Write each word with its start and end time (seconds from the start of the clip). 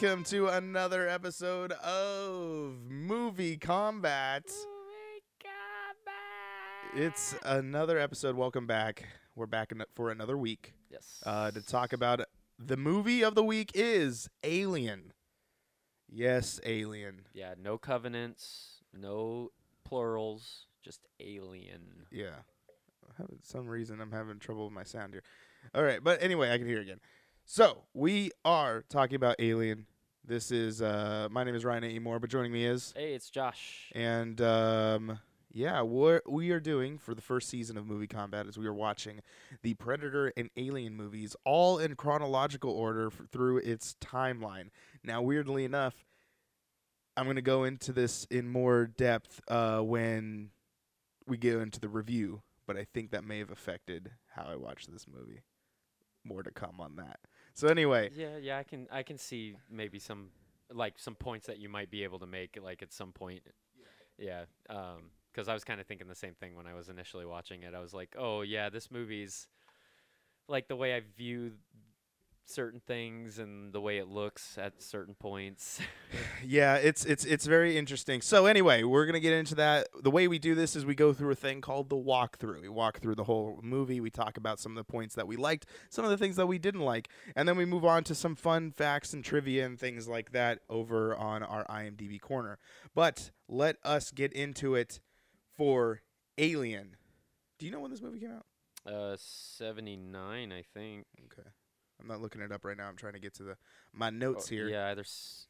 Hello, 0.00 0.12
everybody, 0.12 0.22
and 0.22 0.22
welcome 0.22 0.24
to 0.24 0.48
another 0.48 1.08
episode 1.08 1.72
of 1.72 2.78
Movie 2.88 3.56
Combat. 3.56 4.44
Movie 4.46 5.22
Combat. 5.42 7.04
It's 7.06 7.34
another 7.44 7.98
episode. 7.98 8.36
Welcome 8.36 8.66
back. 8.66 9.04
We're 9.34 9.46
back 9.46 9.72
for 9.94 10.10
another 10.10 10.36
week 10.38 10.74
Yes. 10.90 11.22
uh, 11.26 11.50
to 11.50 11.60
talk 11.62 11.92
about 11.92 12.22
the 12.58 12.76
movie 12.76 13.22
of 13.22 13.34
the 13.34 13.44
week 13.44 13.72
is 13.74 14.28
Alien. 14.42 15.12
Yes, 16.08 16.60
Alien. 16.64 17.26
Yeah, 17.32 17.54
no 17.62 17.78
covenants, 17.78 18.82
no 18.92 19.50
plurals, 19.84 20.66
just 20.82 21.00
alien. 21.20 22.06
Yeah. 22.10 22.42
For 23.16 23.26
some 23.42 23.66
reason, 23.68 24.00
I'm 24.00 24.12
having 24.12 24.38
trouble 24.38 24.64
with 24.64 24.72
my 24.74 24.84
sound 24.84 25.12
here. 25.12 25.22
All 25.74 25.82
right, 25.82 26.02
but 26.02 26.22
anyway, 26.22 26.52
I 26.52 26.58
can 26.58 26.66
hear 26.66 26.80
again. 26.80 27.00
So 27.44 27.84
we 27.94 28.30
are 28.44 28.84
talking 28.88 29.16
about 29.16 29.36
Alien. 29.40 29.86
This 30.24 30.50
is 30.52 30.82
uh, 30.82 31.28
my 31.30 31.44
name 31.44 31.54
is 31.54 31.64
Ryan 31.64 31.84
A. 31.84 31.98
Moore, 31.98 32.18
but 32.18 32.30
joining 32.30 32.52
me 32.52 32.64
is 32.64 32.92
Hey, 32.96 33.14
it's 33.14 33.30
Josh. 33.30 33.90
And 33.94 34.40
um, 34.40 35.18
yeah, 35.52 35.80
what 35.80 36.30
we 36.30 36.50
are 36.50 36.60
doing 36.60 36.98
for 36.98 37.14
the 37.14 37.22
first 37.22 37.48
season 37.48 37.76
of 37.76 37.86
Movie 37.86 38.06
Combat 38.06 38.46
is 38.46 38.56
we 38.56 38.66
are 38.66 38.74
watching 38.74 39.20
the 39.62 39.74
Predator 39.74 40.32
and 40.36 40.50
Alien 40.56 40.94
movies 40.94 41.34
all 41.44 41.78
in 41.78 41.96
chronological 41.96 42.70
order 42.70 43.08
f- 43.08 43.22
through 43.32 43.58
its 43.58 43.96
timeline. 44.00 44.68
Now, 45.02 45.22
weirdly 45.22 45.64
enough, 45.64 46.04
I'm 47.16 47.24
going 47.24 47.36
to 47.36 47.42
go 47.42 47.64
into 47.64 47.92
this 47.92 48.26
in 48.30 48.48
more 48.48 48.86
depth 48.86 49.40
uh, 49.48 49.80
when 49.80 50.50
we 51.26 51.38
get 51.38 51.56
into 51.56 51.80
the 51.80 51.88
review, 51.88 52.42
but 52.66 52.76
I 52.76 52.86
think 52.94 53.10
that 53.10 53.24
may 53.24 53.38
have 53.38 53.50
affected 53.50 54.12
how 54.36 54.44
I 54.44 54.56
watched 54.56 54.92
this 54.92 55.06
movie. 55.08 55.40
More 56.24 56.42
to 56.42 56.50
come 56.50 56.76
on 56.78 56.96
that. 56.96 57.18
So 57.54 57.68
anyway, 57.68 58.10
Yeah, 58.14 58.36
yeah, 58.38 58.58
I 58.58 58.62
can 58.64 58.86
I 58.90 59.02
can 59.02 59.18
see 59.18 59.56
maybe 59.70 59.98
some 59.98 60.30
like 60.72 60.98
some 60.98 61.14
points 61.14 61.46
that 61.46 61.58
you 61.58 61.68
might 61.68 61.90
be 61.90 62.04
able 62.04 62.18
to 62.20 62.26
make 62.26 62.58
like 62.62 62.82
at 62.82 62.92
some 62.92 63.12
point. 63.12 63.42
Yeah. 64.18 64.44
Um 64.68 65.10
'cause 65.34 65.48
I 65.48 65.54
was 65.54 65.64
kind 65.64 65.80
of 65.80 65.86
thinking 65.86 66.08
the 66.08 66.14
same 66.14 66.34
thing 66.34 66.56
when 66.56 66.66
I 66.66 66.74
was 66.74 66.88
initially 66.88 67.24
watching 67.24 67.62
it. 67.62 67.72
I 67.74 67.80
was 67.80 67.94
like, 67.94 68.16
"Oh, 68.18 68.42
yeah, 68.42 68.68
this 68.68 68.90
movie's 68.90 69.46
like 70.48 70.68
the 70.68 70.76
way 70.76 70.94
I 70.94 71.00
view 71.16 71.52
certain 72.46 72.80
things 72.80 73.38
and 73.38 73.72
the 73.72 73.80
way 73.80 73.98
it 73.98 74.08
looks 74.08 74.58
at 74.58 74.82
certain 74.82 75.14
points." 75.14 75.80
yeah, 76.44 76.76
it's 76.76 77.04
it's 77.04 77.24
it's 77.24 77.46
very 77.46 77.76
interesting. 77.76 78.20
So 78.20 78.46
anyway, 78.46 78.82
we're 78.82 79.06
gonna 79.06 79.20
get 79.20 79.32
into 79.32 79.54
that. 79.56 79.88
The 80.02 80.10
way 80.10 80.28
we 80.28 80.38
do 80.38 80.54
this 80.54 80.76
is 80.76 80.84
we 80.84 80.94
go 80.94 81.12
through 81.12 81.30
a 81.32 81.36
thing 81.36 81.60
called 81.60 81.88
the 81.88 81.96
walkthrough. 81.96 82.62
We 82.62 82.68
walk 82.68 83.00
through 83.00 83.14
the 83.16 83.24
whole 83.24 83.60
movie. 83.62 84.00
We 84.00 84.10
talk 84.10 84.36
about 84.36 84.58
some 84.60 84.72
of 84.72 84.76
the 84.76 84.90
points 84.90 85.14
that 85.14 85.26
we 85.26 85.36
liked, 85.36 85.66
some 85.88 86.04
of 86.04 86.10
the 86.10 86.18
things 86.18 86.36
that 86.36 86.46
we 86.46 86.58
didn't 86.58 86.82
like, 86.82 87.08
and 87.36 87.48
then 87.48 87.56
we 87.56 87.64
move 87.64 87.84
on 87.84 88.04
to 88.04 88.14
some 88.14 88.34
fun 88.34 88.70
facts 88.72 89.12
and 89.12 89.24
trivia 89.24 89.66
and 89.66 89.78
things 89.78 90.08
like 90.08 90.32
that 90.32 90.60
over 90.68 91.16
on 91.16 91.42
our 91.42 91.64
IMDb 91.66 92.20
corner. 92.20 92.58
But 92.94 93.30
let 93.48 93.76
us 93.84 94.10
get 94.10 94.32
into 94.32 94.74
it 94.74 95.00
for 95.56 96.02
Alien. 96.38 96.96
Do 97.58 97.66
you 97.66 97.72
know 97.72 97.80
when 97.80 97.90
this 97.90 98.00
movie 98.00 98.20
came 98.20 98.30
out? 98.32 98.46
uh 98.86 99.16
79, 99.18 100.52
I 100.52 100.62
think. 100.74 101.04
Okay, 101.26 101.48
I'm 102.00 102.08
not 102.08 102.20
looking 102.20 102.40
it 102.40 102.52
up 102.52 102.64
right 102.64 102.76
now. 102.76 102.88
I'm 102.88 102.96
trying 102.96 103.12
to 103.14 103.18
get 103.18 103.34
to 103.34 103.42
the 103.42 103.56
my 103.92 104.10
notes 104.10 104.46
Oh, 104.48 104.54
here. 104.54 104.68
Yeah, 104.68 104.94
there's 104.94 105.46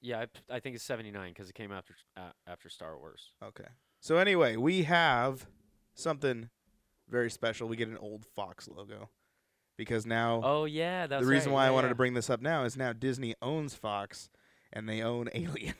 yeah, 0.00 0.24
I, 0.50 0.56
I 0.56 0.60
think 0.60 0.76
it's 0.76 0.84
79 0.84 1.30
because 1.30 1.48
it 1.48 1.54
came 1.54 1.72
after 1.72 1.94
uh, 2.16 2.32
after 2.46 2.68
Star 2.68 2.98
Wars. 2.98 3.32
Okay. 3.42 3.68
So 4.00 4.18
anyway, 4.18 4.56
we 4.56 4.82
have 4.82 5.46
something 5.94 6.50
very 7.08 7.30
special. 7.30 7.68
We 7.68 7.76
get 7.76 7.88
an 7.88 7.98
old 7.98 8.24
Fox 8.24 8.68
logo 8.68 9.10
because 9.76 10.06
now 10.06 10.40
Oh 10.44 10.64
yeah, 10.64 11.06
that's 11.06 11.24
the 11.24 11.30
reason 11.30 11.50
right, 11.52 11.56
why 11.56 11.66
I 11.66 11.70
wanted 11.70 11.86
yeah. 11.88 11.90
to 11.90 11.96
bring 11.96 12.14
this 12.14 12.30
up 12.30 12.40
now 12.40 12.64
is 12.64 12.76
now 12.76 12.92
Disney 12.92 13.34
owns 13.42 13.74
Fox 13.74 14.28
and 14.72 14.88
they 14.88 15.02
own 15.02 15.28
Alien. 15.34 15.74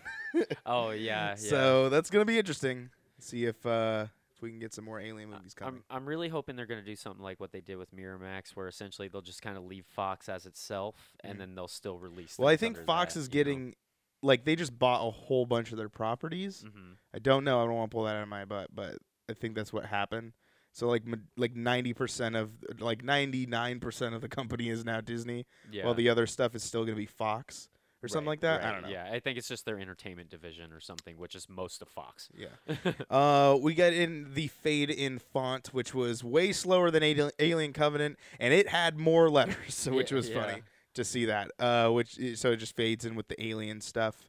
Oh 0.65 0.91
yeah, 0.91 0.95
yeah. 1.31 1.35
So 1.35 1.89
that's 1.89 2.11
gonna 2.11 2.25
be 2.25 2.39
interesting. 2.39 2.91
See 3.21 3.45
if 3.45 3.65
uh, 3.65 4.07
if 4.37 4.43
we 4.43 4.51
can 4.51 4.59
get 4.59 4.75
some 4.75 4.85
more 4.85 5.01
Alien 5.01 5.31
movies 5.31 5.55
coming. 5.55 5.83
I'm 5.91 5.97
I'm 5.99 6.07
really 6.07 6.29
hoping 6.29 6.57
they're 6.57 6.67
gonna 6.67 6.83
do 6.83 6.97
something 6.97 7.23
like 7.23 7.41
what 7.41 7.53
they 7.53 7.61
did 7.61 7.77
with 7.77 7.95
Miramax, 7.95 8.51
where 8.55 8.69
essentially 8.69 9.09
they'll 9.09 9.23
just 9.23 9.43
kind 9.43 9.57
of 9.57 9.65
leave 9.65 9.87
Fox 9.87 10.29
as 10.29 10.47
itself, 10.47 10.95
and 11.25 11.41
then 11.41 11.55
they'll 11.55 11.69
still 11.69 11.99
release. 11.99 12.37
well, 12.39 12.49
I 12.49 12.57
think 12.57 12.77
Fox 12.85 13.15
that, 13.15 13.21
is 13.21 13.27
you 13.27 13.31
know? 13.31 13.33
getting 13.33 13.75
like 14.23 14.45
they 14.45 14.57
just 14.57 14.79
bought 14.79 15.07
a 15.07 15.11
whole 15.11 15.47
bunch 15.47 15.73
of 15.73 15.79
their 15.79 15.89
properties. 15.89 16.65
Mhm. 16.67 16.97
I 17.15 17.19
don't 17.19 17.45
know. 17.45 17.63
I 17.63 17.67
don't 17.67 17.75
want 17.75 17.91
to 17.91 17.95
pull 17.95 18.05
that 18.05 18.17
out 18.17 18.23
of 18.23 18.29
my 18.29 18.45
butt, 18.45 18.69
but 18.75 18.99
I 19.29 19.33
think 19.35 19.55
that's 19.55 19.73
what 19.73 19.87
happened. 19.87 20.33
So 20.73 20.89
like 20.89 21.05
like 21.39 21.55
ninety 21.55 21.95
percent 21.95 22.37
of 22.37 22.51
like 22.79 23.03
ninety 23.03 23.47
nine 23.47 23.81
percent 23.81 24.15
of 24.15 24.21
the 24.21 24.29
company 24.29 24.69
is 24.69 24.85
now 24.85 25.01
Disney, 25.01 25.47
Yeah. 25.71 25.85
while 25.87 25.95
the 25.95 26.09
other 26.11 26.27
stuff 26.27 26.55
is 26.55 26.63
still 26.63 26.85
gonna 26.85 26.97
be 26.97 27.07
Fox 27.07 27.69
or 28.07 28.09
something 28.09 28.27
Right, 28.27 28.33
like 28.33 28.41
that. 28.41 28.65
I 28.65 28.73
don't 28.73 28.83
know. 28.83 28.89
Yeah, 28.89 29.09
I 29.13 29.21
think 29.21 29.37
it's 29.39 29.49
just 29.49 29.65
their 29.65 29.79
entertainment 29.79 30.31
division 30.31 30.73
or 30.73 30.81
something, 30.81 31.19
which 31.19 31.35
is 31.35 31.49
most 31.49 31.83
of 31.83 31.89
Fox. 31.89 32.29
Yeah. 32.35 32.49
Uh, 33.11 33.57
we 33.61 33.75
got 33.75 33.93
in 33.93 34.33
the 34.35 34.47
fade 34.49 34.91
in 34.91 35.19
font, 35.19 35.69
which 35.75 35.95
was 35.95 36.25
way 36.25 36.53
slower 36.53 36.91
than 36.91 37.03
Al- 37.03 37.31
Alien 37.39 37.73
Covenant, 37.73 38.19
and 38.41 38.53
it 38.55 38.69
had 38.69 38.99
more 38.99 39.29
letters, 39.31 39.57
so 39.75 39.93
which 39.93 40.11
Yeah, 40.11 40.17
was 40.17 40.29
yeah. 40.31 40.41
funny 40.43 40.63
to 40.95 41.05
see 41.05 41.25
that. 41.27 41.51
Uh, 41.59 41.91
which 41.91 42.19
so 42.37 42.53
it 42.53 42.57
just 42.57 42.75
fades 42.77 43.05
in 43.05 43.15
with 43.15 43.29
the 43.29 43.45
alien 43.47 43.81
stuff. 43.81 44.29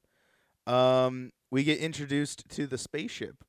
Um, 0.66 1.32
we 1.50 1.64
get 1.64 1.80
introduced 1.80 2.50
to 2.50 2.68
the 2.68 2.78
spaceship. 2.78 3.44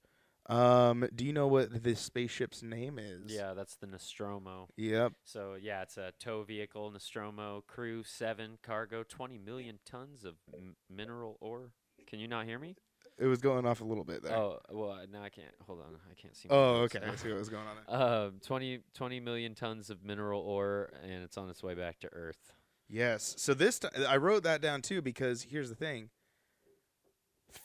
Um, 0.49 1.07
do 1.15 1.27
you 1.27 1.33
know 1.35 1.47
what 1.47 1.83
the 1.83 1.95
spaceship's 1.95 2.63
name 2.63 2.99
is? 2.99 3.31
yeah, 3.31 3.53
that's 3.55 3.75
the 3.77 3.87
Nostromo. 3.87 4.69
Yep. 4.77 5.13
So 5.25 5.57
yeah, 5.61 5.83
it's 5.83 5.97
a 5.99 6.13
tow 6.19 6.43
vehicle, 6.43 6.91
Nostromo, 6.91 7.65
crew 7.67 8.03
seven, 8.03 8.59
cargo 8.63 9.03
twenty 9.03 9.37
million 9.39 9.79
tons 9.85 10.25
of 10.25 10.35
m- 10.55 10.77
mineral 10.89 11.37
ore. 11.41 11.73
Can 12.07 12.19
you 12.19 12.29
not 12.29 12.47
hear 12.47 12.59
me? 12.59 12.77
It 13.19 13.27
was 13.27 13.41
going 13.41 13.67
off 13.67 13.81
a 13.81 13.85
little 13.85 14.05
bit 14.05 14.23
there. 14.23 14.35
Oh 14.37 14.61
well, 14.71 14.93
uh, 14.93 15.07
now 15.13 15.23
I 15.23 15.29
can't. 15.29 15.49
Hold 15.67 15.81
on, 15.81 15.97
I 16.11 16.15
can't 16.15 16.35
see. 16.37 16.49
my 16.49 16.55
Oh, 16.55 16.75
okay. 16.85 17.01
now. 17.01 17.13
I 17.13 17.17
see 17.17 17.29
what 17.29 17.39
was 17.39 17.49
going 17.51 17.67
on 17.67 17.77
there. 17.87 18.01
Um, 18.29 18.41
20, 18.47 18.81
20 18.95 19.21
million 19.21 19.55
tons 19.55 19.91
of 19.91 20.05
mineral 20.05 20.41
ore, 20.41 20.91
and 21.03 21.25
it's 21.25 21.37
on 21.37 21.51
its 21.51 21.63
way 21.63 21.75
back 21.75 21.99
to 22.01 22.09
Earth. 22.13 22.53
Yes. 22.89 23.35
So 23.37 23.53
this 23.55 23.81
ti 23.81 23.89
I 24.09 24.17
wrote 24.17 24.45
that 24.45 24.63
down 24.63 24.81
too 24.83 25.03
because 25.03 25.43
here's 25.43 25.69
the 25.69 25.75
thing. 25.75 26.09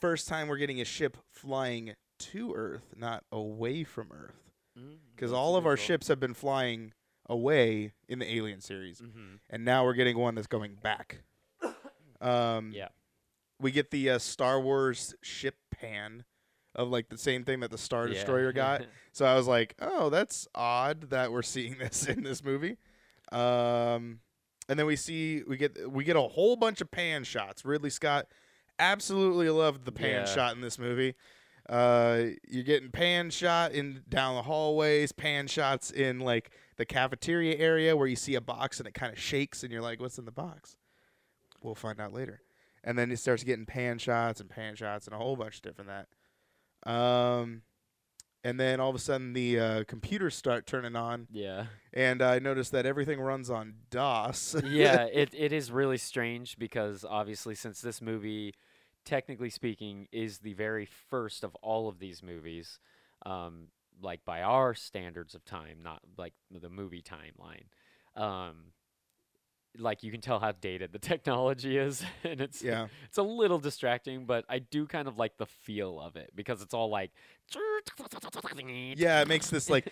First 0.02 0.28
time 0.28 0.48
we're 0.48 0.58
getting 0.58 0.82
a 0.82 0.86
ship 0.86 1.18
flying 1.32 1.94
to 2.32 2.54
Earth, 2.54 2.94
not 2.96 3.24
away 3.32 3.84
from 3.84 4.10
Earth, 4.12 4.42
because 5.16 5.32
all 5.34 5.56
of 5.56 5.66
our 5.66 5.78
ships 5.78 6.08
have 6.08 6.20
been 6.20 6.34
flying 6.34 6.94
away 7.30 7.94
in 8.08 8.20
the 8.20 8.32
Alien 8.36 8.62
series, 8.62 9.00
hmm 9.00 9.36
and 9.50 9.64
now 9.66 9.84
we're 9.86 9.94
getting 9.94 10.18
one 10.18 10.36
that's 10.36 10.48
going 10.48 10.76
back. 10.76 11.20
Um, 12.22 12.72
Yeah. 12.74 12.88
we 13.60 13.72
get 13.72 13.92
the 13.92 14.12
uh, 14.12 14.18
Star 14.20 14.60
Wars 14.60 15.14
ship 15.22 15.56
pan 15.72 16.24
of 16.74 16.90
like 16.90 17.10
the 17.10 17.18
same 17.18 17.44
thing 17.44 17.60
that 17.60 17.70
the 17.72 17.78
Star 17.78 18.08
Yeah. 18.08 18.14
Destroyer 18.16 18.52
got. 18.54 18.82
So 19.16 19.26
I 19.26 19.36
was 19.36 19.46
like, 19.48 19.76
oh, 19.80 20.10
that's 20.10 20.48
odd 20.56 21.12
that 21.12 21.32
we're 21.32 21.44
seeing 21.44 21.78
this 21.80 22.08
in 22.08 22.24
this 22.24 22.44
movie. 22.44 22.78
Um, 23.32 24.22
and 24.68 24.80
then 24.80 24.86
we 24.88 24.96
see 24.96 25.44
we 25.48 25.56
get 25.58 25.92
we 25.92 26.04
get 26.04 26.16
a 26.16 26.22
whole 26.22 26.56
bunch 26.56 26.82
of 26.82 26.90
pan 26.90 27.24
shots. 27.24 27.64
Ridley 27.64 27.90
Scott 27.92 28.26
absolutely 28.80 29.50
loved 29.50 29.86
the 29.86 29.92
pan 29.92 30.26
Yeah. 30.26 30.34
shot 30.34 30.56
in 30.56 30.62
this 30.62 30.80
movie. 30.80 31.14
Uh, 31.70 32.26
you're 32.48 32.64
getting 32.64 32.92
pan 32.92 33.30
shot 33.30 33.72
in 33.72 34.04
down 34.10 34.36
the 34.36 34.42
hallways, 34.42 35.12
pan 35.12 35.48
shots 35.48 35.92
in 35.92 36.20
like 36.20 36.52
the 36.78 36.86
cafeteria 36.86 37.56
area 37.58 37.96
where 37.96 38.08
you 38.08 38.16
see 38.16 38.36
a 38.36 38.42
box 38.42 38.80
and 38.80 38.88
it 38.88 38.94
kind 38.94 39.14
of 39.14 39.20
shakes, 39.20 39.64
and 39.64 39.72
you're 39.72 39.82
like, 39.82 40.02
"What's 40.02 40.18
in 40.18 40.26
the 40.26 40.32
box?" 40.32 40.76
We'll 41.62 41.76
find 41.76 42.02
out 42.02 42.14
later. 42.14 42.42
And 42.84 42.98
then 42.98 43.12
it 43.12 43.20
starts 43.20 43.44
getting 43.44 43.66
pan 43.66 43.98
shots 43.98 44.42
and 44.42 44.50
pan 44.50 44.76
shots 44.76 45.08
and 45.08 45.16
a 45.16 45.18
whole 45.18 45.38
bunch 45.38 45.58
of 45.58 45.62
different 45.62 45.90
that. 45.90 46.92
Um, 46.92 47.62
and 48.44 48.60
then 48.60 48.82
all 48.82 48.90
of 48.90 48.96
a 48.96 49.00
sudden 49.00 49.32
the 49.32 49.60
uh, 49.60 49.84
computers 49.86 50.36
start 50.36 50.68
turning 50.68 50.98
on, 50.98 51.28
yeah. 51.32 51.68
and 51.94 52.22
I 52.22 52.40
noticed 52.40 52.74
that 52.74 52.86
everything 52.86 53.22
runs 53.22 53.50
on 53.50 53.76
DOS. 53.90 54.58
yeah, 54.66 55.04
it, 55.14 55.34
it 55.34 55.54
is 55.54 55.72
really 55.72 55.98
strange 55.98 56.58
because 56.58 57.06
obviously, 57.10 57.56
since 57.56 57.80
this 57.80 58.02
movie, 58.02 58.54
technically 59.06 59.50
speaking, 59.50 60.08
is 60.12 60.40
the 60.40 60.54
very 60.54 60.88
first 61.10 61.44
of 61.44 61.56
all 61.56 61.88
of 61.88 62.00
these 62.00 62.24
movies, 62.24 62.80
um, 63.26 63.68
like 64.02 64.26
by 64.26 64.42
our 64.42 64.74
standards 64.74 65.36
of 65.36 65.46
time, 65.46 65.80
not 65.84 66.02
like 66.18 66.34
the 66.52 66.70
movie 66.70 67.04
timeline. 67.04 67.66
Um, 68.22 68.74
like 69.78 70.04
you 70.04 70.12
can 70.12 70.22
tell 70.22 70.40
how 70.40 70.52
dated 70.52 70.92
the 70.92 71.00
technology 71.00 71.78
is, 71.78 72.04
and 72.24 72.42
it's 72.42 72.62
yeah. 72.62 72.88
it's 73.06 73.18
a 73.18 73.24
little 73.24 73.60
distracting, 73.60 74.26
but 74.26 74.46
I 74.50 74.60
do 74.60 74.86
kind 74.86 75.08
of 75.08 75.18
like 75.18 75.38
the 75.38 75.46
feel 75.46 76.00
of 76.00 76.16
it 76.16 76.32
because 76.36 76.62
it's 76.62 76.74
all 76.74 76.90
like 76.90 77.12
Yeah, 79.00 79.22
it 79.22 79.28
makes 79.28 79.50
this 79.50 79.70
like 79.70 79.92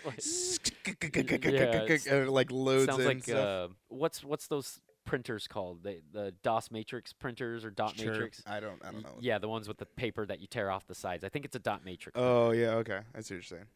uh, 2.11 2.31
like 2.31 2.51
loads 2.51 2.85
sounds 2.85 2.99
in 3.01 3.05
like 3.05 3.29
uh, 3.29 3.67
what's 3.89 4.23
what's 4.23 4.47
those 4.47 4.79
printers 5.11 5.45
called? 5.47 5.83
The 5.83 6.01
the 6.13 6.31
DOS 6.41 6.71
matrix 6.71 7.11
printers 7.11 7.65
or 7.65 7.69
dot 7.69 7.97
Sure. 7.97 8.11
matrix? 8.13 8.41
I 8.47 8.59
don't. 8.61 8.81
I 8.83 8.91
don't 8.91 9.03
know. 9.03 9.17
Yeah, 9.19 9.37
the 9.39 9.49
ones 9.49 9.67
with 9.67 9.77
the 9.77 9.85
paper 9.85 10.25
that 10.25 10.39
you 10.39 10.47
tear 10.47 10.71
off 10.71 10.87
the 10.87 10.95
sides. 10.95 11.23
I 11.25 11.29
think 11.29 11.43
it's 11.43 11.55
a 11.55 11.59
dot 11.59 11.83
matrix. 11.83 12.17
Oh 12.17 12.51
yeah. 12.51 12.75
Okay. 12.75 13.01
I 13.13 13.19
see 13.21 13.35
what 13.35 13.51
you're 13.51 13.59
saying. 13.59 13.67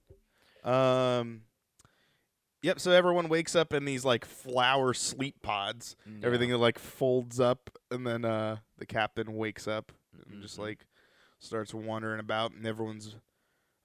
Um. 0.64 1.42
Yep. 2.62 2.80
So 2.80 2.92
everyone 2.92 3.28
wakes 3.30 3.56
up 3.56 3.74
in 3.74 3.86
these 3.86 4.06
like 4.06 4.26
flower 4.26 4.94
sleep 4.94 5.42
pods. 5.42 5.96
Everything 6.24 6.52
like 6.52 6.80
folds 6.80 7.40
up, 7.40 7.70
and 7.92 8.08
then 8.08 8.26
uh, 8.26 8.58
the 8.78 8.86
captain 8.86 9.34
wakes 9.36 9.68
up 9.68 9.92
and 10.32 10.42
just 10.42 10.56
Mhm. 10.58 10.62
like 10.62 10.88
starts 11.40 11.74
wandering 11.74 12.20
about, 12.20 12.54
and 12.54 12.66
everyone's. 12.66 13.18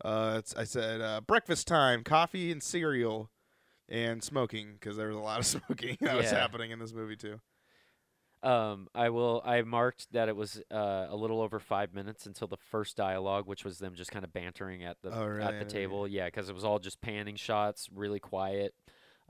Uh, 0.02 0.36
it's, 0.38 0.54
I 0.56 0.64
said 0.64 1.00
uh, 1.02 1.20
breakfast 1.20 1.66
time, 1.68 2.04
coffee 2.04 2.50
and 2.50 2.62
cereal, 2.62 3.28
and 3.90 4.22
smoking 4.22 4.74
because 4.74 4.96
there 4.96 5.08
was 5.08 5.16
a 5.16 5.20
lot 5.20 5.40
of 5.40 5.46
smoking 5.68 5.96
that 6.00 6.16
was 6.16 6.30
Yeah. 6.30 6.38
happening 6.38 6.70
in 6.70 6.78
this 6.78 6.92
movie 6.92 7.16
too. 7.16 7.40
Um, 8.42 8.88
I 8.94 9.10
will. 9.10 9.42
I 9.44 9.60
marked 9.62 10.10
that 10.12 10.30
it 10.30 10.36
was 10.36 10.62
uh, 10.70 11.06
a 11.10 11.14
little 11.16 11.42
over 11.42 11.58
five 11.58 11.92
minutes 11.92 12.24
until 12.24 12.48
the 12.48 12.56
first 12.56 12.96
dialogue, 12.96 13.46
which 13.46 13.64
was 13.66 13.78
them 13.78 13.94
just 13.94 14.10
kind 14.10 14.24
of 14.24 14.32
bantering 14.32 14.82
at 14.82 14.96
the 15.02 15.10
Oh, 15.10 15.26
really? 15.26 15.42
at 15.42 15.58
the 15.58 15.66
table. 15.66 16.08
Yeah, 16.08 16.24
because 16.24 16.48
it 16.48 16.54
was 16.54 16.64
all 16.64 16.78
just 16.78 17.02
panning 17.02 17.36
shots, 17.36 17.88
really 17.94 18.18
quiet, 18.18 18.74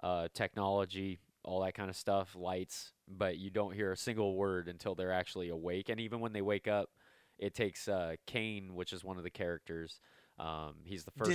uh, 0.00 0.28
technology, 0.32 1.18
all 1.42 1.60
that 1.62 1.74
kind 1.74 1.90
of 1.90 1.96
stuff, 1.96 2.36
lights. 2.38 2.92
But 3.08 3.36
you 3.36 3.50
don't 3.50 3.74
hear 3.74 3.90
a 3.90 3.96
single 3.96 4.36
word 4.36 4.68
until 4.68 4.94
they're 4.94 5.12
actually 5.12 5.48
awake. 5.48 5.88
And 5.88 5.98
even 5.98 6.20
when 6.20 6.32
they 6.32 6.42
wake 6.42 6.68
up, 6.68 6.88
it 7.36 7.52
takes 7.52 7.88
uh, 7.88 8.14
Kane, 8.28 8.76
which 8.76 8.92
is 8.92 9.02
one 9.02 9.16
of 9.18 9.24
the 9.24 9.30
characters. 9.30 9.98
Um, 10.40 10.74
he's 10.84 11.04
the 11.04 11.10
first. 11.10 11.30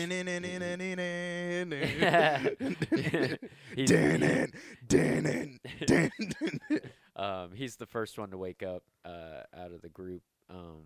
Um, 7.18 7.52
he's 7.54 7.78
the 7.78 7.86
first 7.86 8.19
one 8.19 8.31
to 8.31 8.38
wake 8.38 8.62
up 8.62 8.84
uh, 9.06 9.44
out 9.57 9.72
of 9.72 9.81
the 9.81 9.88
group. 9.88 10.22
Um, 10.50 10.84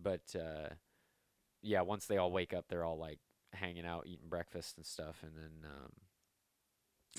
but 0.00 0.22
uh, 0.36 0.74
yeah, 1.60 1.80
once 1.80 2.06
they 2.06 2.18
all 2.18 2.30
wake 2.30 2.54
up, 2.54 2.66
they're 2.68 2.84
all 2.84 2.98
like 2.98 3.18
hanging 3.52 3.84
out, 3.84 4.06
eating 4.06 4.28
breakfast 4.28 4.76
and 4.76 4.86
stuff, 4.86 5.24
and 5.24 5.32
then 5.36 5.68
um, 5.68 5.92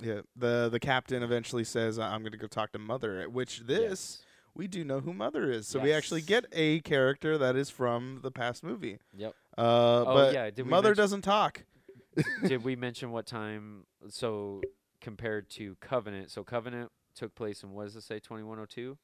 Yeah, 0.01 0.21
the 0.35 0.69
the 0.69 0.79
captain 0.79 1.23
eventually 1.23 1.65
says, 1.65 1.99
"I'm 1.99 2.21
going 2.21 2.31
to 2.31 2.37
go 2.37 2.47
talk 2.47 2.71
to 2.71 2.79
Mother." 2.79 3.19
At 3.19 3.33
which 3.33 3.63
this 3.65 3.81
yes. 3.81 4.25
we 4.55 4.67
do 4.67 4.85
know 4.85 5.01
who 5.01 5.13
Mother 5.13 5.51
is, 5.51 5.67
so 5.67 5.79
we 5.79 5.91
actually 5.91 6.21
get 6.21 6.45
a 6.53 6.79
character 6.81 7.37
that 7.37 7.57
is 7.57 7.69
from 7.69 8.19
the 8.23 8.31
past 8.31 8.63
movie. 8.63 8.99
Yep. 9.13 9.35
Uh, 9.57 9.61
Oh, 10.07 10.13
but 10.13 10.33
yeah, 10.33 10.49
did 10.49 10.65
Mother 10.65 10.89
mention- 10.89 11.01
doesn't 11.03 11.21
talk. 11.23 11.63
Did 12.45 12.63
we 12.63 12.75
mention 12.75 13.11
what 13.11 13.25
time? 13.25 13.85
So 14.09 14.61
compared 15.01 15.49
to 15.51 15.75
Covenant, 15.81 16.31
so 16.31 16.43
Covenant 16.43 16.91
took 17.15 17.33
place 17.35 17.63
in 17.63 17.71
what 17.71 17.85
does 17.85 17.95
it 17.95 18.01
say, 18.03 18.19
2102? 18.19 18.97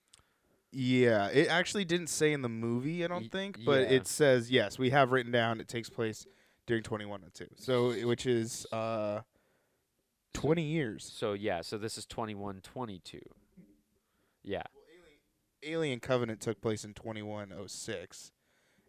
Yeah, 0.71 1.27
it 1.27 1.47
actually 1.49 1.85
didn't 1.85 2.07
say 2.07 2.33
in 2.33 2.41
the 2.41 2.49
movie, 2.49 3.03
I 3.03 3.07
don't 3.07 3.23
Y- 3.23 3.29
think, 3.31 3.59
but 3.65 3.81
yeah. 3.89 3.95
it 3.97 4.07
says 4.07 4.49
yes. 4.51 4.79
We 4.79 4.89
have 4.89 5.11
written 5.11 5.31
down 5.31 5.59
it 5.59 5.67
takes 5.67 5.89
place 5.89 6.25
during 6.65 6.81
2102, 6.83 7.47
so 7.57 7.91
which 8.07 8.25
is 8.25 8.65
uh, 8.71 9.21
20 10.33 10.63
years. 10.63 11.11
So 11.15 11.33
yeah, 11.33 11.61
so 11.61 11.77
this 11.77 11.97
is 11.97 12.05
2122. 12.07 13.19
Yeah. 14.43 14.63
Alien 15.65 15.99
Covenant 15.99 16.41
took 16.41 16.59
place 16.59 16.83
in 16.83 16.93
2106, 16.93 18.31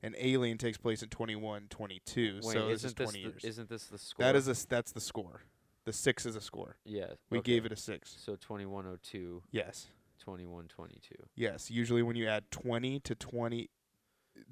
and 0.04 0.14
Alien 0.18 0.58
takes 0.58 0.76
place 0.76 1.02
in 1.02 1.08
2122. 1.08 2.40
Wait, 2.42 2.52
so 2.52 2.68
this 2.68 2.84
is 2.84 2.84
isn't 2.84 2.96
this 2.98 3.10
20 3.10 3.28
the, 3.40 3.48
isn't 3.48 3.68
this 3.70 3.84
the 3.86 3.98
score? 3.98 4.26
That 4.26 4.36
is 4.36 4.48
a 4.48 4.66
that's 4.68 4.92
the 4.92 5.00
score. 5.00 5.42
The 5.86 5.92
six 5.92 6.26
is 6.26 6.36
a 6.36 6.40
score. 6.40 6.76
yeah. 6.84 7.06
We 7.30 7.38
okay. 7.38 7.52
gave 7.52 7.66
it 7.66 7.72
a 7.72 7.76
six. 7.76 8.16
so 8.18 8.36
2102, 8.36 9.42
Yes, 9.50 9.88
2122. 10.18 11.14
yes. 11.34 11.70
Usually 11.70 12.02
when 12.02 12.16
you 12.16 12.26
add 12.26 12.50
20 12.50 13.00
to 13.00 13.14
20. 13.14 13.70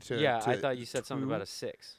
To, 0.06 0.20
yeah, 0.20 0.42
I 0.46 0.56
thought 0.56 0.78
you 0.78 0.86
said 0.86 1.06
something 1.06 1.26
about 1.26 1.42
a 1.42 1.46
six. 1.46 1.98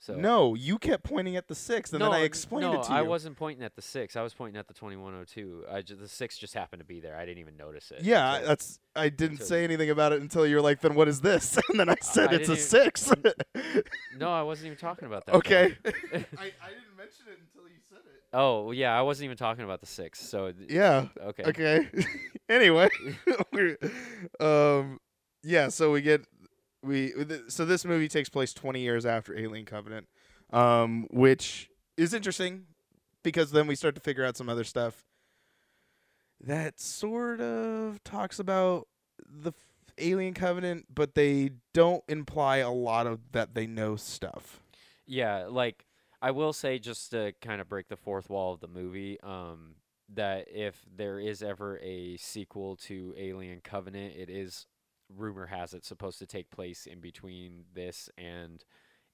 So 0.00 0.14
No, 0.14 0.54
you 0.54 0.78
kept 0.78 1.02
pointing 1.02 1.36
at 1.36 1.48
the 1.48 1.56
six, 1.56 1.92
and 1.92 1.98
no, 1.98 2.10
then 2.12 2.20
I 2.20 2.24
explained 2.24 2.72
no, 2.72 2.80
it 2.80 2.84
to 2.84 2.92
you. 2.92 2.98
I 2.98 3.02
wasn't 3.02 3.36
pointing 3.36 3.64
at 3.64 3.74
the 3.74 3.82
six. 3.82 4.14
I 4.14 4.22
was 4.22 4.32
pointing 4.32 4.56
at 4.56 4.68
the 4.68 4.74
2102. 4.74 5.64
I 5.70 5.82
ju- 5.82 5.96
the 5.96 6.06
six 6.06 6.38
just 6.38 6.54
happened 6.54 6.80
to 6.80 6.86
be 6.86 7.00
there. 7.00 7.16
I 7.16 7.24
didn't 7.26 7.38
even 7.38 7.56
notice 7.56 7.90
it. 7.90 8.02
Yeah, 8.02 8.34
until- 8.36 8.48
that's. 8.48 8.78
I 8.94 9.08
didn't 9.08 9.42
say 9.42 9.64
anything 9.64 9.90
about 9.90 10.12
it 10.12 10.20
until 10.20 10.46
you 10.46 10.56
were 10.56 10.62
like, 10.62 10.80
"Then 10.80 10.94
what 10.94 11.08
is 11.08 11.20
this?" 11.20 11.58
And 11.70 11.78
then 11.80 11.88
I 11.88 11.96
said 12.00 12.30
I 12.30 12.36
it's 12.36 12.48
a 12.48 12.54
didn't 12.54 12.68
six. 12.68 13.10
no, 14.18 14.30
I 14.30 14.42
wasn't 14.42 14.66
even 14.66 14.78
talking 14.78 15.06
about 15.06 15.26
that. 15.26 15.34
okay. 15.36 15.76
I, 15.84 15.90
I 15.90 16.14
didn't 16.14 16.96
mention 16.96 17.26
it 17.30 17.38
until 17.40 17.68
you 17.68 17.78
said 17.88 17.98
it. 17.98 18.22
Oh 18.32 18.70
yeah, 18.70 18.96
I 18.96 19.02
wasn't 19.02 19.24
even 19.26 19.36
talking 19.36 19.64
about 19.64 19.80
the 19.80 19.86
six. 19.86 20.20
So 20.20 20.52
Yeah. 20.68 21.06
okay. 21.22 21.42
Okay. 21.44 21.88
anyway, 22.48 22.88
um, 24.40 25.00
yeah. 25.42 25.68
So 25.68 25.92
we 25.92 26.02
get 26.02 26.24
we 26.82 27.12
so 27.48 27.64
this 27.64 27.84
movie 27.84 28.08
takes 28.08 28.28
place 28.28 28.52
20 28.52 28.80
years 28.80 29.04
after 29.04 29.36
Alien 29.36 29.64
Covenant, 29.64 30.08
um, 30.52 31.06
which 31.10 31.70
is 31.96 32.14
interesting 32.14 32.66
because 33.22 33.50
then 33.50 33.66
we 33.66 33.74
start 33.74 33.94
to 33.94 34.00
figure 34.00 34.24
out 34.24 34.36
some 34.36 34.48
other 34.48 34.64
stuff 34.64 35.04
that 36.40 36.80
sort 36.80 37.40
of 37.40 38.02
talks 38.04 38.38
about 38.38 38.86
the 39.26 39.52
Alien 39.98 40.34
Covenant, 40.34 40.86
but 40.94 41.14
they 41.14 41.50
don't 41.74 42.04
imply 42.08 42.58
a 42.58 42.70
lot 42.70 43.06
of 43.06 43.20
that 43.32 43.54
they 43.54 43.66
know 43.66 43.96
stuff. 43.96 44.60
Yeah, 45.06 45.46
like 45.48 45.84
I 46.22 46.30
will 46.30 46.52
say 46.52 46.78
just 46.78 47.10
to 47.10 47.32
kind 47.42 47.60
of 47.60 47.68
break 47.68 47.88
the 47.88 47.96
fourth 47.96 48.30
wall 48.30 48.52
of 48.52 48.60
the 48.60 48.68
movie, 48.68 49.18
um, 49.22 49.74
that 50.14 50.48
if 50.50 50.80
there 50.96 51.18
is 51.18 51.42
ever 51.42 51.78
a 51.80 52.16
sequel 52.18 52.76
to 52.76 53.14
Alien 53.16 53.60
Covenant, 53.62 54.14
it 54.16 54.30
is 54.30 54.66
rumor 55.16 55.46
has 55.46 55.74
it 55.74 55.84
supposed 55.84 56.18
to 56.18 56.26
take 56.26 56.50
place 56.50 56.86
in 56.86 57.00
between 57.00 57.64
this 57.74 58.08
and 58.18 58.64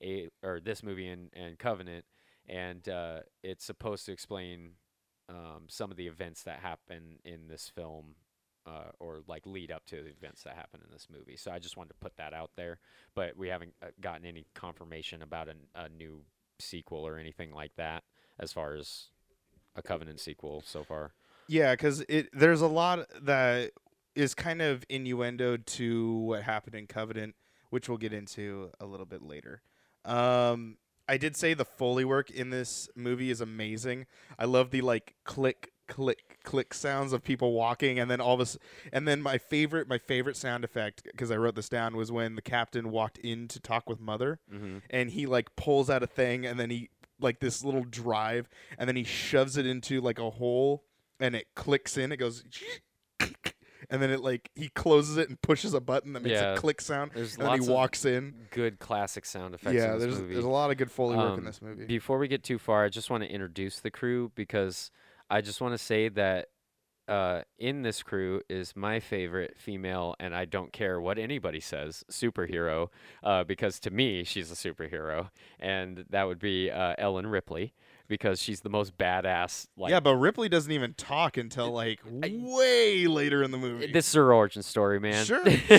a 0.02 0.28
or 0.42 0.60
this 0.60 0.82
movie 0.82 1.08
and, 1.08 1.30
and 1.34 1.58
Covenant, 1.58 2.04
and 2.48 2.88
uh, 2.88 3.20
it's 3.42 3.64
supposed 3.64 4.06
to 4.06 4.12
explain 4.12 4.72
um, 5.28 5.64
some 5.68 5.90
of 5.90 5.96
the 5.96 6.06
events 6.06 6.42
that 6.42 6.60
happen 6.60 7.18
in 7.24 7.48
this 7.48 7.68
film. 7.68 8.16
Uh, 8.66 8.90
or 8.98 9.20
like 9.28 9.44
lead 9.44 9.70
up 9.70 9.84
to 9.84 9.96
the 9.96 10.08
events 10.08 10.42
that 10.42 10.54
happen 10.56 10.80
in 10.82 10.90
this 10.90 11.06
movie. 11.12 11.36
So 11.36 11.50
I 11.52 11.58
just 11.58 11.76
wanted 11.76 11.90
to 11.90 11.96
put 12.00 12.16
that 12.16 12.32
out 12.32 12.52
there, 12.56 12.78
but 13.14 13.36
we 13.36 13.48
haven't 13.48 13.74
uh, 13.82 13.88
gotten 14.00 14.24
any 14.24 14.46
confirmation 14.54 15.20
about 15.20 15.50
an, 15.50 15.66
a 15.74 15.90
new 15.90 16.22
sequel 16.58 17.06
or 17.06 17.18
anything 17.18 17.52
like 17.52 17.72
that 17.76 18.04
as 18.38 18.54
far 18.54 18.74
as 18.74 19.08
a 19.76 19.82
Covenant 19.82 20.18
sequel 20.18 20.62
so 20.64 20.82
far. 20.82 21.12
Yeah, 21.46 21.72
because 21.72 22.00
it 22.08 22.30
there's 22.32 22.62
a 22.62 22.66
lot 22.66 23.06
that 23.22 23.72
is 24.14 24.34
kind 24.34 24.62
of 24.62 24.84
innuendo 24.88 25.56
to 25.56 26.12
what 26.18 26.42
happened 26.42 26.74
in 26.76 26.86
Covenant, 26.86 27.34
which 27.70 27.88
we'll 27.88 27.98
get 27.98 28.12
into 28.12 28.70
a 28.80 28.86
little 28.86 29.06
bit 29.06 29.22
later. 29.22 29.62
Um, 30.04 30.76
I 31.08 31.16
did 31.16 31.36
say 31.36 31.54
the 31.54 31.64
foley 31.64 32.04
work 32.04 32.30
in 32.30 32.50
this 32.50 32.88
movie 32.96 33.30
is 33.30 33.40
amazing. 33.40 34.06
I 34.38 34.44
love 34.46 34.70
the 34.70 34.80
like 34.80 35.14
click, 35.24 35.72
click, 35.86 36.38
click 36.44 36.72
sounds 36.72 37.12
of 37.12 37.22
people 37.22 37.52
walking, 37.52 37.98
and 37.98 38.10
then 38.10 38.20
all 38.20 38.36
this, 38.38 38.56
and 38.92 39.06
then 39.06 39.20
my 39.20 39.36
favorite, 39.36 39.86
my 39.88 39.98
favorite 39.98 40.36
sound 40.36 40.64
effect 40.64 41.02
because 41.04 41.30
I 41.30 41.36
wrote 41.36 41.56
this 41.56 41.68
down 41.68 41.96
was 41.96 42.10
when 42.10 42.36
the 42.36 42.42
captain 42.42 42.90
walked 42.90 43.18
in 43.18 43.48
to 43.48 43.60
talk 43.60 43.88
with 43.88 44.00
Mother, 44.00 44.38
Mm-hmm. 44.52 44.78
and 44.90 45.10
he 45.10 45.26
like 45.26 45.54
pulls 45.56 45.90
out 45.90 46.02
a 46.02 46.06
thing, 46.06 46.46
and 46.46 46.58
then 46.58 46.70
he 46.70 46.88
like 47.20 47.40
this 47.40 47.62
little 47.62 47.84
drive, 47.84 48.48
and 48.78 48.88
then 48.88 48.96
he 48.96 49.04
shoves 49.04 49.56
it 49.58 49.66
into 49.66 50.00
like 50.00 50.18
a 50.18 50.30
hole, 50.30 50.84
and 51.20 51.34
it 51.34 51.48
clicks 51.54 51.98
in. 51.98 52.12
It 52.12 52.16
goes. 52.16 52.44
And 53.90 54.00
then 54.02 54.10
it 54.10 54.20
like 54.20 54.50
he 54.54 54.68
closes 54.68 55.16
it 55.16 55.28
and 55.28 55.40
pushes 55.40 55.74
a 55.74 55.80
button 55.80 56.12
that 56.14 56.20
makes 56.20 56.40
Yeah, 56.40 56.54
a 56.54 56.56
click 56.56 56.80
sound, 56.80 57.12
There's 57.14 57.36
and 57.36 57.46
then 57.46 57.60
he 57.60 57.68
walks 57.68 58.04
in. 58.04 58.34
good 58.50 58.78
classic 58.78 59.24
sound 59.24 59.54
effects 59.54 59.74
Yeah, 59.74 59.92
in 59.94 59.98
this 59.98 60.02
there's 60.02 60.20
movie. 60.20 60.32
there's 60.34 60.44
a 60.44 60.48
lot 60.48 60.70
of 60.70 60.76
good 60.76 60.90
foley 60.90 61.16
work 61.16 61.32
in 61.32 61.38
Um, 61.40 61.44
this 61.44 61.60
movie. 61.62 61.84
Before 61.86 62.18
we 62.18 62.28
get 62.28 62.42
too 62.42 62.58
far, 62.58 62.84
I 62.84 62.88
just 62.88 63.10
want 63.10 63.22
to 63.24 63.28
introduce 63.30 63.80
the 63.80 63.90
crew 63.90 64.32
because 64.34 64.90
I 65.30 65.40
just 65.40 65.60
want 65.60 65.74
to 65.74 65.78
say 65.78 66.08
that 66.10 66.48
uh, 67.08 67.42
in 67.58 67.82
this 67.82 68.02
crew 68.02 68.40
is 68.48 68.74
my 68.74 69.00
favorite 69.00 69.56
female, 69.58 70.14
and 70.18 70.34
I 70.34 70.44
don't 70.44 70.72
care 70.72 71.00
what 71.00 71.18
anybody 71.18 71.60
says, 71.60 72.04
superhero, 72.10 72.88
uh, 73.22 73.44
because 73.44 73.78
to 73.80 73.90
me, 73.90 74.24
she's 74.24 74.50
a 74.50 74.54
superhero, 74.54 75.30
and 75.60 76.04
that 76.10 76.24
would 76.24 76.38
be 76.38 76.70
uh, 76.70 76.94
Ellen 76.98 77.26
Ripley 77.26 77.74
because 78.08 78.40
she's 78.40 78.60
the 78.60 78.68
most 78.68 78.96
badass. 78.98 79.66
Like, 79.76 79.90
yeah, 79.90 80.00
but 80.00 80.16
Ripley 80.16 80.48
doesn't 80.48 80.70
even 80.72 80.94
talk 80.94 81.36
until 81.36 81.70
like 81.70 82.00
way 82.04 83.06
later 83.06 83.42
in 83.42 83.50
the 83.50 83.58
movie. 83.58 83.90
This 83.92 84.08
is 84.08 84.14
her 84.14 84.32
origin 84.32 84.62
story, 84.62 85.00
man. 85.00 85.24
Sure, 85.24 85.44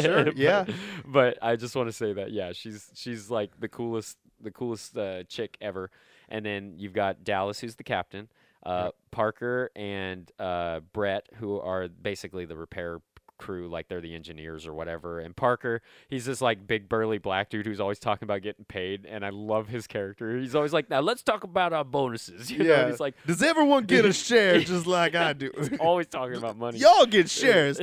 sure, 0.00 0.24
But- 0.26 0.36
yeah. 0.36 0.64
But 1.04 1.38
I 1.42 1.56
just 1.56 1.74
want 1.76 1.88
to 1.88 1.92
say 1.92 2.12
that, 2.12 2.32
yeah, 2.32 2.52
she's 2.52 2.90
she's 2.94 3.30
like 3.30 3.58
the 3.60 3.68
coolest, 3.68 4.18
the 4.40 4.50
coolest 4.50 4.96
uh, 4.96 5.24
chick 5.24 5.56
ever. 5.60 5.90
And 6.28 6.44
then 6.46 6.74
you've 6.76 6.92
got 6.92 7.24
Dallas, 7.24 7.58
who's 7.58 7.74
the 7.74 7.82
captain, 7.82 8.28
uh. 8.64 8.90
Parker 9.10 9.70
and 9.74 10.30
uh, 10.38 10.80
Brett, 10.92 11.26
who 11.36 11.58
are 11.60 11.88
basically 11.88 12.44
the 12.44 12.56
repair 12.56 13.00
crew, 13.38 13.68
like 13.68 13.88
they're 13.88 14.02
the 14.02 14.14
engineers 14.14 14.66
or 14.66 14.74
whatever. 14.74 15.18
And 15.18 15.34
Parker, 15.34 15.80
he's 16.10 16.26
this 16.26 16.42
like 16.42 16.66
big 16.66 16.88
burly 16.90 17.16
black 17.18 17.48
dude 17.48 17.64
who's 17.66 17.80
always 17.80 17.98
talking 17.98 18.26
about 18.26 18.42
getting 18.42 18.66
paid, 18.66 19.06
and 19.06 19.24
I 19.24 19.30
love 19.30 19.66
his 19.68 19.86
character. 19.86 20.36
He's 20.38 20.54
always 20.54 20.72
like, 20.74 20.90
"Now 20.90 21.00
let's 21.00 21.22
talk 21.22 21.42
about 21.42 21.72
our 21.72 21.82
bonuses." 21.84 22.50
You 22.60 22.64
Yeah. 22.64 22.80
and 22.82 22.90
he's 22.90 23.00
like 23.00 23.14
Does 23.26 23.42
everyone 23.42 23.84
get 23.84 24.04
a 24.04 24.12
share 24.12 24.60
just 24.60 24.86
like 24.86 25.14
I 25.14 25.32
do? 25.32 25.50
always 25.80 26.06
talking 26.06 26.36
about 26.36 26.58
money. 26.58 26.78
Y'all 26.80 27.06
get 27.06 27.30
shares. 27.30 27.80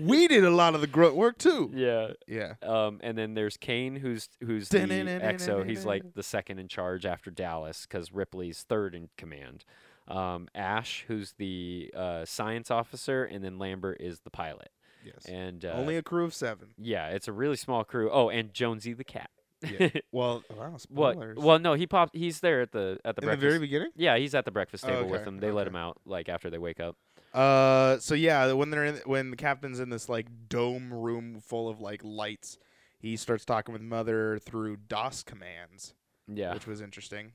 we 0.00 0.26
did 0.26 0.42
a 0.42 0.50
lot 0.50 0.74
of 0.74 0.80
the 0.80 0.86
grunt 0.86 1.14
work 1.16 1.36
too. 1.38 1.70
yeah, 1.74 2.12
Yeah. 2.26 2.54
Um, 2.62 2.98
and 3.02 3.16
then 3.18 3.34
there's 3.34 3.58
Kane, 3.58 3.96
who's 3.96 4.30
who's 4.42 4.70
the 4.70 4.78
XO. 4.78 5.68
He's 5.68 5.84
like 5.84 6.14
the 6.14 6.22
second 6.22 6.58
in 6.58 6.66
charge 6.68 7.04
after 7.06 7.30
Dallas, 7.30 7.86
because 7.86 8.10
Ripley's 8.12 8.62
third 8.62 8.94
in 8.94 9.10
command. 9.18 9.64
Um, 10.08 10.48
Ash, 10.54 11.04
who's 11.08 11.32
the 11.38 11.90
uh, 11.96 12.24
science 12.24 12.70
officer, 12.70 13.24
and 13.24 13.42
then 13.44 13.58
Lambert 13.58 13.98
is 14.00 14.20
the 14.20 14.30
pilot. 14.30 14.70
Yes. 15.04 15.24
And 15.26 15.64
uh, 15.64 15.72
Only 15.72 15.96
a 15.96 16.02
crew 16.02 16.24
of 16.24 16.32
seven. 16.34 16.68
yeah, 16.78 17.08
it's 17.08 17.28
a 17.28 17.32
really 17.32 17.56
small 17.56 17.84
crew. 17.84 18.10
Oh, 18.10 18.28
and 18.30 18.52
Jonesy 18.54 18.92
the 18.94 19.04
cat. 19.04 19.30
Yeah. 19.62 19.88
Well, 20.12 20.42
wow, 20.54 20.76
spoilers. 20.76 21.36
Well, 21.38 21.58
no, 21.58 21.74
he 21.74 21.86
popped. 21.86 22.14
He's 22.16 22.40
there 22.40 22.60
at 22.60 22.72
the 22.72 22.98
at 23.04 23.16
the 23.16 23.22
in 23.22 23.26
the 23.26 23.30
breakfast. 23.36 23.40
very 23.42 23.58
beginning. 23.58 23.88
yeah, 23.96 24.16
he's 24.16 24.34
at 24.34 24.44
the 24.44 24.50
breakfast 24.50 24.84
Oh, 24.86 24.88
table 24.88 25.08
with 25.08 25.24
them. 25.24 25.38
They 25.38 25.50
let 25.50 25.66
him 25.66 25.74
out 25.76 25.98
like 26.06 26.28
after 26.28 26.50
they 26.50 26.58
wake 26.58 26.80
up. 26.80 26.96
Uh, 27.32 27.98
so 27.98 28.14
yeah, 28.14 28.52
when 28.52 28.70
they're 28.70 28.84
in, 28.84 28.96
when 29.06 29.30
the 29.30 29.36
captain's 29.36 29.80
in 29.80 29.88
this 29.90 30.08
like 30.08 30.26
dome 30.48 30.92
room 30.94 31.40
full 31.40 31.68
of 31.68 31.80
like 31.80 32.00
lights, 32.04 32.58
he 32.98 33.16
starts 33.16 33.44
talking 33.44 33.72
with 33.72 33.82
Mother 33.82 34.38
through 34.38 34.76
DOS 34.88 35.22
commands, 35.24 35.94
Yeah. 36.28 36.54
which 36.54 36.66
was 36.66 36.80
interesting. 36.80 37.32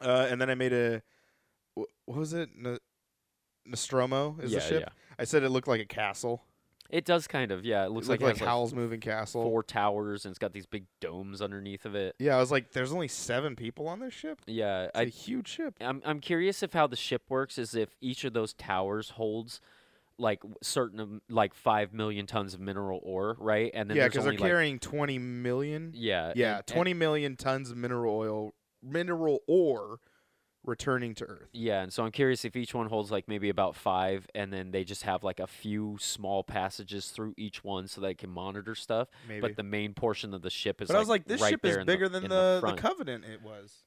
Uh, 0.00 0.26
and 0.30 0.40
then 0.40 0.50
I 0.50 0.54
made 0.54 0.72
a, 0.72 1.02
what 1.74 1.88
was 2.06 2.32
it? 2.32 2.50
N- 2.62 2.78
Nostromo 3.66 4.36
is 4.42 4.52
yeah, 4.52 4.58
the 4.58 4.64
ship. 4.64 4.80
yeah. 4.82 4.88
I 5.18 5.24
said 5.24 5.42
it 5.42 5.48
looked 5.50 5.68
like 5.68 5.80
a 5.80 5.84
castle. 5.86 6.42
It 6.90 7.04
does 7.06 7.26
kind 7.26 7.50
of. 7.50 7.64
Yeah, 7.64 7.86
it 7.86 7.90
looks 7.92 8.08
it 8.08 8.10
like 8.10 8.20
like, 8.20 8.36
Howl's 8.38 8.74
Moving 8.74 9.00
Castle. 9.00 9.42
four 9.42 9.62
towers 9.62 10.26
and 10.26 10.30
it's 10.32 10.38
got 10.38 10.52
these 10.52 10.66
big 10.66 10.84
domes 11.00 11.40
underneath 11.40 11.86
of 11.86 11.94
it. 11.94 12.14
Yeah, 12.18 12.36
I 12.36 12.40
was 12.40 12.50
like, 12.52 12.72
there's 12.72 12.92
only 12.92 13.08
seven 13.08 13.56
people 13.56 13.88
on 13.88 14.00
this 14.00 14.12
ship. 14.12 14.40
Yeah, 14.46 14.84
It's 14.84 14.96
a 14.96 15.00
I 15.00 15.04
huge 15.06 15.48
ship. 15.48 15.74
I'm 15.80 16.02
I'm 16.04 16.20
curious 16.20 16.62
if 16.62 16.74
how 16.74 16.86
the 16.86 16.94
ship 16.96 17.22
works 17.30 17.56
is 17.58 17.74
if 17.74 17.96
each 18.02 18.24
of 18.24 18.34
those 18.34 18.52
towers 18.52 19.10
holds 19.10 19.60
like 20.18 20.42
certain 20.62 21.22
like 21.30 21.54
five 21.54 21.92
million 21.94 22.26
tons 22.26 22.52
of 22.54 22.60
mineral 22.60 23.00
ore, 23.02 23.34
right? 23.40 23.70
And 23.74 23.88
then 23.88 23.96
Yeah, 23.96 24.06
because 24.06 24.24
they're 24.24 24.32
like- 24.34 24.40
carrying 24.40 24.78
20 24.78 25.18
million. 25.18 25.92
yeah, 25.96 26.32
Yeah, 26.36 26.48
and- 26.48 26.56
and- 26.58 26.66
twenty 26.66 26.94
million 26.94 27.34
tons 27.36 27.70
of 27.70 27.76
mineral 27.78 28.14
oil, 28.14 28.54
mineral 28.82 29.40
ore, 29.48 29.98
returning 30.64 31.14
to 31.16 31.24
Earth. 31.24 31.48
Yeah, 31.52 31.82
and 31.82 31.92
so 31.92 32.04
I'm 32.04 32.10
curious 32.10 32.44
if 32.44 32.56
each 32.56 32.74
one 32.74 32.88
holds 32.88 33.10
like 33.10 33.28
maybe 33.28 33.48
about 33.48 33.76
five, 33.76 34.26
and 34.34 34.52
then 34.52 34.70
they 34.70 34.84
just 34.84 35.02
have 35.02 35.22
like 35.22 35.40
a 35.40 35.46
few 35.46 35.96
small 36.00 36.42
passages 36.42 37.08
through 37.08 37.34
each 37.36 37.62
one 37.62 37.88
so 37.88 38.00
they 38.00 38.14
can 38.14 38.30
monitor 38.30 38.74
stuff. 38.74 39.08
Maybe. 39.28 39.40
But 39.40 39.56
the 39.56 39.62
main 39.62 39.94
portion 39.94 40.34
of 40.34 40.42
the 40.42 40.50
ship 40.50 40.82
is. 40.82 40.88
But 40.88 40.96
I 40.96 41.00
was 41.00 41.08
like, 41.08 41.26
this 41.26 41.40
right 41.40 41.50
ship 41.50 41.62
there 41.62 41.72
is 41.72 41.76
in 41.78 41.86
the- 41.86 41.92
bigger 41.92 42.08
than 42.08 42.24
in 42.24 42.30
the, 42.30 42.60
the. 42.64 42.72
Covenant 42.74 43.24
it 43.24 43.42
was. 43.42 43.84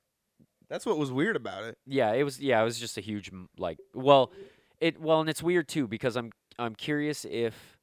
That's 0.69 0.85
what 0.85 0.97
was 0.97 1.11
weird 1.11 1.35
about 1.35 1.63
it. 1.63 1.77
Yeah, 1.85 2.13
it 2.13 2.23
was. 2.23 2.39
Yeah, 2.39 2.61
it 2.61 2.65
was 2.65 2.79
just 2.79 2.97
a 2.97 3.01
huge 3.01 3.31
like. 3.57 3.79
Well, 3.93 4.31
it 4.79 4.99
well, 4.99 5.21
and 5.21 5.29
it's 5.29 5.43
weird 5.43 5.67
too 5.67 5.87
because 5.87 6.15
I'm 6.15 6.31
I'm 6.59 6.75
curious 6.75 7.25
if, 7.29 7.77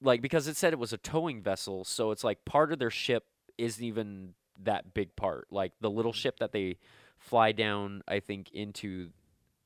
like, 0.00 0.20
because 0.20 0.46
it 0.46 0.56
said 0.56 0.72
it 0.72 0.78
was 0.78 0.92
a 0.92 0.98
towing 0.98 1.42
vessel, 1.42 1.84
so 1.84 2.10
it's 2.10 2.22
like 2.22 2.44
part 2.44 2.72
of 2.72 2.78
their 2.78 2.90
ship 2.90 3.24
isn't 3.56 3.84
even 3.84 4.34
that 4.62 4.94
big 4.94 5.16
part. 5.16 5.48
Like 5.50 5.72
the 5.80 5.90
little 5.90 6.12
mm. 6.12 6.16
ship 6.16 6.38
that 6.38 6.52
they 6.52 6.78
fly 7.18 7.52
down, 7.52 8.02
I 8.08 8.20
think 8.20 8.50
into. 8.52 9.10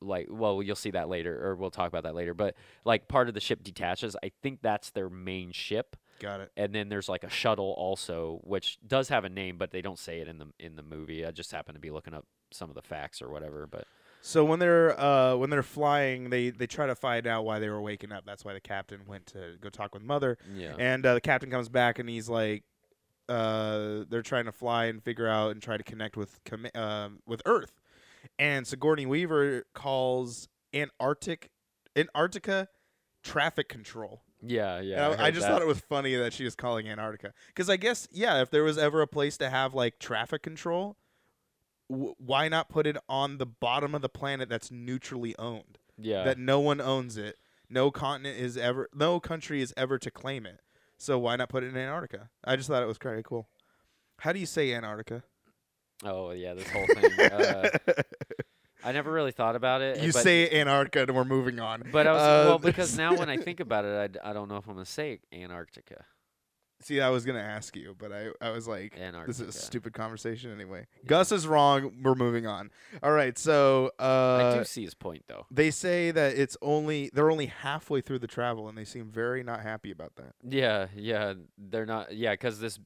Like, 0.05 0.27
well, 0.29 0.61
you'll 0.65 0.75
see 0.75 0.91
that 0.91 1.09
later, 1.09 1.47
or 1.47 1.55
we'll 1.55 1.71
talk 1.71 1.87
about 1.87 2.03
that 2.03 2.17
later. 2.17 2.35
But 2.35 2.57
like, 2.85 3.07
part 3.07 3.29
of 3.29 3.35
the 3.35 3.41
ship 3.41 3.63
detaches. 3.63 4.17
I 4.21 4.33
think 4.43 4.59
that's 4.61 4.91
their 4.91 5.09
main 5.09 5.53
ship, 5.53 5.95
Got 6.19 6.41
it. 6.41 6.51
and 6.57 6.75
then 6.75 6.89
there's 6.89 7.09
like 7.09 7.23
a 7.23 7.31
shuttle 7.31 7.73
also, 7.79 8.41
which 8.43 8.79
does 8.85 9.11
have 9.11 9.25
a 9.25 9.29
name, 9.29 9.59
but 9.59 9.71
they 9.71 9.81
don't 9.81 10.01
say 10.01 10.19
it 10.19 10.27
in 10.27 10.39
the 10.39 10.47
in 10.59 10.75
the 10.75 10.83
movie. 10.83 11.25
I 11.25 11.31
just 11.31 11.53
happen 11.53 11.75
to 11.75 11.81
be 11.81 11.93
looking 11.93 12.15
up 12.15 12.27
some 12.51 12.69
of 12.69 12.75
the 12.75 12.83
facts 12.83 13.23
or 13.23 13.31
whatever. 13.31 13.69
But 13.71 13.85
So 14.23 14.45
when 14.45 14.59
they're 14.59 14.99
uh, 15.01 15.37
when 15.37 15.51
they're 15.51 15.63
flying, 15.63 16.31
they 16.31 16.51
they 16.51 16.67
try 16.67 16.89
to 16.89 16.97
find 16.97 17.29
out 17.29 17.45
why 17.45 17.61
they 17.61 17.69
were 17.69 17.81
waking 17.81 18.11
up. 18.11 18.25
That's 18.27 18.45
why 18.45 18.55
the 18.55 18.61
captain 18.61 19.03
went 19.07 19.27
to 19.27 19.55
go 19.61 19.69
talk 19.69 19.95
with 19.95 20.03
Mother. 20.03 20.37
yeah, 20.53 20.75
And 20.81 21.07
uh, 21.07 21.15
the 21.15 21.21
captain 21.21 21.49
comes 21.49 21.69
back 21.69 22.01
and 22.01 22.09
he's 22.09 22.29
like, 22.29 22.65
uh, 23.29 24.05
they're 24.09 24.23
trying 24.23 24.45
to 24.47 24.53
fly 24.53 24.87
and 24.87 25.03
figure 25.03 25.29
out 25.29 25.53
and 25.53 25.63
try 25.63 25.77
to 25.77 25.83
connect 25.83 26.17
with 26.17 26.41
com- 26.45 26.67
uh, 26.75 27.09
with 27.27 27.43
Earth. 27.47 27.81
And 28.39 28.67
Sigourney 28.67 29.07
Weaver 29.07 29.65
calls 29.75 30.49
Antarctic 30.75 31.51
Antarctica 31.97 32.69
traffic 33.23 33.69
control. 33.69 34.23
Yeah, 34.45 34.77
And 34.79 34.87
yeah. 34.89 35.09
I, 35.09 35.13
I 35.13 35.17
heard 35.27 35.35
just 35.35 35.47
that. 35.47 35.53
thought 35.53 35.63
it 35.63 35.69
was 35.69 35.81
funny 35.81 36.15
that 36.17 36.33
she 36.33 36.45
was 36.45 36.55
calling 36.57 36.89
Antarctica 36.89 37.33
because 37.49 37.71
I 37.71 37.77
guess 37.77 38.09
yeah, 38.11 38.43
if 38.43 38.51
there 38.51 38.65
was 38.65 38.77
ever 38.79 39.01
a 39.03 39.07
place 39.07 39.37
to 39.39 39.49
have 39.51 39.75
like 39.75 39.99
traffic 40.01 40.43
control, 40.43 40.97
w- 41.89 42.15
why 42.19 42.49
not 42.49 42.69
put 42.69 42.87
it 42.87 42.97
on 43.09 43.39
the 43.39 43.47
bottom 43.47 43.95
of 43.95 44.03
the 44.03 44.09
planet 44.09 44.49
that's 44.49 44.71
neutrally 44.71 45.35
owned? 45.39 45.79
yeah. 45.99 46.25
That 46.25 46.39
no 46.39 46.59
one 46.59 46.81
owns 46.81 47.17
it. 47.17 47.37
No 47.69 47.91
continent 47.91 48.39
is 48.39 48.57
ever, 48.57 48.89
no 48.95 49.21
country 49.21 49.63
is 49.63 49.73
ever 49.77 49.99
to 49.99 50.11
claim 50.11 50.45
it. 50.47 50.61
So 51.03 51.19
why 51.19 51.35
not 51.35 51.49
put 51.49 51.65
it 51.65 51.71
in 51.71 51.77
Antarctica? 51.77 52.31
I 52.45 52.55
just 52.55 52.69
thought 52.69 52.81
it 52.81 52.87
was 52.87 52.97
very 52.97 53.25
cool. 53.25 53.49
How 54.21 54.33
do 54.33 54.39
you 54.39 54.47
say 54.47 54.73
Antarctica? 54.73 55.25
oh 56.05 56.31
yeah, 56.31 56.55
this 56.55 56.71
whole 56.71 56.87
thing. 56.87 57.21
uh, 57.21 57.71
I 58.85 58.93
never 58.93 59.11
really 59.11 59.33
thought 59.33 59.57
about 59.57 59.83
it. 59.83 60.01
you 60.01 60.13
say 60.13 60.49
Antarctica, 60.61 61.03
and 61.03 61.17
we're 61.17 61.25
moving 61.25 61.59
on. 61.59 61.83
but 61.91 62.07
I 62.07 62.13
was 62.13 62.23
Uh, 62.23 62.45
well 62.49 62.59
because 62.61 62.97
now 62.97 63.17
when 63.17 63.29
I 63.29 63.37
think 63.47 63.59
about 63.59 63.85
it, 63.85 64.17
I, 64.23 64.31
I 64.31 64.33
don't 64.33 64.49
know 64.49 64.59
if 64.59 64.69
I'm 64.69 64.75
gonna 64.75 64.87
say 64.87 65.19
Antarctica. 65.33 66.05
See, 66.83 67.01
I 67.01 67.11
was 67.11 67.25
gonna 67.25 67.39
ask 67.39 67.77
you, 67.77 67.95
but 67.99 68.13
I, 68.13 68.29
I 68.41 68.51
was 68.51 68.67
like, 68.69 68.99
Antarctica. 68.99 69.27
This 69.27 69.41
is 69.41 69.49
a 69.55 69.59
stupid 69.59 69.93
conversation 69.93 70.53
anyway. 70.53 70.87
Gus 71.07 71.33
is 71.33 71.47
wrong. 71.47 71.93
We're 72.03 72.15
moving 72.15 72.47
on. 72.47 72.71
All 73.03 73.13
right. 73.13 73.39
So 73.39 73.93
uh, 73.99 74.53
I 74.55 74.59
do 74.59 74.65
see 74.65 74.85
his 74.85 74.95
point 74.95 75.25
though. 75.29 75.47
they 75.51 75.71
say 75.71 76.11
that 76.11 76.37
it's 76.37 76.57
only 76.63 77.11
they're 77.13 77.31
only 77.31 77.47
halfway 77.47 78.01
through 78.01 78.19
the 78.21 78.27
travel, 78.27 78.69
and 78.69 78.77
they 78.77 78.85
seem 78.85 79.11
very 79.11 79.43
not 79.43 79.61
happy 79.61 79.91
about 79.91 80.17
that. 80.17 80.35
Yeah, 80.49 80.89
yeah. 80.97 81.35
They're 81.57 81.87
not. 81.87 82.15
Yeah, 82.15 82.33
because 82.33 82.61
this 82.61 82.79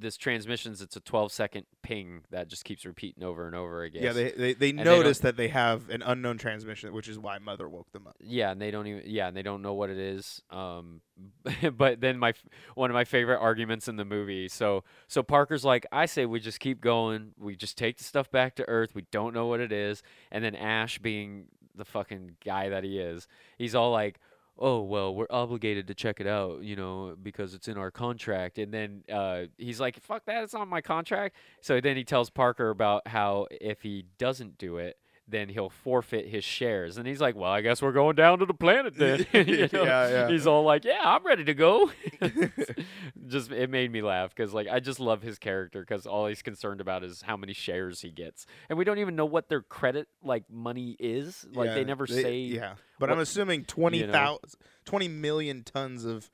this 0.00 0.16
transmissions 0.16 0.80
it's 0.80 0.96
a 0.96 1.00
12 1.00 1.32
second 1.32 1.66
ping 1.82 2.22
that 2.30 2.48
just 2.48 2.64
keeps 2.64 2.84
repeating 2.84 3.22
over 3.22 3.46
and 3.46 3.54
over 3.54 3.82
again. 3.82 4.02
Yeah, 4.02 4.12
they 4.12 4.30
they, 4.30 4.54
they 4.54 4.72
they 4.72 4.72
notice 4.72 5.18
that 5.20 5.36
they 5.36 5.48
have 5.48 5.88
an 5.90 6.02
unknown 6.02 6.38
transmission, 6.38 6.92
which 6.92 7.08
is 7.08 7.18
why 7.18 7.38
Mother 7.38 7.68
woke 7.68 7.92
them 7.92 8.06
up. 8.06 8.16
Yeah, 8.20 8.50
and 8.50 8.60
they 8.60 8.70
don't 8.70 8.86
even. 8.86 9.02
Yeah, 9.06 9.28
and 9.28 9.36
they 9.36 9.42
don't 9.42 9.62
know 9.62 9.74
what 9.74 9.90
it 9.90 9.98
is. 9.98 10.42
Um, 10.50 11.00
but 11.76 12.00
then 12.00 12.18
my 12.18 12.32
one 12.74 12.90
of 12.90 12.94
my 12.94 13.04
favorite 13.04 13.38
arguments 13.38 13.88
in 13.88 13.96
the 13.96 14.04
movie. 14.04 14.48
So 14.48 14.84
so 15.08 15.22
Parker's 15.22 15.64
like, 15.64 15.86
I 15.92 16.06
say 16.06 16.26
we 16.26 16.40
just 16.40 16.60
keep 16.60 16.80
going. 16.80 17.32
We 17.38 17.56
just 17.56 17.76
take 17.76 17.98
the 17.98 18.04
stuff 18.04 18.30
back 18.30 18.56
to 18.56 18.68
Earth. 18.68 18.94
We 18.94 19.06
don't 19.10 19.34
know 19.34 19.46
what 19.46 19.60
it 19.60 19.72
is. 19.72 20.02
And 20.30 20.42
then 20.44 20.54
Ash, 20.54 20.98
being 20.98 21.46
the 21.74 21.84
fucking 21.84 22.36
guy 22.44 22.68
that 22.68 22.84
he 22.84 22.98
is, 22.98 23.28
he's 23.58 23.74
all 23.74 23.92
like. 23.92 24.18
Oh 24.62 24.82
well, 24.82 25.14
we're 25.14 25.26
obligated 25.30 25.86
to 25.86 25.94
check 25.94 26.20
it 26.20 26.26
out, 26.26 26.62
you 26.62 26.76
know, 26.76 27.16
because 27.22 27.54
it's 27.54 27.66
in 27.66 27.78
our 27.78 27.90
contract. 27.90 28.58
And 28.58 28.72
then 28.72 29.04
uh, 29.10 29.44
he's 29.56 29.80
like, 29.80 29.98
"Fuck 30.02 30.26
that! 30.26 30.44
It's 30.44 30.52
not 30.52 30.68
my 30.68 30.82
contract." 30.82 31.36
So 31.62 31.80
then 31.80 31.96
he 31.96 32.04
tells 32.04 32.28
Parker 32.28 32.68
about 32.68 33.08
how 33.08 33.46
if 33.50 33.80
he 33.80 34.04
doesn't 34.18 34.58
do 34.58 34.76
it, 34.76 34.98
then 35.30 35.48
he'll 35.48 35.70
forfeit 35.70 36.26
his 36.28 36.44
shares. 36.44 36.96
And 36.98 37.06
he's 37.06 37.20
like, 37.20 37.36
"Well, 37.36 37.50
I 37.50 37.60
guess 37.60 37.80
we're 37.80 37.92
going 37.92 38.16
down 38.16 38.38
to 38.40 38.46
the 38.46 38.54
planet 38.54 38.94
then." 38.96 39.26
You 39.32 39.68
know? 39.72 39.84
Yeah, 39.84 40.08
yeah. 40.10 40.28
He's 40.28 40.46
all 40.46 40.64
like, 40.64 40.84
"Yeah, 40.84 41.00
I'm 41.02 41.24
ready 41.24 41.44
to 41.44 41.54
go." 41.54 41.90
just 43.26 43.50
it 43.52 43.70
made 43.70 43.90
me 43.92 44.02
laugh 44.02 44.34
because 44.34 44.52
like 44.52 44.68
I 44.68 44.80
just 44.80 45.00
love 45.00 45.22
his 45.22 45.38
character 45.38 45.80
because 45.80 46.06
all 46.06 46.26
he's 46.26 46.42
concerned 46.42 46.80
about 46.80 47.04
is 47.04 47.22
how 47.22 47.36
many 47.36 47.52
shares 47.52 48.00
he 48.00 48.10
gets, 48.10 48.46
and 48.68 48.78
we 48.78 48.84
don't 48.84 48.98
even 48.98 49.16
know 49.16 49.24
what 49.26 49.48
their 49.48 49.62
credit 49.62 50.08
like 50.22 50.44
money 50.50 50.96
is. 50.98 51.46
Like 51.52 51.68
Yeah, 51.68 51.74
they 51.74 51.84
never 51.84 52.06
say. 52.06 52.38
Yeah, 52.38 52.74
but 52.98 53.08
what- 53.08 53.14
I'm 53.16 53.20
assuming 53.20 53.64
20, 53.64 53.98
you 53.98 54.06
know. 54.06 54.38
20 54.84 55.08
million 55.08 55.62
tons 55.62 56.04
of 56.04 56.30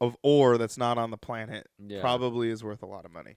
of 0.00 0.16
ore 0.22 0.58
that's 0.58 0.76
not 0.78 0.98
on 0.98 1.10
the 1.10 1.16
planet 1.16 1.68
Yeah. 1.78 2.00
probably 2.00 2.50
is 2.50 2.64
worth 2.64 2.82
a 2.82 2.86
lot 2.86 3.04
of 3.04 3.12
money. 3.12 3.36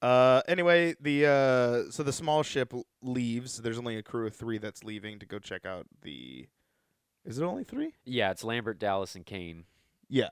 Uh, 0.00 0.42
anyway, 0.46 0.94
the 1.00 1.26
uh, 1.26 1.90
so 1.90 2.02
the 2.02 2.12
small 2.12 2.42
ship 2.42 2.72
leaves. 3.02 3.58
There's 3.58 3.78
only 3.78 3.96
a 3.96 4.02
crew 4.02 4.26
of 4.26 4.34
three 4.34 4.58
that's 4.58 4.84
leaving 4.84 5.18
to 5.18 5.26
go 5.26 5.38
check 5.38 5.66
out 5.66 5.86
the. 6.02 6.46
Is 7.24 7.38
it 7.38 7.44
only 7.44 7.64
three? 7.64 7.94
Yeah, 8.04 8.30
it's 8.30 8.44
Lambert, 8.44 8.78
Dallas, 8.78 9.14
and 9.14 9.26
Kane. 9.26 9.64
Yeah, 10.08 10.30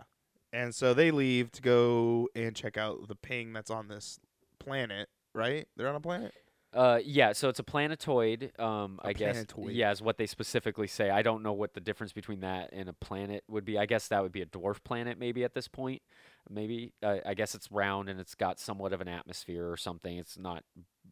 and 0.52 0.75
so 0.75 0.94
they 0.94 1.11
leave 1.11 1.50
to 1.52 1.62
go 1.62 2.28
and 2.35 2.54
check 2.54 2.76
out 2.76 3.08
the 3.08 3.16
ping 3.16 3.52
that's 3.52 3.70
on 3.70 3.88
this 3.88 4.20
planet. 4.58 5.08
Right? 5.35 5.66
They're 5.76 5.88
on 5.88 5.96
a 5.96 6.00
planet. 6.00 6.32
Uh, 6.73 7.00
yeah, 7.04 7.32
so 7.32 7.49
it's 7.49 7.58
a 7.58 7.62
planetoid. 7.62 8.52
Um, 8.58 9.00
A 9.02 9.08
I 9.08 9.12
guess. 9.14 9.32
planetoid. 9.32 9.73
Yeah, 9.73 9.90
is 9.90 10.02
what 10.02 10.18
they 10.18 10.26
specifically 10.26 10.87
say. 10.87 11.11
I 11.11 11.23
don't 11.23 11.42
know 11.42 11.52
what 11.52 11.75
the 11.75 11.80
difference 11.80 12.12
between 12.12 12.40
that 12.40 12.70
and 12.73 12.88
a 12.88 12.92
planet 12.92 13.44
would 13.49 13.64
be. 13.64 13.78
I 13.78 13.87
guess 13.87 14.08
that 14.08 14.23
would 14.23 14.32
be 14.32 14.42
a 14.42 14.46
dwarf 14.46 14.85
planet, 14.85 15.18
maybe 15.18 15.42
at 15.42 15.54
this 15.54 15.68
point. 15.68 16.02
Maybe. 16.48 16.92
Uh, 17.02 17.16
I 17.24 17.34
guess 17.34 17.54
it's 17.54 17.70
round 17.70 18.08
and 18.08 18.20
it's 18.20 18.34
got 18.34 18.60
somewhat 18.60 18.92
of 18.92 19.00
an 19.00 19.08
atmosphere 19.08 19.70
or 19.70 19.76
something. 19.76 20.16
It's 20.16 20.38
not 20.38 20.64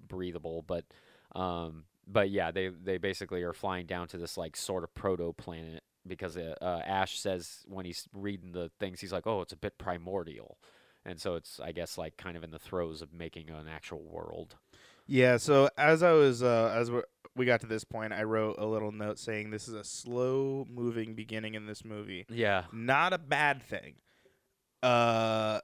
breathable, 0.07 0.63
but, 0.67 0.85
um, 1.35 1.85
but 2.07 2.31
yeah, 2.31 2.51
they 2.51 2.69
they 2.69 2.99
basically 2.99 3.43
are 3.43 3.53
flying 3.55 3.87
down 3.87 4.09
to 4.09 4.19
this 4.19 4.37
like 4.37 4.57
sort 4.57 4.85
of 4.85 4.95
proto 4.95 5.33
planet 5.33 5.83
because 6.07 6.37
uh, 6.37 6.55
uh, 6.61 6.81
Ash 6.85 7.19
says 7.19 7.65
when 7.67 7.87
he's 7.87 8.07
reading 8.13 8.53
the 8.53 8.71
things, 8.79 9.01
he's 9.01 9.13
like, 9.13 9.27
oh, 9.27 9.41
it's 9.41 9.53
a 9.53 9.57
bit 9.57 9.79
primordial. 9.79 10.59
And 11.07 11.21
so 11.21 11.35
it's, 11.35 11.61
I 11.61 11.73
guess, 11.73 11.99
like 11.99 12.17
kind 12.17 12.37
of 12.37 12.45
in 12.45 12.51
the 12.51 12.59
throes 12.59 13.03
of 13.03 13.13
making 13.13 13.51
an 13.51 13.69
actual 13.69 14.03
world. 14.03 14.57
Yeah. 15.07 15.37
So 15.37 15.69
as 15.77 16.03
I 16.03 16.13
was 16.13 16.43
uh, 16.43 16.73
as 16.75 16.91
we 16.91 17.03
we 17.37 17.47
got 17.47 17.61
to 17.63 17.67
this 17.67 17.85
point, 17.85 18.13
I 18.13 18.23
wrote 18.23 18.57
a 18.59 18.67
little 18.67 18.93
note 18.93 19.19
saying 19.19 19.51
this 19.51 19.69
is 19.69 19.75
a 19.75 19.85
slow 19.85 20.67
moving 20.71 21.15
beginning 21.15 21.55
in 21.55 21.67
this 21.67 21.85
movie. 21.85 22.27
Yeah. 22.29 22.65
Not 22.73 23.13
a 23.13 23.19
bad 23.19 23.63
thing. 23.63 23.95
Uh, 24.85 25.61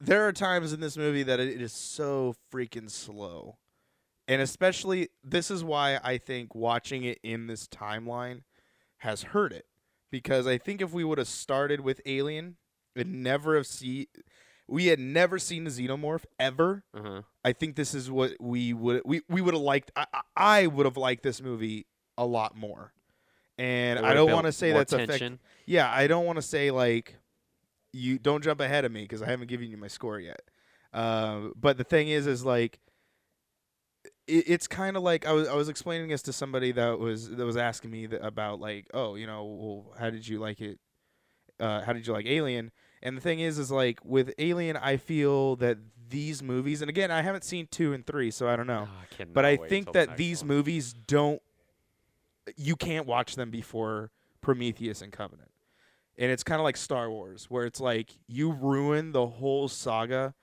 there 0.00 0.26
are 0.28 0.32
times 0.32 0.72
in 0.72 0.80
this 0.80 0.96
movie 0.96 1.22
that 1.22 1.40
it 1.40 1.60
is 1.60 1.72
so 1.72 2.34
freaking 2.52 2.90
slow, 2.90 3.58
and 4.28 4.40
especially 4.40 5.08
this 5.24 5.50
is 5.50 5.64
why 5.64 5.98
I 6.02 6.18
think 6.18 6.54
watching 6.54 7.04
it 7.04 7.18
in 7.22 7.46
this 7.46 7.66
timeline 7.66 8.42
has 8.98 9.22
hurt 9.22 9.52
it 9.52 9.66
because 10.10 10.46
I 10.46 10.58
think 10.58 10.80
if 10.80 10.92
we 10.92 11.04
would 11.04 11.18
have 11.18 11.28
started 11.28 11.80
with 11.80 12.00
Alien 12.06 12.56
and 12.94 13.22
never 13.22 13.56
have 13.56 13.66
see 13.66 14.08
we 14.68 14.86
had 14.86 14.98
never 15.00 15.38
seen 15.38 15.66
a 15.66 15.70
xenomorph 15.70 16.24
ever. 16.38 16.84
Uh-huh. 16.94 17.22
I 17.44 17.52
think 17.52 17.74
this 17.74 17.94
is 17.94 18.10
what 18.10 18.32
we 18.38 18.74
would 18.74 19.02
we, 19.04 19.22
we 19.28 19.40
would 19.40 19.54
have 19.54 19.62
liked. 19.62 19.90
I, 19.96 20.06
I- 20.36 20.66
would 20.66 20.84
have 20.86 20.96
liked 20.98 21.22
this 21.22 21.40
movie 21.40 21.86
a 22.18 22.26
lot 22.26 22.56
more, 22.56 22.92
and 23.56 23.98
I 23.98 24.12
don't 24.14 24.30
want 24.30 24.46
to 24.46 24.52
say 24.52 24.72
that's 24.72 24.92
affect. 24.92 25.10
tension. 25.12 25.38
Yeah, 25.64 25.90
I 25.90 26.06
don't 26.06 26.26
want 26.26 26.36
to 26.36 26.42
say 26.42 26.70
like 26.70 27.16
you 27.92 28.18
don't 28.18 28.42
jump 28.44 28.60
ahead 28.60 28.84
of 28.84 28.92
me 28.92 29.02
because 29.02 29.22
I 29.22 29.26
haven't 29.26 29.48
given 29.48 29.68
you 29.70 29.76
my 29.76 29.88
score 29.88 30.18
yet. 30.20 30.42
Uh, 30.92 31.48
but 31.56 31.76
the 31.78 31.84
thing 31.84 32.08
is, 32.08 32.26
is 32.26 32.44
like 32.44 32.78
it, 34.26 34.44
it's 34.46 34.66
kind 34.66 34.96
of 34.96 35.02
like 35.02 35.26
I 35.26 35.32
was 35.32 35.48
I 35.48 35.54
was 35.54 35.68
explaining 35.68 36.08
this 36.08 36.22
to 36.22 36.32
somebody 36.32 36.72
that 36.72 36.98
was 36.98 37.30
that 37.30 37.44
was 37.44 37.56
asking 37.56 37.90
me 37.90 38.06
that 38.06 38.24
about 38.24 38.60
like 38.60 38.86
oh 38.94 39.14
you 39.14 39.26
know 39.26 39.44
well 39.44 39.94
how 39.98 40.10
did 40.10 40.26
you 40.26 40.38
like 40.38 40.60
it 40.60 40.78
uh, 41.60 41.82
how 41.82 41.92
did 41.92 42.06
you 42.06 42.12
like 42.12 42.26
Alien 42.26 42.70
and 43.02 43.16
the 43.16 43.20
thing 43.20 43.40
is 43.40 43.58
is 43.58 43.70
like 43.70 43.98
with 44.04 44.32
Alien 44.38 44.76
I 44.76 44.96
feel 44.96 45.56
that 45.56 45.78
these 46.08 46.42
movies 46.42 46.80
and 46.82 46.88
again 46.88 47.10
I 47.10 47.22
haven't 47.22 47.44
seen 47.44 47.66
two 47.70 47.92
and 47.92 48.06
three 48.06 48.30
so 48.30 48.48
I 48.48 48.56
don't 48.56 48.66
know 48.66 48.88
Oh, 48.88 49.04
I 49.20 49.24
but 49.24 49.44
I 49.44 49.56
think 49.56 49.92
that 49.92 50.16
these 50.16 50.42
one. 50.42 50.48
movies 50.48 50.92
don't. 50.92 51.42
You 52.56 52.76
can't 52.76 53.06
watch 53.06 53.34
them 53.36 53.50
before 53.50 54.10
Prometheus 54.40 55.02
and 55.02 55.12
Covenant, 55.12 55.50
and 56.18 56.30
it's 56.30 56.42
kind 56.42 56.60
of 56.60 56.64
like 56.64 56.76
Star 56.76 57.10
Wars, 57.10 57.46
where 57.48 57.64
it's 57.64 57.80
like 57.80 58.10
you 58.26 58.50
ruin 58.52 59.12
the 59.12 59.26
whole 59.26 59.68
saga 59.68 60.34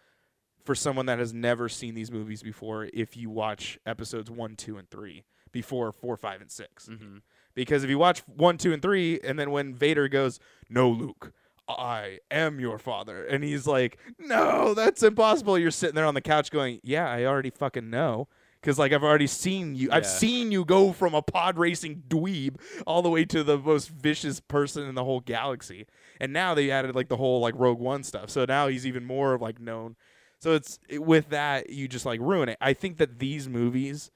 for 0.64 0.74
someone 0.74 1.06
that 1.06 1.20
has 1.20 1.34
never 1.34 1.70
seen 1.70 1.94
these 1.94 2.12
movies 2.12 2.42
before 2.42 2.90
if 2.94 3.16
you 3.16 3.30
watch 3.30 3.78
episodes 3.86 4.32
one, 4.32 4.56
two, 4.56 4.78
and 4.78 4.90
three 4.90 5.24
before 5.52 5.92
four, 5.92 6.18
five, 6.18 6.42
and 6.42 6.52
6 6.52 6.88
Mhm. 6.90 7.22
Because 7.54 7.84
if 7.84 7.90
you 7.90 7.98
watch 7.98 8.22
one, 8.28 8.58
two, 8.58 8.74
and 8.74 8.82
three, 8.82 9.20
and 9.24 9.38
then 9.40 9.52
when 9.52 9.74
Vader 9.74 10.08
goes, 10.08 10.40
"No, 10.70 10.90
Luke." 10.90 11.32
I 11.68 12.20
am 12.30 12.60
your 12.60 12.78
father. 12.78 13.26
And 13.26 13.44
he's 13.44 13.66
like, 13.66 13.98
No, 14.20 14.76
that's 14.76 15.02
impossible. 15.02 15.58
You're 15.58 15.72
sitting 15.72 15.96
there 15.96 16.06
on 16.06 16.14
the 16.14 16.22
couch 16.22 16.52
going, 16.52 16.80
Yeah, 16.84 17.10
I 17.10 17.26
already 17.26 17.50
fucking 17.50 17.90
know. 17.90 18.28
Because, 18.66 18.80
like, 18.80 18.92
I've 18.94 19.04
already 19.04 19.28
seen 19.28 19.76
you. 19.76 19.90
I've 19.92 20.08
seen 20.08 20.52
you 20.52 20.66
go 20.66 20.92
from 20.92 21.14
a 21.14 21.22
pod 21.22 21.60
racing 21.60 22.02
dweeb 22.08 22.60
all 22.88 23.04
the 23.04 23.12
way 23.12 23.24
to 23.26 23.44
the 23.44 23.60
most 23.60 23.90
vicious 23.90 24.40
person 24.40 24.88
in 24.90 24.96
the 24.96 25.04
whole 25.04 25.20
galaxy. 25.20 25.86
And 26.20 26.34
now 26.34 26.56
they 26.56 26.72
added, 26.72 26.96
like, 26.96 27.08
the 27.08 27.18
whole, 27.18 27.40
like, 27.42 27.54
Rogue 27.56 27.78
One 27.78 28.02
stuff. 28.02 28.32
So 28.32 28.44
now 28.44 28.68
he's 28.68 28.88
even 28.88 29.06
more, 29.06 29.36
of 29.36 29.42
like, 29.44 29.60
known. 29.60 29.96
So 30.40 30.54
it's 30.54 30.80
it- 30.90 31.04
with 31.04 31.30
that, 31.30 31.70
you 31.70 31.88
just, 31.88 32.08
like, 32.08 32.20
ruin 32.20 32.50
it. 32.50 32.58
I 32.60 32.74
think 32.74 32.98
that 32.98 33.20
these 33.20 33.48
movies 33.48 34.10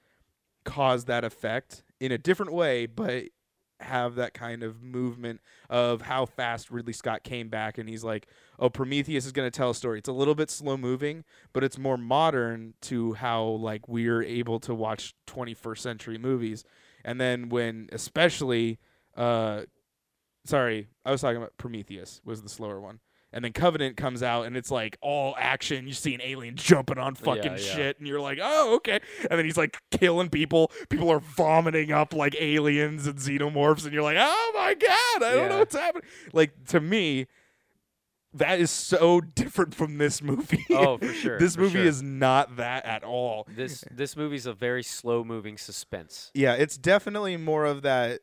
cause 0.65 1.05
that 1.05 1.23
effect 1.23 1.83
in 1.99 2.11
a 2.11 2.17
different 2.17 2.51
way, 2.51 2.87
but 2.87 3.25
have 3.81 4.15
that 4.15 4.33
kind 4.33 4.63
of 4.63 4.83
movement 4.83 5.41
of 5.69 6.01
how 6.01 6.25
fast 6.25 6.69
Ridley 6.69 6.93
Scott 6.93 7.23
came 7.23 7.49
back 7.49 7.77
and 7.77 7.87
he's 7.87 8.03
like, 8.03 8.27
"Oh, 8.57 8.69
Prometheus 8.69 9.25
is 9.25 9.31
going 9.31 9.49
to 9.49 9.55
tell 9.55 9.71
a 9.71 9.75
story. 9.75 9.99
It's 9.99 10.09
a 10.09 10.13
little 10.13 10.35
bit 10.35 10.49
slow 10.49 10.77
moving, 10.77 11.23
but 11.53 11.63
it's 11.63 11.77
more 11.77 11.97
modern 11.97 12.73
to 12.81 13.13
how 13.13 13.43
like 13.43 13.87
we're 13.87 14.23
able 14.23 14.59
to 14.61 14.75
watch 14.75 15.13
21st 15.27 15.79
century 15.79 16.17
movies." 16.17 16.63
And 17.05 17.19
then 17.19 17.49
when 17.49 17.89
especially 17.91 18.79
uh 19.15 19.61
sorry, 20.45 20.89
I 21.05 21.11
was 21.11 21.21
talking 21.21 21.37
about 21.37 21.57
Prometheus 21.57 22.21
was 22.23 22.41
the 22.41 22.49
slower 22.49 22.79
one. 22.79 22.99
And 23.31 23.45
then 23.45 23.53
Covenant 23.53 23.95
comes 23.95 24.23
out 24.23 24.47
and 24.47 24.57
it's 24.57 24.71
like 24.71 24.97
all 25.01 25.35
action. 25.37 25.85
You 25.87 25.93
see 25.93 26.15
an 26.15 26.21
alien 26.23 26.55
jumping 26.55 26.97
on 26.97 27.13
fucking 27.15 27.43
Yeah, 27.43 27.51
yeah. 27.51 27.75
shit, 27.75 27.99
and 27.99 28.07
you're 28.07 28.19
like, 28.19 28.39
oh, 28.41 28.75
okay. 28.77 28.99
And 29.29 29.37
then 29.37 29.45
he's 29.45 29.57
like 29.57 29.77
killing 29.91 30.29
people. 30.29 30.71
People 30.89 31.09
are 31.11 31.19
vomiting 31.19 31.91
up 31.91 32.13
like 32.15 32.35
aliens 32.39 33.05
and 33.05 33.17
xenomorphs, 33.19 33.83
and 33.85 33.93
you're 33.93 34.01
like, 34.03 34.17
oh 34.19 34.51
my 34.55 34.73
god, 34.73 35.23
I 35.23 35.35
don't 35.35 35.49
know 35.49 35.59
what's 35.59 35.75
happening. 35.75 36.09
Like 36.33 36.65
to 36.69 36.79
me, 36.79 37.27
that 38.33 38.59
is 38.59 38.71
so 38.71 39.21
different 39.35 39.75
from 39.75 39.99
this 39.99 40.21
movie. 40.23 40.65
Oh, 40.71 40.97
for 40.97 41.13
sure. 41.13 41.37
this 41.39 41.53
for 41.55 41.61
movie 41.61 41.73
sure. 41.79 41.85
is 41.85 42.01
not 42.01 42.57
that 42.57 42.85
at 42.85 43.03
all. 43.03 43.47
this 43.55 43.83
this 43.91 44.15
movie's 44.17 44.45
a 44.47 44.53
very 44.53 44.81
slow 44.83 45.23
moving 45.23 45.57
suspense. 45.57 46.31
Yeah, 46.33 46.53
it's 46.53 46.77
definitely 46.77 47.37
more 47.37 47.65
of 47.65 47.83
that. 47.83 48.21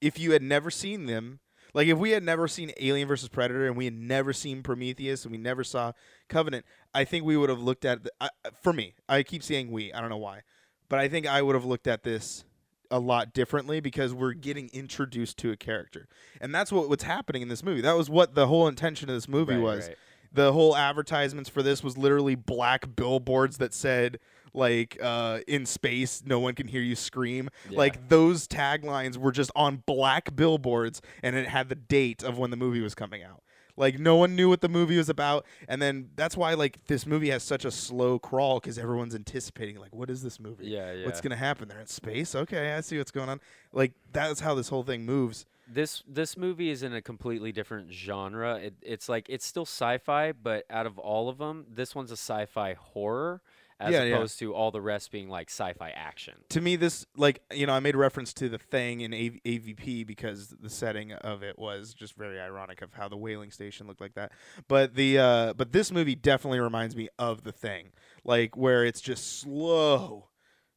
If 0.00 0.18
you 0.18 0.32
had 0.32 0.42
never 0.42 0.70
seen 0.70 1.06
them, 1.06 1.40
like 1.74 1.88
if 1.88 1.98
we 1.98 2.10
had 2.10 2.22
never 2.22 2.48
seen 2.48 2.72
Alien 2.78 3.08
versus 3.08 3.28
Predator 3.28 3.66
and 3.66 3.76
we 3.76 3.84
had 3.84 3.94
never 3.94 4.32
seen 4.32 4.62
Prometheus 4.62 5.24
and 5.24 5.32
we 5.32 5.38
never 5.38 5.64
saw 5.64 5.92
Covenant, 6.28 6.64
I 6.94 7.04
think 7.04 7.24
we 7.24 7.36
would 7.36 7.50
have 7.50 7.60
looked 7.60 7.84
at. 7.84 8.04
The, 8.04 8.12
I, 8.20 8.30
for 8.62 8.72
me, 8.72 8.94
I 9.08 9.22
keep 9.22 9.42
saying 9.42 9.70
we. 9.70 9.92
I 9.92 10.00
don't 10.00 10.10
know 10.10 10.16
why, 10.16 10.42
but 10.88 10.98
I 10.98 11.08
think 11.08 11.26
I 11.26 11.42
would 11.42 11.54
have 11.54 11.64
looked 11.64 11.86
at 11.86 12.02
this 12.02 12.44
a 12.90 12.98
lot 12.98 13.34
differently 13.34 13.80
because 13.80 14.14
we're 14.14 14.32
getting 14.32 14.70
introduced 14.72 15.36
to 15.38 15.50
a 15.50 15.56
character, 15.56 16.08
and 16.40 16.54
that's 16.54 16.72
what 16.72 16.88
what's 16.88 17.04
happening 17.04 17.42
in 17.42 17.48
this 17.48 17.62
movie. 17.62 17.82
That 17.82 17.96
was 17.96 18.08
what 18.08 18.34
the 18.34 18.46
whole 18.46 18.66
intention 18.66 19.08
of 19.10 19.14
this 19.14 19.28
movie 19.28 19.54
Right, 19.54 19.62
was 19.62 19.88
right. 19.88 19.96
the 20.32 20.52
whole 20.54 20.74
advertisements 20.74 21.50
for 21.50 21.62
this 21.62 21.84
was 21.84 21.98
literally 21.98 22.34
black 22.34 22.96
billboards 22.96 23.58
that 23.58 23.74
said 23.74 24.18
like 24.54 24.98
uh 25.02 25.40
in 25.46 25.66
space 25.66 26.22
no 26.24 26.38
one 26.38 26.54
can 26.54 26.66
hear 26.66 26.80
you 26.80 26.96
scream. 26.96 27.48
Yeah. 27.70 27.78
like 27.78 28.08
those 28.08 28.46
taglines 28.46 29.16
were 29.16 29.32
just 29.32 29.50
on 29.54 29.82
black 29.86 30.34
billboards 30.34 31.00
and 31.22 31.36
it 31.36 31.48
had 31.48 31.68
the 31.68 31.74
date 31.74 32.22
of 32.22 32.38
when 32.38 32.50
the 32.50 32.56
movie 32.56 32.80
was 32.80 32.94
coming 32.94 33.22
out. 33.22 33.42
Like 33.76 33.98
no 33.98 34.16
one 34.16 34.34
knew 34.34 34.48
what 34.48 34.60
the 34.60 34.68
movie 34.68 34.96
was 34.96 35.08
about 35.08 35.46
and 35.68 35.80
then 35.80 36.10
that's 36.16 36.36
why 36.36 36.54
like 36.54 36.84
this 36.86 37.06
movie 37.06 37.30
has 37.30 37.42
such 37.42 37.64
a 37.64 37.70
slow 37.70 38.18
crawl 38.18 38.58
because 38.58 38.78
everyone's 38.78 39.14
anticipating 39.14 39.76
like 39.76 39.94
what 39.94 40.10
is 40.10 40.22
this 40.22 40.40
movie? 40.40 40.66
Yeah, 40.66 40.92
yeah. 40.92 41.06
what's 41.06 41.20
gonna 41.20 41.36
happen? 41.36 41.68
They're 41.68 41.80
in 41.80 41.86
space? 41.86 42.34
Okay 42.34 42.72
i 42.72 42.80
see 42.80 42.98
what's 42.98 43.12
going 43.12 43.28
on. 43.28 43.40
Like 43.72 43.92
that's 44.12 44.40
how 44.40 44.54
this 44.54 44.68
whole 44.68 44.82
thing 44.82 45.06
moves. 45.06 45.46
This 45.70 46.02
this 46.08 46.36
movie 46.36 46.70
is 46.70 46.82
in 46.82 46.94
a 46.94 47.02
completely 47.02 47.52
different 47.52 47.92
genre. 47.92 48.56
It, 48.56 48.74
it's 48.82 49.08
like 49.08 49.26
it's 49.28 49.44
still 49.44 49.66
sci-fi, 49.66 50.32
but 50.32 50.64
out 50.70 50.86
of 50.86 50.98
all 50.98 51.28
of 51.28 51.38
them, 51.38 51.66
this 51.72 51.94
one's 51.94 52.10
a 52.10 52.16
sci-fi 52.16 52.72
horror 52.72 53.42
as 53.80 53.92
Yeah, 53.92 54.02
yeah. 54.04 54.14
opposed 54.16 54.38
to 54.40 54.54
all 54.54 54.70
the 54.70 54.80
rest 54.80 55.10
being 55.12 55.28
like 55.28 55.48
sci-fi 55.50 55.90
action. 55.90 56.34
to 56.48 56.60
me 56.60 56.76
this 56.76 57.06
like 57.16 57.40
you 57.52 57.66
know 57.66 57.72
i 57.72 57.80
made 57.80 57.94
reference 57.94 58.32
to 58.34 58.48
the 58.48 58.58
thing 58.58 59.00
in 59.02 59.14
A- 59.14 59.40
avp 59.46 60.06
because 60.06 60.48
the 60.60 60.68
setting 60.70 61.12
of 61.12 61.42
it 61.42 61.58
was 61.58 61.94
just 61.94 62.14
very 62.16 62.40
ironic 62.40 62.82
of 62.82 62.94
how 62.94 63.08
the 63.08 63.16
whaling 63.16 63.50
station 63.52 63.86
looked 63.86 64.00
like 64.00 64.14
that 64.14 64.32
but 64.66 64.94
the 64.94 65.18
uh 65.18 65.52
but 65.54 65.72
this 65.72 65.92
movie 65.92 66.14
definitely 66.16 66.58
reminds 66.60 66.96
me 66.96 67.08
of 67.18 67.44
the 67.44 67.52
thing 67.52 67.92
like 68.24 68.56
where 68.56 68.84
it's 68.84 69.00
just 69.00 69.38
slow 69.40 70.28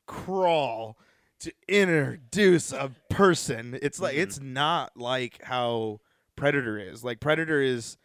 crawl 0.06 0.98
to 1.40 1.52
introduce 1.68 2.72
a 2.72 2.92
person 3.10 3.78
it's 3.82 4.00
like 4.00 4.16
Mhm. 4.16 4.20
it's 4.20 4.40
not 4.40 4.96
like 4.96 5.42
how 5.44 6.00
predator 6.36 6.78
is 6.78 7.04
like 7.04 7.20
predator 7.20 7.62
is 7.62 7.98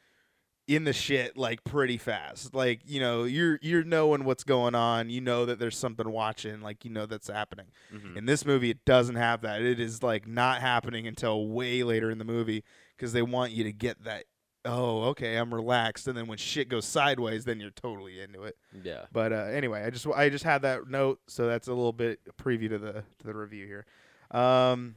in 0.69 0.85
the 0.85 0.93
shit 0.93 1.37
like 1.37 1.63
pretty 1.65 1.97
fast. 1.97 2.53
Like, 2.55 2.81
you 2.85 2.99
know, 3.01 3.25
you're 3.25 3.59
you're 3.63 3.85
knowing 3.85 4.25
what's 4.25 4.43
going 4.45 4.75
on. 4.75 5.11
You 5.11 5.21
know 5.21 5.47
that 5.47 5.59
there's 5.59 5.77
something 5.79 6.11
watching, 6.11 6.61
like 6.61 6.85
you 6.85 6.91
know 6.91 7.07
that's 7.07 7.29
happening. 7.29 7.67
Mhm. 7.95 8.17
In 8.17 8.27
this 8.27 8.45
movie 8.45 8.71
it 8.71 8.85
doesn't 8.85 9.17
have 9.17 9.43
that. 9.43 9.63
It 9.63 9.79
is 9.79 10.03
like 10.03 10.27
not 10.27 10.61
happening 10.61 11.07
until 11.07 11.47
way 11.49 11.83
later 11.83 12.11
in 12.11 12.19
the 12.19 12.25
movie 12.25 12.65
because 12.97 13.13
they 13.13 13.23
want 13.23 13.53
you 13.53 13.65
to 13.65 13.73
get 13.73 14.03
that 14.05 14.25
oh, 14.69 15.05
okay, 15.05 15.37
I'm 15.37 15.55
relaxed 15.55 16.09
and 16.09 16.19
then 16.19 16.27
when 16.27 16.39
shit 16.39 16.69
goes 16.69 16.85
sideways 16.85 17.45
then 17.45 17.61
you're 17.61 17.71
totally 17.71 18.21
into 18.21 18.43
it. 18.43 18.57
Yeah. 18.83 19.05
But 19.13 19.33
uh, 19.33 19.45
anyway, 19.53 19.85
I 19.85 19.91
just 19.91 20.05
I 20.09 20.29
just 20.29 20.43
had 20.43 20.63
that 20.63 20.89
note, 20.89 21.21
so 21.29 21.47
that's 21.47 21.69
a 21.69 21.73
little 21.73 21.93
bit 21.93 22.19
preview 22.37 22.69
to 22.71 22.79
the 22.79 22.93
to 23.21 23.27
the 23.27 23.35
review 23.35 23.67
here. 23.67 23.87
Um 24.33 24.97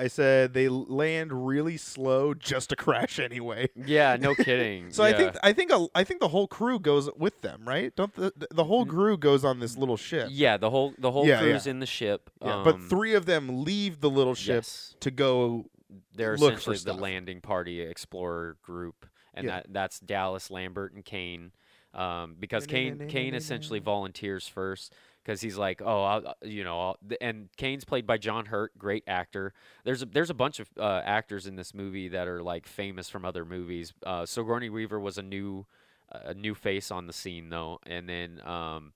I 0.00 0.08
said 0.08 0.54
they 0.54 0.68
land 0.68 1.46
really 1.46 1.76
slow 1.76 2.32
just 2.32 2.70
to 2.70 2.76
crash 2.76 3.18
anyway. 3.18 3.68
Yeah, 3.76 4.16
no 4.18 4.34
kidding. 4.46 4.90
So 4.92 5.04
I 5.04 5.12
think 5.12 5.36
I 5.42 5.52
think 5.52 5.70
a, 5.70 5.86
I 5.94 6.04
think 6.04 6.20
the 6.20 6.28
whole 6.28 6.48
crew 6.48 6.78
goes 6.80 7.10
with 7.18 7.42
them, 7.42 7.62
right? 7.66 7.94
Don't 7.94 8.14
the 8.14 8.32
the- 8.50 8.64
whole 8.64 8.86
crew 8.86 9.18
goes 9.18 9.44
on 9.44 9.60
this 9.60 9.76
little 9.76 9.98
ship? 9.98 10.28
Yeah, 10.30 10.56
the 10.56 10.70
whole 10.70 10.94
the 10.98 11.10
whole 11.10 11.26
Yeah, 11.26 11.40
crew's 11.40 11.66
yeah. 11.66 11.70
in 11.72 11.80
the 11.80 11.86
ship. 11.86 12.30
Yeah, 12.42 12.62
but 12.64 12.76
um, 12.76 12.88
three 12.88 13.14
of 13.14 13.26
them 13.26 13.62
leave 13.64 14.00
the 14.00 14.08
little 14.10 14.34
ship 14.34 14.64
yes. 14.64 14.94
to 15.00 15.10
go. 15.10 15.66
they're 16.14 16.34
essentially 16.34 16.78
the 16.78 16.94
landing 16.94 17.40
party 17.42 17.80
explorer 17.82 18.56
group, 18.62 19.04
and 19.34 19.46
Yeah. 19.46 19.56
that 19.56 19.66
that's 19.68 20.00
Dallas, 20.00 20.50
Lambert, 20.50 20.94
and 20.94 21.04
Kane. 21.04 21.52
Um, 21.92 22.36
because 22.38 22.66
Kane 22.66 23.08
Kane 23.08 23.34
essentially 23.34 23.80
volunteers 23.80 24.46
first 24.46 24.94
because 25.22 25.40
he's 25.40 25.56
like, 25.56 25.82
oh, 25.82 26.02
I'll, 26.02 26.28
uh, 26.28 26.34
you 26.42 26.64
know, 26.64 26.80
I'll, 26.80 26.96
and 27.20 27.48
Kane's 27.56 27.84
played 27.84 28.06
by 28.06 28.18
John 28.18 28.46
Hurt, 28.46 28.76
great 28.78 29.04
actor. 29.06 29.52
There's 29.84 30.02
a, 30.02 30.06
there's 30.06 30.30
a 30.30 30.34
bunch 30.34 30.60
of 30.60 30.68
uh, 30.78 31.02
actors 31.04 31.46
in 31.46 31.56
this 31.56 31.74
movie 31.74 32.08
that 32.08 32.26
are 32.28 32.42
like 32.42 32.66
famous 32.66 33.08
from 33.08 33.24
other 33.24 33.44
movies. 33.44 33.92
Uh, 34.04 34.26
Sigourney 34.26 34.70
Weaver 34.70 34.98
was 34.98 35.18
a 35.18 35.22
new 35.22 35.66
a 36.12 36.34
new 36.34 36.54
face 36.56 36.90
on 36.90 37.06
the 37.06 37.12
scene 37.12 37.50
though, 37.50 37.78
and 37.86 38.08
then 38.08 38.40
um, 38.44 38.92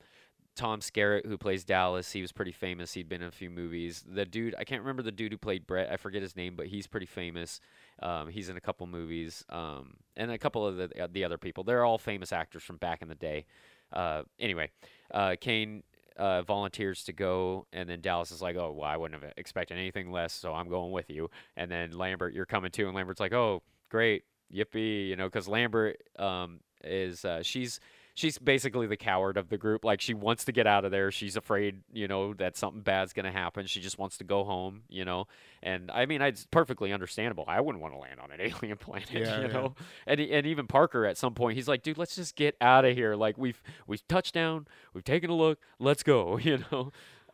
Tom 0.56 0.80
Skerritt, 0.80 1.26
who 1.26 1.36
plays 1.36 1.64
Dallas, 1.64 2.12
he 2.12 2.20
was 2.20 2.32
pretty 2.32 2.52
famous. 2.52 2.92
He'd 2.92 3.08
been 3.08 3.22
in 3.22 3.28
a 3.28 3.32
few 3.32 3.50
movies. 3.50 4.04
The 4.06 4.24
dude, 4.24 4.54
I 4.58 4.64
can't 4.64 4.82
remember 4.82 5.02
the 5.02 5.12
dude 5.12 5.32
who 5.32 5.38
played 5.38 5.66
Brett. 5.66 5.90
I 5.92 5.96
forget 5.96 6.22
his 6.22 6.36
name, 6.36 6.54
but 6.56 6.66
he's 6.66 6.86
pretty 6.86 7.06
famous. 7.06 7.60
Um, 8.02 8.28
he's 8.28 8.48
in 8.48 8.56
a 8.56 8.60
couple 8.60 8.86
movies, 8.86 9.44
um, 9.48 9.94
and 10.16 10.30
a 10.30 10.38
couple 10.38 10.66
of 10.66 10.76
the 10.76 11.04
uh, 11.04 11.08
the 11.10 11.24
other 11.24 11.38
people. 11.38 11.64
They're 11.64 11.84
all 11.84 11.98
famous 11.98 12.32
actors 12.32 12.62
from 12.62 12.76
back 12.76 13.02
in 13.02 13.08
the 13.08 13.14
day. 13.14 13.46
Uh, 13.92 14.22
anyway, 14.38 14.70
uh, 15.12 15.36
Kane 15.40 15.82
uh, 16.16 16.42
volunteers 16.42 17.04
to 17.04 17.12
go, 17.12 17.66
and 17.72 17.88
then 17.88 18.00
Dallas 18.00 18.30
is 18.30 18.42
like, 18.42 18.56
"Oh, 18.56 18.72
well, 18.72 18.88
I 18.88 18.96
wouldn't 18.96 19.22
have 19.22 19.32
expected 19.36 19.78
anything 19.78 20.10
less, 20.10 20.32
so 20.32 20.52
I'm 20.52 20.68
going 20.68 20.92
with 20.92 21.10
you." 21.10 21.30
And 21.56 21.70
then 21.70 21.92
Lambert, 21.92 22.34
you're 22.34 22.46
coming 22.46 22.70
too, 22.70 22.86
and 22.86 22.94
Lambert's 22.94 23.20
like, 23.20 23.32
"Oh, 23.32 23.62
great, 23.90 24.24
yippee!" 24.52 25.08
You 25.08 25.16
know, 25.16 25.26
because 25.26 25.48
Lambert 25.48 26.02
um, 26.18 26.60
is 26.82 27.24
uh, 27.24 27.42
she's 27.42 27.80
she's 28.14 28.38
basically 28.38 28.86
the 28.86 28.96
coward 28.96 29.36
of 29.36 29.48
the 29.48 29.58
group. 29.58 29.84
Like 29.84 30.00
she 30.00 30.14
wants 30.14 30.44
to 30.46 30.52
get 30.52 30.66
out 30.66 30.84
of 30.84 30.90
there. 30.90 31.10
She's 31.10 31.36
afraid, 31.36 31.82
you 31.92 32.08
know, 32.08 32.32
that 32.34 32.56
something 32.56 32.80
bad's 32.82 33.12
gonna 33.12 33.32
happen. 33.32 33.66
She 33.66 33.80
just 33.80 33.98
wants 33.98 34.16
to 34.18 34.24
go 34.24 34.44
home, 34.44 34.82
you 34.88 35.04
know. 35.04 35.26
And 35.62 35.90
I 35.90 36.06
mean, 36.06 36.22
it's 36.22 36.46
perfectly 36.50 36.92
understandable. 36.92 37.44
I 37.46 37.60
wouldn't 37.60 37.82
want 37.82 37.94
to 37.94 37.98
land 37.98 38.20
on 38.20 38.30
an 38.30 38.40
alien 38.62 38.76
planet, 38.78 39.10
Yeah, 39.10 39.40
you 39.40 39.46
yeah. 39.46 39.52
know. 39.52 39.74
And 40.06 40.20
and 40.20 40.46
even 40.46 40.66
Parker 40.66 41.04
at 41.06 41.18
some 41.18 41.34
point, 41.34 41.56
he's 41.56 41.68
like, 41.68 41.82
dude, 41.82 41.98
let's 41.98 42.14
just 42.16 42.36
get 42.36 42.56
out 42.60 42.84
of 42.84 42.96
here. 42.96 43.14
Like 43.16 43.36
we've 43.36 43.62
we've 43.86 44.06
touched 44.08 44.34
down, 44.34 44.66
we've 44.94 45.04
taken 45.04 45.28
a 45.30 45.34
look, 45.34 45.58
let's 45.78 46.02
go, 46.02 46.38
you 46.42 46.62
know. 46.70 46.92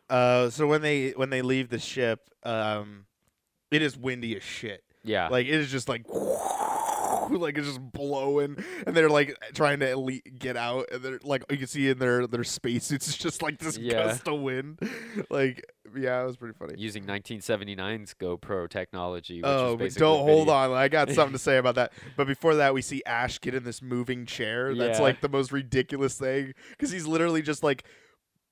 Uh, 0.09 0.49
so 0.49 0.67
when 0.67 0.81
they 0.81 1.11
when 1.11 1.29
they 1.29 1.41
leave 1.41 1.69
the 1.69 1.79
ship, 1.79 2.29
um, 2.43 3.05
it 3.69 3.81
is 3.81 3.95
windy 3.97 4.35
as 4.35 4.43
shit. 4.43 4.83
Yeah. 5.03 5.29
Like 5.29 5.45
it 5.47 5.53
is 5.53 5.71
just 5.71 5.87
like 5.87 6.05
like 7.39 7.57
it's 7.57 7.67
just 7.67 7.81
blowing, 7.91 8.63
and 8.85 8.95
they're 8.95 9.09
like 9.09 9.35
trying 9.53 9.79
to 9.79 9.89
elite 9.89 10.37
get 10.39 10.57
out, 10.57 10.85
and 10.91 11.01
they're 11.03 11.19
like 11.23 11.43
you 11.49 11.57
can 11.57 11.67
see 11.67 11.89
in 11.89 11.99
their 11.99 12.27
their 12.27 12.43
spacesuits, 12.43 13.07
it's 13.07 13.17
just 13.17 13.41
like 13.41 13.59
this 13.59 13.77
Yeah. 13.77 13.93
gust 14.07 14.27
of 14.27 14.39
wind. 14.39 14.79
Like 15.29 15.63
yeah, 15.97 16.21
it 16.21 16.25
was 16.25 16.37
pretty 16.37 16.53
funny. 16.57 16.75
Using 16.77 17.03
1979's 17.05 18.13
GoPro 18.13 18.69
technology, 18.69 19.37
which 19.37 19.45
Oh, 19.45 19.77
is 19.79 19.95
don't 19.95 20.19
hold 20.19 20.47
on. 20.49 20.71
I 20.71 20.87
got 20.87 21.09
something 21.11 21.33
to 21.33 21.39
say 21.43 21.57
about 21.57 21.75
that. 21.75 21.91
But 22.15 22.27
before 22.27 22.55
that, 22.55 22.73
we 22.73 22.81
see 22.81 23.01
Ash 23.05 23.39
get 23.41 23.53
in 23.55 23.63
this 23.65 23.81
moving 23.81 24.25
chair. 24.25 24.73
That's 24.73 24.99
Yeah. 24.99 25.03
like 25.03 25.19
the 25.21 25.27
most 25.29 25.51
ridiculous 25.51 26.17
thing 26.17 26.53
because 26.71 26.91
he's 26.91 27.05
literally 27.07 27.41
just 27.41 27.63
like. 27.63 27.83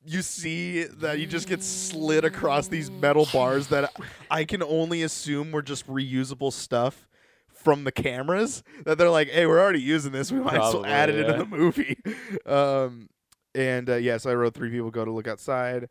You 0.05 0.21
see 0.21 0.83
that 0.85 1.17
he 1.17 1.25
just 1.25 1.45
gets 1.49 1.65
slid 1.67 2.23
across 2.23 2.69
these 2.69 2.89
metal 2.89 3.27
bars 3.33 3.67
that 3.67 3.91
I 4.31 4.45
can 4.45 4.63
only 4.63 5.03
assume 5.03 5.51
were 5.51 5.61
just 5.61 5.85
reusable 5.87 6.53
stuff 6.53 7.05
from 7.63 7.83
the 7.83 7.91
cameras. 7.91 8.63
That 8.85 8.97
they're 8.97 9.09
like, 9.09 9.29
"Hey, 9.29 9.45
we're 9.45 9.59
already 9.59 9.81
using 9.81 10.11
this. 10.11 10.31
We 10.31 10.39
might 10.39 10.55
as 10.61 10.73
well 10.73 10.85
add 10.85 11.09
it 11.09 11.19
into 11.19 11.33
the 11.33 11.45
movie." 11.45 11.97
Um, 12.45 13.09
and 13.55 13.89
uh, 13.89 13.95
yes, 13.95 14.25
I 14.25 14.33
wrote 14.33 14.53
three 14.53 14.69
people 14.69 14.91
go 14.91 15.03
to 15.05 15.11
look 15.11 15.27
outside. 15.27 15.89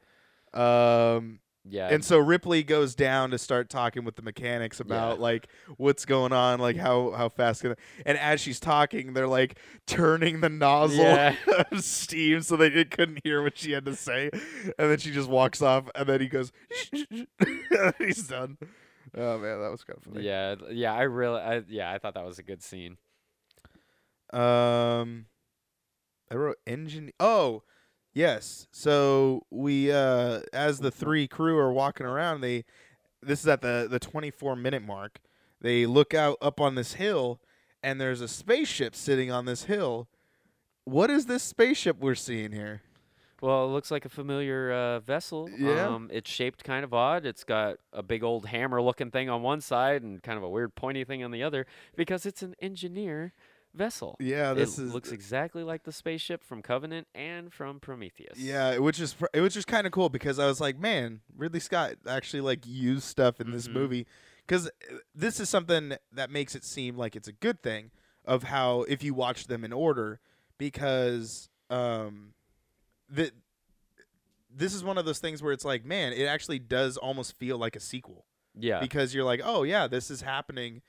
Um, 0.54 1.40
Yeah. 1.64 1.88
and 1.88 2.02
so 2.04 2.18
Ripley 2.18 2.62
goes 2.62 2.94
down 2.94 3.30
to 3.32 3.38
start 3.38 3.68
talking 3.68 4.04
with 4.04 4.16
the 4.16 4.22
mechanics 4.22 4.80
about 4.80 5.20
like 5.20 5.48
what's 5.76 6.04
going 6.06 6.32
on, 6.32 6.58
like 6.60 6.76
how 6.76 7.10
how 7.10 7.28
fast 7.28 7.62
can. 7.62 7.74
And 8.06 8.16
as 8.18 8.40
she's 8.40 8.58
talking, 8.60 9.12
they're 9.12 9.28
like 9.28 9.58
turning 9.86 10.40
the 10.40 10.48
nozzle 10.48 11.04
Yeah. 11.04 11.34
of 11.70 11.84
steam 11.84 12.40
so 12.42 12.56
they 12.56 12.84
couldn't 12.84 13.20
hear 13.24 13.42
what 13.42 13.58
she 13.58 13.72
had 13.72 13.84
to 13.84 13.94
say. 13.94 14.30
And 14.32 14.90
then 14.90 14.98
she 14.98 15.10
just 15.10 15.28
walks 15.28 15.60
off, 15.60 15.90
and 15.94 16.08
then 16.08 16.20
he 16.20 16.28
goes, 16.28 16.50
he's 17.98 18.26
done. 18.28 18.56
Oh 19.16 19.38
man, 19.38 19.60
that 19.60 19.70
was 19.70 19.84
kind 19.84 19.96
of 19.98 20.04
funny. 20.12 20.24
yeah, 20.26 20.54
yeah, 20.70 20.92
I 20.94 21.02
really, 21.02 21.40
I, 21.40 21.62
yeah, 21.68 21.92
I 21.92 21.98
thought 21.98 22.14
that 22.14 22.24
was 22.24 22.38
a 22.38 22.42
good 22.42 22.62
scene. 22.62 22.96
Um, 24.32 25.26
I 26.30 26.34
wrote 26.34 26.58
engine. 26.66 27.10
Oh, 27.18 27.62
yes. 28.12 28.66
So 28.70 29.46
we, 29.50 29.90
uh, 29.90 30.40
as 30.52 30.80
the 30.80 30.90
three 30.90 31.26
crew 31.26 31.58
are 31.58 31.72
walking 31.72 32.06
around, 32.06 32.42
they, 32.42 32.64
this 33.22 33.40
is 33.40 33.48
at 33.48 33.62
the 33.62 33.86
the 33.90 33.98
twenty 33.98 34.30
four 34.30 34.54
minute 34.56 34.82
mark. 34.82 35.18
They 35.60 35.86
look 35.86 36.14
out 36.14 36.36
up 36.40 36.60
on 36.60 36.74
this 36.74 36.94
hill, 36.94 37.40
and 37.82 38.00
there's 38.00 38.20
a 38.20 38.28
spaceship 38.28 38.94
sitting 38.94 39.30
on 39.30 39.44
this 39.44 39.64
hill. 39.64 40.08
What 40.84 41.10
is 41.10 41.26
this 41.26 41.42
spaceship 41.42 41.98
we're 41.98 42.14
seeing 42.14 42.52
here? 42.52 42.82
Well, 43.40 43.64
it 43.66 43.68
looks 43.68 43.90
like 43.90 44.04
a 44.04 44.08
familiar 44.08 44.72
uh, 44.72 45.00
vessel. 45.00 45.48
Yeah. 45.56 45.86
Um, 45.86 46.10
it's 46.12 46.28
shaped 46.30 46.64
kind 46.64 46.84
of 46.84 46.92
odd. 46.92 47.24
It's 47.24 47.44
got 47.44 47.76
a 47.92 48.02
big 48.02 48.24
old 48.24 48.46
hammer-looking 48.46 49.10
thing 49.12 49.28
on 49.30 49.42
one 49.42 49.60
side 49.60 50.02
and 50.02 50.22
kind 50.22 50.36
of 50.36 50.42
a 50.42 50.48
weird 50.48 50.74
pointy 50.74 51.04
thing 51.04 51.22
on 51.22 51.30
the 51.30 51.42
other 51.42 51.64
because 51.96 52.26
it's 52.26 52.42
an 52.42 52.54
engineer 52.60 53.32
vessel. 53.74 54.16
Yeah, 54.18 54.54
this 54.54 54.76
it 54.78 54.84
is 54.86 54.94
looks 54.94 55.12
exactly 55.12 55.62
like 55.62 55.84
the 55.84 55.92
spaceship 55.92 56.42
from 56.42 56.62
Covenant 56.62 57.06
and 57.14 57.52
from 57.52 57.78
Prometheus. 57.78 58.38
Yeah, 58.38 58.78
which 58.78 58.98
is 58.98 59.14
pr- 59.14 59.26
it 59.32 59.40
was 59.40 59.54
just 59.54 59.68
kind 59.68 59.86
of 59.86 59.92
cool 59.92 60.08
because 60.08 60.38
I 60.40 60.46
was 60.46 60.60
like, 60.60 60.78
man, 60.78 61.20
Ridley 61.36 61.60
Scott 61.60 61.92
actually 62.08 62.40
like 62.40 62.66
used 62.66 63.04
stuff 63.04 63.40
in 63.40 63.52
this 63.52 63.68
Mhm. 63.68 63.74
movie 63.74 64.06
because 64.46 64.68
this 65.14 65.38
is 65.38 65.48
something 65.48 65.92
that 66.12 66.30
makes 66.30 66.56
it 66.56 66.64
seem 66.64 66.96
like 66.96 67.14
it's 67.14 67.28
a 67.28 67.32
good 67.32 67.62
thing 67.62 67.92
of 68.24 68.44
how 68.44 68.82
if 68.88 69.04
you 69.04 69.14
watch 69.14 69.46
them 69.46 69.62
in 69.64 69.72
order 69.72 70.18
because 70.56 71.48
um 71.70 72.32
the 73.08 73.32
this 74.54 74.74
is 74.74 74.82
one 74.82 74.98
of 74.98 75.04
those 75.04 75.18
things 75.18 75.42
where 75.42 75.52
it's 75.52 75.64
like, 75.64 75.84
man, 75.84 76.12
it 76.12 76.24
actually 76.24 76.58
does 76.58 76.96
almost 76.96 77.36
feel 77.36 77.58
like 77.58 77.76
a 77.76 77.80
sequel 77.80 78.24
Yeah. 78.54 78.80
because 78.80 79.14
you're 79.14 79.24
like, 79.24 79.40
oh 79.44 79.62
yeah, 79.62 79.86
this 79.86 80.10
is 80.10 80.22
happening 80.22 80.82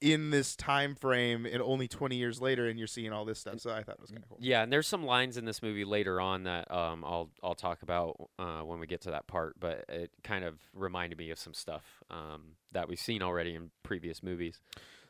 in 0.00 0.30
this 0.30 0.54
time 0.54 0.94
frame 0.94 1.46
and 1.46 1.62
only 1.62 1.88
20 1.88 2.14
years 2.16 2.40
later 2.40 2.68
and 2.68 2.78
you're 2.78 2.86
seeing 2.86 3.10
all 3.10 3.24
this 3.24 3.38
stuff. 3.38 3.58
So 3.60 3.70
I 3.70 3.82
thought 3.82 3.94
it 3.94 4.00
was 4.02 4.10
kind 4.10 4.22
of 4.22 4.28
cool. 4.28 4.38
Yeah, 4.40 4.62
and 4.62 4.70
there's 4.72 4.86
some 4.86 5.02
lines 5.04 5.38
in 5.38 5.46
this 5.46 5.62
movie 5.62 5.84
later 5.86 6.20
on 6.20 6.44
that 6.44 6.70
um, 6.70 7.04
I'll 7.04 7.30
I'll 7.42 7.54
talk 7.54 7.82
about 7.82 8.28
uh, 8.38 8.60
when 8.60 8.80
we 8.80 8.86
get 8.86 9.00
to 9.02 9.12
that 9.12 9.26
part. 9.28 9.58
But 9.58 9.86
it 9.88 10.10
kind 10.22 10.44
of 10.44 10.58
reminded 10.74 11.18
me 11.18 11.30
of 11.30 11.38
some 11.38 11.54
stuff 11.54 12.02
um, 12.10 12.56
that 12.72 12.86
we've 12.86 12.98
seen 12.98 13.22
already 13.22 13.54
in 13.54 13.70
previous 13.82 14.22
movies. 14.22 14.60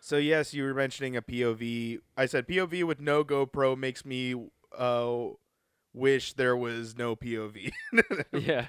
So 0.01 0.17
yes, 0.17 0.55
you 0.55 0.63
were 0.63 0.75
mentioning 0.75 1.17
a 1.17 1.23
POV. 1.23 1.99
I 2.17 2.27
said 2.27 2.47
POV 2.47 2.85
with 2.85 3.01
no 3.01 3.25
GoPro 3.25 3.77
makes 3.77 4.05
me 4.05 4.35
uh 4.79 5.25
wish 5.95 6.33
there 6.35 6.57
was 6.57 6.97
no 6.99 7.17
POV. 7.17 7.71
yeah, 8.33 8.67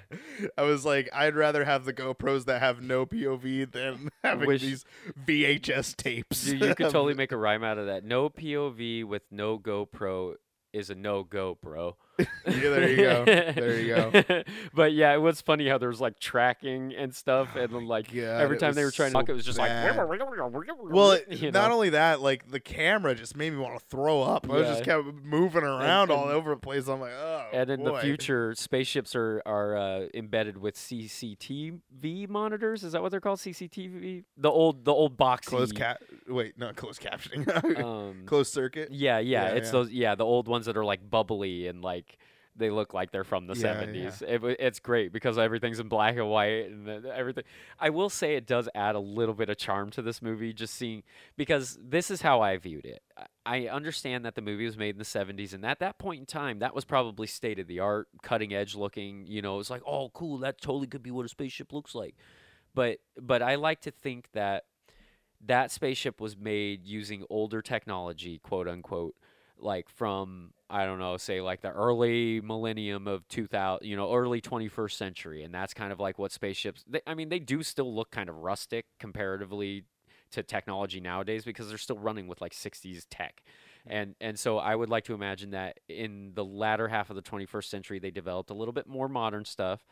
I 0.57 0.61
was 0.61 0.85
like, 0.85 1.09
I'd 1.11 1.35
rather 1.35 1.65
have 1.65 1.83
the 1.83 1.93
GoPros 1.93 2.45
that 2.45 2.61
have 2.61 2.81
no 2.81 3.05
POV 3.05 3.71
than 3.71 4.09
having 4.23 4.47
Wish- 4.47 4.61
these 4.61 4.85
VHS 5.27 5.97
tapes. 5.97 6.45
Dude, 6.45 6.61
you 6.61 6.75
could 6.75 6.83
totally 6.91 7.15
make 7.15 7.31
a 7.31 7.37
rhyme 7.37 7.63
out 7.63 7.77
of 7.77 7.87
that. 7.87 8.05
No 8.05 8.29
POV 8.29 9.03
with 9.03 9.23
no 9.31 9.57
GoPro 9.59 10.35
is 10.71 10.89
a 10.89 10.95
no 10.95 11.23
go, 11.23 11.57
bro. 11.61 11.97
Yeah, 12.17 12.25
there 12.45 12.89
you 12.89 12.95
go. 12.97 13.25
There 13.25 13.79
you 13.79 13.95
go. 13.95 14.43
but 14.73 14.93
yeah, 14.93 15.13
it 15.13 15.17
was 15.21 15.41
funny 15.41 15.67
how 15.67 15.77
there 15.77 15.89
was 15.89 15.99
like 16.01 16.19
tracking 16.19 16.93
and 16.95 17.13
stuff, 17.13 17.55
and 17.55 17.73
then 17.73 17.85
like 17.87 18.13
God, 18.13 18.21
every 18.41 18.57
time 18.57 18.73
they 18.73 18.83
were 18.83 18.91
trying 18.91 19.09
to 19.09 19.13
so 19.13 19.19
talk, 19.21 19.29
it 19.29 19.33
was 19.33 19.45
just 19.45 19.57
bad. 19.57 19.95
like. 19.97 20.19
Well, 20.91 21.11
it- 21.11 21.25
you 21.29 21.51
not 21.51 21.71
only 21.71 21.89
that, 21.91 22.21
like 22.21 22.49
the 22.49 22.59
camera 22.59 23.15
just 23.15 23.35
made 23.35 23.51
me 23.51 23.59
want 23.59 23.77
to 23.79 23.85
throw 23.87 24.21
up. 24.21 24.49
I 24.49 24.53
was 24.53 24.67
just 24.67 24.83
kept 24.83 25.03
moving 25.23 25.63
around 25.63 26.11
all 26.11 26.23
and- 26.25 26.33
over 26.33 26.51
the 26.51 26.59
place. 26.59 26.87
I'm 26.87 26.99
like, 27.01 27.11
oh. 27.11 27.45
And 27.53 27.69
in 27.69 27.83
the 27.83 27.95
future, 27.95 28.53
spaceships 28.55 29.15
are 29.15 29.41
are 29.45 29.75
uh, 29.77 30.05
embedded 30.13 30.57
with 30.57 30.75
CCTV 30.75 32.29
monitors. 32.29 32.83
Is 32.83 32.93
that 32.93 33.01
what 33.01 33.11
they're 33.11 33.19
called? 33.21 33.39
CCTV. 33.39 34.23
The 34.37 34.49
old 34.49 34.85
the 34.85 34.93
old 34.93 35.17
boxy. 35.17 35.45
closed 35.45 35.75
cap. 35.75 36.01
Wait, 36.27 36.57
not 36.57 36.75
closed 36.75 37.01
captioning. 37.01 37.45
Um, 37.85 38.23
closed 38.25 38.53
circuit. 38.53 38.89
yeah, 38.91 39.19
yeah, 39.19 39.47
Yeah, 39.49 39.53
It's 39.55 39.67
yeah. 39.67 39.71
those. 39.71 39.89
Yeah, 39.91 40.15
the 40.15 40.25
old 40.25 40.47
ones 40.47 40.65
that 40.67 40.77
are 40.77 40.85
like 40.85 41.07
bubbly 41.09 41.67
and 41.67 41.81
like 41.81 42.04
they 42.55 42.69
look 42.69 42.93
like 42.93 43.11
they're 43.11 43.23
from 43.23 43.47
the 43.47 43.53
Yeah, 43.55 43.61
seventies. 43.61 44.21
It, 44.25 44.41
it's 44.59 44.79
great 44.79 45.11
because 45.11 45.37
everything's 45.37 45.79
in 45.79 45.87
black 45.89 46.15
and 46.15 46.29
white 46.29 46.67
and 46.69 47.05
everything. 47.05 47.43
I 47.79 47.89
will 47.89 48.09
say 48.09 48.35
it 48.35 48.47
does 48.47 48.69
add 48.73 48.95
a 48.95 48.99
little 48.99 49.35
bit 49.35 49.49
of 49.49 49.57
charm 49.57 49.91
to 49.91 50.01
this 50.01 50.21
movie. 50.21 50.53
Just 50.53 50.73
seeing 50.75 51.03
because 51.37 51.77
this 51.81 52.09
is 52.09 52.21
how 52.21 52.41
I 52.41 52.57
viewed 52.57 52.85
it. 52.85 53.01
I- 53.17 53.25
I 53.47 53.67
understand 53.67 54.25
that 54.25 54.33
the 54.33 54.41
movie 54.41 54.65
was 54.65 54.75
made 54.75 54.95
in 54.95 54.97
the 54.97 55.03
70s, 55.05 55.53
and 55.53 55.63
at 55.63 55.77
that 55.77 55.99
point 55.99 56.19
in 56.21 56.25
time, 56.25 56.57
that 56.59 56.73
was 56.73 56.83
probably 56.83 57.27
state 57.27 57.59
of 57.59 57.67
the 57.67 57.79
art, 57.79 58.07
cutting 58.23 58.55
edge 58.55 58.73
looking. 58.73 59.27
You 59.27 59.43
know, 59.43 59.59
it's 59.59 59.69
like, 59.69 59.83
oh, 59.85 60.09
cool, 60.15 60.39
that 60.39 60.59
totally 60.59 60.87
could 60.87 61.03
be 61.03 61.11
what 61.11 61.27
a 61.27 61.29
spaceship 61.29 61.71
looks 61.71 61.93
like. 61.93 62.15
But 62.73 62.97
but 63.21 63.43
I 63.43 63.53
like 63.53 63.81
to 63.81 63.91
think 63.91 64.29
that 64.33 64.65
that 65.45 65.71
spaceship 65.71 66.19
was 66.19 66.35
made 66.35 66.87
using 66.87 67.23
older 67.29 67.61
technology, 67.61 68.39
quote 68.39 68.67
unquote, 68.67 69.13
like 69.59 69.89
from 69.89 70.53
I 70.69 70.85
don't 70.85 70.99
know, 70.99 71.17
say 71.17 71.41
like 71.41 71.61
the 71.61 71.71
early 71.71 72.41
millennium 72.41 73.07
of 73.07 73.27
2000, 73.27 73.85
you 73.87 73.95
know, 73.95 74.13
early 74.13 74.41
21st 74.41 74.91
century, 74.93 75.43
and 75.43 75.53
that's 75.53 75.73
kind 75.73 75.91
of 75.91 75.99
like 75.99 76.17
what 76.17 76.31
spaceships. 76.31 76.83
They, 76.87 77.01
I 77.05 77.13
mean, 77.13 77.29
they 77.29 77.39
do 77.39 77.61
still 77.61 77.93
look 77.93 78.11
kind 78.11 78.29
of 78.29 78.37
rustic 78.37 78.85
comparatively 78.99 79.83
to 80.31 80.43
technology 80.43 80.99
nowadays 80.99 81.45
because 81.45 81.69
they're 81.69 81.77
still 81.77 81.97
running 81.97 82.27
with 82.27 82.41
like 82.41 82.53
60s 82.53 83.05
tech. 83.09 83.43
Hmm. 83.85 83.91
And 83.91 84.15
and 84.19 84.39
so 84.39 84.57
I 84.57 84.75
would 84.75 84.89
like 84.89 85.05
to 85.05 85.13
imagine 85.13 85.51
that 85.51 85.79
in 85.87 86.31
the 86.33 86.43
latter 86.43 86.87
half 86.87 87.09
of 87.09 87.15
the 87.15 87.21
21st 87.21 87.65
century 87.65 87.99
they 87.99 88.11
developed 88.11 88.49
a 88.49 88.53
little 88.55 88.73
bit 88.73 88.87
more 88.87 89.07
modern 89.07 89.45
stuff, 89.45 89.85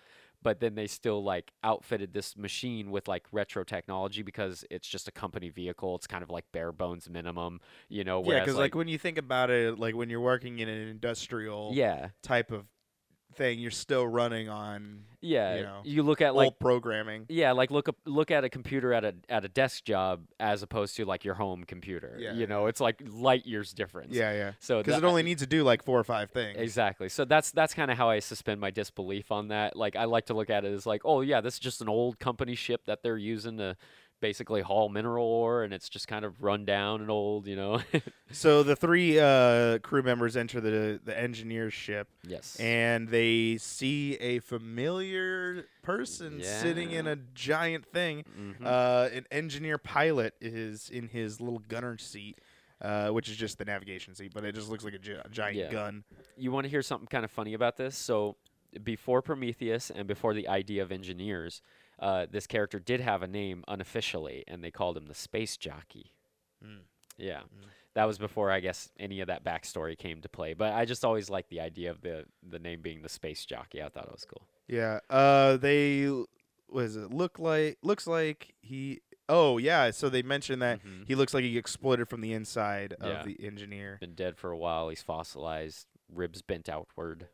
but 0.43 0.59
then 0.59 0.75
they 0.75 0.87
still 0.87 1.23
like 1.23 1.53
outfitted 1.63 2.13
this 2.13 2.37
machine 2.37 2.91
with 2.91 3.07
like 3.07 3.25
retro 3.31 3.63
technology 3.63 4.21
because 4.21 4.65
it's 4.69 4.87
just 4.87 5.07
a 5.07 5.11
company 5.11 5.49
vehicle. 5.49 5.95
It's 5.95 6.07
kind 6.07 6.23
of 6.23 6.29
like 6.29 6.45
bare 6.51 6.71
bones 6.71 7.09
minimum, 7.09 7.61
you 7.89 8.03
know. 8.03 8.21
Yeah, 8.21 8.27
Whereas 8.27 8.45
because 8.45 8.57
like, 8.57 8.75
when 8.75 8.87
you 8.87 8.97
think 8.97 9.17
about 9.17 9.49
it, 9.49 9.79
like 9.79 9.95
when 9.95 10.09
you're 10.09 10.19
working 10.19 10.59
in 10.59 10.67
an 10.69 10.87
industrial 10.87 11.71
yeah, 11.73 12.09
type 12.21 12.51
of 12.51 12.65
thing, 13.35 13.59
you're 13.59 13.71
still 13.71 14.07
running 14.07 14.49
on 14.49 15.03
Yeah, 15.21 15.55
you 15.55 15.61
know, 15.63 15.81
you 15.83 16.03
look 16.03 16.21
at 16.21 16.35
like 16.35 16.59
programming. 16.59 17.25
yeah, 17.29 17.51
like 17.53 17.71
look 17.71 17.87
up 17.89 17.95
look 18.05 18.31
at 18.31 18.43
a 18.43 18.49
computer 18.49 18.93
at 18.93 19.03
a 19.05 19.15
at 19.29 19.45
a 19.45 19.47
desk 19.47 19.85
job 19.85 20.21
as 20.39 20.63
opposed 20.63 20.95
to 20.97 21.05
like 21.05 21.23
your 21.23 21.35
home 21.35 21.63
computer. 21.63 22.17
Yeah, 22.19 22.33
you 22.33 22.47
know, 22.47 22.67
it's 22.67 22.79
like 22.81 23.01
light 23.09 23.45
years 23.45 23.73
difference. 23.73 24.13
Yeah, 24.13 24.33
yeah. 24.33 24.51
So 24.59 24.81
Because 24.83 24.97
it 24.97 25.03
only 25.05 25.23
needs 25.23 25.41
to 25.41 25.47
do 25.47 25.63
like 25.63 25.83
four 25.83 25.99
or 25.99 26.03
five 26.03 26.31
things. 26.31 26.57
Exactly. 26.59 27.09
So 27.09 27.25
that's 27.25 27.51
that's 27.51 27.73
kind 27.73 27.89
of 27.91 27.97
how 27.97 28.09
I 28.09 28.19
suspend 28.19 28.59
my 28.59 28.71
disbelief 28.71 29.31
on 29.31 29.47
that. 29.49 29.75
Like 29.75 29.95
I 29.95 30.05
like 30.05 30.25
to 30.27 30.33
look 30.33 30.49
at 30.49 30.65
it 30.65 30.73
as 30.73 30.85
like, 30.85 31.01
oh 31.05 31.21
yeah, 31.21 31.41
this 31.41 31.55
is 31.55 31.59
just 31.59 31.81
an 31.81 31.89
old 31.89 32.19
company 32.19 32.55
ship 32.55 32.85
that 32.85 33.03
they're 33.03 33.17
using 33.17 33.57
to 33.57 33.77
basically 34.23 34.61
haul 34.61 34.87
mineral 34.87 35.25
ore, 35.27 35.63
and 35.63 35.73
it's 35.73 35.89
just 35.89 36.07
kind 36.07 36.23
of 36.23 36.41
run 36.41 36.63
down 36.63 37.01
and 37.01 37.11
old, 37.11 37.45
you 37.45 37.55
know. 37.57 37.81
So 38.31 38.63
the 38.63 38.75
three 38.75 39.19
uh, 39.19 39.77
crew 39.79 40.01
members 40.01 40.35
enter 40.35 40.59
the 40.59 40.99
the 41.05 41.15
engineer's 41.15 41.73
ship, 41.73 42.07
yes. 42.27 42.55
and 42.59 43.07
they 43.09 43.57
see 43.59 44.15
a 44.15 44.39
familiar 44.39 45.65
person 45.83 46.41
sitting 46.41 46.91
in 46.91 47.05
a 47.05 47.15
giant 47.35 47.85
thing. 47.85 48.23
Mhm. 48.35 48.65
Uh, 48.65 49.09
an 49.13 49.25
engineer 49.31 49.77
pilot 49.77 50.33
is 50.41 50.89
in 50.89 51.09
his 51.09 51.39
little 51.39 51.59
gunner 51.59 51.97
seat, 51.99 52.39
uh, 52.81 53.09
which 53.09 53.29
is 53.29 53.35
just 53.35 53.59
the 53.59 53.65
navigation 53.65 54.15
seat, 54.15 54.31
but 54.33 54.43
it 54.43 54.55
just 54.55 54.69
looks 54.69 54.83
like 54.83 54.93
a, 54.95 54.99
gi- 54.99 55.17
giant 55.29 55.57
Yeah. 55.57 55.71
gun. 55.71 56.03
you 56.35 56.51
want 56.51 56.63
to 56.65 56.69
hear 56.69 56.81
something 56.81 57.07
kind 57.07 57.23
of 57.25 57.29
funny 57.29 57.53
about 57.53 57.77
this? 57.77 57.95
So 57.95 58.35
before 58.83 59.21
Prometheus 59.21 59.91
and 59.91 60.07
before 60.07 60.33
the 60.33 60.47
idea 60.47 60.81
of 60.81 60.91
engineers, 60.91 61.61
uh, 62.03 62.25
this 62.29 62.45
character 62.47 62.79
did 62.79 62.99
have 62.99 63.23
a 63.23 63.27
name 63.27 63.63
unofficially, 63.67 64.43
and 64.47 64.63
they 64.63 64.71
called 64.71 64.97
him 64.97 65.05
the 65.07 65.13
space 65.15 65.57
jockey. 65.57 66.11
Mm. 66.63 66.79
Yeah. 67.17 67.39
Mm. 67.41 67.67
That 67.95 68.05
was 68.05 68.17
before 68.17 68.49
I 68.51 68.59
guess 68.59 68.89
any 68.99 69.21
of 69.21 69.27
that 69.27 69.43
backstory 69.43 69.97
came 69.97 70.21
to 70.21 70.29
play. 70.29 70.53
But 70.53 70.73
I 70.73 70.85
just 70.85 71.05
always 71.05 71.29
liked 71.29 71.49
the 71.49 71.61
idea 71.61 71.91
of 71.91 72.01
the 72.01 72.25
the 72.47 72.59
name 72.59 72.81
being 72.81 73.01
the 73.03 73.09
space 73.09 73.45
jockey. 73.45 73.81
I 73.83 73.89
thought 73.89 74.05
it 74.07 74.11
was 74.11 74.25
cool. 74.25 74.47
Yeah. 74.67 74.99
Uh, 75.09 75.57
they 75.57 76.05
what 76.67 76.81
does 76.81 76.95
it 76.95 77.13
look 77.13 77.37
like? 77.39 77.77
Looks 77.83 78.07
like 78.07 78.53
he. 78.61 79.01
Oh 79.29 79.57
yeah. 79.59 79.91
So 79.91 80.09
they 80.09 80.23
mentioned 80.23 80.61
that 80.63 80.83
Mhm. 80.83 81.07
he 81.07 81.13
looks 81.15 81.33
like 81.33 81.43
he 81.43 81.57
exploded 81.57 82.09
from 82.09 82.21
the 82.21 82.33
inside 82.33 82.95
Yeah. 82.99 83.07
of 83.19 83.25
the 83.25 83.37
engineer. 83.45 83.97
Been 84.01 84.15
dead 84.15 84.37
for 84.37 84.49
a 84.51 84.57
while. 84.57 84.89
He's 84.89 85.03
fossilized, 85.03 85.85
ribs 86.11 86.41
bent 86.41 86.67
outward. 86.67 87.27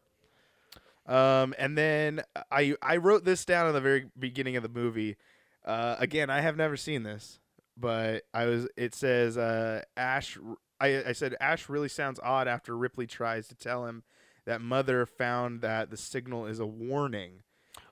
Um, 1.10 1.54
and 1.58 1.78
then 1.78 2.22
I 2.52 2.76
I 2.82 2.98
wrote 2.98 3.26
this 3.26 3.44
down 3.44 3.68
in 3.68 3.74
the 3.74 3.82
very 3.82 4.06
beginning 4.18 4.56
of 4.56 4.64
the 4.64 4.70
movie. 4.70 5.18
Uh, 5.66 5.96
again, 6.00 6.30
I 6.30 6.40
have 6.42 6.56
never 6.56 6.78
seen 6.78 7.04
this, 7.04 7.40
but 7.76 8.24
I 8.34 8.46
was. 8.46 8.68
It 8.78 8.94
says 8.96 9.38
uh, 9.38 9.82
Ash. 9.98 10.38
I 10.80 11.04
I 11.10 11.12
said 11.14 11.36
Ash 11.42 11.68
really 11.68 11.90
sounds 11.90 12.20
odd 12.24 12.48
after 12.48 12.78
Ripley 12.78 13.08
tries 13.08 13.48
to 13.48 13.56
tell 13.56 13.86
him 13.88 14.04
that 14.46 14.62
Mother 14.62 15.06
found 15.06 15.62
that 15.62 15.90
the 15.90 15.98
signal 15.98 16.46
is 16.46 16.60
a 16.60 16.66
warning 16.66 17.42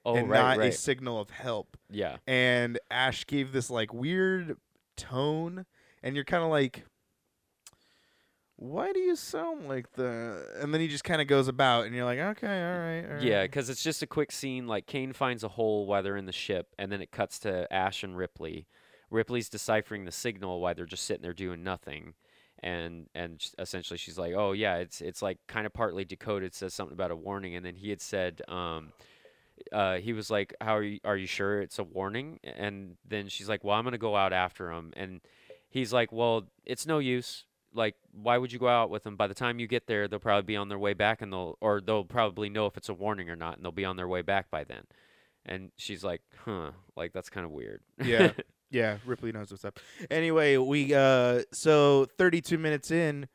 Oh, 0.05 0.15
and 0.15 0.29
right, 0.29 0.57
not 0.57 0.65
a 0.65 0.71
signal 0.71 1.19
of 1.19 1.31
help. 1.31 1.75
yeah. 1.91 2.17
And 2.27 2.79
Ash 2.89 3.25
gave 3.27 3.51
this 3.51 3.69
like 3.69 3.93
weird 3.93 4.57
tone, 4.95 5.65
and 6.03 6.15
you're 6.15 6.23
kind 6.25 6.43
of 6.43 6.49
like. 6.49 6.85
Why 8.57 8.91
do 8.91 8.99
you 8.99 9.15
sound 9.15 9.67
like 9.67 9.93
the? 9.93 10.47
And 10.59 10.73
then 10.73 10.81
he 10.81 10.87
just 10.87 11.03
kind 11.03 11.21
of 11.21 11.27
goes 11.27 11.47
about, 11.47 11.85
and 11.85 11.95
you're 11.95 12.05
like, 12.05 12.17
okay, 12.17 12.47
all 12.47 12.79
right, 12.79 13.05
all 13.05 13.15
right. 13.15 13.23
Yeah, 13.23 13.43
because 13.43 13.69
it's 13.69 13.83
just 13.83 14.01
a 14.01 14.07
quick 14.07 14.31
scene. 14.31 14.67
Like 14.67 14.87
Kane 14.87 15.13
finds 15.13 15.43
a 15.43 15.47
hole 15.47 15.85
while 15.85 16.01
they're 16.01 16.17
in 16.17 16.25
the 16.25 16.31
ship, 16.31 16.73
and 16.79 16.91
then 16.91 17.01
it 17.01 17.11
cuts 17.11 17.37
to 17.39 17.71
Ash 17.71 18.03
and 18.03 18.17
Ripley. 18.17 18.65
Ripley's 19.11 19.47
deciphering 19.47 20.05
the 20.05 20.11
signal 20.11 20.59
while 20.59 20.73
they're 20.73 20.85
just 20.85 21.05
sitting 21.05 21.21
there 21.21 21.33
doing 21.33 21.63
nothing, 21.63 22.15
and 22.59 23.07
and 23.13 23.45
essentially 23.59 23.97
she's 23.97 24.17
like, 24.17 24.33
"Oh 24.33 24.53
yeah, 24.53 24.77
it's 24.77 25.01
it's 25.01 25.21
like 25.21 25.37
kind 25.47 25.67
of 25.67 25.73
partly 25.73 26.03
decoded. 26.03 26.55
Says 26.55 26.73
something 26.73 26.95
about 26.95 27.11
a 27.11 27.15
warning." 27.15 27.55
And 27.55 27.63
then 27.63 27.75
he 27.75 27.91
had 27.91 28.01
said, 28.01 28.41
um, 28.47 28.91
uh, 29.71 29.97
he 29.97 30.13
was 30.13 30.31
like, 30.31 30.55
"How 30.59 30.77
are 30.77 30.83
you? 30.83 30.99
Are 31.05 31.15
you 31.15 31.27
sure 31.27 31.61
it's 31.61 31.77
a 31.77 31.83
warning?" 31.83 32.39
And 32.43 32.97
then 33.07 33.27
she's 33.27 33.47
like, 33.47 33.63
"Well, 33.63 33.75
I'm 33.75 33.83
gonna 33.83 33.99
go 33.99 34.15
out 34.15 34.33
after 34.33 34.71
him." 34.71 34.93
And 34.97 35.21
he's 35.69 35.93
like, 35.93 36.11
"Well, 36.11 36.47
it's 36.65 36.87
no 36.87 36.97
use. 36.99 37.45
Like, 37.77 37.95
why 38.11 38.37
would 38.37 38.51
you 38.51 38.59
go 38.59 38.67
out 38.67 38.89
with 38.89 39.03
them? 39.03 39.15
By 39.15 39.27
the 39.27 39.33
time 39.33 39.59
you 39.59 39.67
get 39.67 39.87
there, 39.87 40.07
they'll 40.07 40.19
probably 40.19 40.45
be 40.45 40.55
on 40.57 40.67
their 40.67 40.79
way 40.79 40.93
back, 40.93 41.21
and 41.21 41.31
they'll 41.31 41.57
or 41.61 41.79
they'll 41.79 42.03
probably 42.03 42.49
know 42.49 42.65
if 42.65 42.75
it's 42.75 42.89
a 42.89 42.93
warning 42.93 43.29
or 43.29 43.35
not, 43.35 43.55
and 43.57 43.63
they'll 43.63 43.71
be 43.71 43.85
on 43.85 43.95
their 43.95 44.07
way 44.07 44.21
back 44.23 44.49
by 44.51 44.63
then." 44.63 44.83
And 45.45 45.71
she's 45.77 46.03
like, 46.03 46.21
"Huh, 46.43 46.71
like 46.97 47.13
that's 47.13 47.29
kind 47.29 47.45
of 47.45 47.51
weird." 47.51 47.81
Yeah. 48.03 48.31
Yeah, 48.69 48.97
Ripley 49.05 49.31
knows 49.31 49.49
what's 49.49 49.63
up. 49.63 49.79
Anyway, 50.11 50.57
we 50.57 50.93
uh 50.93 51.43
so 51.53 52.05
32 52.17 52.57
minutes 52.57 52.91
in, 52.91 53.29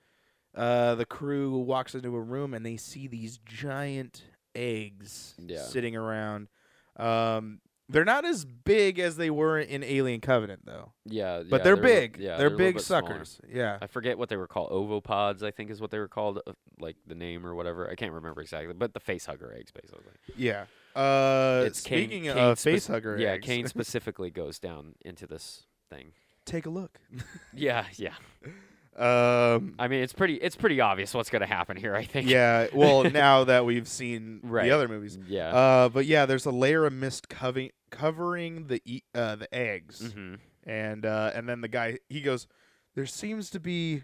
uh 0.54 0.94
the 0.94 1.06
crew 1.06 1.56
walks 1.60 1.94
into 1.94 2.14
a 2.14 2.20
room 2.20 2.52
and 2.52 2.66
they 2.66 2.76
see 2.76 3.06
these 3.06 3.38
giant 3.38 4.24
eggs 4.54 5.34
Yeah. 5.38 5.62
sitting 5.62 5.96
around. 5.96 6.48
Um 6.96 7.62
they're 7.92 8.04
not 8.04 8.24
as 8.24 8.44
big 8.44 8.98
as 8.98 9.16
they 9.16 9.30
were 9.30 9.58
in 9.58 9.84
Alien 9.84 10.20
Covenant 10.20 10.66
though. 10.66 10.92
yeah, 11.04 11.42
But 11.48 11.58
yeah, 11.60 11.64
they're, 11.64 11.76
li- 11.76 11.82
big. 11.82 12.16
yeah, 12.18 12.36
they're, 12.36 12.48
little 12.48 12.58
big 12.58 12.74
bit 12.76 12.82
smaller. 12.84 13.06
suckers. 13.08 13.40
Yeah. 13.48 13.78
I 13.80 13.86
forget 13.86 14.18
what 14.18 14.28
they 14.28 14.36
were 14.36 14.46
called. 14.48 14.70
Ovopods, 14.70 15.42
I 15.42 15.50
think, 15.50 15.70
is 15.70 15.80
what 15.80 15.90
they 15.90 15.98
were 15.98 16.08
called. 16.08 16.40
uh, 16.46 16.52
Like 16.80 16.96
the 17.06 17.14
name 17.14 17.46
or 17.46 17.54
whatever. 17.54 17.88
I 17.90 17.94
can't 17.94 18.12
remember 18.12 18.40
exactly. 18.40 18.74
But 18.74 18.94
the 18.94 19.00
face 19.00 19.26
hugger 19.26 19.54
eggs, 19.56 19.70
basically. 19.72 20.12
Yeah. 20.36 20.64
Uh 20.94 21.64
It's 21.66 21.78
speaking 21.80 22.24
Kane 22.24 22.36
of 22.36 22.58
spec- 22.58 22.72
face 22.74 22.86
hugger 22.86 23.16
Yeah, 23.18 23.30
eggs, 23.32 23.46
Kane 23.46 23.66
specifically 23.76 24.30
goes 24.30 24.58
down 24.58 24.94
into 25.04 25.26
this 25.26 25.62
thing. 25.90 26.12
take 26.44 26.66
a 26.66 26.70
look. 26.70 26.98
Yeah, 27.54 27.84
yeah. 27.96 28.14
um 28.96 29.74
I 29.78 29.88
mean, 29.88 30.02
it's 30.02 30.12
pretty. 30.12 30.34
It's 30.34 30.56
pretty 30.56 30.80
obvious 30.80 31.14
what's 31.14 31.30
gonna 31.30 31.46
happen 31.46 31.76
here. 31.76 31.94
I 31.94 32.04
think. 32.04 32.28
yeah, 32.28 32.66
well 32.74 33.04
now 33.10 33.44
that 33.44 33.64
we've 33.64 33.88
seen 33.88 34.40
Right. 34.42 34.64
the 34.64 34.70
other 34.72 34.88
movies. 34.88 35.18
Yeah. 35.26 35.48
Uh, 35.54 35.88
but 35.88 36.04
yeah, 36.06 36.26
there's 36.26 36.44
a 36.46 36.50
layer 36.50 36.84
of 36.84 36.92
mist 36.92 37.28
covering 37.28 37.70
covering 37.90 38.66
the 38.66 38.82
e- 38.84 39.02
uh, 39.14 39.36
the 39.36 39.54
eggs, 39.54 40.12
hmm 40.12 40.34
and 40.64 41.04
uh, 41.06 41.30
and 41.34 41.48
then 41.48 41.60
the 41.62 41.68
guy 41.68 41.98
he 42.08 42.20
goes, 42.20 42.46
"There 42.94 43.06
seems 43.06 43.48
to 43.50 43.60
be 43.60 44.02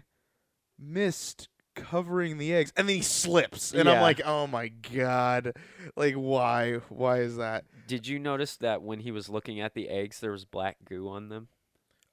mist 0.77 1.49
covering 1.75 2.37
the 2.37 2.53
eggs," 2.53 2.73
and 2.75 2.87
then 2.89 2.95
he 2.97 3.01
slips, 3.01 3.73
and 3.73 3.87
I'm 3.87 4.01
like, 4.01 4.21
"Oh 4.25 4.47
my 4.47 4.67
god, 4.69 5.53
like 5.95 6.15
why? 6.15 6.79
Why 6.89 7.19
is 7.19 7.37
that?" 7.37 7.65
Did 7.87 8.07
you 8.07 8.19
notice 8.19 8.57
that 8.57 8.81
when 8.81 8.99
he 8.99 9.11
was 9.11 9.29
looking 9.29 9.59
at 9.61 9.73
the 9.73 9.89
eggs, 9.89 10.19
there 10.19 10.31
was 10.31 10.45
black 10.45 10.77
goo 10.85 11.09
on 11.09 11.29
them? 11.29 11.47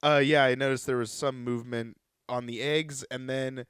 Uh, 0.02 0.22
yeah, 0.24 0.44
I 0.44 0.54
noticed 0.54 0.86
there 0.86 0.96
was 0.98 1.10
some 1.10 1.42
movement 1.42 1.96
on 2.28 2.46
the 2.46 2.60
eggs, 2.62 3.04
and 3.10 3.28
then 3.28 3.66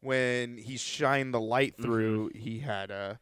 when 0.00 0.56
he 0.58 0.76
shined 0.76 1.34
the 1.34 1.40
light 1.40 1.74
Mm-hmm. 1.76 1.82
through, 1.82 2.30
he 2.34 2.60
had 2.60 2.90
uh, 2.90 3.14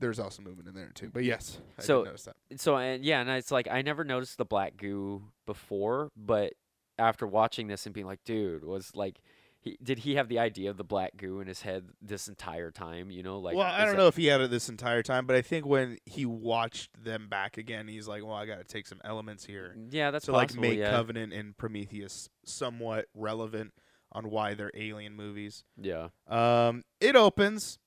there's 0.00 0.18
also 0.18 0.42
movement 0.42 0.68
in 0.68 0.74
there 0.74 0.90
too. 0.94 1.10
But 1.12 1.24
yes, 1.24 1.58
I 1.78 1.82
So- 1.82 2.04
notice 2.04 2.24
that. 2.24 2.36
So 2.60 2.76
and 2.76 3.04
yeah, 3.04 3.20
and 3.20 3.30
it's 3.30 3.50
like 3.50 3.68
I 3.70 3.82
never 3.82 4.04
noticed 4.04 4.38
the 4.38 4.44
black 4.44 4.76
goo 4.76 5.22
before, 5.46 6.10
but 6.16 6.54
after 6.98 7.26
watching 7.26 7.68
this 7.68 7.86
and 7.86 7.94
being 7.94 8.06
like, 8.06 8.24
dude, 8.24 8.64
was 8.64 8.90
like, 8.96 9.20
he 9.60 9.76
did 9.82 10.00
he 10.00 10.16
have 10.16 10.28
the 10.28 10.38
idea 10.40 10.70
of 10.70 10.76
the 10.76 10.84
black 10.84 11.16
goo 11.16 11.40
in 11.40 11.46
his 11.48 11.62
head 11.62 11.88
this 12.02 12.26
entire 12.28 12.70
time? 12.72 13.10
You 13.12 13.22
know, 13.22 13.38
like 13.38 13.56
well, 13.56 13.66
I 13.66 13.84
don't 13.84 13.92
that- 13.94 13.98
know 13.98 14.06
if 14.08 14.16
he 14.16 14.26
had 14.26 14.40
it 14.40 14.50
this 14.50 14.68
entire 14.68 15.02
time, 15.02 15.26
but 15.26 15.36
I 15.36 15.42
think 15.42 15.66
when 15.66 15.98
he 16.06 16.26
watched 16.26 16.90
them 17.04 17.28
back 17.28 17.58
again, 17.58 17.86
he's 17.88 18.06
like, 18.08 18.24
"Well, 18.24 18.34
I 18.34 18.46
got 18.46 18.58
to 18.58 18.64
take 18.64 18.86
some 18.88 19.00
elements 19.04 19.44
here 19.44 19.76
Yeah, 19.90 20.10
that's 20.10 20.24
to 20.26 20.32
like 20.32 20.54
make 20.56 20.78
yeah. 20.78 20.90
Covenant 20.90 21.32
and 21.32 21.56
Prometheus 21.56 22.28
somewhat 22.44 23.06
relevant 23.14 23.72
on 24.12 24.30
why 24.30 24.54
they're 24.54 24.72
alien 24.74 25.14
movies." 25.14 25.64
yeah. 25.80 26.08
Um, 26.26 26.84
it 27.00 27.16
opens 27.16 27.78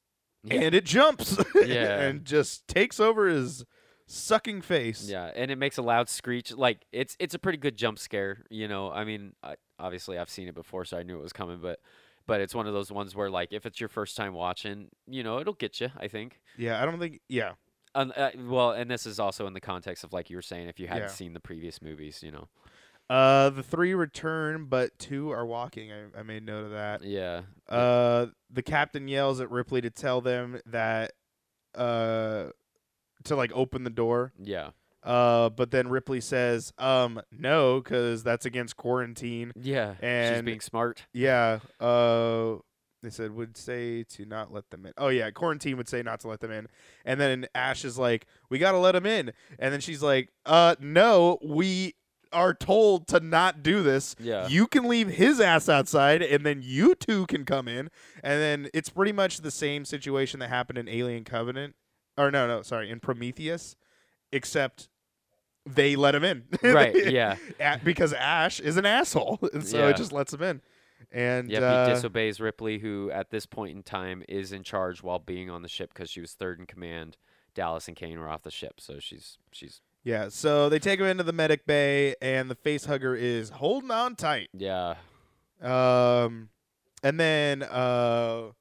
Yeah. 0.43 0.62
and 0.62 0.75
it 0.75 0.86
jumps, 0.86 1.38
Yeah. 1.55 1.99
and 2.01 2.25
just 2.25 2.67
takes 2.67 2.99
over 2.99 3.27
his 3.27 3.63
sucking 4.07 4.62
face. 4.62 5.07
Yeah, 5.10 5.31
and 5.36 5.49
it 5.51 5.57
makes 5.57 5.77
a 5.77 5.81
loud 5.81 6.10
screech. 6.10 6.51
Like 6.51 6.86
it's 6.91 7.15
it's 7.19 7.34
a 7.36 7.39
pretty 7.39 7.57
good 7.57 7.75
jump 7.77 7.99
scare. 7.99 8.45
You 8.49 8.67
know, 8.67 8.91
I 8.91 9.03
mean, 9.05 9.34
I, 9.43 9.55
obviously 9.79 10.17
I've 10.17 10.29
seen 10.29 10.47
it 10.47 10.55
before, 10.55 10.86
so 10.86 10.97
I 10.97 11.03
knew 11.03 11.17
it 11.19 11.23
was 11.23 11.34
coming. 11.34 11.60
But 11.62 11.79
but 12.27 12.41
it's 12.41 12.53
one 12.55 12.67
of 12.67 12.73
those 12.73 12.91
ones 12.91 13.15
where 13.15 13.29
like 13.29 13.51
if 13.53 13.65
it's 13.65 13.79
your 13.79 13.89
first 13.89 14.15
time 14.17 14.34
watching, 14.34 14.89
you 15.07 15.23
know, 15.23 15.39
it'll 15.39 15.53
get 15.53 15.79
you. 15.81 15.89
I 15.97 16.07
think. 16.07 16.39
yeah. 16.57 16.81
I 16.81 16.86
don't 16.86 16.99
think. 16.99 17.19
Yeah, 17.29 17.53
uh, 17.95 18.29
well, 18.38 18.71
and 18.71 18.89
this 18.91 19.05
is 19.05 19.19
also 19.19 19.47
in 19.47 19.53
the 19.53 19.62
context 19.62 20.03
of 20.03 20.12
like 20.13 20.29
you 20.29 20.36
were 20.38 20.41
saying, 20.41 20.67
if 20.67 20.79
you 20.79 20.88
hadn't 20.88 21.03
Yeah. 21.03 21.07
seen 21.10 21.34
the 21.34 21.39
previous 21.39 21.81
movies, 21.81 22.21
you 22.23 22.31
know. 22.31 22.47
Uh, 23.12 23.50
the 23.50 23.62
three 23.62 23.93
return, 23.93 24.67
but 24.69 24.97
two 24.97 25.32
are 25.32 25.45
walking. 25.45 25.91
I, 25.91 26.19
I 26.19 26.24
made 26.24 26.45
note 26.45 26.63
of 26.63 26.71
that. 26.71 27.04
Yeah. 27.04 27.41
Uh, 27.67 28.28
the 28.50 28.63
captain 28.63 29.10
yells 29.10 29.41
at 29.41 29.52
Ripley 29.52 29.82
to 29.82 29.89
tell 29.89 30.21
them 30.21 30.62
that, 30.67 31.12
uh, 31.76 32.45
to 33.26 33.36
like 33.36 33.52
open 33.54 33.84
the 33.84 33.89
door. 33.89 34.32
Yeah. 34.41 34.69
Uh, 35.04 35.50
but 35.50 35.71
then 35.71 35.89
Ripley 35.89 36.21
says, 36.21 36.71
um, 36.78 37.21
no, 37.32 37.82
because 37.82 38.24
that's 38.24 38.45
against 38.45 38.78
quarantine. 38.78 39.52
Yeah. 39.60 39.95
And 40.02 40.38
She's 40.38 40.43
being 40.43 40.62
smart. 40.62 41.04
Yeah. 41.12 41.60
Uh, 41.82 42.58
they 43.04 43.10
said 43.10 43.32
would 43.32 43.58
say 43.58 44.04
to 44.04 44.26
not 44.26 44.54
let 44.54 44.69
them 44.69 44.86
in. 44.86 44.93
Oh 44.97 45.08
yeah, 45.08 45.32
quarantine 45.32 45.76
would 45.78 45.89
say 45.89 46.02
not 46.02 46.19
to 46.21 46.28
let 46.28 46.39
them 46.39 46.52
in. 46.52 46.67
And 47.04 47.19
then 47.19 47.47
Ash 47.56 47.84
is 47.84 47.97
like, 47.97 48.28
we 48.50 48.60
gotta 48.60 48.78
let 48.78 48.91
them 48.93 49.06
in. 49.06 49.34
And 49.60 49.74
then 49.74 49.82
she's 49.82 50.04
like, 50.04 50.30
uh, 50.45 50.76
no, 50.80 51.39
we 51.43 51.95
are 52.34 52.54
told 52.54 53.08
to 53.10 53.20
not 53.20 53.62
do 53.63 53.84
this. 53.84 54.15
Yeah. 54.20 54.48
You 54.48 54.67
can 54.67 54.88
leave 54.88 55.08
his 55.10 55.39
ass 55.39 55.67
outside, 55.70 56.22
and 56.22 56.46
then 56.46 56.62
you 56.63 56.96
two 56.96 57.26
can 57.28 57.46
come 57.46 57.67
in. 57.67 57.89
And 58.24 58.41
then 58.41 58.70
it's 58.74 58.89
pretty 58.89 59.12
much 59.12 59.38
the 59.39 59.52
same 59.52 59.86
situation 59.86 60.39
that 60.39 60.50
happened 60.50 60.78
in 60.78 60.88
Alien 60.88 61.24
Covenant. 61.24 61.76
or 62.17 62.32
no, 62.32 62.48
no, 62.48 62.62
sorry, 62.62 62.89
in 62.89 63.00
Prometheus, 63.00 63.76
except 64.32 64.89
they 65.65 65.96
let 65.96 66.15
him 66.15 66.24
in. 66.24 66.44
Right, 66.63 66.96
yeah. 67.12 67.36
Because 67.84 68.13
Ash 68.13 68.60
is 68.60 68.78
an 68.78 68.86
asshole, 68.86 69.39
and 69.54 69.65
so 69.65 69.78
Yeah. 69.80 69.89
it 69.89 69.98
just 69.98 70.12
lets 70.12 70.34
him 70.34 70.41
in. 70.44 70.62
And 71.12 71.50
Yep, 71.50 71.63
uh, 71.63 71.86
he 71.88 71.94
disobeys 71.94 72.39
Ripley, 72.39 72.80
who 72.80 73.12
at 73.12 73.32
this 73.32 73.46
point 73.46 73.76
in 73.76 73.84
time 73.84 74.24
is 74.30 74.52
in 74.52 74.63
charge 74.63 75.04
while 75.04 75.20
being 75.20 75.50
on 75.50 75.62
the 75.62 75.67
ship 75.67 75.94
because 75.94 76.10
she 76.10 76.22
was 76.22 76.34
third 76.34 76.60
in 76.60 76.65
command. 76.65 77.17
Dallas 77.54 77.88
and 77.89 77.98
Kane 77.98 78.17
were 78.20 78.30
off 78.30 78.44
the 78.44 78.52
ship, 78.52 78.76
so 78.80 78.98
she's 79.00 79.38
she's 79.52 79.82
yeah, 80.03 80.29
so 80.29 80.67
they 80.69 80.79
take 80.79 80.99
him 80.99 81.05
into 81.05 81.23
the 81.23 81.33
medic 81.33 81.65
bay, 81.65 82.15
and 82.21 82.49
the 82.49 82.55
face 82.55 82.85
hugger 82.85 83.15
is 83.15 83.49
holding 83.49 83.91
on 83.91 84.15
tight. 84.15 84.49
yeah 84.53 84.95
Um, 85.61 86.49
and 87.03 87.19
then 87.19 87.63
uh, 87.63 88.51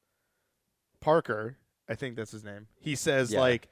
Parker, 1.01 1.57
I 1.89 1.95
think 1.95 2.17
that's 2.17 2.31
his 2.33 2.45
name. 2.45 2.67
He 2.81 2.95
says 2.95 3.33
Yeah. 3.33 3.41
like, 3.41 3.69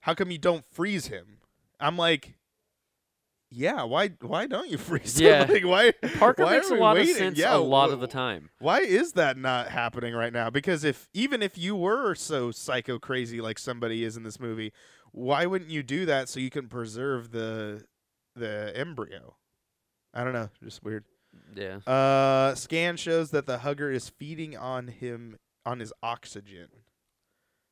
"How 0.00 0.14
come 0.14 0.30
you 0.30 0.38
don't 0.38 0.64
freeze 0.72 1.06
him?" 1.06 1.38
I'm 1.78 1.96
like, 1.96 2.34
"Yeah, 3.50 3.84
why? 3.84 4.08
Why 4.20 4.46
don't 4.46 4.68
you 4.70 4.78
freeze 4.90 5.20
Yeah. 5.20 5.44
him? 5.46 5.54
Like, 5.54 5.64
why?" 6.02 6.08
Parker 6.18 6.44
why 6.44 6.52
makes 6.56 6.70
a 6.70 6.74
lot 6.74 6.96
waiting? 6.96 7.10
of 7.12 7.16
sense 7.18 7.38
Yeah, 7.38 7.56
a 7.56 7.58
lot 7.58 7.90
of 7.90 8.00
the 8.00 8.06
time. 8.08 8.50
Why 8.58 8.80
is 8.80 9.12
that 9.12 9.36
not 9.36 9.68
happening 9.68 10.14
right 10.14 10.32
now? 10.32 10.50
Because 10.50 10.82
if 10.84 11.08
even 11.14 11.42
if 11.42 11.56
you 11.56 11.76
were 11.76 12.14
so 12.14 12.50
psycho 12.50 12.98
crazy 12.98 13.40
like 13.40 13.58
somebody 13.58 14.02
is 14.04 14.16
in 14.16 14.22
this 14.24 14.40
movie, 14.40 14.72
why 15.12 15.46
wouldn't 15.46 15.70
you 15.70 15.82
do 15.82 16.06
that 16.06 16.28
so 16.28 16.40
you 16.40 16.50
can 16.50 16.68
preserve 16.68 17.30
the 17.30 17.84
the 18.34 18.72
embryo? 18.74 19.36
I 20.14 20.24
don't 20.24 20.32
know, 20.32 20.50
just 20.62 20.82
weird. 20.82 21.04
Yeah. 21.54 21.76
Uh, 21.86 22.54
scan 22.54 22.96
shows 22.96 23.30
that 23.30 23.46
the 23.46 23.58
hugger 23.58 23.90
is 23.90 24.10
feeding 24.10 24.56
on 24.56 24.88
him 24.88 25.36
on 25.64 25.80
his 25.80 25.92
oxygen. 26.02 26.68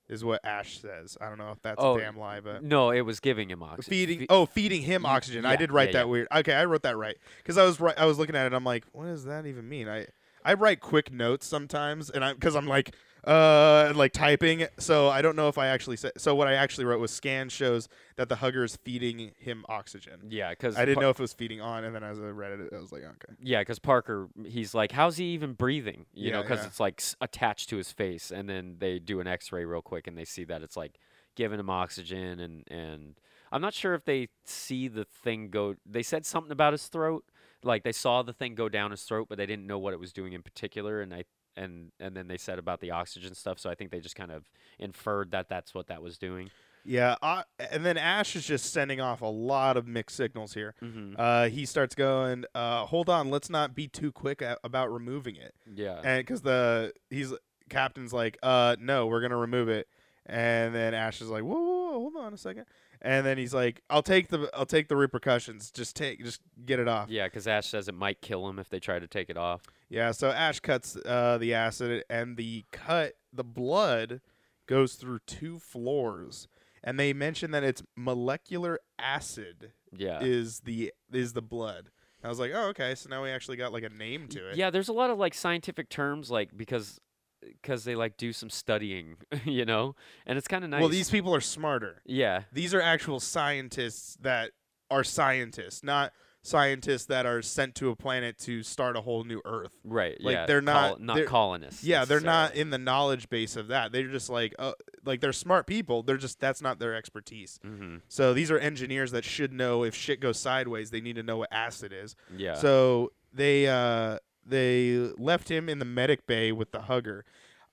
Is 0.08 0.24
what 0.24 0.40
Ash 0.44 0.80
says. 0.80 1.16
I 1.20 1.28
don't 1.28 1.38
know 1.38 1.52
if 1.52 1.62
that's 1.62 1.76
Oh, 1.78 1.96
a 1.96 2.00
damn 2.00 2.18
lie, 2.18 2.40
but 2.40 2.64
No, 2.64 2.90
it 2.90 3.02
was 3.02 3.20
giving 3.20 3.48
him 3.48 3.62
oxygen. 3.62 3.90
feeding. 3.90 4.18
Fe- 4.20 4.26
oh, 4.28 4.44
feeding 4.44 4.82
him 4.82 5.06
oxygen. 5.06 5.44
I 5.46 5.54
did 5.54 5.70
write 5.70 5.90
yeah, 5.90 5.98
that 6.00 6.06
yeah. 6.06 6.10
weird. 6.10 6.28
Okay, 6.34 6.52
I 6.52 6.64
wrote 6.64 6.82
that 6.82 6.96
right 6.96 7.16
because 7.36 7.56
I 7.56 7.62
was 7.62 7.78
right. 7.78 7.96
I 7.96 8.06
was 8.06 8.18
looking 8.18 8.34
at 8.34 8.46
it. 8.46 8.52
I'm 8.52 8.64
like, 8.64 8.84
what 8.92 9.04
does 9.04 9.24
that 9.26 9.46
even 9.46 9.68
mean? 9.68 9.88
I 9.88 10.06
I 10.44 10.54
write 10.54 10.80
quick 10.80 11.12
notes 11.12 11.46
sometimes, 11.46 12.10
and 12.10 12.24
I 12.24 12.32
because 12.32 12.56
I'm 12.56 12.66
like 12.66 12.96
uh 13.24 13.92
like 13.94 14.12
typing, 14.12 14.66
so 14.78 15.08
I 15.08 15.22
don't 15.22 15.36
know 15.36 15.48
if 15.48 15.58
I 15.58 15.68
actually 15.68 15.96
said. 15.96 16.12
So 16.16 16.34
what 16.34 16.48
I 16.48 16.54
actually 16.54 16.84
wrote 16.84 17.00
was 17.00 17.10
scan 17.10 17.48
shows 17.48 17.88
that 18.16 18.28
the 18.28 18.36
hugger 18.36 18.64
is 18.64 18.76
feeding 18.76 19.32
him 19.36 19.64
oxygen. 19.68 20.20
yeah, 20.28 20.50
because 20.50 20.76
I 20.76 20.84
didn't 20.84 21.00
know 21.00 21.10
if 21.10 21.18
it 21.18 21.22
was 21.22 21.32
feeding 21.32 21.60
on, 21.60 21.84
and 21.84 21.94
then 21.94 22.02
as 22.02 22.18
I 22.18 22.24
read 22.24 22.52
it, 22.52 22.72
I 22.72 22.78
was 22.80 22.92
like, 22.92 23.02
okay. 23.02 23.34
Yeah, 23.42 23.60
because 23.60 23.78
Parker, 23.78 24.28
he's 24.46 24.74
like, 24.74 24.92
how's 24.92 25.16
he 25.16 25.26
even 25.26 25.52
breathing? 25.52 26.06
You 26.12 26.32
know, 26.32 26.42
because 26.42 26.60
yeah. 26.60 26.66
it's 26.66 26.80
like 26.80 27.00
s- 27.00 27.16
attached 27.20 27.68
to 27.70 27.76
his 27.76 27.92
face, 27.92 28.30
and 28.30 28.48
then 28.48 28.76
they 28.78 28.98
do 28.98 29.20
an 29.20 29.26
X-ray 29.26 29.64
real 29.64 29.82
quick, 29.82 30.06
and 30.06 30.16
they 30.16 30.24
see 30.24 30.44
that 30.44 30.62
it's 30.62 30.76
like 30.76 30.98
giving 31.36 31.60
him 31.60 31.70
oxygen, 31.70 32.40
and 32.40 32.64
and 32.70 33.14
I'm 33.52 33.62
not 33.62 33.74
sure 33.74 33.94
if 33.94 34.04
they 34.04 34.28
see 34.44 34.88
the 34.88 35.04
thing 35.04 35.50
go. 35.50 35.74
They 35.84 36.02
said 36.02 36.24
something 36.24 36.52
about 36.52 36.72
his 36.72 36.86
throat, 36.86 37.24
like 37.62 37.82
they 37.82 37.92
saw 37.92 38.22
the 38.22 38.32
thing 38.32 38.54
go 38.54 38.68
down 38.68 38.90
his 38.90 39.02
throat, 39.02 39.26
but 39.28 39.38
they 39.38 39.46
didn't 39.46 39.66
know 39.66 39.78
what 39.78 39.92
it 39.92 40.00
was 40.00 40.12
doing 40.12 40.32
in 40.32 40.42
particular, 40.42 41.00
and 41.00 41.12
I 41.12 41.24
and 41.56 41.92
and 42.00 42.16
then 42.16 42.28
they 42.28 42.36
said 42.36 42.58
about 42.58 42.80
the 42.80 42.90
oxygen 42.90 43.34
stuff, 43.34 43.58
so 43.58 43.68
I 43.70 43.74
think 43.74 43.90
they 43.90 44.00
just 44.00 44.16
kind 44.16 44.30
of 44.30 44.50
inferred 44.78 45.30
that 45.32 45.48
that's 45.48 45.74
what 45.74 45.86
that 45.88 46.02
was 46.02 46.18
doing. 46.18 46.50
Yeah, 46.82 47.16
uh, 47.20 47.42
and 47.70 47.84
then 47.84 47.98
Ash 47.98 48.34
is 48.34 48.46
just 48.46 48.72
sending 48.72 49.02
off 49.02 49.20
a 49.20 49.26
lot 49.26 49.76
of 49.76 49.86
mixed 49.86 50.16
signals 50.16 50.54
here. 50.54 50.74
hmm 50.80 51.12
Uh, 51.18 51.48
he 51.48 51.66
starts 51.66 51.94
going, 51.94 52.44
uh, 52.54 52.86
"Hold 52.86 53.10
on, 53.10 53.28
let's 53.30 53.50
not 53.50 53.74
be 53.74 53.86
too 53.86 54.10
quick 54.10 54.40
a- 54.40 54.56
about 54.64 54.90
removing 54.90 55.36
it." 55.36 55.54
Yeah. 55.74 56.00
and 56.02 56.20
because 56.24 56.40
the 56.42 56.94
he's 57.10 57.34
captain's 57.68 58.12
like, 58.14 58.38
uh, 58.42 58.76
no, 58.80 59.06
we're 59.06 59.20
gonna 59.20 59.36
remove 59.36 59.68
it, 59.68 59.88
and 60.26 60.74
then 60.74 60.94
Ash 60.94 61.20
is 61.20 61.28
like, 61.28 61.42
whoa, 61.42 61.58
whoa, 61.60 61.80
whoa, 61.90 61.92
hold 62.00 62.16
on 62.16 62.32
a 62.32 62.38
second, 62.38 62.64
and 63.02 63.24
then 63.24 63.38
he's 63.38 63.54
like, 63.54 63.82
I'll 63.90 64.02
take 64.02 64.28
the 64.28 64.50
I'll 64.54 64.66
take 64.66 64.88
the 64.88 64.96
repercussions, 64.96 65.70
just 65.70 65.96
take, 65.96 66.22
just 66.24 66.40
get 66.64 66.78
it 66.80 66.88
off. 66.88 67.08
yeah, 67.10 67.26
because 67.26 67.46
Ash 67.46 67.66
says 67.68 67.88
it 67.88 67.94
might 67.94 68.20
kill 68.20 68.48
him 68.48 68.58
if 68.58 68.68
they 68.68 68.80
try 68.80 68.98
to 68.98 69.06
take 69.06 69.30
it 69.30 69.36
off. 69.36 69.62
Yeah, 69.88 70.12
so 70.12 70.30
Ash 70.30 70.60
cuts 70.60 70.96
uh, 71.04 71.38
the 71.38 71.54
acid, 71.54 72.04
and 72.10 72.36
the 72.36 72.64
cut, 72.72 73.14
the 73.32 73.44
blood 73.44 74.20
goes 74.66 74.94
through 74.94 75.18
two 75.26 75.58
floors, 75.58 76.46
and 76.84 76.98
they 76.98 77.12
mention 77.12 77.50
that 77.50 77.64
it's 77.64 77.82
molecular 77.96 78.78
acid 78.98 79.72
Yeah. 79.92 80.20
is 80.22 80.60
the 80.60 80.92
is 81.12 81.32
the 81.32 81.42
blood. 81.42 81.90
I 82.22 82.28
was 82.28 82.38
like, 82.38 82.52
oh, 82.54 82.66
okay, 82.68 82.94
so 82.94 83.08
now 83.08 83.22
we 83.22 83.30
actually 83.30 83.56
got 83.56 83.72
like 83.72 83.82
a 83.82 83.88
name 83.88 84.28
to 84.28 84.50
it. 84.50 84.56
Yeah, 84.56 84.68
there's 84.70 84.88
a 84.90 84.92
lot 84.92 85.08
of 85.10 85.18
like 85.18 85.32
scientific 85.34 85.88
terms, 85.88 86.30
like 86.30 86.54
because 86.56 87.00
because 87.42 87.84
they 87.84 87.94
like 87.94 88.16
do 88.16 88.32
some 88.32 88.50
studying, 88.50 89.16
you 89.44 89.64
know, 89.64 89.94
and 90.26 90.38
it's 90.38 90.48
kind 90.48 90.64
of 90.64 90.70
nice. 90.70 90.80
Well, 90.80 90.88
these 90.88 91.10
people 91.10 91.34
are 91.34 91.40
smarter. 91.40 92.02
yeah, 92.04 92.42
these 92.52 92.74
are 92.74 92.80
actual 92.80 93.20
scientists 93.20 94.16
that 94.20 94.50
are 94.90 95.04
scientists, 95.04 95.82
not 95.84 96.12
scientists 96.42 97.04
that 97.04 97.26
are 97.26 97.42
sent 97.42 97.74
to 97.74 97.90
a 97.90 97.96
planet 97.96 98.38
to 98.38 98.62
start 98.62 98.96
a 98.96 99.00
whole 99.02 99.24
new 99.24 99.42
Earth. 99.44 99.72
right. 99.84 100.16
like, 100.22 100.32
yeah, 100.32 100.46
they're 100.46 100.62
col- 100.62 100.72
not- 100.92 101.00
not 101.00 101.16
they're- 101.16 101.26
colonists. 101.26 101.84
Yeah, 101.84 102.06
they're 102.06 102.18
not 102.20 102.54
in 102.54 102.70
the 102.70 102.78
knowledge 102.78 103.28
base 103.28 103.56
of 103.56 103.68
that. 103.68 103.92
They're 103.92 104.08
just 104.08 104.30
like, 104.30 104.54
uh, 104.58 104.72
like 105.04 105.20
they're 105.20 105.34
smart 105.34 105.66
people. 105.66 106.02
They're 106.02 106.16
just 106.16 106.40
that's 106.40 106.62
not 106.62 106.78
their 106.78 106.94
expertise. 106.94 107.60
Mhm. 107.62 108.00
So 108.08 108.32
these 108.32 108.50
are 108.50 108.58
engineers 108.58 109.10
that 109.12 109.24
should 109.24 109.52
know 109.52 109.84
if 109.84 109.94
shit 109.94 110.18
goes 110.20 110.38
sideways, 110.38 110.90
they 110.90 111.02
need 111.02 111.16
to 111.16 111.22
know 111.22 111.36
what 111.36 111.52
acid 111.52 111.92
is. 111.92 112.16
Yeah. 112.34 112.54
So 112.54 113.12
they 113.34 113.68
uh 113.68 114.18
they 114.46 114.96
left 115.18 115.50
him 115.50 115.68
in 115.68 115.78
the 115.78 115.84
medic 115.84 116.26
bay 116.26 116.52
with 116.52 116.70
the 116.72 116.82
hugger. 116.82 117.24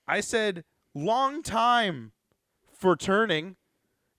I 0.06 0.20
said 0.20 0.64
long 0.94 1.42
time 1.42 2.12
for 2.72 2.96
turning 2.96 3.56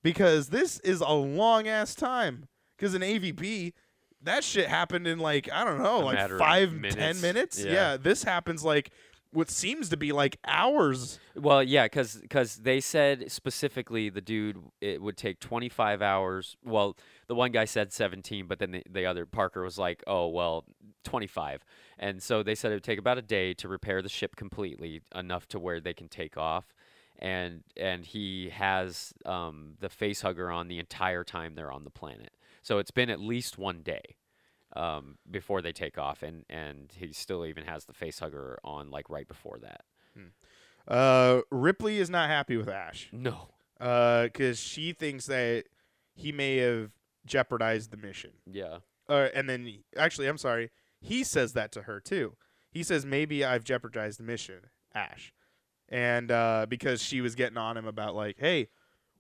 because 0.03 0.49
this 0.49 0.79
is 0.79 1.01
a 1.01 1.09
long 1.11 1.67
ass 1.67 1.95
time. 1.95 2.47
Because 2.77 2.93
in 2.95 3.01
AVP, 3.01 3.73
that 4.21 4.43
shit 4.43 4.67
happened 4.67 5.07
in 5.07 5.19
like 5.19 5.49
I 5.51 5.63
don't 5.63 5.79
know, 5.81 6.01
A 6.01 6.05
like 6.05 6.29
five 6.37 6.69
ten 6.71 6.81
minutes. 6.81 7.21
minutes. 7.21 7.63
Yeah. 7.63 7.71
Yeah, 7.71 7.97
this 7.97 8.23
happens 8.23 8.63
like 8.63 8.91
what 9.31 9.49
seems 9.49 9.89
to 9.89 9.97
be 9.97 10.11
like 10.11 10.37
hours. 10.45 11.19
Well, 11.35 11.61
yeah, 11.61 11.85
because 11.85 12.15
because 12.15 12.57
they 12.57 12.79
said 12.81 13.31
specifically 13.31 14.09
the 14.09 14.21
dude 14.21 14.57
it 14.81 15.01
would 15.01 15.17
take 15.17 15.39
25 15.39 16.01
hours. 16.01 16.57
Well, 16.63 16.97
the 17.27 17.35
one 17.35 17.51
guy 17.51 17.65
said 17.65 17.93
17, 17.93 18.47
but 18.47 18.59
then 18.59 18.71
the, 18.71 18.83
the 18.89 19.05
other 19.05 19.25
Parker 19.25 19.63
was 19.63 19.77
like, 19.77 20.03
"Oh, 20.07 20.27
well, 20.27 20.65
25." 21.03 21.63
And 21.99 22.23
so 22.23 22.43
they 22.43 22.55
said 22.55 22.71
it 22.71 22.75
would 22.75 22.83
take 22.83 22.99
about 22.99 23.17
a 23.17 23.23
day 23.23 23.53
to 23.55 23.67
repair 23.67 24.01
the 24.01 24.09
ship 24.09 24.35
completely, 24.35 25.01
enough 25.13 25.47
to 25.49 25.59
where 25.59 25.79
they 25.79 25.93
can 25.93 26.07
take 26.07 26.37
off. 26.37 26.73
And 27.19 27.63
and 27.77 28.05
he 28.05 28.49
has 28.49 29.13
um, 29.25 29.75
the 29.79 29.89
face 29.89 30.21
hugger 30.21 30.49
on 30.49 30.67
the 30.67 30.79
entire 30.79 31.23
time 31.23 31.55
they're 31.55 31.71
on 31.71 31.83
the 31.83 31.89
planet. 31.91 32.31
So 32.61 32.79
it's 32.79 32.91
been 32.91 33.09
at 33.09 33.19
least 33.19 33.57
one 33.57 33.81
day 33.81 34.15
um, 34.75 35.17
before 35.29 35.61
they 35.61 35.71
take 35.71 35.97
off, 35.97 36.23
and 36.23 36.45
and 36.49 36.91
he 36.95 37.11
still 37.13 37.45
even 37.45 37.65
has 37.65 37.85
the 37.85 37.93
face 37.93 38.19
hugger 38.19 38.59
on 38.63 38.91
like 38.91 39.09
right 39.09 39.27
before 39.27 39.59
that. 39.59 39.81
Uh, 40.87 41.41
Ripley 41.51 41.99
is 41.99 42.09
not 42.09 42.29
happy 42.29 42.57
with 42.57 42.67
Ash. 42.67 43.09
No. 43.11 43.49
because 43.79 44.59
she 44.59 44.91
thinks 44.91 45.27
that 45.27 45.65
he 46.15 46.31
may 46.31 46.57
have 46.57 46.91
jeopardized 47.25 47.91
the 47.91 47.97
mission. 47.97 48.31
Yeah. 48.45 48.79
Uh, 49.07 49.29
and 49.33 49.49
then, 49.49 49.83
actually, 49.95 50.27
I'm 50.27 50.37
sorry, 50.37 50.69
he 50.99 51.23
says 51.23 51.53
that 51.53 51.71
to 51.73 51.83
her 51.83 51.99
too. 51.99 52.35
He 52.71 52.83
says 52.83 53.05
maybe 53.05 53.43
I've 53.43 53.63
jeopardized 53.63 54.19
the 54.19 54.23
mission, 54.23 54.67
Ash, 54.93 55.33
and 55.87 56.29
uh, 56.31 56.67
because 56.69 57.01
she 57.01 57.21
was 57.21 57.33
getting 57.33 57.57
on 57.57 57.77
him 57.77 57.87
about 57.87 58.15
like, 58.15 58.37
hey, 58.39 58.69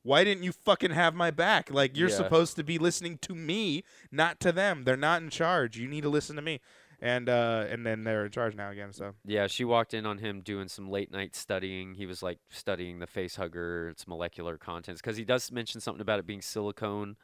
why 0.03 0.23
didn't 0.23 0.43
you 0.43 0.51
fucking 0.51 0.91
have 0.91 1.13
my 1.13 1.31
back? 1.31 1.69
Like 1.71 1.97
you're 1.97 2.09
Yeah. 2.09 2.15
supposed 2.15 2.55
to 2.55 2.63
be 2.63 2.77
listening 2.77 3.17
to 3.19 3.35
me, 3.35 3.83
not 4.11 4.39
to 4.41 4.51
them. 4.51 4.83
They're 4.83 4.97
not 4.97 5.21
in 5.21 5.29
charge. 5.29 5.77
You 5.77 5.87
need 5.87 6.01
to 6.01 6.09
listen 6.09 6.35
to 6.35 6.41
me. 6.41 6.61
And 7.01 7.29
uh, 7.29 7.65
and 7.69 7.85
then 7.85 8.03
they're 8.03 8.25
in 8.25 8.31
charge 8.31 8.55
now 8.55 8.71
again. 8.71 8.91
So 8.91 9.13
Yeah, 9.25 9.47
she 9.47 9.63
walked 9.63 9.93
in 9.93 10.05
on 10.05 10.17
him 10.17 10.41
doing 10.41 10.67
some 10.67 10.89
late 10.89 11.11
night 11.11 11.33
studying. 11.33 11.95
He 11.95 12.05
was 12.05 12.21
like 12.21 12.39
studying 12.49 12.99
the 12.99 13.07
face 13.07 13.37
hugger, 13.37 13.87
its 13.87 14.05
molecular 14.05 14.57
contents, 14.57 14.99
because 15.01 15.15
he 15.15 15.23
does 15.23 15.49
mention 15.49 15.79
something 15.79 16.01
about 16.01 16.19
it 16.19 16.25
being 16.25 16.41
silicone, 16.41 17.15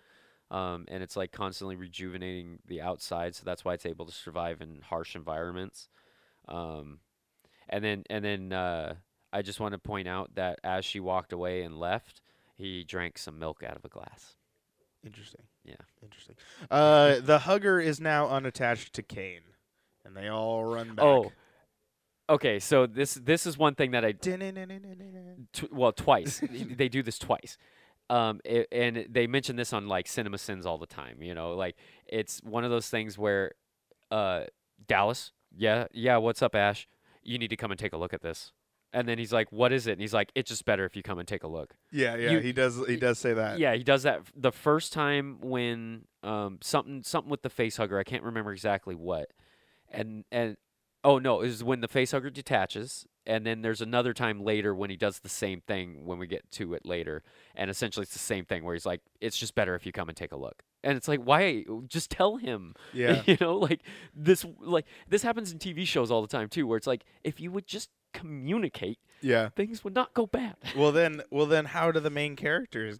um, 0.49 0.85
and 0.87 1.03
it's 1.03 1.17
like 1.17 1.33
constantly 1.33 1.75
rejuvenating 1.75 2.59
the 2.65 2.79
outside, 2.81 3.35
so 3.35 3.43
that's 3.43 3.65
why 3.65 3.73
it's 3.73 3.85
able 3.85 4.05
to 4.05 4.13
survive 4.13 4.61
in 4.61 4.79
harsh 4.81 5.13
environments. 5.13 5.89
Um, 6.47 6.99
and 7.67 7.83
then 7.83 8.03
and 8.09 8.23
then 8.23 8.53
uh, 8.53 8.95
I 9.33 9.41
just 9.41 9.59
want 9.59 9.73
to 9.73 9.79
point 9.79 10.07
out 10.07 10.35
that 10.35 10.59
as 10.63 10.85
she 10.85 11.01
walked 11.01 11.33
away 11.33 11.63
and 11.63 11.77
left, 11.77 12.21
he 12.55 12.83
drank 12.83 13.17
some 13.17 13.39
milk 13.39 13.63
out 13.63 13.75
of 13.75 13.85
a 13.85 13.89
glass. 13.89 14.35
interesting. 15.05 15.41
Yeah. 15.63 15.75
interesting. 16.01 16.35
Uh, 16.69 17.19
the 17.23 17.39
hugger 17.39 17.79
is 17.79 17.99
now 17.99 18.27
unattached 18.27 18.93
to 18.93 19.03
Kane, 19.03 19.41
and 20.03 20.15
they 20.15 20.27
all 20.27 20.63
run 20.63 20.95
back. 20.95 21.05
Oh, 21.05 21.31
okay. 22.29 22.59
So 22.59 22.85
this 22.87 23.15
this 23.15 23.45
is 23.45 23.57
one 23.57 23.75
thing 23.75 23.91
that 23.91 24.05
I 24.05 24.13
tw- 25.53 25.71
well 25.73 25.91
twice 25.91 26.41
they 26.49 26.89
do 26.89 27.03
this 27.03 27.19
twice 27.19 27.57
um 28.09 28.39
i 28.47 28.65
and 28.71 29.05
they 29.09 29.27
mention 29.27 29.55
this 29.55 29.73
on 29.73 29.87
like 29.87 30.05
CinemaSins 30.05 30.65
all 30.65 30.77
the 30.77 30.85
time 30.85 31.21
you 31.21 31.33
know 31.33 31.53
like 31.53 31.75
it's 32.05 32.39
one 32.43 32.63
of 32.63 32.71
those 32.71 32.89
things 32.89 33.17
where 33.17 33.53
uh 34.11 34.43
dallas 34.87 35.31
yeah 35.55 35.85
yeah 35.91 36.17
what's 36.17 36.41
up 36.41 36.55
ash 36.55 36.87
you 37.23 37.37
need 37.37 37.49
to 37.49 37.55
come 37.55 37.71
and 37.71 37.79
take 37.79 37.93
a 37.93 37.97
look 37.97 38.13
at 38.13 38.21
this 38.21 38.51
And 38.95 39.07
then 39.09 39.17
he's 39.19 39.33
like, 39.33 39.51
"What 39.51 39.71
is 39.73 39.87
it?" 39.87 39.91
And 39.91 40.01
he's 40.01 40.13
like, 40.13 40.31
"It's 40.35 40.49
just 40.49 40.63
better 40.65 40.85
if 40.85 40.95
you 40.95 41.03
come 41.03 41.19
and 41.19 41.27
take 41.27 41.43
a 41.43 41.47
look." 41.47 41.75
Yeah, 41.91 42.15
yeah, 42.15 42.31
You- 42.31 42.39
he 42.39 42.53
does. 42.53 42.81
He 42.87 42.95
does 42.95 43.19
say 43.19 43.33
that. 43.33 43.59
Yeah, 43.59 43.75
he 43.75 43.83
does 43.83 44.03
that 44.03 44.21
the 44.35 44.51
first 44.53 44.93
time 44.93 45.37
when 45.41 46.05
um 46.23 46.59
something 46.61 47.03
something 47.03 47.29
with 47.29 47.41
the 47.41 47.49
face 47.49 47.75
hugger. 47.77 47.99
I 47.99 48.03
can't 48.03 48.23
remember 48.23 48.51
exactly 48.53 48.95
what. 48.95 49.31
And 49.91 50.23
and 50.31 50.55
oh 51.03 51.19
no, 51.19 51.41
is 51.41 51.63
when 51.63 51.81
the 51.81 51.87
face 51.89 52.11
hugger 52.11 52.29
detaches. 52.29 53.05
And 53.27 53.43
then 53.45 53.63
there's 53.63 53.81
another 53.81 54.13
time 54.13 54.39
later 54.43 54.73
when 54.75 54.91
he 54.91 54.95
does 54.95 55.19
the 55.19 55.29
same 55.29 55.59
thing 55.61 56.05
when 56.05 56.19
we 56.19 56.27
get 56.27 56.49
to 56.51 56.75
it 56.75 56.85
later. 56.85 57.23
And 57.55 57.71
essentially 57.71 58.03
it's 58.03 58.13
the 58.13 58.19
same 58.19 58.45
thing 58.45 58.63
where 58.63 58.75
he's 58.75 58.85
like, 58.85 59.01
"It's 59.19 59.35
just 59.37 59.55
better 59.55 59.73
if 59.75 59.83
you 59.85 59.91
come 59.91 60.09
and 60.09 60.15
take 60.15 60.31
a 60.31 60.37
look." 60.37 60.61
And 60.83 60.95
it's 60.95 61.07
like, 61.07 61.21
why? 61.21 61.65
Just 61.87 62.11
tell 62.11 62.37
him. 62.37 62.75
yeah, 62.93 63.23
you 63.25 63.35
know, 63.41 63.57
like 63.57 63.81
this 64.13 64.45
like 64.61 64.85
this 65.09 65.23
happens 65.23 65.51
in 65.51 65.57
TV 65.59 65.85
shows 65.87 66.11
all 66.11 66.21
the 66.21 66.27
time 66.27 66.47
too, 66.49 66.67
where 66.67 66.77
it's 66.77 66.85
like 66.87 67.03
if 67.23 67.39
you 67.39 67.51
would 67.51 67.65
just 67.65 67.89
communicate, 68.19 68.99
yeah. 69.21 69.49
things 69.49 69.83
would 69.83 69.93
not 69.95 70.13
go 70.13 70.25
bad. 70.25 70.55
Well 70.75 70.91
then, 70.91 71.21
well 71.29 71.45
then, 71.45 71.65
how 71.65 71.91
do 71.91 71.99
the 71.99 72.09
main 72.09 72.35
characters 72.35 72.99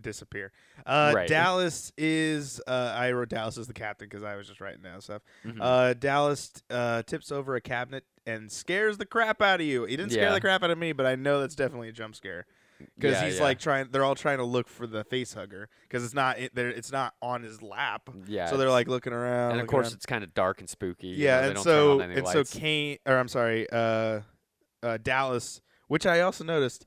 disappear? 0.00 0.52
Uh, 0.84 1.12
Right. 1.14 1.28
Dallas 1.28 1.92
is. 1.96 2.60
Uh, 2.66 2.94
I 2.96 3.12
wrote 3.12 3.28
Dallas 3.28 3.58
as 3.58 3.66
the 3.68 3.72
captain 3.74 4.08
because 4.08 4.24
I 4.24 4.36
was 4.36 4.48
just 4.48 4.60
writing 4.60 4.82
down 4.82 5.00
stuff. 5.00 5.22
Mhm. 5.46 5.58
Uh, 5.60 5.94
Dallas 5.94 6.52
uh, 6.70 7.02
tips 7.02 7.30
over 7.30 7.54
a 7.54 7.60
cabinet 7.60 8.04
and 8.26 8.50
scares 8.50 8.98
the 8.98 9.06
crap 9.06 9.40
out 9.42 9.60
of 9.60 9.66
you. 9.66 9.84
He 9.84 9.96
didn't 9.96 10.12
scare 10.12 10.24
Yeah. 10.28 10.34
the 10.34 10.40
crap 10.40 10.62
out 10.62 10.70
of 10.70 10.78
me, 10.78 10.92
but 10.92 11.06
I 11.06 11.14
know 11.14 11.40
that's 11.40 11.54
definitely 11.54 11.88
a 11.88 11.92
jump 11.92 12.14
scare 12.16 12.46
because 12.98 13.12
Yeah, 13.12 13.26
he's 13.26 13.36
yeah. 13.36 13.42
like 13.44 13.58
trying. 13.60 13.88
They're 13.92 14.02
all 14.04 14.16
trying 14.16 14.38
to 14.38 14.44
look 14.44 14.68
for 14.68 14.88
the 14.88 15.04
face 15.04 15.34
hugger 15.34 15.68
because 15.82 16.04
it's 16.04 16.14
not. 16.14 16.38
It, 16.40 16.52
they're- 16.54 16.70
it's 16.70 16.90
not 16.90 17.14
on 17.22 17.42
his 17.44 17.62
lap. 17.62 18.08
yeah. 18.26 18.46
so 18.46 18.56
they're 18.56 18.66
it's- 18.66 18.72
like 18.72 18.88
looking 18.88 19.12
around. 19.12 19.52
and 19.52 19.52
of 19.52 19.56
looking 19.58 19.66
course 19.68 19.86
around. 19.88 19.94
it's 19.94 20.06
kind 20.06 20.24
of 20.24 20.34
dark 20.34 20.58
and 20.60 20.68
spooky. 20.68 21.08
you 21.08 21.24
yeah, 21.26 21.36
know, 21.36 21.40
they 21.42 21.46
and 21.46 21.54
don't 21.56 21.64
so 21.64 21.86
turn 21.98 22.04
on 22.06 22.10
any 22.10 22.14
and 22.18 22.26
lights. 22.26 22.50
so 22.50 22.58
Kane, 22.58 22.98
or 23.06 23.16
I'm 23.18 23.28
sorry, 23.28 23.68
uh, 23.70 24.20
uh, 24.82 24.98
Dallas, 25.02 25.60
which 25.88 26.06
I 26.06 26.20
also 26.20 26.44
noticed, 26.44 26.86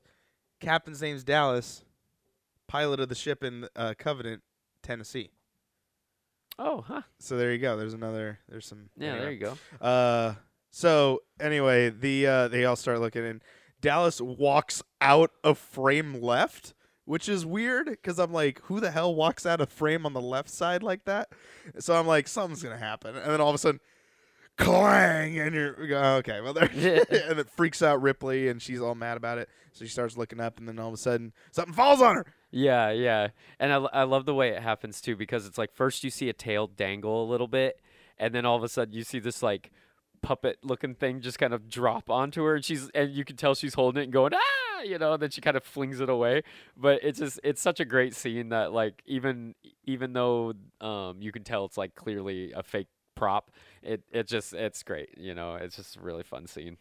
captain's 0.60 1.00
name's 1.02 1.24
Dallas, 1.24 1.84
pilot 2.66 3.00
of 3.00 3.08
the 3.08 3.14
ship 3.14 3.42
in 3.44 3.68
uh, 3.76 3.94
Covenant, 3.98 4.42
Tennessee. 4.82 5.30
oh, 6.58 6.82
huh. 6.86 7.02
So 7.18 7.36
there 7.36 7.52
you 7.52 7.58
go. 7.58 7.76
There's 7.76 7.94
another. 7.94 8.38
There's 8.48 8.66
some. 8.66 8.90
Yeah, 8.96 9.08
anyway. 9.08 9.20
there 9.20 9.32
you 9.32 9.38
go. 9.80 9.84
Uh, 9.84 10.34
so 10.70 11.22
anyway, 11.40 11.90
the 11.90 12.26
uh, 12.26 12.48
they 12.48 12.64
all 12.64 12.76
start 12.76 13.00
looking, 13.00 13.24
and 13.24 13.42
Dallas 13.80 14.20
walks 14.20 14.82
out 15.00 15.30
of 15.42 15.58
frame 15.58 16.20
left, 16.20 16.74
which 17.04 17.28
is 17.28 17.46
weird 17.46 17.86
because 17.86 18.18
I'm 18.18 18.32
like, 18.32 18.60
who 18.64 18.80
the 18.80 18.90
hell 18.90 19.14
walks 19.14 19.46
out 19.46 19.60
of 19.60 19.70
frame 19.70 20.04
on 20.06 20.12
the 20.12 20.20
left 20.20 20.50
side 20.50 20.82
like 20.82 21.04
that? 21.04 21.28
So 21.78 21.94
I'm 21.94 22.06
like, 22.06 22.28
something's 22.28 22.62
gonna 22.62 22.76
happen, 22.76 23.16
and 23.16 23.32
then 23.32 23.40
all 23.40 23.48
of 23.48 23.54
a 23.54 23.58
sudden, 23.58 23.80
clang, 24.56 25.38
and 25.38 25.54
you're 25.54 25.84
you 25.84 25.96
okay, 25.96 26.40
well 26.40 26.52
there, 26.52 26.64
and 26.74 27.38
it 27.38 27.50
freaks 27.50 27.82
out 27.82 28.02
Ripley, 28.02 28.48
and 28.48 28.60
she's 28.60 28.80
all 28.80 28.94
mad 28.94 29.16
about 29.16 29.38
it. 29.38 29.48
So 29.72 29.84
she 29.84 29.90
starts 29.90 30.16
looking 30.16 30.40
up, 30.40 30.58
and 30.58 30.66
then 30.66 30.78
all 30.78 30.88
of 30.88 30.94
a 30.94 30.98
sudden, 30.98 31.32
something 31.52 31.74
falls 31.74 32.00
on 32.00 32.16
her. 32.16 32.26
Yeah, 32.50 32.90
yeah. 32.90 33.28
And 33.60 33.72
i, 33.72 33.76
I 33.76 34.02
love 34.04 34.24
the 34.24 34.34
way 34.34 34.50
it 34.50 34.62
happens 34.62 35.00
too 35.00 35.16
because 35.16 35.46
it's 35.46 35.58
like 35.58 35.74
first 35.74 36.04
you 36.04 36.10
see 36.10 36.28
a 36.28 36.32
tail 36.32 36.66
dangle 36.66 37.22
a 37.22 37.28
little 37.28 37.48
bit 37.48 37.80
and 38.18 38.34
then 38.34 38.46
all 38.46 38.56
of 38.56 38.62
a 38.62 38.68
sudden 38.68 38.94
you 38.94 39.04
see 39.04 39.18
this 39.18 39.42
like 39.42 39.70
puppet 40.22 40.58
looking 40.62 40.94
thing 40.94 41.20
just 41.20 41.38
kind 41.38 41.52
of 41.52 41.68
drop 41.68 42.08
onto 42.10 42.42
her 42.44 42.54
and 42.54 42.64
she's 42.64 42.88
and 42.94 43.12
you 43.12 43.24
can 43.24 43.36
tell 43.36 43.54
she's 43.54 43.74
holding 43.74 44.00
it 44.00 44.04
and 44.04 44.12
going 44.12 44.32
ah 44.34 44.80
you 44.82 44.98
know 44.98 45.12
and 45.12 45.22
then 45.22 45.30
she 45.30 45.40
kind 45.40 45.56
of 45.56 45.64
flings 45.64 46.00
it 46.00 46.08
away 46.08 46.42
but 46.76 46.98
it's 47.02 47.18
just 47.18 47.38
it's 47.44 47.60
such 47.60 47.78
a 47.78 47.84
great 47.84 48.14
scene 48.14 48.48
that 48.48 48.72
like 48.72 49.02
even 49.06 49.54
even 49.84 50.14
though 50.14 50.52
um 50.80 51.16
you 51.20 51.30
can 51.30 51.44
tell 51.44 51.64
it's 51.64 51.76
like 51.76 51.94
clearly 51.94 52.52
a 52.52 52.62
fake 52.62 52.88
prop 53.16 53.50
it 53.82 54.02
it 54.12 54.28
just 54.28 54.54
it's 54.54 54.82
great 54.84 55.08
you 55.18 55.34
know 55.34 55.56
it's 55.56 55.74
just 55.76 55.96
a 55.96 56.00
really 56.00 56.22
fun 56.22 56.46
scene 56.46 56.76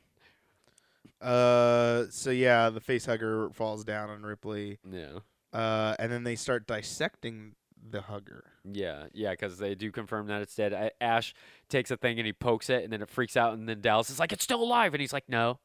Uh, 1.21 2.05
so 2.09 2.29
yeah, 2.29 2.69
the 2.69 2.81
face 2.81 3.05
hugger 3.05 3.49
falls 3.51 3.83
down 3.83 4.09
on 4.09 4.23
Ripley. 4.23 4.77
yeah 4.89 5.19
Uh, 5.53 5.95
and 5.97 6.11
then 6.11 6.23
they 6.23 6.35
start 6.35 6.67
dissecting 6.67 7.55
the 7.89 8.01
hugger. 8.01 8.43
Yeah, 8.63 9.05
yeah, 9.13 9.31
because 9.31 9.57
they 9.57 9.75
do 9.75 9.91
confirm 9.91 10.27
that 10.27 10.41
it's 10.41 10.55
dead. 10.55 10.73
I, 10.73 10.91
Ash 10.99 11.33
takes 11.69 11.89
a 11.91 11.97
thing 11.97 12.17
and 12.19 12.25
he 12.25 12.33
pokes 12.33 12.69
it, 12.69 12.83
and 12.83 12.91
then 12.91 13.01
it 13.01 13.09
freaks 13.09 13.37
out, 13.37 13.53
and 13.53 13.67
then 13.69 13.79
Dallas 13.81 14.09
is 14.09 14.19
like, 14.19 14.33
"It's 14.33 14.43
still 14.43 14.61
alive," 14.61 14.93
and 14.93 15.01
he's 15.01 15.13
like, 15.13 15.29
"No, 15.29 15.59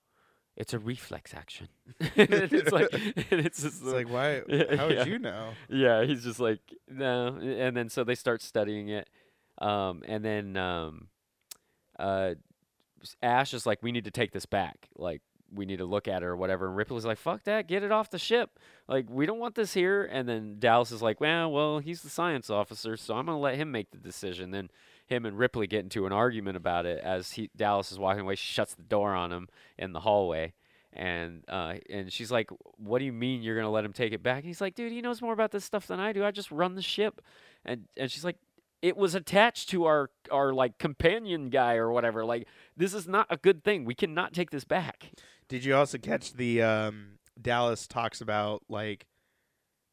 it's 0.56 0.72
a 0.74 0.78
reflex 0.78 1.34
action." 1.34 1.68
and 2.00 2.30
it's 2.52 2.70
like, 2.72 2.92
and 3.30 3.40
it's 3.40 3.62
just 3.62 3.82
It's 3.82 3.92
like, 3.92 4.08
why? 4.10 4.42
How 4.76 4.86
would 4.88 5.06
you 5.06 5.18
know? 5.18 5.50
yeah, 5.68 6.04
he's 6.04 6.22
just 6.24 6.38
like, 6.40 6.60
no, 6.88 7.36
and 7.40 7.76
then 7.76 7.88
so 7.88 8.04
they 8.04 8.14
start 8.14 8.42
studying 8.42 8.88
it, 8.88 9.08
um, 9.60 10.02
and 10.06 10.24
then 10.24 10.56
um, 10.56 11.08
uh, 11.98 12.34
Ash 13.22 13.54
is 13.54 13.66
like, 13.66 13.82
"We 13.82 13.92
need 13.92 14.04
to 14.04 14.10
take 14.10 14.32
this 14.32 14.46
back, 14.46 14.88
like." 14.96 15.22
We 15.52 15.66
need 15.66 15.78
to 15.78 15.84
look 15.84 16.06
at 16.06 16.22
it 16.22 16.26
or 16.26 16.36
whatever. 16.36 16.68
And 16.68 16.76
Ripley's 16.76 17.04
like, 17.04 17.18
fuck 17.18 17.42
that, 17.42 17.66
get 17.66 17.82
it 17.82 17.90
off 17.90 18.08
the 18.08 18.20
ship. 18.20 18.60
Like, 18.86 19.10
we 19.10 19.26
don't 19.26 19.40
want 19.40 19.56
this 19.56 19.74
here. 19.74 20.04
And 20.04 20.28
then 20.28 20.60
Dallas 20.60 20.92
is 20.92 21.02
like, 21.02 21.20
well, 21.20 21.50
well, 21.50 21.80
he's 21.80 22.02
the 22.02 22.08
science 22.08 22.50
officer, 22.50 22.96
so 22.96 23.14
I'm 23.16 23.26
going 23.26 23.36
to 23.36 23.42
let 23.42 23.56
him 23.56 23.72
make 23.72 23.90
the 23.90 23.98
decision. 23.98 24.52
Then 24.52 24.70
him 25.10 25.26
and 25.26 25.36
Ripley 25.36 25.66
get 25.66 25.80
into 25.80 26.06
an 26.06 26.12
argument 26.12 26.56
about 26.56 26.86
it 26.86 27.00
as 27.02 27.32
he 27.32 27.50
Dallas 27.56 27.90
is 27.90 27.98
walking 27.98 28.22
away. 28.22 28.36
She 28.36 28.52
shuts 28.52 28.74
the 28.74 28.84
door 28.84 29.12
on 29.12 29.32
him 29.32 29.48
in 29.76 29.92
the 29.92 30.00
hallway. 30.00 30.54
And 30.92 31.44
uh, 31.48 31.74
and 31.88 32.12
she's 32.12 32.32
like, 32.32 32.50
"What 32.76 32.98
do 32.98 33.04
you 33.04 33.12
mean 33.12 33.42
you're 33.42 33.54
gonna 33.54 33.70
let 33.70 33.84
him 33.84 33.92
take 33.92 34.12
it 34.12 34.24
back?" 34.24 34.38
And 34.38 34.46
he's 34.46 34.60
like, 34.60 34.74
"Dude, 34.74 34.90
he 34.90 35.00
knows 35.00 35.22
more 35.22 35.32
about 35.32 35.52
this 35.52 35.64
stuff 35.64 35.86
than 35.86 36.00
I 36.00 36.12
do. 36.12 36.24
I 36.24 36.32
just 36.32 36.50
run 36.50 36.74
the 36.74 36.82
ship." 36.82 37.20
And 37.64 37.84
and 37.96 38.10
she's 38.10 38.24
like, 38.24 38.36
"It 38.82 38.96
was 38.96 39.14
attached 39.14 39.68
to 39.70 39.84
our 39.84 40.10
our 40.30 40.52
like 40.52 40.78
companion 40.78 41.50
guy 41.50 41.74
or 41.74 41.90
whatever. 41.90 42.24
Like 42.24 42.46
this 42.76 42.94
is 42.94 43.06
not 43.06 43.26
a 43.30 43.36
good 43.36 43.64
thing. 43.64 43.84
We 43.84 43.94
cannot 43.94 44.32
take 44.32 44.50
this 44.50 44.64
back." 44.64 45.10
Did 45.48 45.64
you 45.64 45.74
also 45.74 45.98
catch 45.98 46.34
the 46.34 46.62
um, 46.62 47.18
Dallas 47.40 47.86
talks 47.86 48.20
about 48.20 48.62
like 48.68 49.06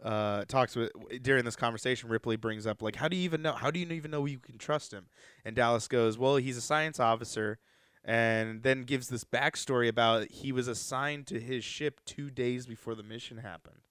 uh 0.03 0.45
talks 0.45 0.75
with 0.75 0.91
during 1.23 1.43
this 1.43 1.55
conversation 1.55 2.09
Ripley 2.09 2.35
brings 2.35 2.67
up 2.67 2.83
like 2.83 2.95
how 2.95 3.07
do 3.07 3.17
you 3.17 3.23
even 3.23 3.41
know 3.41 3.53
how 3.53 3.71
do 3.71 3.79
you 3.79 3.87
even 3.87 4.11
know 4.11 4.25
you 4.25 4.37
can 4.37 4.59
trust 4.59 4.93
him 4.93 5.07
and 5.43 5.55
Dallas 5.55 5.87
goes 5.87 6.19
well 6.19 6.35
he's 6.35 6.55
a 6.57 6.61
science 6.61 6.99
officer 6.99 7.57
and 8.05 8.61
then 8.61 8.83
gives 8.83 9.07
this 9.07 9.23
backstory 9.23 9.87
about 9.87 10.29
he 10.29 10.51
was 10.51 10.67
assigned 10.67 11.25
to 11.27 11.39
his 11.39 11.63
ship 11.63 11.99
two 12.05 12.29
days 12.29 12.67
before 12.67 12.93
the 12.93 13.01
mission 13.01 13.39
happened 13.39 13.86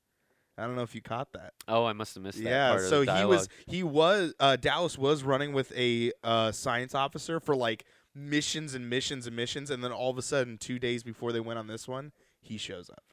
I 0.59 0.65
don't 0.67 0.75
know 0.77 0.83
if 0.83 0.95
you 0.95 1.03
caught 1.03 1.33
that 1.35 1.53
Oh, 1.69 1.85
I 1.85 1.93
must 1.93 2.15
have 2.15 2.25
missed 2.25 2.43
that 2.43 2.49
yeah 2.49 2.79
so 2.79 3.03
he 3.03 3.25
was 3.25 3.49
he 3.67 3.83
was 3.83 4.35
uh 4.41 4.57
Dallas 4.57 4.97
was 4.99 5.23
running 5.23 5.53
with 5.53 5.73
a 5.77 6.13
uh 6.25 6.53
science 6.53 6.95
officer 6.95 7.41
for 7.41 7.55
like 7.55 7.85
missions 8.15 8.75
and 8.75 8.89
missions 8.89 9.27
and 9.27 9.37
missions 9.37 9.71
and 9.71 9.85
then 9.85 9.93
all 9.93 10.11
of 10.11 10.17
a 10.19 10.23
sudden 10.23 10.57
two 10.59 10.79
days 10.79 11.03
before 11.03 11.33
they 11.33 11.41
went 11.41 11.59
on 11.59 11.67
this 11.67 11.87
one 11.87 12.13
he 12.41 12.57
shows 12.57 12.89
up 12.89 13.05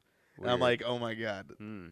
and 0.42 0.50
I'm 0.50 0.60
like 0.62 0.82
oh 0.86 0.98
my 0.98 1.14
god 1.14 1.52
Hmm. 1.58 1.88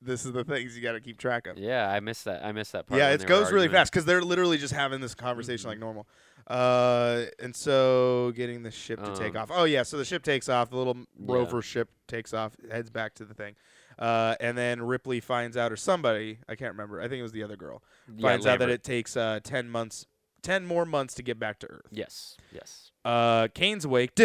this 0.00 0.24
is 0.24 0.32
the 0.32 0.44
things 0.44 0.74
you 0.76 0.82
got 0.82 0.92
to 0.92 1.00
keep 1.00 1.18
track 1.18 1.46
of 1.46 1.58
yeah, 1.58 1.90
I 1.90 2.00
missed 2.00 2.24
that. 2.24 2.44
I 2.44 2.52
missed 2.52 2.72
that 2.72 2.86
part. 2.86 2.98
yeah 2.98 3.10
it 3.10 3.26
goes 3.26 3.52
really 3.52 3.68
fast 3.68 3.92
because 3.92 4.04
they're 4.06 4.22
literally 4.22 4.56
just 4.58 4.72
having 4.72 5.00
this 5.02 5.14
conversation 5.14 5.66
Mhm. 5.66 5.72
like 5.72 5.78
normal 5.78 6.06
uh 6.46 7.24
and 7.40 7.54
so 7.56 8.32
getting 8.36 8.62
the 8.62 8.70
ship 8.70 9.02
to 9.02 9.14
take 9.14 9.34
Um, 9.34 9.42
off 9.42 9.50
oh 9.52 9.64
yeah 9.64 9.82
so 9.82 9.96
the 9.96 10.04
ship 10.04 10.22
takes 10.22 10.48
off 10.48 10.70
the 10.70 10.76
little 10.76 10.96
Yeah. 10.96 11.04
rover 11.34 11.62
ship 11.62 11.90
takes 12.06 12.32
off 12.34 12.54
heads 12.70 12.90
back 12.90 13.14
to 13.16 13.24
the 13.24 13.34
thing 13.34 13.56
uh 13.98 14.34
and 14.40 14.56
then 14.58 14.82
ripley 14.82 15.20
finds 15.20 15.56
out 15.56 15.70
or 15.72 15.76
somebody 15.76 16.38
i 16.48 16.54
can't 16.54 16.72
remember 16.72 17.00
i 17.00 17.04
think 17.08 17.20
it 17.20 17.22
was 17.22 17.32
the 17.32 17.42
other 17.42 17.56
girl 17.56 17.82
Yeah, 18.16 18.28
finds 18.28 18.46
out 18.46 18.58
that 18.60 18.68
it 18.70 18.82
takes 18.84 19.16
uh 19.16 19.40
10 19.42 19.68
months 19.68 20.06
10 20.42 20.66
more 20.66 20.84
months 20.84 21.14
to 21.14 21.22
get 21.22 21.38
back 21.38 21.58
to 21.60 21.66
earth 21.70 21.86
Yes, 21.90 22.36
yes. 22.52 22.90
uh 23.04 23.48
kane's 23.54 23.84
awake 23.84 24.10
you 24.18 24.24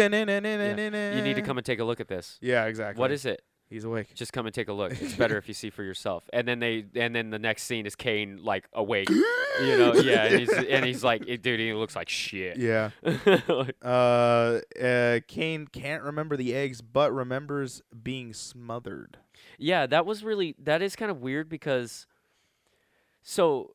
You 1.16 1.22
need 1.22 1.34
to 1.36 1.42
come 1.42 1.56
and 1.58 1.64
take 1.64 1.78
a 1.78 1.84
look 1.84 2.00
at 2.00 2.08
this. 2.08 2.38
yeah 2.40 2.64
exactly 2.66 3.00
What 3.00 3.10
is 3.10 3.24
it? 3.24 3.42
He's 3.70 3.84
awake 3.84 4.14
Just 4.14 4.34
come 4.34 4.44
and 4.44 4.54
take 4.54 4.68
a 4.68 4.72
look. 4.74 4.92
It's 4.92 5.14
better 5.14 5.38
if 5.38 5.48
you 5.48 5.54
see 5.54 5.70
for 5.70 5.82
yourself. 5.82 6.28
And 6.32 6.46
then 6.46 6.58
they, 6.58 6.84
and 6.94 7.14
then 7.14 7.30
the 7.30 7.38
next 7.38 7.62
scene 7.62 7.86
is 7.86 7.94
Kane 7.94 8.40
like 8.42 8.68
awake. 8.74 9.08
You 9.08 9.78
know, 9.78 9.94
yeah, 9.94 10.24
and 10.24 10.40
he's 10.40 10.52
and 10.52 10.84
he's 10.84 11.02
like, 11.02 11.24
"Eh, 11.26 11.38
dude, 11.40 11.60
he 11.60 11.72
looks 11.72 11.96
like 11.96 12.08
shit. 12.08 12.58
yeah 12.58 12.90
uh, 13.82 14.60
uh 14.80 15.20
kane 15.26 15.66
can't 15.66 16.02
remember 16.02 16.36
the 16.36 16.54
eggs 16.54 16.80
but 16.80 17.12
remembers 17.12 17.82
being 18.02 18.32
smothered 18.32 19.18
yeah, 19.58 19.86
that 19.86 20.06
was 20.06 20.24
really 20.24 20.56
that 20.62 20.82
is 20.82 20.96
kind 20.96 21.10
of 21.10 21.20
weird 21.20 21.48
because, 21.48 22.06
so, 23.22 23.74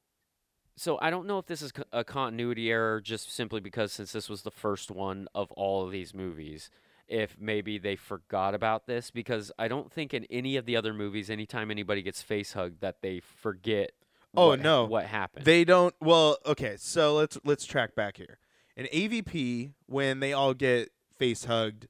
so 0.75 0.97
I 1.01 1.09
don't 1.09 1.27
know 1.27 1.37
if 1.37 1.45
this 1.45 1.61
is 1.61 1.71
a 1.91 2.03
continuity 2.03 2.71
error 2.71 2.99
just 2.99 3.33
simply 3.33 3.61
because 3.61 3.91
since 3.91 4.11
this 4.11 4.29
was 4.29 4.41
the 4.41 4.51
first 4.51 4.89
one 4.89 5.27
of 5.35 5.51
all 5.51 5.85
of 5.85 5.91
these 5.91 6.13
movies, 6.13 6.69
if 7.07 7.37
maybe 7.39 7.77
they 7.77 7.95
forgot 7.95 8.53
about 8.53 8.87
this 8.87 9.11
because 9.11 9.51
I 9.57 9.67
don't 9.67 9.91
think 9.91 10.13
in 10.13 10.25
any 10.25 10.57
of 10.57 10.65
the 10.65 10.75
other 10.75 10.93
movies, 10.93 11.29
anytime 11.29 11.71
anybody 11.71 12.01
gets 12.01 12.21
face 12.21 12.53
hugged, 12.53 12.81
that 12.81 13.01
they 13.01 13.19
forget. 13.19 13.91
Oh, 14.35 14.49
what, 14.49 14.59
no. 14.59 14.85
what 14.85 15.05
happened? 15.05 15.45
They 15.45 15.63
don't. 15.63 15.95
Well, 16.01 16.37
okay. 16.45 16.75
So 16.77 17.15
let's 17.15 17.37
let's 17.43 17.65
track 17.65 17.95
back 17.95 18.17
here. 18.17 18.39
In 18.75 18.87
AVP, 18.87 19.71
when 19.85 20.19
they 20.19 20.33
all 20.33 20.53
get 20.53 20.91
face 21.17 21.45
hugged, 21.45 21.87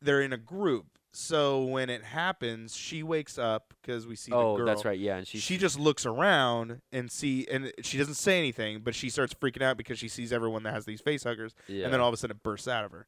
they're 0.00 0.22
in 0.22 0.32
a 0.32 0.38
group. 0.38 0.86
So 1.16 1.62
when 1.62 1.90
it 1.90 2.02
happens, 2.02 2.74
she 2.74 3.04
wakes 3.04 3.38
up 3.38 3.72
because 3.80 4.04
we 4.04 4.16
see 4.16 4.32
oh, 4.32 4.52
the 4.52 4.56
girl. 4.58 4.66
that's 4.66 4.84
right. 4.84 4.98
Yeah, 4.98 5.16
and 5.16 5.26
she 5.26 5.38
She 5.38 5.58
just 5.58 5.78
looks 5.78 6.04
around 6.04 6.80
and 6.90 7.10
see, 7.10 7.46
and 7.48 7.72
she 7.82 7.98
doesn't 7.98 8.14
say 8.14 8.36
anything, 8.36 8.80
but 8.82 8.96
she 8.96 9.10
starts 9.10 9.32
freaking 9.32 9.62
out 9.62 9.76
because 9.76 9.96
she 9.96 10.08
sees 10.08 10.32
everyone 10.32 10.64
that 10.64 10.74
has 10.74 10.86
these 10.86 11.00
face 11.00 11.22
huggers, 11.22 11.54
yeah. 11.68 11.84
and 11.84 11.92
then 11.92 12.00
all 12.00 12.08
of 12.08 12.14
a 12.14 12.16
sudden 12.16 12.36
it 12.36 12.42
bursts 12.42 12.66
out 12.66 12.84
of 12.84 12.90
her. 12.90 13.06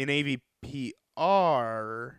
In 0.00 0.08
AVPR, 0.08 2.12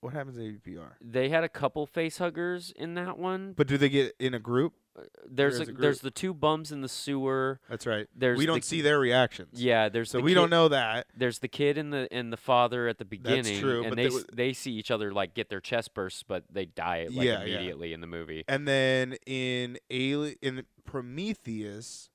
What 0.00 0.14
happens 0.14 0.38
in 0.38 0.58
AVPR? 0.64 0.92
They 1.02 1.28
had 1.28 1.44
a 1.44 1.48
couple 1.48 1.86
face 1.86 2.16
huggers 2.16 2.72
in 2.74 2.94
that 2.94 3.18
one. 3.18 3.52
But 3.54 3.66
do 3.66 3.76
they 3.76 3.90
get 3.90 4.14
in 4.18 4.32
a 4.32 4.38
group? 4.38 4.72
Uh, 4.98 5.02
there's 5.28 5.60
as 5.60 5.68
a, 5.68 5.72
a 5.72 5.74
there's 5.74 6.00
the 6.00 6.10
two 6.10 6.32
bums 6.32 6.72
in 6.72 6.80
the 6.80 6.88
sewer. 6.88 7.60
That's 7.68 7.86
right. 7.86 8.06
There's 8.16 8.38
we 8.38 8.46
don't 8.46 8.64
see 8.64 8.80
their 8.80 8.98
reactions. 8.98 9.60
Yeah, 9.60 9.90
there's 9.90 10.10
So 10.10 10.18
the 10.18 10.24
we 10.24 10.30
kid, 10.30 10.36
don't 10.36 10.50
know 10.50 10.68
that. 10.68 11.08
There's 11.14 11.40
the 11.40 11.48
kid 11.48 11.76
and 11.76 11.92
the 11.92 12.08
and 12.10 12.32
the 12.32 12.38
father 12.38 12.88
at 12.88 12.96
the 12.96 13.04
beginning, 13.04 13.42
That's 13.44 13.58
true, 13.58 13.82
and 13.84 13.90
but 13.90 13.96
they 13.96 14.08
they 14.08 14.24
they 14.32 14.52
see 14.54 14.72
each 14.72 14.90
other 14.90 15.12
like 15.12 15.34
get 15.34 15.50
their 15.50 15.60
chest 15.60 15.92
bursts, 15.92 16.22
but 16.22 16.44
they 16.50 16.64
die 16.64 17.06
like 17.10 17.26
Yeah, 17.26 17.44
yeah. 17.44 17.56
immediately 17.56 17.92
in 17.92 18.00
the 18.00 18.06
movie. 18.06 18.44
And 18.48 18.66
then 18.66 19.16
in 19.26 19.76
Ali- 19.90 20.38
in 20.40 20.64
Prometheus, 20.86 22.08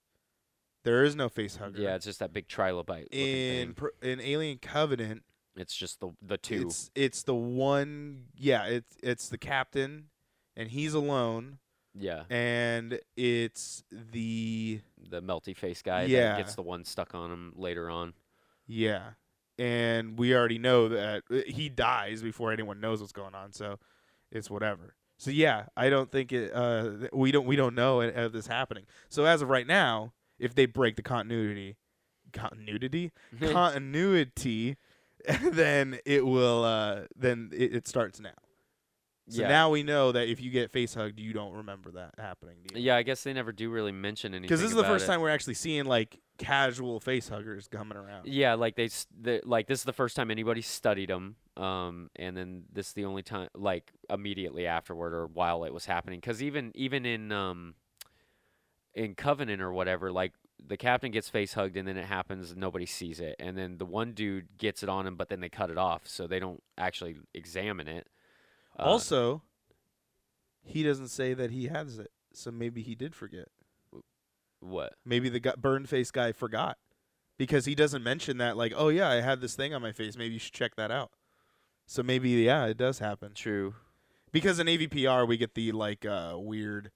there 0.83 1.03
is 1.03 1.15
no 1.15 1.29
face 1.29 1.55
hugger. 1.57 1.79
Yeah, 1.81 1.95
it's 1.95 2.05
just 2.05 2.19
that 2.19 2.33
big 2.33 2.47
trilobite. 2.47 3.07
in 3.11 3.67
thing. 3.67 3.73
Pro- 3.73 3.89
in 4.01 4.19
Alien 4.21 4.57
Covenant, 4.59 5.23
It's 5.55 5.75
just 5.75 5.99
the 5.99 6.09
the 6.21 6.37
two. 6.37 6.63
it's 6.67 6.91
it's 6.95 7.23
the 7.23 7.35
one. 7.35 8.25
Yeah, 8.37 8.65
it's 8.65 8.95
it's 9.01 9.29
the 9.29 9.37
captain, 9.37 10.05
and 10.55 10.69
he's 10.69 10.93
alone, 10.93 11.59
yeah, 11.93 12.23
and 12.29 12.99
it's 13.15 13.83
the 13.91 14.81
the 15.09 15.21
melty 15.21 15.55
face 15.55 15.81
guy 15.81 16.03
Yeah. 16.03 16.29
that 16.29 16.37
gets 16.37 16.55
the 16.55 16.61
one 16.63 16.85
stuck 16.85 17.13
on 17.15 17.31
him 17.31 17.53
later 17.55 17.89
on. 17.89 18.13
yeah, 18.65 19.11
and 19.59 20.17
we 20.17 20.33
already 20.35 20.57
know 20.59 20.89
that 20.89 21.23
uh, 21.29 21.41
he 21.47 21.69
dies 21.69 22.21
before 22.21 22.51
anyone 22.51 22.79
knows 22.79 22.99
what's 23.01 23.11
going 23.13 23.35
on. 23.35 23.51
So 23.53 23.79
it's 24.31 24.49
whatever. 24.49 24.95
So 25.19 25.29
yeah, 25.31 25.65
I 25.77 25.89
don't 25.89 26.11
think 26.11 26.31
it. 26.33 26.51
Uh, 26.53 27.07
we 27.13 27.31
don't 27.31 27.45
we 27.45 27.55
don't 27.55 27.75
know 27.75 28.01
it, 28.01 28.15
of 28.15 28.33
this 28.33 28.47
happening. 28.47 28.85
So 29.09 29.25
as 29.25 29.41
of 29.43 29.49
right 29.49 29.67
now, 29.67 30.13
if 30.39 30.55
they 30.55 30.65
break 30.65 30.95
the 30.95 31.01
continuity, 31.01 31.77
continuity, 32.31 33.11
continuity, 33.39 34.77
then 35.51 35.99
it 36.05 36.25
will. 36.25 36.63
Uh, 36.63 37.01
then 37.15 37.51
it, 37.53 37.75
it 37.75 37.87
starts 37.87 38.19
now. 38.19 38.31
So 39.29 39.41
yeah. 39.41 39.47
now 39.47 39.69
we 39.69 39.83
know 39.83 40.11
that 40.11 40.27
if 40.27 40.41
you 40.41 40.51
get 40.51 40.69
face 40.69 40.93
hugged, 40.93 41.17
you 41.17 41.31
don't 41.31 41.53
remember 41.53 41.91
that 41.91 42.15
happening. 42.17 42.57
yeah, 42.75 42.97
I 42.97 43.03
guess 43.03 43.23
they 43.23 43.31
never 43.31 43.53
do 43.53 43.69
really 43.69 43.93
mention 43.93 44.33
anything. 44.33 44.43
Because 44.43 44.59
this 44.59 44.71
is 44.71 44.75
the 44.75 44.83
first 44.83 45.05
it. 45.05 45.07
time 45.07 45.21
we're 45.21 45.29
actually 45.29 45.53
seeing 45.53 45.85
like 45.85 46.19
casual 46.37 46.99
face 46.99 47.29
huggers 47.29 47.69
coming 47.69 47.97
around. 47.97 48.27
Yeah, 48.27 48.55
like 48.55 48.75
they, 48.75 48.89
like 49.45 49.67
this 49.67 49.79
is 49.79 49.85
the 49.85 49.93
first 49.93 50.17
time 50.17 50.29
anybody 50.29 50.61
studied 50.61 51.09
them, 51.09 51.37
um, 51.55 52.09
and 52.17 52.35
then 52.35 52.63
this 52.71 52.87
is 52.87 52.93
the 52.93 53.05
only 53.05 53.23
time, 53.23 53.47
like 53.55 53.93
immediately 54.09 54.67
afterward 54.67 55.13
or 55.13 55.27
while 55.27 55.63
it 55.63 55.73
was 55.73 55.85
happening. 55.85 56.19
Because 56.19 56.43
even 56.43 56.73
even 56.75 57.05
in 57.05 57.31
um, 57.31 57.75
in 58.95 59.15
Covenant 59.15 59.61
or 59.61 59.71
whatever, 59.73 60.11
like 60.11 60.33
the 60.65 60.77
captain 60.77 61.11
gets 61.11 61.27
face 61.29 61.53
hugged 61.53 61.75
and 61.77 61.87
then 61.87 61.97
it 61.97 62.05
happens, 62.05 62.55
nobody 62.55 62.85
sees 62.85 63.19
it, 63.19 63.35
and 63.39 63.57
then 63.57 63.77
the 63.77 63.85
one 63.85 64.13
dude 64.13 64.57
gets 64.57 64.83
it 64.83 64.89
on 64.89 65.05
him, 65.07 65.15
but 65.15 65.29
then 65.29 65.39
they 65.41 65.49
cut 65.49 65.69
it 65.69 65.77
off, 65.77 66.07
so 66.07 66.27
they 66.27 66.39
don't 66.39 66.61
actually 66.77 67.17
examine 67.33 67.87
it. 67.87 68.07
Uh, 68.79 68.83
Also, 68.83 69.41
he 70.63 70.83
doesn't 70.83 71.09
say 71.09 71.33
that 71.33 71.51
he 71.51 71.67
has 71.67 71.99
it, 71.99 72.11
so 72.33 72.49
maybe 72.51 72.81
he 72.81 72.95
did 72.95 73.13
forget. 73.15 73.47
what? 74.59 74.93
Maybe 75.05 75.27
the 75.29 75.39
gu- 75.39 75.57
burned 75.57 75.89
face 75.89 76.11
guy 76.11 76.31
forgot 76.31 76.77
because 77.37 77.65
he 77.65 77.75
doesn't 77.75 78.03
mention 78.03 78.37
that. 78.37 78.55
Like, 78.55 78.73
oh 78.75 78.87
yeah, 78.89 79.09
I 79.09 79.15
had 79.15 79.41
this 79.41 79.55
thing 79.55 79.73
on 79.73 79.81
my 79.81 79.91
face. 79.91 80.15
Maybe 80.17 80.35
you 80.35 80.39
should 80.39 80.53
check 80.53 80.75
that 80.75 80.91
out. 80.91 81.11
So 81.85 82.01
maybe 82.01 82.29
yeah, 82.29 82.65
it 82.67 82.77
does 82.77 82.99
happen. 82.99 83.33
True. 83.33 83.75
Because 84.31 84.59
in 84.59 84.67
AVPR 84.67 85.27
we 85.27 85.35
get 85.37 85.53
the 85.53 85.73
like 85.73 86.05
uh, 86.05 86.35
weird 86.37 86.91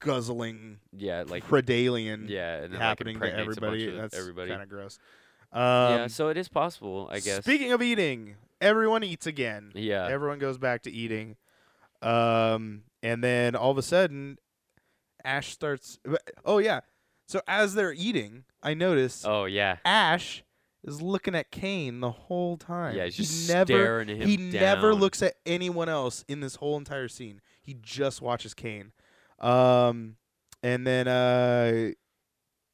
guzzling 0.00 0.78
Yeah, 0.96 1.24
like 1.26 1.46
predalien 1.46 2.28
yeah, 2.28 2.56
and 2.56 2.64
then, 2.64 2.72
like, 2.72 2.80
happening 2.80 3.20
to 3.20 3.24
impregnates 3.26 3.56
a 3.56 3.60
bunch 3.60 3.74
everybody. 3.74 3.98
That's 3.98 4.18
everybody. 4.18 4.50
kind 4.50 4.62
of 4.62 4.68
gross. 4.68 4.98
Um, 5.52 5.60
yeah, 5.62 6.06
so 6.06 6.28
it 6.28 6.36
is 6.36 6.48
possible, 6.48 7.08
I 7.10 7.20
guess. 7.20 7.44
Speaking 7.44 7.72
of 7.72 7.82
eating, 7.82 8.36
everyone 8.60 9.02
eats 9.04 9.26
again. 9.26 9.72
yeah. 9.74 10.06
Everyone 10.08 10.38
goes 10.38 10.58
back 10.58 10.82
to 10.82 10.90
eating. 10.90 11.36
Um, 12.02 12.82
and 13.02 13.22
then 13.22 13.54
all 13.54 13.70
of 13.70 13.78
a 13.78 13.82
sudden, 13.82 14.38
Ash 15.24 15.52
starts. 15.52 15.98
Oh 16.44 16.58
yeah. 16.58 16.80
So 17.26 17.40
as 17.46 17.74
they're 17.74 17.92
eating, 17.92 18.44
I 18.62 18.74
notice 18.74 19.24
oh 19.26 19.44
yeah. 19.44 19.76
Ash 19.84 20.42
is 20.82 21.02
looking 21.02 21.34
at 21.34 21.50
Kane 21.50 22.00
the 22.00 22.10
whole 22.10 22.56
time. 22.56 22.96
Yeah, 22.96 23.04
he's 23.04 23.16
he 23.16 23.22
just 23.24 23.50
never. 23.50 23.66
staring 23.66 24.08
him 24.08 24.26
He 24.26 24.36
never 24.36 24.94
looks 24.94 25.22
at 25.22 25.34
anyone 25.44 25.88
else 25.88 26.24
in 26.26 26.40
this 26.40 26.56
whole 26.56 26.78
entire 26.78 27.08
scene. 27.08 27.40
He 27.60 27.74
just 27.74 28.22
watches 28.22 28.54
Kane. 28.54 28.92
Um, 29.40 30.16
and 30.62 30.86
then 30.86 31.08
uh, 31.08 31.90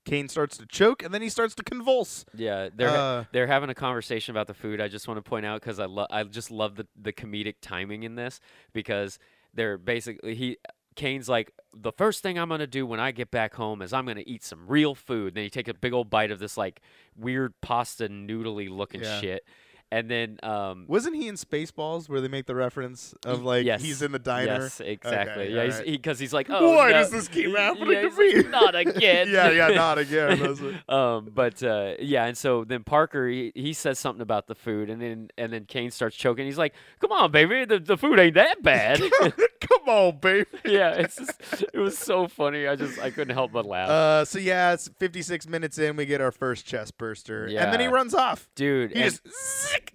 Kane 0.05 0.29
starts 0.29 0.57
to 0.59 0.67
choke, 0.67 1.03
and 1.03 1.13
then 1.13 1.23
he 1.23 1.29
starts 1.29 1.55
to 1.57 1.63
convulse. 1.63 2.25
Yeah, 2.35 2.69
they're 2.75 2.97
Uh, 2.97 3.25
they're 3.33 3.47
having 3.47 3.71
a 3.71 3.75
conversation 3.75 4.33
about 4.33 4.47
the 4.47 4.55
food. 4.55 4.81
I 4.81 4.89
just 4.89 5.09
want 5.09 5.19
to 5.19 5.29
point 5.29 5.47
out 5.47 5.61
because 5.61 5.79
I 5.79 5.87
love 5.87 6.09
I 6.11 6.23
just 6.25 6.51
love 6.51 6.77
the 6.77 6.87
the 7.01 7.13
comedic 7.13 7.57
timing 7.61 8.03
in 8.05 8.15
this 8.15 8.41
because 8.73 9.19
they're 9.55 9.79
basically 9.79 10.35
he 10.35 10.59
Kane's 10.95 11.29
like 11.29 11.53
the 11.75 11.93
first 11.93 12.23
thing 12.23 12.39
I'm 12.39 12.49
gonna 12.49 12.67
do 12.67 12.87
when 12.87 13.01
I 13.01 13.11
get 13.11 13.31
back 13.31 13.55
home 13.55 13.83
is 13.83 13.93
I'm 13.93 14.07
gonna 14.07 14.23
eat 14.27 14.43
some 14.45 14.67
real 14.67 14.95
food. 14.95 15.29
And 15.29 15.37
Then 15.37 15.45
he 15.45 15.51
take 15.51 15.69
a 15.69 15.75
big 15.75 15.93
old 15.93 16.09
bite 16.09 16.31
of 16.31 16.39
this 16.39 16.57
like 16.57 16.81
weird 17.17 17.53
pasta 17.61 18.09
noodly 18.09 18.71
looking 18.71 19.03
Yeah. 19.03 19.21
shit, 19.21 19.45
and 19.93 20.11
then 20.11 20.39
um 20.43 20.85
wasn't 20.89 21.15
he 21.17 21.29
in 21.29 21.37
Spaceballs 21.37 22.09
where 22.09 22.21
they 22.21 22.29
make 22.29 22.47
the 22.47 22.55
reference 22.55 23.15
of 23.25 23.43
like 23.43 23.65
yes, 23.65 23.81
he's 23.83 24.03
in 24.03 24.13
the 24.13 24.19
diner? 24.19 24.63
Yes, 24.63 24.81
exactly. 24.81 25.45
Okay, 25.45 25.55
yeah, 25.55 25.65
he's 25.65 25.75
alright. 25.75 25.87
because 25.93 26.19
he's 26.19 26.33
like, 26.33 26.49
oh, 26.51 26.73
Why 26.77 26.91
no- 26.91 26.99
does 26.99 27.11
this 27.11 27.29
keep 27.29 27.57
happening 27.57 27.91
yeah, 27.93 28.03
to 28.03 28.09
he's 28.11 28.19
like, 28.35 28.47
me? 28.47 28.51
Not 28.51 28.75
again. 28.75 29.29
yeah, 29.31 29.51
yeah, 29.51 29.69
not 29.69 29.99
again. 29.99 30.81
Um, 30.89 31.31
but 31.35 31.63
uh, 31.63 31.95
yeah, 32.01 32.25
and 32.27 32.37
so 32.37 32.65
then 32.65 32.85
Parker 32.85 33.29
he, 33.29 33.53
he 33.55 33.73
says 33.73 33.99
something 33.99 34.23
about 34.23 34.47
the 34.47 34.55
food, 34.55 34.89
and 34.91 35.01
then 35.01 35.29
and 35.39 35.53
then 35.53 35.65
Kane 35.65 35.91
starts 35.91 36.17
choking. 36.17 36.47
He's 36.47 36.59
like, 36.59 36.75
"Come 37.01 37.13
on, 37.13 37.31
baby, 37.33 37.65
the, 37.65 37.79
the 37.79 37.97
food 37.97 38.19
ain't 38.19 38.35
that 38.35 38.63
bad." 38.63 39.01
Come 39.61 39.89
on, 39.89 40.19
baby. 40.19 40.47
yeah, 40.65 40.91
it's 40.93 41.17
just, 41.17 41.65
it 41.75 41.79
was 41.79 41.99
so 41.99 42.29
funny. 42.29 42.67
I 42.69 42.77
just 42.77 42.99
I 43.01 43.11
couldn't 43.11 43.35
help 43.35 43.53
but 43.53 43.67
laugh, 43.67 43.89
Uh, 43.89 44.25
so 44.25 44.39
yeah, 44.39 44.73
it's 44.73 44.89
56 44.99 45.49
minutes 45.49 45.79
in. 45.79 45.97
We 45.97 46.07
get 46.07 46.21
our 46.21 46.31
first 46.33 46.67
chest 46.67 46.97
burster, 46.99 47.47
and 47.47 47.73
then 47.73 47.81
he 47.81 47.89
runs 47.89 48.15
off. 48.15 48.49
dude. 48.55 48.93
He 48.93 49.03
just. 49.03 49.21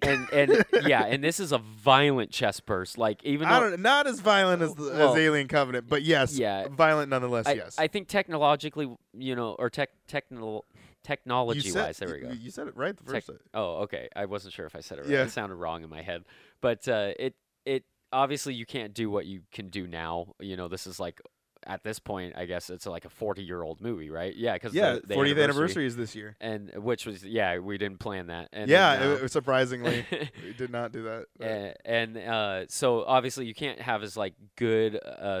And 0.02 0.28
and 0.32 0.64
yeah, 0.86 1.04
and 1.04 1.22
this 1.22 1.40
is 1.40 1.52
a 1.52 1.58
violent 1.58 2.30
chest 2.30 2.66
burst. 2.66 2.98
Like 2.98 3.22
even 3.24 3.48
I 3.48 3.60
don't 3.60 3.80
not 3.80 4.06
as 4.06 4.20
violent 4.20 4.62
as 4.62 4.74
the, 4.74 4.84
Well, 4.84 5.12
as 5.12 5.18
Alien 5.18 5.48
Covenant, 5.48 5.88
but 5.88 6.02
yes, 6.02 6.38
yeah. 6.38 6.68
violent 6.68 7.10
nonetheless. 7.10 7.46
I, 7.46 7.52
yes, 7.52 7.76
I 7.78 7.86
think 7.88 8.08
technologically, 8.08 8.94
you 9.12 9.34
know, 9.34 9.56
or 9.58 9.70
tech 9.70 9.90
technical 10.06 10.64
technology 11.02 11.60
said 11.60 11.86
wise, 11.86 11.98
there 11.98 12.08
we 12.08 12.20
go. 12.20 12.30
You 12.30 12.50
said 12.50 12.68
it 12.68 12.76
right 12.76 12.96
the 12.96 13.04
first 13.04 13.26
time. 13.26 13.38
Oh, 13.54 13.82
okay. 13.82 14.08
I 14.14 14.26
wasn't 14.26 14.54
sure 14.54 14.66
if 14.66 14.76
I 14.76 14.80
said 14.80 14.98
it 14.98 15.02
right. 15.02 15.10
Yeah. 15.10 15.24
It 15.24 15.30
sounded 15.30 15.56
wrong 15.56 15.82
in 15.82 15.90
my 15.90 16.02
head. 16.02 16.24
But 16.60 16.86
uh, 16.88 17.12
it 17.18 17.34
it 17.64 17.84
obviously 18.12 18.54
you 18.54 18.66
can't 18.66 18.94
do 18.94 19.10
what 19.10 19.26
you 19.26 19.42
can 19.52 19.68
do 19.68 19.86
now. 19.86 20.34
You 20.40 20.56
know, 20.56 20.68
this 20.68 20.86
is 20.86 21.00
like 21.00 21.20
at 21.66 21.84
this 21.84 21.98
point, 21.98 22.34
I 22.36 22.44
guess 22.46 22.70
it's 22.70 22.86
like 22.86 23.04
a 23.04 23.08
40 23.08 23.42
year 23.42 23.62
old 23.62 23.80
movie, 23.80 24.10
right? 24.10 24.34
Yeah, 24.34 24.54
because 24.54 24.74
Yeah, 24.74 24.94
the, 24.94 25.00
the 25.08 25.14
40th 25.14 25.42
anniversary 25.42 25.86
is 25.86 25.96
this 25.96 26.14
year. 26.14 26.36
and 26.40 26.70
which 26.76 27.06
was 27.06 27.24
yeah, 27.24 27.58
we 27.58 27.78
didn't 27.78 27.98
plan 27.98 28.26
that. 28.28 28.48
And 28.52 28.68
yeah, 28.70 28.96
then, 28.96 29.08
uh, 29.10 29.24
it- 29.24 29.30
surprisingly, 29.30 30.04
we 30.44 30.52
did 30.54 30.70
not 30.70 30.92
do 30.92 31.02
that. 31.38 31.76
and 31.84 32.16
uh, 32.18 32.66
so 32.68 33.04
obviously 33.04 33.46
you 33.46 33.54
can't 33.54 33.80
have 33.80 34.02
as 34.02 34.16
like 34.16 34.34
good 34.56 34.98
uh, 35.04 35.40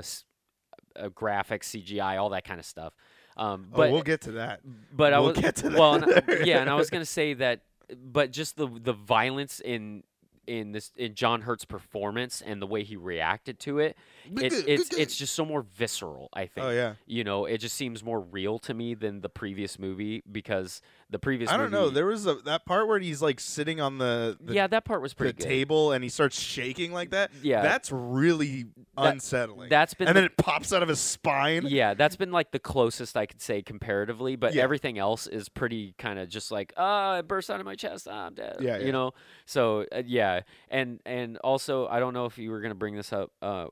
uh, 0.96 1.08
graphics, 1.08 1.64
CGI, 1.84 2.20
all 2.20 2.30
that 2.30 2.44
kind 2.44 2.60
of 2.60 2.66
stuff. 2.66 2.94
Um, 3.36 3.68
oh, 3.72 3.76
but 3.78 3.90
we'll 3.92 4.02
get 4.02 4.20
to 4.22 4.32
that. 4.32 4.60
but 4.94 5.12
I 5.14 5.18
we'll 5.18 5.28
was 5.30 5.38
get 5.38 5.56
to 5.56 5.70
well, 5.70 5.94
and 5.94 6.04
that. 6.04 6.24
I- 6.28 6.44
yeah, 6.44 6.60
and 6.60 6.68
I 6.68 6.74
was 6.74 6.90
gonna 6.90 7.06
say 7.06 7.34
that, 7.34 7.60
but 7.96 8.30
just 8.30 8.56
the 8.56 8.66
the 8.68 8.92
violence 8.92 9.58
in 9.60 10.04
in 10.46 10.72
this 10.72 10.92
in 10.96 11.14
John 11.14 11.42
Hurt's 11.42 11.64
performance 11.64 12.42
and 12.44 12.60
the 12.60 12.66
way 12.66 12.82
he 12.82 12.96
reacted 12.96 13.58
to 13.60 13.78
it, 13.78 13.96
it 14.40 14.52
it's 14.68 14.90
it's 14.96 15.16
just 15.16 15.34
so 15.34 15.44
more 15.44 15.62
visceral. 15.62 16.28
I 16.32 16.46
think. 16.46 16.66
Oh 16.66 16.70
yeah. 16.70 16.94
You 17.06 17.24
know, 17.24 17.44
it 17.46 17.58
just 17.58 17.76
seems 17.76 18.02
more 18.04 18.20
real 18.20 18.58
to 18.60 18.74
me 18.74 18.94
than 18.94 19.20
the 19.20 19.28
previous 19.28 19.78
movie 19.78 20.22
because 20.30 20.80
the 21.10 21.18
previous. 21.18 21.50
Movie 21.50 21.58
I 21.60 21.62
don't 21.62 21.72
know. 21.72 21.90
There 21.90 22.06
was 22.06 22.26
a 22.26 22.34
that 22.44 22.64
part 22.66 22.88
where 22.88 22.98
he's 22.98 23.20
like 23.22 23.40
sitting 23.40 23.80
on 23.80 23.98
the, 23.98 24.36
the 24.40 24.54
yeah, 24.54 24.66
that 24.66 24.84
part 24.84 25.02
was 25.02 25.12
the 25.12 25.16
pretty 25.16 25.38
good. 25.38 25.46
table 25.46 25.92
and 25.92 26.02
he 26.02 26.08
starts 26.10 26.38
shaking 26.40 26.92
like 26.92 27.10
that. 27.10 27.30
Yeah. 27.42 27.62
That's 27.62 27.90
really 27.92 28.64
That- 28.96 29.12
unsettling. 29.14 29.68
That's 29.68 29.94
been 29.94 30.08
and 30.08 30.16
the- 30.16 30.20
then 30.22 30.26
it 30.30 30.36
pops 30.36 30.72
out 30.72 30.82
of 30.82 30.88
his 30.88 31.00
spine. 31.00 31.64
yeah, 31.66 31.94
that's 31.94 32.16
been 32.16 32.32
like 32.32 32.50
the 32.50 32.58
closest 32.58 33.16
I 33.16 33.26
could 33.26 33.40
say 33.42 33.62
comparatively, 33.62 34.36
but 34.36 34.54
Yeah. 34.54 34.62
everything 34.62 34.98
else 34.98 35.26
is 35.26 35.48
pretty 35.48 35.94
kind 35.98 36.18
of 36.18 36.28
just 36.28 36.50
like, 36.50 36.72
ah, 36.76 37.18
it 37.18 37.28
burst 37.28 37.50
out 37.50 37.60
of 37.60 37.66
my 37.66 37.74
chest, 37.74 38.08
ah, 38.10 38.26
I'm 38.26 38.34
dead. 38.34 38.56
Yeah, 38.60 38.78
you 38.78 38.86
yeah. 38.86 38.92
know. 38.92 39.12
So 39.44 39.84
uh, 39.92 40.02
yeah, 40.06 40.40
and 40.70 41.00
and 41.04 41.36
also 41.38 41.86
I 41.88 41.98
don't 42.00 42.14
know 42.14 42.24
if 42.26 42.38
you 42.38 42.50
were 42.50 42.60
gonna 42.60 42.74
bring 42.74 42.94
this 42.96 43.12
up. 43.12 43.30
Uh, 43.42 43.66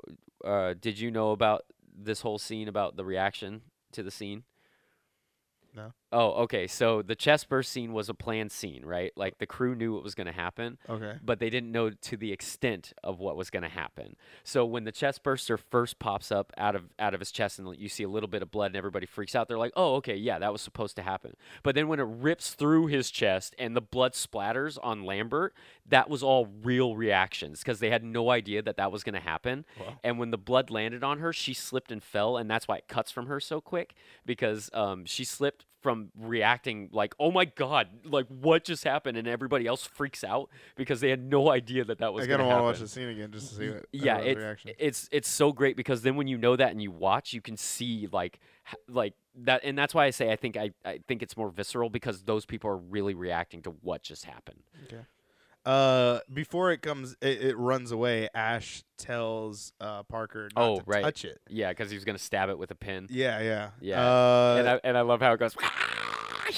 uh, 0.44 0.74
did 0.80 0.98
you 0.98 1.10
know 1.10 1.32
about 1.32 1.64
this 1.94 2.20
whole 2.20 2.38
scene 2.38 2.68
about 2.68 2.96
the 2.96 3.04
reaction 3.04 3.62
to 3.92 4.02
the 4.02 4.10
scene? 4.10 4.44
No. 5.74 5.92
Oh, 6.12 6.30
okay. 6.42 6.66
So 6.66 7.02
the 7.02 7.14
chest 7.14 7.48
burst 7.48 7.70
scene 7.70 7.92
was 7.92 8.08
a 8.08 8.14
planned 8.14 8.50
scene, 8.50 8.84
right? 8.84 9.12
Like 9.16 9.38
the 9.38 9.46
crew 9.46 9.76
knew 9.76 9.94
what 9.94 10.02
was 10.02 10.16
going 10.16 10.26
to 10.26 10.32
happen, 10.32 10.76
Okay. 10.88 11.14
but 11.24 11.38
they 11.38 11.50
didn't 11.50 11.70
know 11.70 11.90
to 11.90 12.16
the 12.16 12.32
extent 12.32 12.92
of 13.04 13.20
what 13.20 13.36
was 13.36 13.48
going 13.48 13.62
to 13.62 13.68
happen. 13.68 14.16
So 14.42 14.64
when 14.64 14.82
the 14.84 14.90
chest 14.92 15.22
burster 15.22 15.56
first 15.56 16.00
pops 16.00 16.32
up 16.32 16.52
out 16.58 16.74
of 16.74 16.84
out 16.98 17.14
of 17.14 17.20
his 17.20 17.30
chest 17.30 17.58
and 17.60 17.76
you 17.78 17.88
see 17.88 18.02
a 18.02 18.08
little 18.08 18.28
bit 18.28 18.42
of 18.42 18.50
blood 18.50 18.66
and 18.66 18.76
everybody 18.76 19.06
freaks 19.06 19.36
out, 19.36 19.46
they're 19.46 19.56
like, 19.58 19.72
"Oh, 19.76 19.94
okay, 19.96 20.16
yeah, 20.16 20.38
that 20.40 20.52
was 20.52 20.60
supposed 20.62 20.96
to 20.96 21.02
happen." 21.02 21.36
But 21.62 21.76
then 21.76 21.86
when 21.86 22.00
it 22.00 22.08
rips 22.08 22.54
through 22.54 22.86
his 22.88 23.10
chest 23.12 23.54
and 23.58 23.76
the 23.76 23.80
blood 23.80 24.14
splatters 24.14 24.78
on 24.82 25.04
Lambert, 25.04 25.54
that 25.86 26.10
was 26.10 26.22
all 26.24 26.48
real 26.64 26.96
reactions 26.96 27.60
because 27.60 27.78
they 27.78 27.90
had 27.90 28.02
no 28.02 28.30
idea 28.30 28.62
that 28.62 28.76
that 28.78 28.90
was 28.90 29.04
going 29.04 29.14
to 29.14 29.20
happen. 29.20 29.64
Wow. 29.78 29.98
And 30.02 30.18
when 30.18 30.32
the 30.32 30.38
blood 30.38 30.70
landed 30.70 31.04
on 31.04 31.18
her, 31.20 31.32
she 31.32 31.54
slipped 31.54 31.92
and 31.92 32.02
fell, 32.02 32.36
and 32.36 32.50
that's 32.50 32.66
why 32.66 32.78
it 32.78 32.88
cuts 32.88 33.12
from 33.12 33.26
her 33.26 33.38
so 33.38 33.60
quick 33.60 33.94
because 34.26 34.70
um, 34.72 35.04
she 35.04 35.24
slipped 35.24 35.66
from 35.80 36.10
reacting 36.18 36.88
like, 36.92 37.14
"Oh 37.18 37.30
my 37.30 37.44
god, 37.44 37.88
like 38.04 38.26
what 38.28 38.64
just 38.64 38.84
happened?" 38.84 39.16
and 39.16 39.26
everybody 39.26 39.66
else 39.66 39.84
freaks 39.86 40.22
out 40.22 40.50
because 40.76 41.00
they 41.00 41.10
had 41.10 41.22
no 41.22 41.50
idea 41.50 41.84
that 41.84 41.98
that 41.98 42.12
was 42.12 42.24
I 42.24 42.28
going 42.28 42.38
kind 42.38 42.48
to 42.48 42.50
happen. 42.50 42.64
want 42.64 42.76
to 42.76 42.82
watch 42.82 42.90
the 42.90 42.94
scene 42.94 43.08
again 43.08 43.30
just 43.32 43.50
to 43.50 43.54
see 43.54 43.70
what 43.70 43.86
yeah, 43.92 44.16
uh, 44.16 44.20
everyone's 44.20 44.60
it's 44.64 44.74
it's 44.78 45.08
it's 45.12 45.28
so 45.28 45.52
great 45.52 45.76
because 45.76 46.02
then 46.02 46.16
when 46.16 46.26
you 46.26 46.38
know 46.38 46.56
that 46.56 46.70
and 46.70 46.82
you 46.82 46.90
watch, 46.90 47.32
you 47.32 47.40
can 47.40 47.56
see 47.56 48.08
like 48.12 48.40
like 48.88 49.14
that, 49.34 49.62
and 49.64 49.76
that's 49.76 49.94
why 49.94 50.06
I 50.06 50.10
say 50.10 50.30
I 50.30 50.36
think 50.36 50.56
I, 50.56 50.70
I 50.84 51.00
think 51.06 51.22
it's 51.22 51.36
more 51.36 51.50
visceral 51.50 51.90
because 51.90 52.22
those 52.22 52.46
people 52.46 52.70
are 52.70 52.76
really 52.76 53.14
reacting 53.14 53.62
to 53.62 53.70
what 53.82 54.02
just 54.02 54.24
happened. 54.24 54.62
Uh, 55.64 56.20
before 56.32 56.70
it 56.72 56.80
comes, 56.82 57.16
it, 57.20 57.42
it 57.42 57.56
runs 57.58 57.92
away. 57.92 58.28
Ash 58.34 58.82
tells 58.96 59.72
uh 59.80 60.02
Parker 60.04 60.48
not 60.56 60.62
Oh, 60.62 60.76
to 60.78 60.84
right. 60.86 61.02
touch 61.02 61.24
it. 61.24 61.38
Yeah, 61.48 61.68
because 61.70 61.90
he 61.90 61.96
was 61.96 62.04
going 62.04 62.16
to 62.16 62.22
stab 62.22 62.48
it 62.48 62.58
with 62.58 62.70
a 62.70 62.74
pin. 62.74 63.06
Yeah, 63.10 63.40
yeah, 63.40 63.70
Yeah. 63.80 64.00
Uh, 64.02 64.56
and 64.58 64.68
I 64.68 64.80
and 64.84 64.98
I 64.98 65.02
love 65.02 65.20
how 65.20 65.32
it 65.32 65.38
goes. 65.40 65.54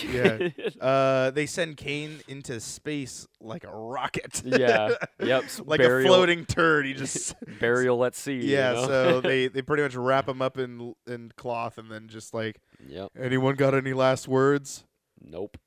Yeah. 0.04 0.48
uh, 0.80 1.30
they 1.32 1.44
send 1.46 1.76
Kane 1.76 2.20
into 2.26 2.58
space 2.60 3.26
like 3.40 3.64
a 3.64 3.70
rocket. 3.76 4.40
Yeah. 4.44 4.94
Yep. 5.22 5.44
like 5.66 5.80
burial, 5.80 6.12
a 6.12 6.16
floating 6.16 6.46
turd. 6.46 6.86
He 6.86 6.94
just 6.94 7.34
burial 7.60 8.02
at 8.04 8.14
sea. 8.14 8.34
you 8.36 8.42
yeah. 8.56 8.72
know? 8.72 8.86
So 8.86 9.20
they 9.20 9.48
they 9.48 9.62
pretty 9.62 9.82
much 9.82 9.94
wrap 9.94 10.28
him 10.28 10.40
up 10.40 10.56
in 10.58 10.94
in 11.06 11.30
cloth 11.36 11.76
and 11.76 11.90
then 11.90 12.08
just 12.08 12.32
like, 12.32 12.60
Yep. 12.88 13.10
anyone 13.20 13.54
got 13.56 13.74
any 13.74 13.92
last 13.92 14.28
words? 14.28 14.84
Nope. 15.20 15.58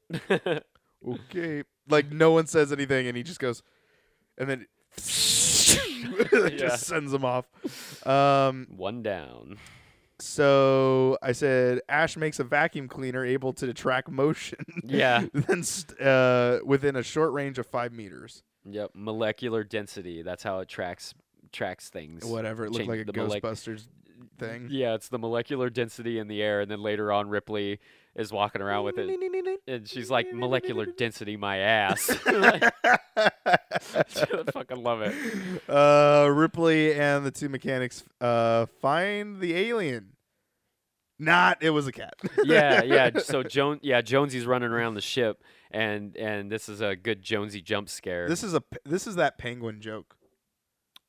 Okay. 1.08 1.64
Like 1.88 2.12
no 2.12 2.32
one 2.32 2.48
says 2.48 2.72
anything, 2.72 3.08
and 3.08 3.16
he 3.16 3.24
just 3.24 3.40
goes, 3.40 3.62
and 4.38 4.50
then 4.50 4.66
it 4.98 6.54
Yeah. 6.54 6.58
just 6.68 6.86
sends 6.86 7.14
him 7.14 7.26
off. 7.26 7.46
Um. 8.08 8.68
One 8.76 9.04
down. 9.04 9.58
So 10.20 11.18
I 11.22 11.34
said 11.34 11.82
Ash 11.90 12.16
makes 12.16 12.40
a 12.40 12.44
vacuum 12.46 12.88
cleaner 12.88 13.26
able 13.26 13.52
to 13.54 13.74
track 13.74 14.10
motion. 14.10 14.60
Yeah. 14.86 15.26
then 15.34 15.64
st- 15.64 16.00
uh, 16.00 16.60
within 16.64 16.96
a 16.96 17.04
short 17.04 17.34
range 17.34 17.60
of 17.60 17.66
five 17.68 17.92
meters. 17.92 18.42
Yep. 18.64 18.92
Molecular 18.94 19.64
density. 19.64 20.22
That's 20.22 20.42
how 20.44 20.60
it 20.60 20.70
tracks 20.70 21.14
tracks 21.56 21.90
things. 21.90 22.24
Whatever. 22.26 22.66
It 22.66 22.72
looked 22.72 22.88
like 22.88 23.00
a 23.00 23.06
molec- 23.06 23.42
Ghostbusters 23.42 23.88
thing. 24.38 24.68
Yeah, 24.70 24.94
it's 24.96 25.08
the 25.08 25.18
molecular 25.20 25.70
density 25.70 26.20
in 26.20 26.28
the 26.28 26.42
air, 26.42 26.62
and 26.62 26.70
then 26.70 26.82
later 26.82 27.12
on, 27.12 27.30
Ripley 27.30 27.80
is 28.16 28.32
walking 28.32 28.62
around 28.62 28.86
with 28.86 28.98
it, 28.98 29.60
and 29.68 29.88
she's 29.88 30.10
like, 30.10 30.34
"Molecular 30.34 30.86
density, 30.86 31.38
my 31.38 31.58
ass." 31.58 32.10
I 32.26 32.72
fucking 34.54 34.82
love 34.84 35.02
it. 35.02 35.14
Uh, 35.70 36.30
Ripley 36.32 36.94
and 36.94 37.26
the 37.26 37.32
two 37.32 37.50
mechanics 37.50 38.04
uh, 38.22 38.66
find 38.82 39.40
the 39.40 39.56
alien. 39.56 40.12
Not, 41.18 41.64
it 41.64 41.70
was 41.70 41.88
a 41.88 41.92
cat. 41.94 42.14
Yeah, 42.44 42.84
yeah. 42.84 43.20
So 43.20 43.42
Joan, 43.42 43.80
yeah, 43.82 44.02
Jonesy's 44.02 44.46
running 44.46 44.70
around 44.70 44.96
the 44.96 45.02
ship, 45.02 45.42
and 45.72 46.16
and 46.18 46.52
this 46.52 46.70
is 46.70 46.82
a 46.82 46.96
good 46.96 47.22
Jonesy 47.22 47.62
jump 47.62 47.90
scare. 47.90 48.28
This 48.28 48.44
is 48.44 48.54
a 48.54 48.62
this 48.86 49.08
is 49.08 49.16
that 49.16 49.38
penguin 49.38 49.82
joke. 49.82 50.16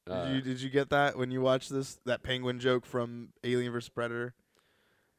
Did 0.07 0.13
Uh, 0.15 0.29
you 0.35 0.41
did 0.41 0.61
you 0.61 0.71
get 0.71 0.91
that 0.91 1.17
when 1.19 1.31
you 1.31 1.41
watched 1.41 1.71
this 1.71 1.99
that 2.05 2.23
penguin 2.23 2.61
joke 2.61 2.87
from 2.87 3.31
Alien 3.45 3.73
vs 3.73 3.89
Predator 3.89 4.35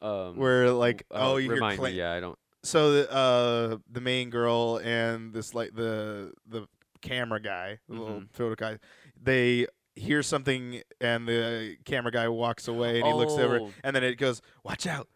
um, 0.02 0.38
where 0.38 0.72
like 0.72 1.04
uh, 1.12 1.32
oh 1.34 1.38
you 1.38 1.50
hear 1.52 1.60
cla- 1.60 1.90
me. 1.90 1.92
Yeah, 1.92 2.14
I 2.14 2.20
don't. 2.20 2.38
so 2.64 2.92
the 2.94 3.12
uh 3.12 3.78
the 3.92 4.02
main 4.02 4.30
girl 4.30 4.80
and 4.84 5.34
this 5.34 5.54
like 5.54 5.74
the 5.76 6.32
the 6.48 6.68
camera 7.02 7.40
guy 7.42 7.80
the 7.90 7.96
little 7.96 8.22
Mhm. 8.22 8.32
photo 8.32 8.56
guy 8.56 8.80
they 9.22 9.68
hear 9.96 10.22
something 10.24 10.82
and 11.02 11.28
the 11.28 11.76
camera 11.86 12.12
guy 12.12 12.28
walks 12.30 12.68
away 12.68 13.00
and 13.00 13.08
he 13.08 13.14
looks 13.14 13.34
over 13.34 13.60
Oh. 13.62 13.72
and 13.84 13.96
then 13.96 14.04
it 14.04 14.16
goes 14.16 14.42
watch 14.64 14.86
out 14.88 15.08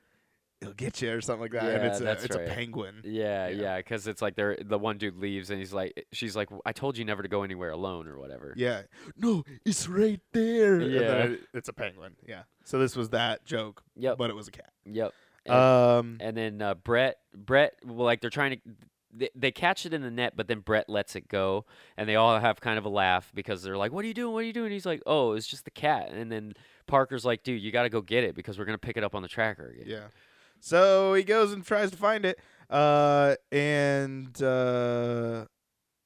it'll 0.62 0.74
get 0.74 1.01
you 1.01 1.12
or 1.12 1.22
something 1.22 1.41
like 1.41 1.51
that 1.51 1.64
and 1.64 1.84
Yeah, 1.84 1.89
it's 1.89 2.01
a 2.01 2.12
it's 2.26 2.36
right. 2.36 2.47
a 2.47 2.53
penguin 2.53 3.01
Yeah, 3.03 3.47
Yeah. 3.47 3.62
yeah, 3.62 3.78
because 3.78 4.07
it's 4.07 4.22
like 4.22 4.36
they're 4.36 4.57
the 4.62 4.78
one 4.78 4.97
dude 4.97 5.18
leaves, 5.18 5.49
and 5.49 5.59
he's 5.59 5.74
like, 5.74 6.05
she's 6.12 6.36
like, 6.36 6.49
"I 6.66 6.72
told 6.72 6.97
you 6.97 7.05
never 7.05 7.24
to 7.24 7.28
go 7.30 7.43
anywhere 7.43 7.72
alone, 7.72 8.07
or 8.07 8.18
whatever." 8.20 8.53
yeah 8.55 8.84
no 9.18 9.43
it's 9.66 9.88
right 9.88 10.22
there 10.34 10.76
and 10.80 10.91
Yeah. 10.91 11.01
it- 11.24 11.39
it's 11.53 11.70
a 11.70 11.74
penguin 11.74 12.16
yeah 12.28 12.43
so 12.64 12.78
this 12.80 12.95
was 12.95 13.09
that 13.09 13.43
joke 13.45 13.84
Yep. 13.97 14.18
but 14.18 14.30
it 14.30 14.36
was 14.36 14.47
a 14.47 14.51
cat 14.51 14.72
Yep. 14.86 15.14
And- 15.45 15.55
um 15.55 16.18
And 16.22 16.38
then 16.38 16.62
uh, 16.62 16.76
Brett, 16.76 17.18
Brett, 17.36 17.74
well, 17.84 18.05
like 18.05 18.22
they're 18.22 18.30
trying 18.30 18.51
to, 18.51 18.62
they, 19.14 19.30
they 19.36 19.51
catch 19.51 19.86
it 19.88 19.93
in 19.93 20.03
the 20.03 20.12
net, 20.12 20.34
but 20.38 20.47
then 20.47 20.59
Brett 20.59 20.88
lets 20.88 21.16
it 21.16 21.28
go, 21.28 21.66
and 21.97 22.07
they 22.07 22.16
all 22.16 22.39
have 22.39 22.62
kind 22.62 22.78
of 22.78 22.86
a 22.86 22.89
laugh 22.89 23.32
because 23.34 23.62
they're 23.64 23.76
like, 23.76 23.91
"What 23.91 24.05
are 24.05 24.07
you 24.07 24.14
doing? 24.14 24.32
What 24.34 24.39
are 24.39 24.47
you 24.47 24.53
doing?" 24.53 24.72
He's 24.72 24.86
like, 24.86 25.01
"Oh, 25.05 25.34
it's 25.34 25.47
just 25.47 25.66
the 25.66 25.72
cat." 25.72 26.12
And 26.12 26.32
then 26.32 26.53
Parker's 26.88 27.26
like, 27.26 27.43
"Dude, 27.43 27.62
you 27.62 27.72
got 27.74 27.84
to 27.84 27.89
go 27.89 27.99
get 28.01 28.24
it 28.24 28.36
because 28.36 28.57
we're 28.57 28.64
gonna 28.66 28.78
pick 28.78 28.95
it 28.95 29.03
up 29.03 29.14
on 29.14 29.22
the 29.22 29.28
tracker 29.28 29.68
again." 29.72 29.84
Yeah. 29.88 30.07
So 30.62 31.14
he 31.16 31.24
goes 31.24 31.51
and 31.51 31.66
tries 31.66 31.91
to 31.91 31.97
find 31.97 32.24
it, 32.24 32.39
uh, 32.70 33.36
and 33.51 34.28
uh, 34.41 35.45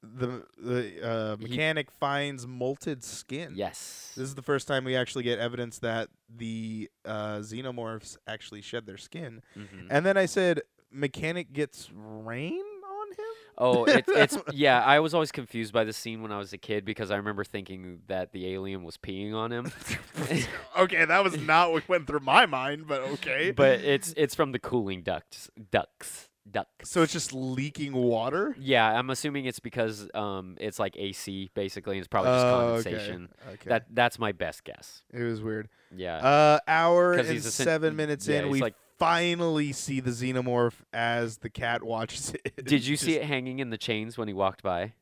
the 0.02 0.46
the 0.58 1.02
uh, 1.04 1.38
He- 1.38 1.44
mechanic 1.48 1.92
finds 1.92 2.46
molted 2.46 3.04
skin. 3.04 3.54
Yes. 3.56 4.14
This 4.16 4.24
is 4.30 4.36
the 4.36 4.42
first 4.42 4.68
time 4.68 4.86
we 4.86 4.96
actually 4.96 5.24
get 5.24 5.40
evidence 5.40 5.80
that 5.80 6.08
the 6.34 6.90
uh, 7.04 7.40
xenomorphs 7.40 8.18
actually 8.28 8.62
shed 8.62 8.86
their 8.86 8.98
skin. 8.98 9.42
Mhm. 9.58 9.88
And 9.90 10.06
then 10.06 10.16
I 10.18 10.26
said, 10.26 10.62
mechanic 10.90 11.52
gets 11.52 11.90
rain. 11.94 12.64
Oh, 13.58 13.86
it's 13.86 14.08
it's 14.10 14.38
yeah. 14.54 14.84
I 14.84 15.00
was 15.00 15.14
always 15.14 15.32
confused 15.32 15.72
by 15.74 15.84
the 15.84 15.94
scene 15.94 16.22
when 16.22 16.32
I 16.32 16.38
was 16.38 16.52
a 16.54 16.58
kid 16.58 16.84
because 16.86 17.12
I 17.12 17.16
remember 17.18 17.44
thinking 17.44 18.02
that 18.08 18.32
the 18.34 18.54
alien 18.54 18.84
was 18.84 18.98
peeing 18.98 19.34
on 19.34 19.52
him. 19.52 19.72
okay, 20.78 21.06
that 21.06 21.24
was 21.24 21.38
not 21.40 21.72
what 21.72 21.88
went 21.88 22.08
through 22.08 22.20
my 22.22 22.46
mind, 22.46 22.88
but 22.88 23.02
okay. 23.02 23.52
but 23.52 23.80
it's 23.82 24.14
it's 24.18 24.36
from 24.36 24.52
the 24.52 24.60
cooling 24.60 25.02
ducts, 25.04 25.50
ducks, 25.72 26.30
ducks. 26.50 26.90
so 26.90 27.02
it's 27.02 27.14
just 27.14 27.34
leaking 27.34 27.94
water. 27.94 28.56
Yeah, 28.60 28.86
I'm 28.98 29.10
assuming 29.10 29.46
it's 29.46 29.60
because 29.60 30.10
um 30.14 30.58
it's 30.60 30.80
like 30.80 30.96
AC 30.98 31.52
basically. 31.54 31.96
and 31.98 32.00
It's 32.00 32.08
probably 32.10 32.32
just 32.32 32.46
Oh, 32.46 32.50
condensation. 32.84 33.30
Okay. 33.54 33.70
That 33.70 33.86
that's 33.94 34.20
my 34.20 34.32
best 34.32 34.64
guess. 34.64 35.04
it 35.14 35.24
was 35.24 35.42
weird. 35.42 35.70
Yeah. 35.96 36.18
Uh, 36.18 36.60
hour 36.68 37.14
and 37.14 37.42
seven 37.44 37.96
minutes 37.96 38.28
yeah, 38.28 38.40
in, 38.40 38.50
we 38.50 38.60
like- 38.60 38.76
finally 38.98 39.72
see 39.72 40.00
the 40.00 40.12
xenomorph 40.12 40.82
as 40.94 41.38
the 41.38 41.50
cat 41.50 41.84
watches 41.84 42.34
it. 42.34 42.66
Did 42.66 42.86
you 42.86 42.98
see 42.98 43.16
it 43.16 43.24
hanging 43.24 43.60
in 43.60 43.70
the 43.70 43.78
chains 43.78 44.18
when 44.18 44.28
he 44.28 44.34
walked 44.34 44.64
by? 44.64 44.94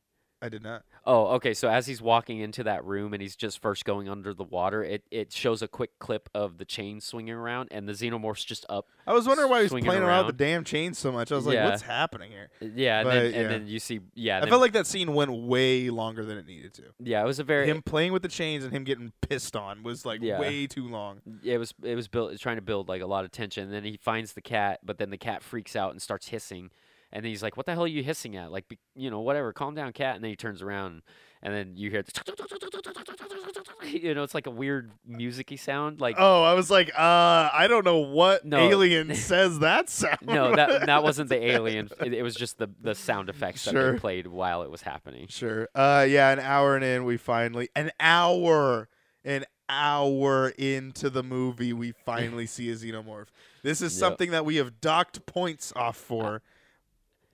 I 0.44 0.50
did 0.50 0.62
not. 0.62 0.84
Oh, 1.06 1.28
okay. 1.36 1.54
So 1.54 1.70
as 1.70 1.88
he's 1.88 2.02
walking 2.02 2.40
into 2.40 2.64
that 2.64 2.84
room 2.84 3.14
and 3.14 3.22
he's 3.22 3.36
just 3.36 3.62
first 3.62 3.86
going 3.86 4.10
under 4.10 4.34
the 4.34 4.44
water, 4.44 4.84
it, 4.84 5.04
it 5.10 5.32
shows 5.32 5.62
a 5.62 5.68
quick 5.68 5.98
clip 6.00 6.30
of 6.34 6.58
the 6.58 6.66
chain 6.66 7.00
swinging 7.02 7.34
around 7.34 7.70
and 7.72 7.88
the 7.88 7.94
xenomorph's 7.94 8.44
just 8.44 8.66
up. 8.70 8.88
I 9.08 9.14
was 9.14 9.28
wondering 9.28 9.50
why 9.50 9.60
he 9.60 9.64
was 9.64 9.70
playing 9.72 9.86
around 9.88 10.00
with 10.02 10.08
around. 10.10 10.28
the 10.28 10.34
damn 10.34 10.64
chain 10.64 10.94
so 10.94 11.12
much. 11.12 11.32
I 11.32 11.36
was 11.36 11.46
like, 11.46 11.56
Yeah. 11.56 11.70
what's 11.70 11.82
happening 11.82 12.32
here? 12.32 12.50
Uh, 12.62 12.66
yeah, 12.76 13.00
and, 13.02 13.10
then, 13.10 13.32
yeah. 13.34 13.40
and 13.40 13.50
then 13.52 13.68
you 13.68 13.80
see, 13.80 14.00
yeah, 14.16 14.42
I 14.44 14.50
felt 14.50 14.62
like 14.62 14.74
that 14.74 14.86
scene 14.88 15.14
went 15.14 15.32
way 15.32 15.90
longer 15.90 16.26
than 16.26 16.38
it 16.38 16.46
needed 16.46 16.74
to. 16.76 16.84
yeah, 17.00 17.22
it 17.22 17.26
was 17.26 17.40
a 17.40 17.44
very 17.44 17.70
Him 17.70 17.82
playing 17.82 18.12
with 18.12 18.22
the 18.22 18.28
chains 18.30 18.64
and 18.64 18.74
him 18.74 18.84
getting 18.84 19.14
pissed 19.22 19.56
on 19.56 19.84
was 19.84 20.06
like 20.06 20.22
Yeah. 20.22 20.40
way 20.40 20.68
too 20.68 20.88
long. 20.88 21.22
it 21.44 21.58
was 21.58 21.74
it 21.84 21.96
was 21.96 22.08
built 22.08 22.38
trying 22.40 22.58
to 22.58 22.62
build 22.62 22.90
like 22.90 23.02
a 23.02 23.08
lot 23.08 23.24
of 23.26 23.32
tension. 23.32 23.64
And 23.64 23.74
then 23.74 23.84
he 23.84 23.98
finds 23.98 24.34
the 24.34 24.42
cat, 24.42 24.80
but 24.84 24.98
then 24.98 25.10
the 25.10 25.18
cat 25.18 25.42
freaks 25.42 25.76
out 25.76 25.92
and 25.92 26.02
starts 26.02 26.28
hissing. 26.30 26.70
And 27.16 27.24
then 27.24 27.30
he's 27.30 27.44
like, 27.44 27.56
"What 27.56 27.66
the 27.68 27.74
hell 27.74 27.84
are 27.84 27.88
you 27.88 28.02
hissing 28.04 28.36
at? 28.36 28.52
Like, 28.52 28.68
be, 28.68 28.80
you 28.96 29.10
know, 29.12 29.20
whatever. 29.22 29.54
Calm 29.54 29.76
down, 29.76 29.94
cat." 29.94 30.16
And 30.16 30.24
then 30.24 30.32
he 30.32 30.36
turns 30.36 30.62
around, 30.64 31.04
and 31.44 31.54
then 31.54 31.74
you 31.78 31.92
hear, 31.92 32.04
you 33.86 34.16
know, 34.16 34.24
it's 34.24 34.34
like 34.34 34.48
a 34.48 34.52
weird 34.52 34.92
musicy 35.06 35.58
sound. 35.58 36.02
Like, 36.02 36.16
Oh, 36.18 36.42
I 36.44 36.54
was 36.54 36.72
like, 36.72 36.90
uh, 36.98 37.50
I 37.54 37.68
don't 37.70 37.86
know 37.86 37.98
what 38.00 38.46
No. 38.46 38.58
alien 38.58 39.14
says 39.30 39.60
that 39.60 39.90
sound. 39.90 40.20
no, 40.24 40.56
that 40.56 40.86
that 40.88 41.04
wasn't 41.04 41.30
the 41.30 41.44
alien. 41.52 41.90
It, 42.04 42.14
it 42.14 42.24
was 42.24 42.36
just 42.36 42.58
the 42.58 42.70
the 42.82 42.96
sound 42.96 43.30
effects 43.30 43.66
that 43.66 43.72
Sure. 43.72 43.92
they 43.94 44.00
played 44.00 44.28
while 44.28 44.64
it 44.64 44.72
was 44.72 44.82
happening. 44.82 45.28
Sure. 45.30 45.68
Uh, 45.76 46.06
yeah, 46.10 46.32
an 46.32 46.40
hour 46.40 46.76
and 46.76 46.84
in, 46.84 47.06
we 47.06 47.18
finally 47.18 47.70
an 47.76 47.92
hour, 48.00 48.90
an 49.24 49.46
hour 49.70 50.50
into 50.58 51.10
the 51.10 51.24
movie, 51.24 51.74
we 51.74 51.92
finally 51.92 52.46
see 52.46 52.70
a 52.70 52.76
xenomorph. 52.76 53.28
This 53.62 53.82
is 53.82 53.94
Yep. 53.94 54.00
something 54.00 54.32
that 54.32 54.46
we 54.46 54.56
have 54.58 54.82
docked 54.82 55.26
points 55.26 55.72
off 55.76 55.98
for. 55.98 56.42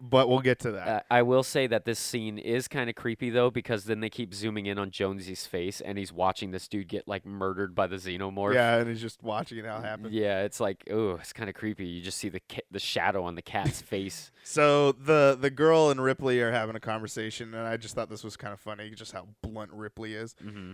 But 0.01 0.29
we'll 0.29 0.39
get 0.39 0.59
to 0.59 0.71
that. 0.71 0.87
Uh, 0.87 1.01
I 1.11 1.21
will 1.23 1.43
say 1.43 1.67
that 1.67 1.85
this 1.85 1.99
scene 1.99 2.37
is 2.37 2.67
kind 2.67 2.89
of 2.89 2.95
creepy 2.95 3.29
though, 3.29 3.51
because 3.51 3.83
then 3.85 3.99
they 3.99 4.09
keep 4.09 4.33
zooming 4.33 4.65
in 4.65 4.77
on 4.79 4.91
Jonesy's 4.91 5.45
face, 5.45 5.81
and 5.81 5.97
he's 5.97 6.13
watching 6.13 6.51
this 6.51 6.67
dude 6.67 6.87
get 6.87 7.07
like 7.07 7.25
murdered 7.25 7.75
by 7.75 7.87
the 7.87 7.97
xenomorph. 7.97 8.53
yeah, 8.53 8.77
and 8.77 8.89
he's 8.89 9.01
just 9.01 9.21
watching 9.23 9.57
it 9.57 9.65
all 9.65 9.81
happen. 9.81 10.09
Yeah, 10.11 10.43
it's 10.43 10.59
like, 10.59 10.83
oh, 10.89 11.11
it's 11.15 11.33
kind 11.33 11.49
of 11.49 11.55
creepy. 11.55 11.85
You 11.85 12.01
just 12.01 12.17
see 12.17 12.29
the 12.29 12.41
ca- 12.49 12.61
the 12.71 12.79
shadow 12.79 13.23
on 13.23 13.35
the 13.35 13.41
cat's 13.41 13.81
face. 13.93 14.31
So 14.43 14.91
the 14.93 15.37
the 15.39 15.49
girl 15.49 15.89
and 15.89 16.01
Ripley 16.01 16.39
are 16.41 16.51
having 16.51 16.75
a 16.75 16.79
conversation, 16.79 17.53
and 17.53 17.67
I 17.67 17.77
just 17.77 17.95
thought 17.95 18.09
this 18.09 18.23
was 18.23 18.37
kind 18.37 18.53
of 18.53 18.59
funny, 18.59 18.89
just 18.91 19.11
how 19.11 19.27
blunt 19.41 19.71
Ripley 19.73 20.13
is. 20.13 20.35
hmm 20.41 20.71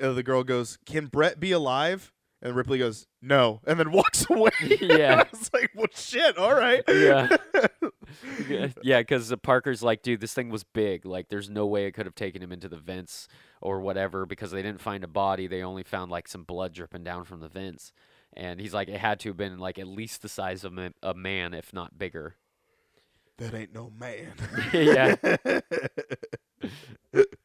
Uh, 0.00 0.12
the 0.12 0.22
girl 0.22 0.44
goes, 0.44 0.78
"Can 0.86 1.06
Brett 1.06 1.40
be 1.40 1.50
alive?" 1.52 2.12
And 2.40 2.54
Ripley 2.54 2.78
goes, 2.78 3.06
"No," 3.20 3.60
and 3.66 3.78
then 3.80 3.90
walks 3.92 4.24
away. 4.30 4.50
Yeah. 4.80 5.24
I 5.24 5.36
was 5.36 5.50
like, 5.52 5.70
"Well, 5.74 5.88
shit. 5.94 6.38
All 6.38 6.54
right." 6.54 6.82
Yeah. 6.88 7.36
yeah, 8.82 9.00
because 9.00 9.28
the 9.28 9.36
Parker's 9.36 9.82
like, 9.82 10.02
dude, 10.02 10.20
this 10.20 10.34
thing 10.34 10.48
was 10.48 10.64
big. 10.64 11.04
Like, 11.04 11.28
there's 11.28 11.50
no 11.50 11.66
way 11.66 11.86
it 11.86 11.92
could 11.92 12.06
have 12.06 12.14
taken 12.14 12.42
him 12.42 12.52
into 12.52 12.68
the 12.68 12.76
vents 12.76 13.28
or 13.60 13.80
whatever 13.80 14.24
because 14.24 14.50
they 14.50 14.62
didn't 14.62 14.80
find 14.80 15.02
a 15.04 15.08
body. 15.08 15.46
They 15.46 15.62
only 15.62 15.82
found 15.82 16.10
like 16.10 16.28
some 16.28 16.44
blood 16.44 16.72
dripping 16.72 17.04
down 17.04 17.24
from 17.24 17.40
the 17.40 17.48
vents. 17.48 17.92
And 18.34 18.60
he's 18.60 18.72
like, 18.74 18.88
it 18.88 19.00
had 19.00 19.18
to 19.20 19.30
have 19.30 19.36
been 19.36 19.58
like 19.58 19.78
at 19.78 19.88
least 19.88 20.22
the 20.22 20.28
size 20.28 20.62
of 20.64 20.78
a, 20.78 20.92
a 21.02 21.14
man, 21.14 21.54
if 21.54 21.72
not 21.72 21.98
bigger. 21.98 22.36
that 23.38 23.54
ain't 23.54 23.74
no 23.74 23.90
man. 23.98 24.32
Yeah. 24.72 25.16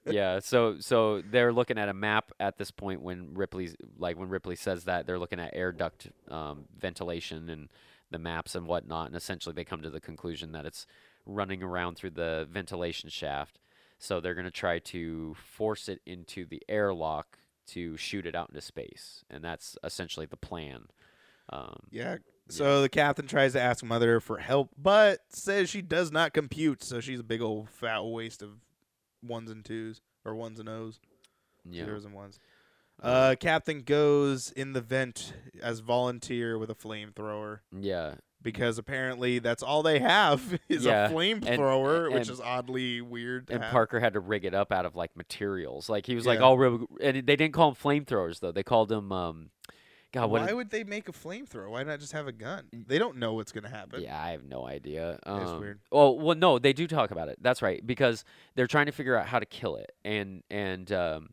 Yeah. 0.06 0.40
So 0.40 0.80
so 0.80 1.22
they're 1.22 1.54
looking 1.54 1.78
at 1.78 1.90
a 1.90 1.94
map 1.94 2.32
at 2.40 2.58
this 2.58 2.72
point 2.72 3.02
when 3.02 3.34
Ripley's 3.34 3.76
like 3.98 4.18
when 4.18 4.30
Ripley 4.30 4.56
says 4.56 4.86
that 4.86 5.06
they're 5.06 5.20
looking 5.20 5.40
at 5.40 5.52
air 5.54 5.72
duct 5.72 6.10
um, 6.30 6.66
ventilation 6.78 7.50
and 7.50 7.70
the 8.12 8.20
maps 8.20 8.56
and 8.56 8.68
whatnot, 8.68 9.08
and 9.08 9.16
essentially 9.16 9.54
they 9.54 9.64
come 9.64 9.82
to 9.82 9.90
the 9.90 10.02
conclusion 10.02 10.52
that 10.52 10.66
it's 10.66 10.86
running 11.26 11.64
around 11.64 11.96
through 11.96 12.12
the 12.12 12.48
ventilation 12.52 13.10
shaft. 13.10 13.60
So 13.98 14.20
they're 14.20 14.36
going 14.36 14.46
to 14.46 14.52
try 14.52 14.80
to 14.80 15.34
force 15.36 15.88
it 15.88 16.02
into 16.06 16.46
the 16.46 16.62
airlock 16.68 17.38
to 17.68 17.96
shoot 17.96 18.26
it 18.26 18.36
out 18.36 18.50
into 18.50 18.62
space, 18.62 19.24
and 19.30 19.44
that's 19.44 19.78
essentially 19.84 20.26
the 20.26 20.38
plan. 20.38 20.88
Um, 21.50 21.78
Yeah. 21.92 22.18
So 22.50 22.82
the 22.82 22.90
captain 22.90 23.26
tries 23.26 23.54
to 23.54 23.62
ask 23.62 23.84
Mother 23.86 24.20
for 24.20 24.38
help, 24.40 24.72
but 24.78 25.22
says 25.30 25.70
she 25.70 25.82
does 25.82 26.12
not 26.12 26.34
compute. 26.34 26.84
So 26.84 27.00
she's 27.00 27.22
a 27.22 27.24
big 27.24 27.42
old 27.42 27.70
fat 27.70 28.02
waste 28.02 28.42
of 28.42 28.58
ones 29.24 29.50
and 29.50 29.64
twos 29.66 30.02
or 30.26 30.36
ones 30.36 30.60
and 30.60 30.68
O's, 30.70 31.00
yeah. 31.70 31.86
zeros 31.86 32.06
and 32.06 32.14
ones. 32.14 32.40
Uh, 33.02 33.36
captain 33.40 33.82
goes 33.82 34.52
in 34.52 34.74
the 34.74 34.82
vent 34.82 35.34
as 35.62 35.80
volunteer 35.80 36.58
with 36.60 36.70
a 36.70 36.76
flamethrower 36.76 37.60
Yeah. 37.78 38.16
because 38.42 38.78
apparently 38.78 39.40
that's 39.40 39.64
all 39.64 39.82
they 39.82 40.00
have 40.00 40.60
is 40.70 40.86
Yeah, 40.86 41.08
a 41.08 41.10
flamethrower, 41.10 42.06
which 42.12 42.22
and- 42.28 42.30
is 42.30 42.40
oddly 42.40 43.02
weird. 43.02 43.50
And 43.50 43.64
have. 43.64 43.72
Parker 43.72 44.00
had 44.00 44.14
to 44.14 44.20
rig 44.20 44.46
it 44.46 44.54
up 44.54 44.72
out 44.72 44.86
of 44.86 44.96
like 44.96 45.18
materials. 45.18 45.90
Like 45.90 46.06
he 46.06 46.14
was 46.16 46.26
like 46.28 46.40
Yeah. 46.40 46.46
all 46.46 46.58
ri- 46.58 46.86
and 47.02 47.18
they 47.26 47.36
didn't 47.36 47.54
call 47.54 47.72
them 47.72 47.82
flamethrowers 47.84 48.40
though. 48.40 48.52
They 48.52 48.64
called 48.64 48.90
them 48.90 49.12
um 49.12 49.50
God 50.14 50.30
Why 50.30 50.54
would 50.54 50.70
they 50.70 50.84
make 50.84 51.10
a 51.10 51.12
flamethrower? 51.12 51.72
Why 51.72 51.82
not 51.82 52.00
just 52.00 52.12
have 52.12 52.28
a 52.28 52.32
gun? 52.32 52.68
They 52.72 53.00
don't 53.00 53.18
know 53.18 53.34
what's 53.34 53.52
gonna 53.52 53.70
happen. 53.70 54.02
Yeah, 54.02 54.22
I 54.22 54.30
have 54.30 54.44
no 54.44 54.66
idea. 54.66 55.20
Um, 55.26 55.60
weird. 55.60 55.80
Oh 55.92 56.12
well, 56.12 56.36
no, 56.36 56.60
they 56.60 56.72
do 56.72 56.86
talk 56.86 57.10
about 57.10 57.30
it. 57.30 57.40
That's 57.42 57.64
right, 57.64 57.86
because 57.86 58.24
they're 58.54 58.68
trying 58.68 58.86
to 58.86 58.92
figure 58.92 59.16
out 59.18 59.26
how 59.26 59.40
to 59.40 59.46
kill 59.48 59.76
it, 59.76 59.92
and 60.06 60.44
and 60.52 60.92
um, 60.92 61.30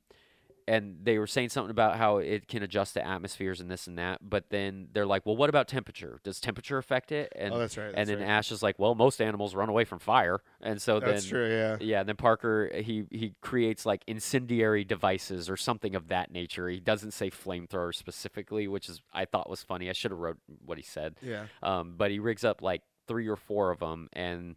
and 0.70 0.98
they 1.02 1.18
were 1.18 1.26
saying 1.26 1.48
something 1.48 1.72
about 1.72 1.96
how 1.96 2.18
it 2.18 2.46
can 2.46 2.62
adjust 2.62 2.94
to 2.94 3.04
atmospheres 3.04 3.60
and 3.60 3.68
this 3.68 3.88
and 3.88 3.98
that. 3.98 4.20
But 4.22 4.50
then 4.50 4.86
they're 4.92 5.04
like, 5.04 5.26
well, 5.26 5.36
what 5.36 5.48
about 5.48 5.66
temperature? 5.66 6.20
Does 6.22 6.38
temperature 6.38 6.78
affect 6.78 7.10
it? 7.10 7.32
And 7.34 7.52
oh, 7.52 7.58
that's 7.58 7.76
right. 7.76 7.92
and 7.92 8.08
then 8.08 8.20
right. 8.20 8.28
Ash 8.28 8.52
is 8.52 8.62
like, 8.62 8.78
well, 8.78 8.94
most 8.94 9.20
animals 9.20 9.56
run 9.56 9.68
away 9.68 9.84
from 9.84 9.98
fire, 9.98 10.40
and 10.60 10.80
so 10.80 11.00
that's 11.00 11.24
then 11.24 11.30
true. 11.30 11.50
Yeah. 11.50 11.76
Yeah, 11.80 12.00
and 12.00 12.08
then 12.08 12.14
Parker 12.14 12.70
he 12.72 13.04
he 13.10 13.34
creates 13.40 13.84
like 13.84 14.04
incendiary 14.06 14.84
devices 14.84 15.50
or 15.50 15.56
something 15.56 15.96
of 15.96 16.06
that 16.08 16.30
nature. 16.30 16.68
He 16.68 16.78
doesn't 16.78 17.14
say 17.14 17.30
flamethrower 17.30 17.92
specifically, 17.92 18.68
which 18.68 18.88
is 18.88 19.02
I 19.12 19.24
thought 19.24 19.50
was 19.50 19.64
funny. 19.64 19.90
I 19.90 19.92
should 19.92 20.12
have 20.12 20.20
wrote 20.20 20.38
what 20.64 20.78
he 20.78 20.84
said. 20.84 21.16
Yeah. 21.20 21.46
Um, 21.64 21.94
but 21.96 22.12
he 22.12 22.20
rigs 22.20 22.44
up 22.44 22.62
like 22.62 22.82
three 23.08 23.26
or 23.26 23.36
four 23.36 23.72
of 23.72 23.80
them, 23.80 24.08
and 24.12 24.54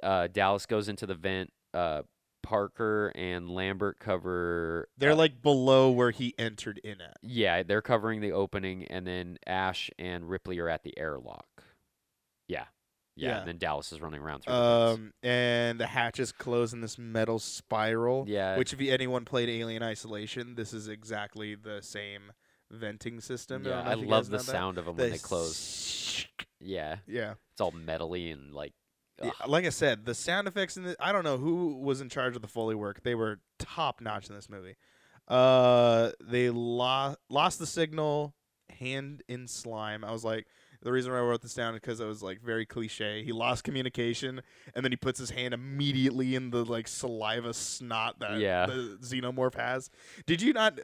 uh, 0.00 0.28
Dallas 0.28 0.66
goes 0.66 0.88
into 0.88 1.06
the 1.06 1.14
vent. 1.14 1.52
Uh, 1.74 2.02
Parker 2.42 3.12
and 3.14 3.48
Lambert 3.50 3.98
cover. 3.98 4.88
They're 4.98 5.12
uh, 5.12 5.16
like 5.16 5.42
below 5.42 5.90
where 5.90 6.10
he 6.10 6.34
entered 6.38 6.78
in 6.84 7.00
at. 7.00 7.16
yeah, 7.22 7.62
they're 7.62 7.82
covering 7.82 8.20
the 8.20 8.32
opening, 8.32 8.84
and 8.86 9.06
then 9.06 9.38
Ash 9.46 9.90
and 9.98 10.28
Ripley 10.28 10.58
are 10.58 10.68
at 10.68 10.82
the 10.84 10.96
airlock. 10.98 11.46
Yeah, 12.48 12.64
yeah, 13.16 13.28
Yeah. 13.28 13.38
and 13.40 13.48
then 13.48 13.58
Dallas 13.58 13.92
is 13.92 14.00
running 14.00 14.20
around 14.20 14.40
through. 14.44 14.54
the. 14.54 14.60
Um, 14.60 15.12
and 15.22 15.78
the 15.78 15.86
hatches 15.86 16.32
close 16.32 16.72
in 16.72 16.80
this 16.80 16.98
metal 16.98 17.38
spiral. 17.38 18.24
yeah, 18.28 18.56
Which, 18.56 18.72
if 18.72 18.80
anyone 18.80 19.24
played 19.24 19.48
Alien 19.48 19.82
Isolation, 19.82 20.54
this 20.56 20.72
is 20.72 20.88
exactly 20.88 21.54
the 21.54 21.80
same 21.82 22.32
venting 22.70 23.20
system. 23.20 23.64
yeah, 23.64 23.82
don't 23.82 23.86
I 23.86 23.94
love 23.94 24.26
the 24.26 24.32
know 24.32 24.38
that. 24.38 24.44
sound 24.44 24.78
of 24.78 24.86
them 24.86 24.96
The 24.96 25.02
when 25.04 25.12
they 25.12 25.18
close. 25.18 25.56
sh- 25.58 26.24
Yeah, 26.60 26.96
Yeah. 27.06 27.34
it's 27.52 27.60
all 27.60 27.72
metally 27.72 28.32
and 28.32 28.52
like. 28.54 28.72
Ugh. 29.22 29.32
Like 29.46 29.64
I 29.64 29.70
said, 29.70 30.04
the 30.06 30.14
sound 30.14 30.48
effects 30.48 30.76
in 30.76 30.82
the 30.84 30.96
I 31.00 31.12
don't 31.12 31.24
know 31.24 31.36
who 31.38 31.76
was 31.76 32.00
in 32.00 32.08
charge 32.08 32.36
of 32.36 32.42
the 32.42 32.48
Foley 32.48 32.74
work. 32.74 33.02
They 33.02 33.14
were 33.14 33.40
top 33.58 34.00
notch 34.00 34.28
in 34.28 34.34
this 34.34 34.48
movie. 34.48 34.76
Uh, 35.28 36.10
they 36.20 36.50
lo- 36.50 37.14
lost 37.28 37.58
the 37.58 37.66
signal, 37.66 38.34
hand 38.78 39.22
in 39.28 39.46
slime. 39.46 40.04
I 40.04 40.10
was 40.10 40.24
like, 40.24 40.46
the 40.82 40.90
reason 40.90 41.12
why 41.12 41.18
I 41.18 41.22
wrote 41.22 41.42
this 41.42 41.54
down 41.54 41.74
is 41.74 41.80
because 41.80 42.00
it 42.00 42.06
was 42.06 42.22
like 42.22 42.40
very 42.40 42.64
cliche. 42.66 43.22
He 43.22 43.32
lost 43.32 43.62
communication, 43.64 44.40
and 44.74 44.84
then 44.84 44.90
he 44.90 44.96
puts 44.96 45.18
his 45.18 45.30
hand 45.30 45.52
immediately 45.54 46.34
in 46.34 46.50
the 46.50 46.64
like 46.64 46.88
saliva 46.88 47.52
snot 47.54 48.18
that 48.20 48.38
Yeah. 48.40 48.66
the 48.66 48.98
xenomorph 49.02 49.54
has. 49.54 49.90
Did 50.26 50.40
you 50.42 50.52
not? 50.52 50.78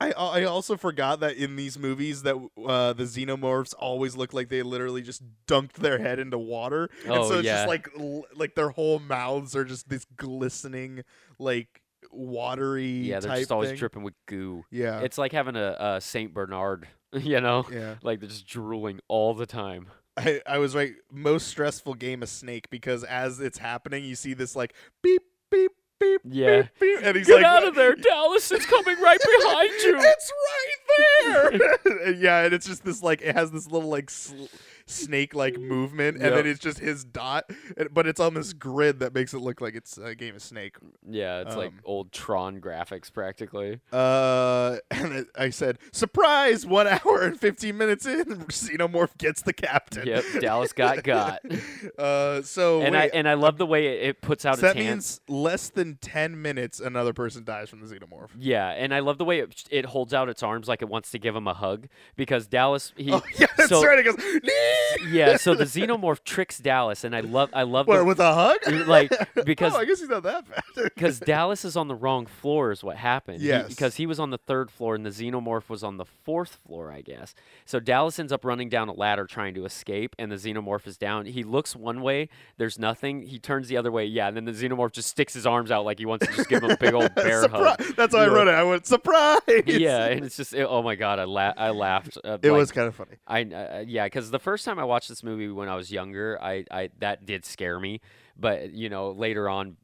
I 0.00 0.12
I 0.12 0.44
also 0.44 0.76
forgot 0.76 1.20
that 1.20 1.36
in 1.36 1.56
these 1.56 1.78
movies 1.78 2.22
that 2.22 2.34
uh, 2.66 2.92
the 2.94 3.04
xenomorphs 3.04 3.74
always 3.78 4.16
look 4.16 4.32
like 4.32 4.48
they 4.48 4.62
literally 4.62 5.02
just 5.02 5.22
dunked 5.46 5.74
their 5.74 5.98
head 5.98 6.18
into 6.18 6.38
water, 6.38 6.88
and 7.04 7.12
Oh, 7.12 7.28
so 7.28 7.34
it's 7.38 7.44
yeah. 7.46 7.56
just 7.56 7.68
like 7.68 7.88
like 8.34 8.54
their 8.54 8.70
whole 8.70 8.98
mouths 8.98 9.54
are 9.54 9.64
just 9.64 9.88
this 9.88 10.06
glistening 10.16 11.02
like 11.38 11.82
watery. 12.10 12.86
Yeah, 12.86 13.20
they're 13.20 13.36
just 13.36 13.52
always 13.52 13.70
thing. 13.70 13.78
dripping 13.78 14.02
with 14.02 14.14
goo. 14.26 14.64
Yeah, 14.70 15.00
It's 15.00 15.18
like 15.18 15.32
having 15.32 15.56
a, 15.56 15.76
a 15.78 16.00
Saint 16.00 16.32
Bernard, 16.34 16.88
you 17.12 17.40
know, 17.40 17.66
yeah. 17.70 17.96
like 18.02 18.20
they're 18.20 18.28
just 18.28 18.46
drooling 18.46 19.00
all 19.08 19.34
the 19.34 19.46
time. 19.46 19.88
I, 20.16 20.40
I 20.46 20.58
was 20.58 20.74
right. 20.74 20.94
Most 21.10 21.48
stressful 21.48 21.94
game 21.94 22.22
of 22.22 22.28
Snake 22.28 22.68
because 22.70 23.04
as 23.04 23.40
it's 23.40 23.58
happening, 23.58 24.04
you 24.04 24.14
see 24.16 24.34
this 24.34 24.56
like 24.56 24.74
beep 25.02 25.22
beep 25.50 25.72
beep 26.00 26.20
Yeah. 26.24 26.62
beep 26.62 26.70
beep, 26.80 26.98
and 27.02 27.16
he's 27.16 27.26
Get 27.26 27.36
like, 27.36 27.44
out 27.44 27.66
of 27.66 27.74
there, 27.74 27.94
Dallas! 27.94 28.50
It's 28.50 28.66
coming 28.66 28.98
right 29.00 29.18
behind 29.38 29.70
you. 29.82 29.98
It's 29.98 30.32
right 30.48 30.78
there. 31.26 31.48
And 32.08 32.20
yeah, 32.22 32.44
and 32.44 32.54
it's 32.54 32.66
just 32.66 32.84
this 32.84 33.02
like 33.02 33.22
it 33.22 33.34
has 33.36 33.50
this 33.50 33.70
little 33.70 33.88
like 33.90 34.10
sl- 34.10 34.46
snake 34.90 35.34
like 35.34 35.58
movement, 35.58 36.16
and 36.16 36.24
Yep. 36.26 36.34
then 36.34 36.46
it's 36.46 36.60
just 36.60 36.78
his 36.78 37.04
dot, 37.04 37.50
but 37.92 38.06
it's 38.06 38.20
on 38.20 38.34
this 38.34 38.52
grid 38.52 39.00
that 39.00 39.14
makes 39.14 39.32
it 39.34 39.38
look 39.38 39.60
like 39.60 39.74
it's 39.74 39.96
a 39.98 40.14
game 40.14 40.34
of 40.36 40.42
Snake. 40.42 40.76
Yeah, 41.08 41.40
it's 41.40 41.56
like 41.56 41.68
Um, 41.70 41.80
old 41.84 42.12
Tron 42.12 42.60
graphics 42.60 43.12
practically. 43.12 43.80
Uh, 43.92 44.76
and 44.90 45.12
it, 45.12 45.26
I 45.36 45.50
said, 45.50 45.78
surprise! 45.92 46.64
One 46.66 46.86
hour 47.04 47.22
and 47.22 47.38
fifteen 47.38 47.76
minutes 47.78 48.06
in, 48.06 48.24
Xenomorph 48.24 49.16
gets 49.18 49.42
the 49.42 49.52
captain. 49.52 50.06
Yep, 50.06 50.24
Dallas 50.40 50.72
got 50.72 51.02
got. 51.04 51.40
uh, 51.98 52.42
so 52.42 52.82
and 52.82 52.96
I 52.96 53.06
and 53.14 53.28
I 53.28 53.34
love 53.34 53.58
the 53.58 53.66
way 53.66 53.86
it, 53.86 54.08
it 54.08 54.20
puts 54.20 54.44
out 54.44 54.58
so 54.58 54.66
its 54.66 54.74
that 54.74 54.76
hand. 54.76 54.88
means 54.96 55.20
less 55.28 55.68
than 55.68 55.98
ten 56.00 56.40
minutes, 56.40 56.80
another 56.80 57.12
person 57.12 57.44
dies 57.44 57.68
from 57.70 57.80
the 57.80 57.94
Xenomorph. 57.94 58.30
Yeah, 58.38 58.68
and 58.70 58.94
I 58.94 59.00
love 59.00 59.18
the 59.18 59.24
way 59.24 59.40
it, 59.40 59.64
it 59.70 59.84
holds 59.86 60.12
out 60.14 60.28
its 60.28 60.42
arms 60.42 60.68
like 60.68 60.82
it 60.82 60.88
wants 60.88 61.10
to 61.12 61.18
give 61.18 61.34
him 61.36 61.46
a 61.46 61.54
hug 61.54 61.88
because 62.16 62.46
Dallas 62.46 62.92
he 62.96 63.12
Oh 63.12 63.22
yeah, 63.38 63.46
that's 63.56 63.68
so- 63.68 63.84
right. 63.84 63.98
It 63.98 64.04
goes, 64.04 64.16
"Nee!" 64.16 64.50
Yeah, 65.10 65.36
so 65.36 65.54
the 65.54 65.64
xenomorph 65.64 66.24
tricks 66.24 66.58
Dallas 66.58 67.04
and 67.04 67.14
I 67.14 67.20
love 67.20 67.50
I 67.52 67.62
love 67.62 67.86
What, 67.86 67.98
the, 67.98 68.04
with 68.04 68.20
a 68.20 68.34
hug? 68.34 68.86
like, 68.86 69.12
because- 69.44 69.74
oh, 69.74 69.78
I 69.78 69.84
guess 69.84 70.00
he's 70.00 70.08
not 70.08 70.22
that 70.24 70.44
bad. 70.48 70.62
because 70.94 71.20
Dallas 71.20 71.64
is 71.64 71.76
on 71.76 71.88
the 71.88 71.94
wrong 71.94 72.26
floor 72.26 72.72
is 72.72 72.82
what 72.84 72.96
happened. 72.96 73.40
He- 73.40 73.50
because 73.68 73.96
he 73.96 74.06
was 74.06 74.18
on 74.20 74.30
the 74.30 74.38
third 74.38 74.70
floor 74.70 74.94
and 74.94 75.04
the 75.04 75.10
xenomorph 75.10 75.68
was 75.68 75.82
on 75.84 75.96
the 75.96 76.04
fourth 76.04 76.58
floor, 76.66 76.92
I 76.92 77.00
guess. 77.02 77.34
So 77.64 77.80
Dallas 77.80 78.18
ends 78.18 78.32
up 78.32 78.44
running 78.44 78.68
down 78.68 78.88
a 78.88 78.92
ladder 78.92 79.26
trying 79.26 79.54
to 79.54 79.64
escape, 79.64 80.14
and 80.18 80.30
the 80.30 80.36
xenomorph 80.36 80.86
is 80.86 80.96
down. 80.96 81.26
He 81.26 81.42
looks 81.44 81.74
one 81.76 82.02
way, 82.02 82.28
there's 82.58 82.78
nothing. 82.78 83.22
He 83.22 83.38
turns 83.38 83.68
the 83.68 83.76
other 83.76 83.92
way, 83.92 84.04
yeah, 84.06 84.28
and 84.28 84.36
then 84.36 84.44
the 84.44 84.52
xenomorph 84.52 84.92
just 84.92 85.08
sticks 85.08 85.34
his 85.34 85.46
arms 85.46 85.70
out 85.70 85.84
like 85.84 85.98
he 85.98 86.06
wants 86.06 86.26
to 86.26 86.32
just 86.34 86.48
give 86.48 86.62
him 86.62 86.70
a 86.70 86.76
big 86.76 86.94
old 86.94 87.14
bear 87.16 87.46
hug. 87.48 87.78
That's 87.96 88.14
how 88.14 88.22
I 88.22 88.28
wrote 88.28 88.48
it. 88.48 88.54
I 88.54 88.62
went 88.64 88.86
surprise. 88.86 89.40
Yeah, 89.66 90.06
and 90.06 90.24
it's 90.24 90.36
just 90.36 90.52
it- 90.54 90.66
oh 90.68 90.82
my 90.82 90.94
god, 90.94 91.18
I 91.18 91.24
la- 91.24 91.54
I 91.56 91.70
laughed. 91.70 92.18
Uh, 92.24 92.38
it 92.42 92.50
like, 92.50 92.58
was 92.58 92.72
kind 92.72 92.88
of 92.88 92.94
funny. 92.94 93.16
I 93.26 93.42
uh, 93.44 93.84
yeah, 93.86 94.04
because 94.06 94.30
the 94.30 94.38
first 94.38 94.59
time 94.64 94.78
I 94.78 94.84
watched 94.84 95.08
this 95.08 95.22
movie 95.22 95.48
when 95.48 95.68
I 95.68 95.76
was 95.76 95.90
younger, 95.92 96.38
I, 96.42 96.64
I 96.70 96.90
that 96.98 97.26
did 97.26 97.44
scare 97.44 97.78
me. 97.80 98.00
But 98.38 98.72
you 98.72 98.88
know, 98.88 99.10
later 99.10 99.48
on, 99.48 99.76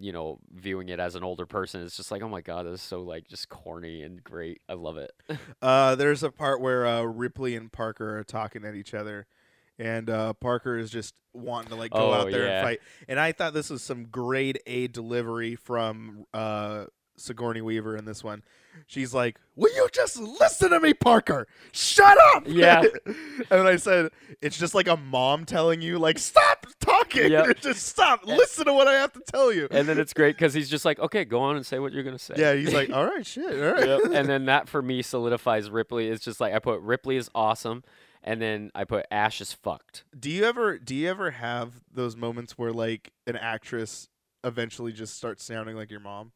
you 0.00 0.12
know, 0.12 0.38
viewing 0.52 0.88
it 0.88 0.98
as 0.98 1.14
an 1.14 1.22
older 1.22 1.46
person, 1.46 1.82
it's 1.82 1.96
just 1.96 2.10
like, 2.10 2.22
oh 2.22 2.28
my 2.28 2.40
god, 2.40 2.66
this 2.66 2.74
is 2.74 2.82
so 2.82 3.02
like 3.02 3.28
just 3.28 3.48
corny 3.48 4.02
and 4.02 4.22
great. 4.24 4.60
I 4.68 4.74
love 4.74 4.96
it. 4.96 5.12
Uh, 5.62 5.94
there's 5.96 6.22
a 6.22 6.30
part 6.30 6.60
where 6.60 6.86
uh, 6.86 7.02
Ripley 7.02 7.56
and 7.56 7.70
Parker 7.72 8.18
are 8.18 8.24
talking 8.24 8.64
at 8.64 8.74
each 8.76 8.94
other, 8.94 9.26
and 9.78 10.08
uh, 10.08 10.32
Parker 10.34 10.78
is 10.78 10.90
just 10.90 11.14
wanting 11.34 11.70
to 11.70 11.74
like 11.76 11.90
go 11.92 12.10
Oh, 12.10 12.12
out 12.12 12.30
there 12.30 12.46
yeah. 12.46 12.58
and 12.60 12.64
fight. 12.66 12.80
And 13.08 13.18
I 13.20 13.32
thought 13.32 13.54
this 13.54 13.70
was 13.70 13.82
some 13.82 14.04
grade 14.04 14.60
A 14.66 14.86
delivery 14.86 15.56
from 15.56 16.24
uh, 16.32 16.86
Sigourney 17.20 17.60
Weaver 17.60 17.96
in 17.96 18.04
this 18.04 18.22
one. 18.24 18.42
She's 18.86 19.12
like, 19.12 19.38
"Will 19.56 19.74
you 19.74 19.88
just 19.92 20.18
listen 20.18 20.70
to 20.70 20.78
me, 20.80 20.94
Parker? 20.94 21.48
Shut 21.72 22.16
up!" 22.34 22.44
Yeah. 22.46 22.82
and 23.50 23.66
I 23.66 23.76
said, 23.76 24.10
"It's 24.40 24.56
just 24.56 24.74
like 24.74 24.86
a 24.86 24.96
mom 24.96 25.44
telling 25.44 25.80
you, 25.82 25.98
like, 25.98 26.18
stop 26.18 26.66
talking, 26.80 27.32
Yep. 27.32 27.58
just 27.60 27.86
stop, 27.86 28.24
listen 28.24 28.66
to 28.66 28.72
what 28.72 28.86
I 28.86 28.94
have 28.94 29.12
to 29.14 29.20
tell 29.20 29.52
you." 29.52 29.66
And 29.70 29.88
then 29.88 29.98
it's 29.98 30.12
great 30.12 30.36
because 30.36 30.54
he's 30.54 30.70
just 30.70 30.84
like, 30.84 30.98
okay, 31.00 31.24
go 31.24 31.40
on 31.40 31.56
and 31.56 31.66
say 31.66 31.78
what 31.78 31.92
you're 31.92 32.04
gonna 32.04 32.18
say. 32.18 32.34
yeah, 32.36 32.54
he's 32.54 32.72
like, 32.72 32.90
"All 32.90 33.04
right, 33.04 33.26
shit, 33.26 33.52
all 33.52 33.72
right." 33.72 33.86
Yep. 33.86 34.00
And 34.12 34.28
then 34.28 34.44
that 34.46 34.68
for 34.68 34.80
me 34.80 35.02
solidifies 35.02 35.70
Ripley. 35.70 36.08
It's 36.08 36.24
just 36.24 36.40
like 36.40 36.54
I 36.54 36.58
put 36.60 36.80
Ripley 36.80 37.16
is 37.16 37.28
awesome, 37.34 37.82
and 38.22 38.40
then 38.40 38.70
I 38.76 38.84
put 38.84 39.06
Ash 39.10 39.40
is 39.40 39.52
fucked. 39.52 40.04
Do 40.18 40.30
you 40.30 40.44
ever 40.44 40.78
do 40.78 40.94
you 40.94 41.08
ever 41.10 41.32
have 41.32 41.80
those 41.92 42.14
moments 42.16 42.56
where 42.56 42.72
like 42.72 43.12
an 43.26 43.34
actress 43.36 44.08
eventually 44.44 44.92
just 44.92 45.16
starts 45.16 45.42
sounding 45.44 45.74
like 45.74 45.90
your 45.90 45.98
mom? 46.00 46.30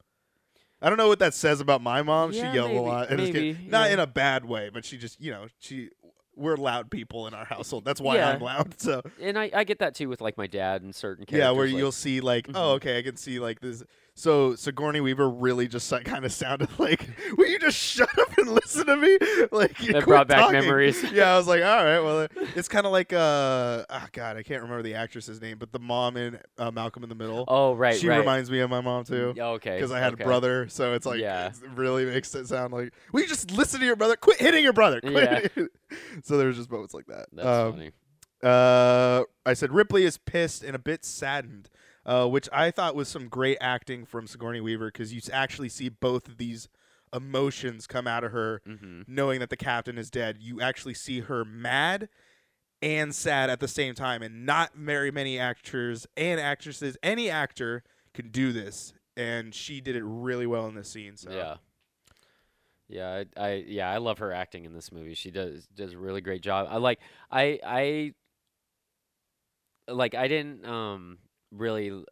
I 0.82 0.88
don't 0.88 0.98
know 0.98 1.08
what 1.08 1.20
that 1.20 1.32
says 1.34 1.60
about 1.60 1.80
my 1.80 2.02
mom. 2.02 2.32
Yeah, 2.32 2.50
she 2.50 2.56
yelled 2.56 2.68
maybe- 2.72 2.78
a 2.78 2.82
lot, 2.82 3.10
maybe, 3.10 3.52
good- 3.54 3.70
not 3.70 3.90
in 3.90 4.00
a 4.00 4.06
bad 4.06 4.44
way, 4.44 4.70
but 4.72 4.84
she 4.84 4.98
just 4.98 5.20
you 5.20 5.30
know 5.30 5.46
she 5.60 5.90
we're 6.34 6.56
loud 6.56 6.90
people 6.90 7.26
in 7.26 7.34
our 7.34 7.44
household. 7.44 7.84
That's 7.84 8.00
why 8.00 8.16
Yeah. 8.16 8.30
I'm 8.30 8.40
loud. 8.40 8.74
So 8.80 9.02
And 9.20 9.38
I, 9.38 9.50
I 9.54 9.64
get 9.64 9.80
that 9.80 9.94
too 9.94 10.08
with 10.08 10.20
like 10.22 10.38
my 10.38 10.46
dad 10.46 10.80
and 10.82 10.94
certain 10.94 11.26
characters. 11.26 11.44
yeah, 11.46 11.50
where 11.50 11.66
like- 11.66 11.76
you'll 11.76 11.92
see 11.92 12.20
like 12.20 12.48
oh 12.48 12.52
Mhm. 12.52 12.74
okay, 12.76 12.98
I 12.98 13.02
can 13.02 13.16
see 13.16 13.38
like 13.38 13.60
this. 13.60 13.82
So 14.14 14.54
Sigourney 14.56 15.00
Weaver 15.00 15.28
really 15.30 15.66
just 15.66 15.90
kind 16.04 16.24
of 16.26 16.32
sounded 16.32 16.68
like, 16.78 17.08
"Will 17.38 17.48
you 17.48 17.58
just 17.58 17.78
shut 17.78 18.10
up 18.18 18.36
and 18.36 18.48
listen 18.50 18.86
to 18.86 18.96
me?" 18.96 19.18
Like 19.52 19.76
That 19.78 20.04
brought 20.04 20.28
back 20.28 20.38
talking. 20.40 20.60
memories. 20.60 21.02
yeah, 21.12 21.32
I 21.34 21.36
was 21.38 21.46
like, 21.46 21.62
all 21.62 21.82
right, 21.84 21.98
well, 22.00 22.28
it's 22.54 22.68
kind 22.68 22.84
of 22.84 22.92
like 22.92 23.12
uh, 23.12 23.84
oh 23.88 24.06
god, 24.12 24.36
I 24.36 24.42
can't 24.42 24.62
remember 24.62 24.82
the 24.82 24.94
actress's 24.94 25.40
name, 25.40 25.56
but 25.58 25.72
the 25.72 25.78
mom 25.78 26.16
in 26.18 26.38
uh, 26.58 26.70
Malcolm 26.70 27.02
in 27.04 27.08
the 27.08 27.14
Middle. 27.14 27.44
Oh 27.48 27.72
right, 27.74 27.98
she 27.98 28.08
right. 28.08 28.18
reminds 28.18 28.50
me 28.50 28.60
of 28.60 28.68
my 28.70 28.80
mom 28.82 29.04
too. 29.04 29.32
Yeah, 29.34 29.46
Okay. 29.52 29.76
Because 29.76 29.90
I 29.90 29.98
had 29.98 30.12
okay. 30.12 30.24
a 30.24 30.26
brother, 30.26 30.68
so 30.68 30.92
it's 30.92 31.06
like 31.06 31.18
Yeah. 31.20 31.46
it 31.48 31.54
really 31.74 32.04
makes 32.04 32.34
it 32.34 32.46
sound 32.46 32.72
like 32.74 32.92
will 33.12 33.22
you 33.22 33.28
just 33.28 33.50
listen 33.50 33.80
to 33.80 33.86
your 33.86 33.96
brother? 33.96 34.16
Quit 34.16 34.38
hitting 34.38 34.62
your 34.62 34.72
brother. 34.74 35.00
Quit. 35.00 35.52
so 36.22 36.36
there's 36.36 36.56
just 36.58 36.70
moments 36.70 36.92
like 36.94 37.06
that. 37.06 37.26
That's 37.32 37.46
Um, 37.48 37.72
funny. 37.72 37.90
uh, 38.42 39.24
I 39.46 39.54
said 39.54 39.72
Ripley 39.72 40.04
is 40.04 40.18
pissed 40.18 40.62
and 40.62 40.76
a 40.76 40.78
bit 40.78 41.04
saddened, 41.04 41.68
uh, 42.04 42.26
which 42.26 42.48
I 42.52 42.70
thought 42.70 42.94
was 42.94 43.08
some 43.08 43.28
great 43.28 43.58
acting 43.60 44.04
from 44.04 44.26
Sigourney 44.26 44.60
Weaver 44.60 44.86
because 44.86 45.12
you 45.12 45.20
actually 45.32 45.68
see 45.68 45.88
both 45.88 46.28
of 46.28 46.36
these 46.36 46.68
emotions 47.14 47.86
come 47.86 48.06
out 48.06 48.24
of 48.24 48.32
her, 48.32 48.62
hmm 48.64 49.02
knowing 49.06 49.40
that 49.40 49.50
the 49.50 49.56
captain 49.56 49.98
is 49.98 50.10
dead. 50.10 50.38
You 50.40 50.60
actually 50.60 50.94
see 50.94 51.20
her 51.20 51.44
mad 51.44 52.08
and 52.80 53.14
sad 53.14 53.50
at 53.50 53.60
the 53.60 53.68
same 53.68 53.94
time, 53.94 54.22
and 54.22 54.46
not 54.46 54.74
very 54.74 55.10
many 55.10 55.38
actors 55.38 56.06
and 56.16 56.40
actresses, 56.40 56.96
any 57.02 57.28
actor 57.30 57.82
can 58.14 58.30
do 58.30 58.52
this, 58.52 58.92
and 59.16 59.54
she 59.54 59.80
did 59.80 59.96
it 59.96 60.04
really 60.04 60.46
well 60.46 60.66
in 60.66 60.74
this 60.74 60.88
scene. 60.88 61.16
So 61.16 61.30
Yeah. 61.30 61.56
Yeah, 62.88 63.22
I, 63.36 63.42
I 63.42 63.64
yeah, 63.66 63.90
I 63.90 63.96
love 63.98 64.18
her 64.18 64.32
acting 64.32 64.66
in 64.66 64.74
this 64.74 64.92
movie. 64.92 65.14
She 65.14 65.30
does 65.30 65.66
does 65.74 65.92
a 65.92 65.98
really 65.98 66.20
great 66.20 66.42
job. 66.42 66.66
I 66.70 66.76
like 66.76 66.98
I 67.30 67.58
I 67.64 68.14
like 69.88 70.14
I 70.14 70.28
didn't 70.28 70.66
um 70.66 71.18
really 71.52 72.04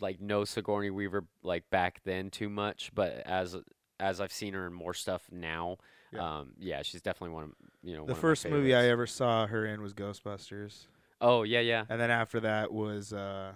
like 0.00 0.20
know 0.20 0.44
Sigourney 0.44 0.90
Weaver 0.90 1.24
like 1.42 1.68
back 1.70 2.00
then 2.04 2.30
too 2.30 2.48
much, 2.48 2.90
but 2.94 3.22
as 3.26 3.56
as 4.00 4.20
I've 4.20 4.32
seen 4.32 4.54
her 4.54 4.66
in 4.66 4.72
more 4.72 4.94
stuff 4.94 5.22
now, 5.30 5.78
Yeah. 6.12 6.40
um 6.40 6.52
yeah, 6.58 6.82
she's 6.82 7.02
definitely 7.02 7.34
one 7.34 7.44
of 7.44 7.50
you 7.82 7.94
know 7.94 8.00
the 8.02 8.02
one 8.02 8.10
of 8.12 8.16
my 8.18 8.20
first 8.20 8.48
movie 8.48 8.74
I 8.74 8.86
ever 8.88 9.06
saw 9.06 9.46
her 9.46 9.66
in 9.66 9.80
was 9.82 9.94
Ghostbusters. 9.94 10.86
Oh 11.20 11.42
yeah, 11.42 11.60
yeah. 11.60 11.84
And 11.88 12.00
then 12.00 12.10
after 12.10 12.40
that 12.40 12.72
was 12.72 13.12
uh 13.12 13.52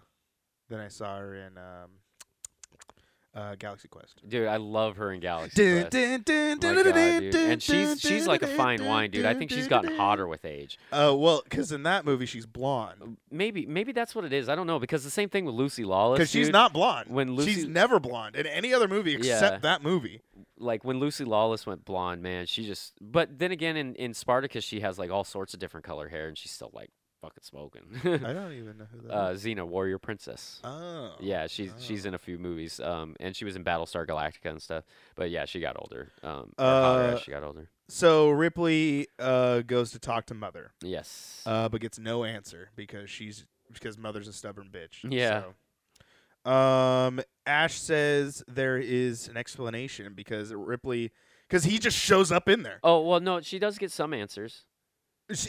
then 0.69 0.81
I 0.81 0.89
saw 0.89 1.19
her 1.19 1.35
in 1.35 1.59
um 1.59 1.91
uh 3.35 3.55
Galaxy 3.59 3.89
Quest. 3.89 4.21
Dude, 4.29 4.47
I 4.47 4.57
love 4.59 4.97
her 4.97 5.13
in 5.13 5.21
Galaxy 5.21 5.81
Quest. 5.81 5.95
My 5.95 6.83
God, 6.93 7.21
dude. 7.21 7.35
And 7.35 7.63
she's 7.63 8.01
she's 8.01 8.27
like 8.27 8.43
a 8.43 8.47
fine 8.47 8.85
wine, 8.85 9.11
dude. 9.11 9.25
I 9.25 9.35
think 9.35 9.51
she's 9.51 9.69
gotten 9.69 9.97
hotter 9.97 10.27
with 10.27 10.45
age. 10.45 10.79
Oh 10.93 11.17
well, 11.17 11.41
because 11.45 11.73
in 11.73 11.83
that 11.85 12.05
movie 12.05 12.27
she's 12.27 12.47
blonde. 12.47 13.17
Maybe 13.31 13.65
maybe 13.67 13.93
that's 13.93 14.15
what 14.15 14.25
it 14.25 14.33
is. 14.33 14.49
I 14.49 14.55
don't 14.55 14.67
know 14.67 14.79
because 14.79 15.05
the 15.05 15.11
same 15.11 15.29
thing 15.29 15.45
with 15.45 15.55
Lucy 15.55 15.85
Lawless. 15.85 16.19
Because 16.19 16.31
she's 16.31 16.49
dude. 16.49 16.53
not 16.53 16.73
blonde. 16.73 17.09
when 17.11 17.37
she's 17.41 17.67
never 17.67 17.99
blonde 17.99 18.37
in 18.37 18.47
any 18.47 18.75
other 18.75 18.89
movie 18.89 19.15
except 19.15 19.53
Yeah. 19.55 19.59
that 19.61 19.83
movie. 19.83 20.21
like 20.59 20.85
when 20.85 21.01
Lucy 21.01 21.25
Lawless 21.25 21.67
went 21.67 21.85
blonde, 21.85 22.23
man, 22.23 22.47
she 22.47 22.65
just. 22.67 22.95
But 23.01 23.39
then 23.39 23.51
again, 23.51 23.77
in 23.77 23.95
in 23.97 24.15
Spartacus, 24.15 24.63
she 24.65 24.81
has 24.81 24.99
like 24.99 25.11
all 25.11 25.25
sorts 25.25 25.55
of 25.55 25.61
different 25.61 25.85
color 25.87 26.09
hair, 26.09 26.29
and 26.29 26.37
she's 26.37 26.53
still 26.53 26.71
like 26.73 26.91
fucking 27.23 27.43
smoking. 27.43 27.83
I 28.05 28.33
don't 28.35 28.53
even 28.53 28.77
know 28.77 28.87
who 28.93 29.09
that 29.09 29.17
uh, 29.17 29.31
is. 29.31 29.43
Xena, 29.45 29.67
warrior 29.67 29.99
princess. 29.99 30.61
Oh. 30.65 31.15
Yeah, 31.21 31.47
she's 31.47 31.73
she's 31.79 32.05
Oh. 32.05 32.09
in 32.09 32.15
a 32.15 32.19
few 32.19 32.39
movies, 32.39 32.79
um, 32.81 33.17
and 33.21 33.35
she 33.35 33.45
was 33.47 33.57
in 33.57 33.65
Battlestar 33.65 34.07
Galactica 34.07 34.51
and 34.51 34.61
stuff. 34.61 34.85
But 35.17 35.31
yeah, 35.31 35.47
she 35.47 35.61
got 35.61 35.77
older. 35.81 36.11
Um, 36.23 36.53
Uh, 36.59 37.17
she 37.17 37.31
got 37.31 37.43
older. 37.43 37.71
So 37.89 38.29
Ripley 38.31 39.07
uh, 39.19 39.61
goes 39.63 39.91
to 39.93 39.99
talk 39.99 40.27
to 40.27 40.35
Mother, 40.35 40.73
Yes. 40.83 41.43
uh, 41.47 41.69
but 41.71 41.81
gets 41.81 41.99
no 41.99 42.25
answer 42.25 42.71
because 42.77 43.09
she's 43.09 43.47
because 43.73 43.97
Mother's 43.97 44.29
a 44.29 44.33
stubborn 44.35 44.69
bitch. 44.73 44.99
Yeah. 45.11 45.43
So. 45.43 45.55
Um, 46.45 47.21
Ash 47.47 47.75
says 47.75 48.43
there 48.49 48.77
is 48.77 49.29
an 49.29 49.37
explanation 49.37 50.13
because 50.15 50.53
Ripley, 50.53 51.13
because 51.49 51.65
he 51.65 51.79
just 51.79 51.97
shows 51.97 52.33
up 52.33 52.49
in 52.49 52.63
there. 52.65 52.81
oh 52.83 53.01
well, 53.03 53.21
no, 53.21 53.41
she 53.41 53.59
does 53.59 53.79
get 53.79 53.93
some 53.93 54.13
answers. 54.13 54.65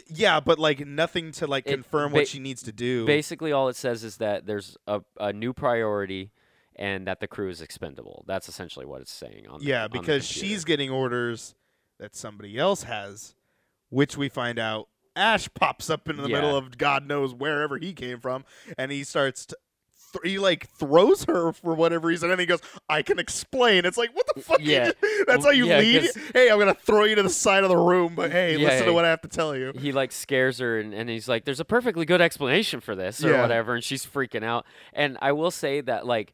Yeah, 0.07 0.39
but 0.39 0.59
like 0.59 0.85
nothing 0.85 1.31
to 1.33 1.47
like 1.47 1.65
It- 1.67 1.71
confirm 1.73 2.11
ba- 2.11 2.19
what 2.19 2.27
she 2.27 2.39
needs 2.39 2.63
to 2.63 2.71
do. 2.71 3.05
Basically, 3.05 3.51
all 3.51 3.67
it 3.69 3.75
says 3.75 4.03
is 4.03 4.17
that 4.17 4.45
there's 4.45 4.77
a, 4.87 5.01
a 5.19 5.33
new 5.33 5.51
priority, 5.53 6.31
and 6.75 7.05
that 7.07 7.19
the 7.19 7.27
crew 7.27 7.49
is 7.49 7.61
expendable. 7.61 8.23
That's 8.27 8.47
essentially 8.47 8.85
what 8.85 9.01
it's 9.01 9.11
saying. 9.11 9.47
On 9.49 9.59
the- 9.59 9.65
yeah, 9.65 9.83
on 9.85 9.89
because 9.91 10.25
computer. 10.27 10.47
she's 10.47 10.63
getting 10.65 10.89
orders 10.89 11.55
that 11.99 12.15
somebody 12.15 12.57
else 12.57 12.83
has, 12.83 13.35
which 13.89 14.15
we 14.17 14.29
find 14.29 14.57
out 14.57 14.87
Ash 15.15 15.47
pops 15.53 15.89
up 15.89 16.09
in 16.09 16.17
the 16.17 16.27
Yeah. 16.27 16.35
middle 16.41 16.55
of 16.57 16.77
God 16.77 17.05
knows 17.05 17.33
wherever 17.33 17.77
he 17.77 17.93
came 17.93 18.19
from, 18.19 18.45
and 18.77 18.91
he 18.91 19.03
starts 19.03 19.45
to. 19.47 19.57
Th- 20.13 20.31
he 20.33 20.39
like 20.39 20.69
throws 20.69 21.25
her 21.25 21.51
for 21.51 21.75
whatever 21.75 22.07
reason, 22.07 22.31
and 22.31 22.39
he 22.39 22.45
goes, 22.45 22.61
"I 22.87 23.01
can 23.01 23.19
explain." 23.19 23.85
It's 23.85 23.97
like, 23.97 24.15
what 24.15 24.25
the 24.33 24.41
fuck? 24.41 24.59
Yeah. 24.61 24.91
that's 25.27 25.43
how 25.43 25.51
you 25.51 25.67
yeah, 25.67 25.79
lead. 25.79 26.09
Hey, 26.33 26.49
I'm 26.49 26.59
gonna 26.59 26.73
throw 26.73 27.03
you 27.03 27.15
to 27.15 27.23
the 27.23 27.29
side 27.29 27.63
of 27.63 27.69
the 27.69 27.77
room, 27.77 28.15
but 28.15 28.31
hey, 28.31 28.57
Yeah, 28.57 28.69
listen 28.69 28.85
to 28.85 28.93
what 28.93 29.05
I 29.05 29.09
have 29.09 29.21
to 29.21 29.27
tell 29.27 29.55
you. 29.55 29.73
he 29.75 29.91
like 29.91 30.11
scares 30.11 30.59
her 30.59 30.79
and, 30.79 30.93
and 30.93 31.09
he's 31.09 31.27
like 31.27 31.45
there's 31.45 31.59
a 31.59 31.65
perfectly 31.65 32.05
good 32.05 32.21
explanation 32.21 32.79
for 32.79 32.95
this 32.95 33.23
or 33.23 33.37
whatever 33.39 33.75
and 33.75 33.83
she's 33.83 34.05
freaking 34.05 34.43
out 34.43 34.65
and 34.93 35.17
i 35.21 35.31
will 35.31 35.51
say 35.51 35.81
that 35.81 36.05
like 36.05 36.33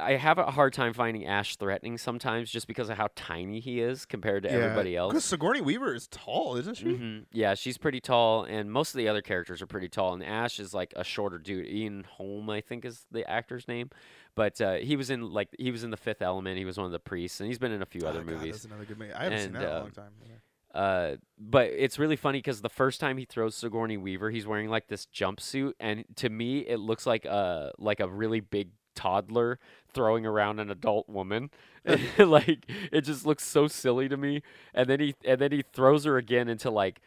i 0.00 0.12
have 0.16 0.38
a 0.38 0.50
hard 0.50 0.72
time 0.72 0.92
finding 0.92 1.26
ash 1.26 1.56
threatening 1.56 1.98
sometimes 1.98 2.50
just 2.50 2.66
because 2.66 2.88
of 2.88 2.96
how 2.96 3.08
tiny 3.14 3.60
he 3.60 3.80
is 3.80 4.04
compared 4.06 4.42
to 4.42 4.50
everybody 4.50 4.96
else. 4.96 5.12
Because 5.12 5.24
Sigourney 5.24 5.60
Weaver 5.60 5.94
is 5.94 6.08
tall, 6.08 6.56
isn't 6.56 6.76
she? 6.76 6.94
hmm 6.96 7.18
yeah 7.32 7.54
she's 7.54 7.78
pretty 7.78 8.00
tall 8.00 8.44
and 8.44 8.70
most 8.70 8.94
of 8.94 8.98
the 8.98 9.08
other 9.08 9.22
characters 9.22 9.62
are 9.62 9.66
pretty 9.66 9.88
tall 9.88 10.14
and 10.14 10.24
ash 10.24 10.58
is 10.58 10.74
like 10.74 10.92
a 10.96 11.04
shorter 11.04 11.38
dude 11.38 11.66
ian 11.66 12.04
holm 12.04 12.48
i 12.50 12.60
think 12.60 12.84
is 12.84 13.06
the 13.10 13.28
actor's 13.30 13.68
name 13.68 13.90
but 14.34 14.60
uh, 14.60 14.74
he 14.74 14.96
was 14.96 15.10
in 15.10 15.30
like 15.32 15.48
he 15.58 15.70
was 15.70 15.84
in 15.84 15.90
the 15.90 15.96
fifth 15.96 16.22
element 16.22 16.56
he 16.58 16.64
was 16.64 16.76
one 16.78 16.86
of 16.86 16.92
the 16.92 16.98
priests 17.00 17.40
and 17.40 17.48
he's 17.48 17.58
been 17.58 17.72
in 17.72 17.82
a 17.82 17.86
few 17.86 18.02
other 18.06 18.20
Oh, 18.20 18.24
God, 18.24 18.32
movies 18.32 18.52
that's 18.54 18.64
another 18.64 18.84
good 18.84 18.98
movie. 18.98 19.12
I 19.12 19.24
haven't 19.24 19.40
seen 19.40 19.52
that 19.52 19.62
in 19.62 19.68
a 19.68 19.72
uh, 19.72 19.80
long 19.80 19.90
time. 19.90 20.12
Yeah. 20.24 20.34
Uh, 20.72 21.16
but 21.36 21.66
it's 21.66 21.98
really 21.98 22.14
funny 22.14 22.38
because 22.38 22.60
the 22.60 22.68
first 22.68 23.00
time 23.00 23.18
he 23.18 23.24
throws 23.24 23.56
Sigourney 23.56 23.96
Weaver, 23.96 24.30
he's 24.30 24.46
wearing 24.46 24.68
like 24.68 24.86
this 24.86 25.04
jumpsuit, 25.06 25.72
and 25.80 26.04
to 26.14 26.28
me, 26.28 26.60
it 26.60 26.78
looks 26.78 27.06
like 27.06 27.24
a 27.24 27.72
like 27.76 27.98
a 27.98 28.06
really 28.08 28.38
big 28.38 28.68
toddler 29.00 29.58
throwing 29.92 30.26
around 30.26 30.60
an 30.60 30.70
adult 30.70 31.08
woman. 31.08 31.50
like 32.18 32.66
it 32.92 33.02
just 33.02 33.24
looks 33.24 33.44
so 33.44 33.66
silly 33.66 34.08
to 34.08 34.16
me. 34.16 34.42
And 34.74 34.88
then 34.88 35.00
he 35.00 35.14
and 35.24 35.40
then 35.40 35.52
he 35.52 35.62
throws 35.72 36.04
her 36.04 36.18
again 36.18 36.48
into 36.48 36.70
like 36.70 37.00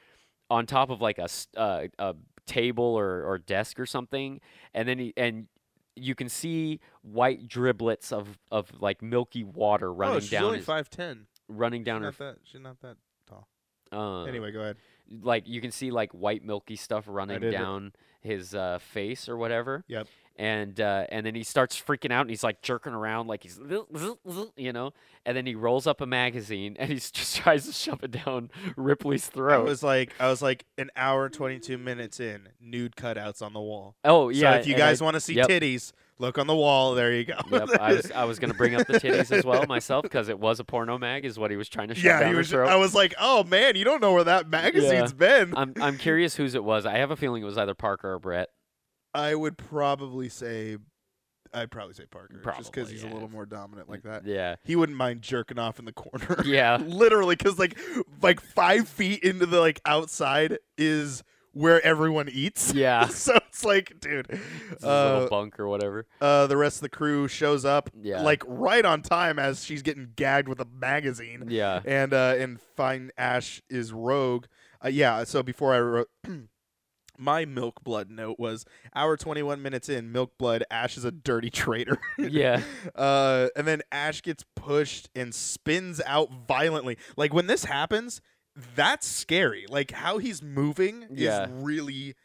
on 0.49 0.65
top 0.65 0.89
of 0.89 1.01
like 1.01 1.19
a 1.19 1.29
uh, 1.55 1.87
a 1.99 2.15
table 2.45 2.83
or 2.83 3.23
or 3.23 3.37
desk 3.37 3.79
or 3.79 3.85
something, 3.85 4.41
and 4.73 4.87
then 4.87 4.99
he 4.99 5.13
and. 5.17 5.47
You 5.95 6.15
can 6.15 6.27
see 6.27 6.79
white 7.03 7.47
driblets 7.47 8.11
of, 8.11 8.39
of 8.49 8.71
like 8.81 9.03
milky 9.03 9.43
water 9.43 9.93
running 9.93 10.13
down. 10.13 10.17
oh, 10.17 10.19
she's 10.21 10.29
down 10.31 10.43
only 10.45 10.61
five 10.61 10.89
ten. 10.89 11.27
running 11.47 11.83
down 11.83 12.01
her. 12.01 12.07
not 12.07 12.17
that. 12.17 12.37
She's 12.43 12.61
not 12.61 12.81
that 12.81 12.97
tall. 13.29 13.47
Uh, 13.91 14.23
anyway, 14.23 14.51
go 14.51 14.61
ahead. 14.61 14.77
like 15.21 15.47
you 15.47 15.61
can 15.61 15.69
see 15.69 15.91
like 15.91 16.11
white 16.11 16.43
milky 16.43 16.75
stuff 16.75 17.05
running 17.07 17.41
did 17.41 17.53
it. 17.53 17.57
down 17.57 17.93
his 18.21 18.55
uh, 18.55 18.79
face 18.79 19.29
or 19.29 19.37
whatever. 19.37 19.83
Yep. 19.87 20.07
And 20.35 20.81
uh, 20.81 21.05
and 21.09 21.25
then 21.25 21.35
he 21.35 21.43
starts 21.43 21.79
freaking 21.79 22.11
out 22.11 22.21
and 22.21 22.29
he's 22.29 22.43
like 22.43 22.61
jerking 22.63 22.93
around 22.93 23.27
like 23.27 23.43
he's 23.43 23.59
you 24.55 24.73
know, 24.73 24.91
and 25.25 25.37
then 25.37 25.45
he 25.45 25.53
rolls 25.53 25.85
up 25.85 26.01
a 26.01 26.07
magazine 26.07 26.75
and 26.79 26.89
he 26.89 26.95
just 27.13 27.35
tries 27.35 27.67
to 27.67 27.71
shove 27.71 28.03
it 28.03 28.11
down 28.11 28.49
Ripley's 28.75 29.27
throat. 29.27 29.53
I 29.53 29.63
was 29.63 29.83
like, 29.83 30.11
I 30.19 30.29
was 30.29 30.41
like 30.41 30.65
an 30.79 30.89
hour 30.95 31.29
twenty 31.29 31.59
two 31.59 31.77
minutes 31.77 32.19
in, 32.19 32.49
nude 32.59 32.95
cutouts 32.95 33.43
on 33.43 33.53
the 33.53 33.61
wall. 33.61 33.95
oh 34.03 34.29
yeah. 34.29 34.53
So 34.53 34.59
if 34.61 34.67
you 34.67 34.75
guys 34.75 35.03
want 35.03 35.13
to 35.13 35.19
see 35.19 35.35
yep. 35.35 35.47
titties, 35.47 35.93
Look 36.19 36.37
on 36.37 36.47
the 36.47 36.55
wall. 36.55 36.93
There 36.93 37.11
you 37.11 37.25
go. 37.25 37.33
Yep, 37.51 37.69
I 37.81 37.93
was 37.93 38.11
I 38.11 38.23
was 38.25 38.39
gonna 38.39 38.53
bring 38.53 38.75
up 38.75 38.87
the 38.87 38.93
titties 38.93 39.31
as 39.31 39.43
well 39.43 39.65
myself 39.67 40.03
because 40.03 40.29
it 40.29 40.39
was 40.39 40.59
a 40.59 40.63
porno 40.63 40.97
mag, 40.97 41.25
is 41.25 41.39
what 41.39 41.49
he 41.49 41.57
was 41.57 41.67
trying 41.67 41.87
to 41.87 41.95
shove 41.95 42.03
yeah, 42.03 42.19
down 42.19 42.31
he 42.31 42.35
was. 42.35 42.49
throat. 42.49 42.69
I 42.69 42.75
was 42.75 42.93
like, 42.93 43.13
oh 43.19 43.43
man, 43.43 43.75
you 43.75 43.83
don't 43.83 43.99
know 43.99 44.13
where 44.13 44.23
that 44.23 44.47
magazine's 44.47 45.11
been. 45.11 45.53
I'm 45.57 45.73
I'm 45.81 45.97
curious 45.97 46.35
whose 46.35 46.53
it 46.53 46.63
was. 46.63 46.85
I 46.85 46.97
have 46.97 47.09
a 47.09 47.15
feeling 47.15 47.41
it 47.41 47.45
was 47.45 47.57
either 47.57 47.73
Parker 47.73 48.13
or 48.13 48.19
Brett. 48.19 48.49
I 49.13 49.35
would 49.35 49.57
probably 49.57 50.29
say, 50.29 50.77
I'd 51.53 51.69
probably 51.71 51.93
say 51.93 52.05
Parker, 52.09 52.41
just 52.57 52.71
because 52.71 52.89
he's 52.89 53.03
yeah. 53.03 53.11
a 53.11 53.13
little 53.13 53.29
more 53.29 53.45
dominant 53.45 53.89
like 53.89 54.03
that. 54.03 54.25
Yeah. 54.25 54.55
He 54.63 54.75
wouldn't 54.75 54.97
mind 54.97 55.21
jerking 55.21 55.59
off 55.59 55.77
in 55.79 55.85
the 55.85 55.91
corner. 55.93 56.41
Yeah. 56.45 56.77
literally, 56.77 57.35
because 57.35 57.59
like 57.59 57.77
like 58.21 58.39
five 58.41 58.87
feet 58.87 59.23
into 59.23 59.45
the 59.45 59.59
like 59.59 59.79
outside 59.85 60.57
is 60.77 61.23
where 61.51 61.79
everyone 61.85 62.27
eats. 62.29 62.73
Yeah. 62.75 63.07
so 63.09 63.35
it's 63.47 63.63
like, 63.63 63.99
dude, 63.99 64.27
It's 64.71 64.83
uh, 64.83 65.13
little 65.13 65.29
bunk 65.29 65.59
or 65.59 65.67
whatever. 65.67 66.07
uh, 66.19 66.47
the 66.47 66.57
rest 66.57 66.77
of 66.77 66.81
the 66.81 66.89
crew 66.89 67.27
shows 67.27 67.63
up 67.65 67.91
Yeah. 68.01 68.23
like 68.23 68.41
right 68.47 68.83
on 68.83 69.03
time 69.03 69.37
as 69.37 69.63
she's 69.63 69.83
getting 69.83 70.13
gagged 70.15 70.47
with 70.47 70.59
a 70.59 70.65
magazine, 70.65 71.45
Yeah. 71.49 71.81
and 71.85 72.11
uh, 72.15 72.33
and 72.39 72.59
find 72.75 73.11
Ash 73.15 73.61
is 73.69 73.93
rogue. 73.93 74.45
Uh, 74.83 74.87
yeah. 74.87 75.23
So 75.25 75.43
before 75.43 75.75
I 75.75 75.79
wrote. 75.81 76.09
My 77.17 77.45
milk 77.45 77.83
blood 77.83 78.09
note 78.09 78.39
was 78.39 78.65
hour 78.95 79.15
21 79.17 79.61
minutes 79.61 79.87
in, 79.89 80.11
milk 80.11 80.37
blood, 80.37 80.63
Ash 80.71 80.97
is 80.97 81.05
a 81.05 81.11
dirty 81.11 81.49
traitor. 81.49 81.97
Yeah. 82.17 82.61
Uh, 82.95 83.49
and 83.55 83.67
then 83.67 83.81
Ash 83.91 84.21
gets 84.21 84.43
pushed 84.55 85.09
and 85.15 85.33
spins 85.33 86.01
out 86.05 86.29
violently. 86.47 86.97
Like 87.17 87.33
when 87.33 87.47
this 87.47 87.65
happens, 87.65 88.21
that's 88.75 89.07
scary. 89.07 89.65
Like 89.69 89.91
how 89.91 90.17
he's 90.17 90.41
moving 90.41 91.05
Yeah. 91.11 91.43
is 91.45 91.49
really 91.51 92.15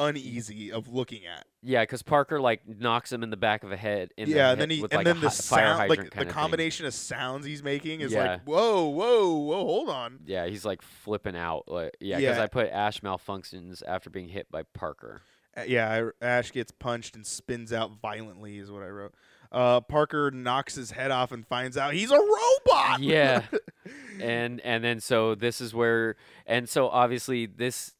uneasy 0.00 0.72
of 0.72 0.88
looking 0.88 1.26
at. 1.26 1.44
Yeah, 1.62 1.82
because 1.82 2.02
Parker 2.02 2.40
like 2.40 2.62
knocks 2.66 3.12
him 3.12 3.22
in 3.22 3.30
the 3.30 3.36
back 3.36 3.62
of 3.62 3.70
the 3.70 3.76
head. 3.76 4.10
In 4.16 4.28
yeah, 4.28 4.48
head 4.48 4.52
and 4.52 4.60
then 4.62 4.70
he 4.70 4.82
with, 4.82 4.92
and 4.92 4.98
like, 4.98 5.04
then 5.04 5.20
the 5.20 5.30
sound, 5.30 5.88
like 5.88 6.10
the 6.10 6.24
thing. 6.24 6.28
combination 6.28 6.86
of 6.86 6.94
sounds 6.94 7.44
he's 7.46 7.62
making 7.62 8.00
is 8.00 8.12
Yeah. 8.12 8.32
like 8.32 8.44
whoa, 8.44 8.88
whoa, 8.88 9.32
whoa, 9.36 9.64
hold 9.64 9.88
on. 9.90 10.20
Yeah, 10.24 10.46
he's 10.46 10.64
like 10.64 10.82
flipping 10.82 11.36
out. 11.36 11.64
Like, 11.68 11.96
yeah, 12.00 12.16
because 12.18 12.36
Yeah. 12.38 12.42
I 12.42 12.46
put 12.46 12.68
Ash 12.70 13.00
malfunctions 13.00 13.82
after 13.86 14.10
being 14.10 14.28
hit 14.28 14.50
by 14.50 14.62
Parker. 14.74 15.22
Uh, 15.56 15.62
yeah, 15.66 16.10
I- 16.22 16.24
Ash 16.24 16.50
gets 16.52 16.70
punched 16.72 17.14
and 17.16 17.26
spins 17.26 17.72
out 17.72 17.90
violently 18.00 18.58
is 18.58 18.70
what 18.70 18.82
I 18.82 18.88
wrote. 18.88 19.14
Uh, 19.52 19.80
Parker 19.80 20.30
knocks 20.30 20.76
his 20.76 20.92
head 20.92 21.10
off 21.10 21.32
and 21.32 21.44
finds 21.46 21.76
out 21.76 21.92
he's 21.92 22.12
a 22.12 22.18
robot. 22.18 23.00
Yeah. 23.00 23.42
and 24.20 24.60
and 24.60 24.84
then 24.84 25.00
so 25.00 25.34
this 25.34 25.60
is 25.60 25.74
where 25.74 26.14
and 26.46 26.68
so 26.68 26.88
obviously 26.88 27.46
this 27.46 27.94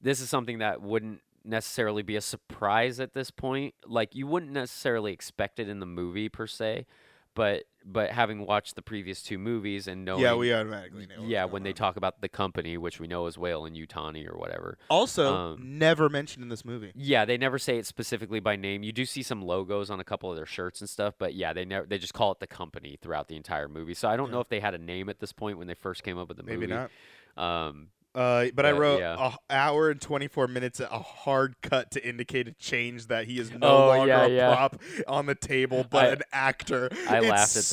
this 0.00 0.20
is 0.20 0.28
something 0.28 0.58
that 0.58 0.80
wouldn't 0.80 1.20
necessarily 1.44 2.02
be 2.02 2.16
a 2.16 2.20
surprise 2.20 3.00
at 3.00 3.14
this 3.14 3.30
point 3.30 3.74
like 3.86 4.14
you 4.14 4.26
wouldn't 4.26 4.52
necessarily 4.52 5.12
expect 5.12 5.58
it 5.58 5.68
in 5.68 5.80
the 5.80 5.86
movie 5.86 6.28
per 6.28 6.46
se 6.46 6.86
but 7.34 7.64
but 7.84 8.10
having 8.10 8.46
watched 8.46 8.76
the 8.76 8.82
previous 8.82 9.22
two 9.22 9.38
movies 9.38 9.88
and 9.88 10.04
knowing 10.04 10.22
yeah, 10.22 10.34
we 10.34 10.52
automatically 10.52 11.06
know. 11.06 11.24
yeah 11.24 11.44
when 11.44 11.62
they 11.62 11.72
talk 11.72 11.96
about 11.96 12.20
the 12.20 12.28
company 12.28 12.76
which 12.76 13.00
we 13.00 13.06
know 13.06 13.26
is 13.26 13.36
Weyland-Yutani 13.36 14.28
or 14.30 14.38
whatever 14.38 14.78
also 14.88 15.34
um, 15.34 15.78
never 15.78 16.08
mentioned 16.08 16.42
in 16.42 16.48
this 16.48 16.64
movie. 16.64 16.92
yeah 16.94 17.24
they 17.24 17.36
never 17.36 17.58
say 17.58 17.78
it 17.78 17.86
specifically 17.86 18.38
by 18.38 18.54
name 18.54 18.82
you 18.82 18.92
do 18.92 19.04
see 19.04 19.22
some 19.22 19.42
logos 19.42 19.90
on 19.90 19.98
a 19.98 20.04
couple 20.04 20.30
of 20.30 20.36
their 20.36 20.46
shirts 20.46 20.80
and 20.80 20.88
stuff 20.88 21.14
but 21.18 21.34
yeah 21.34 21.52
they 21.52 21.64
never 21.64 21.86
they 21.86 21.98
just 21.98 22.14
call 22.14 22.30
it 22.32 22.38
the 22.40 22.46
company 22.46 22.98
throughout 23.00 23.28
the 23.28 23.36
entire 23.36 23.68
movie 23.68 23.94
so 23.94 24.08
i 24.08 24.16
don't 24.16 24.30
know 24.30 24.40
if 24.40 24.48
they 24.48 24.60
had 24.60 24.74
a 24.74 24.78
name 24.78 25.08
at 25.08 25.18
this 25.18 25.32
point 25.32 25.58
when 25.58 25.66
they 25.66 25.74
first 25.74 26.02
came 26.02 26.18
up 26.18 26.28
with 26.28 26.36
the 26.36 26.42
Maybe 26.44 26.66
movie 26.66 26.74
not. 26.74 26.90
um 27.36 27.88
Uh, 28.14 28.46
but, 28.54 28.66
I 28.66 28.72
wrote 28.72 29.00
yeah. 29.00 29.16
a 29.18 29.52
hour 29.54 29.88
and 29.90 30.00
twenty 30.00 30.28
four 30.28 30.46
minutes, 30.46 30.80
a 30.80 30.86
hard 30.98 31.54
cut 31.62 31.92
to 31.92 32.06
indicate 32.06 32.46
a 32.46 32.52
change 32.52 33.06
that 33.06 33.26
he 33.26 33.38
is 33.38 33.50
no 33.52 33.66
Oh, 33.84 33.86
longer 33.88 34.06
yeah, 34.08 34.24
a 34.26 34.28
yeah. 34.28 34.54
prop 34.54 34.82
on 35.08 35.26
the 35.26 35.34
table, 35.34 35.86
but 35.88 36.04
I- 36.04 36.08
an 36.08 36.22
actor. 36.32 36.88
I 37.08 37.18
it's 37.18 37.26
laughed 37.28 37.56
at 37.56 37.62
that. 37.62 37.64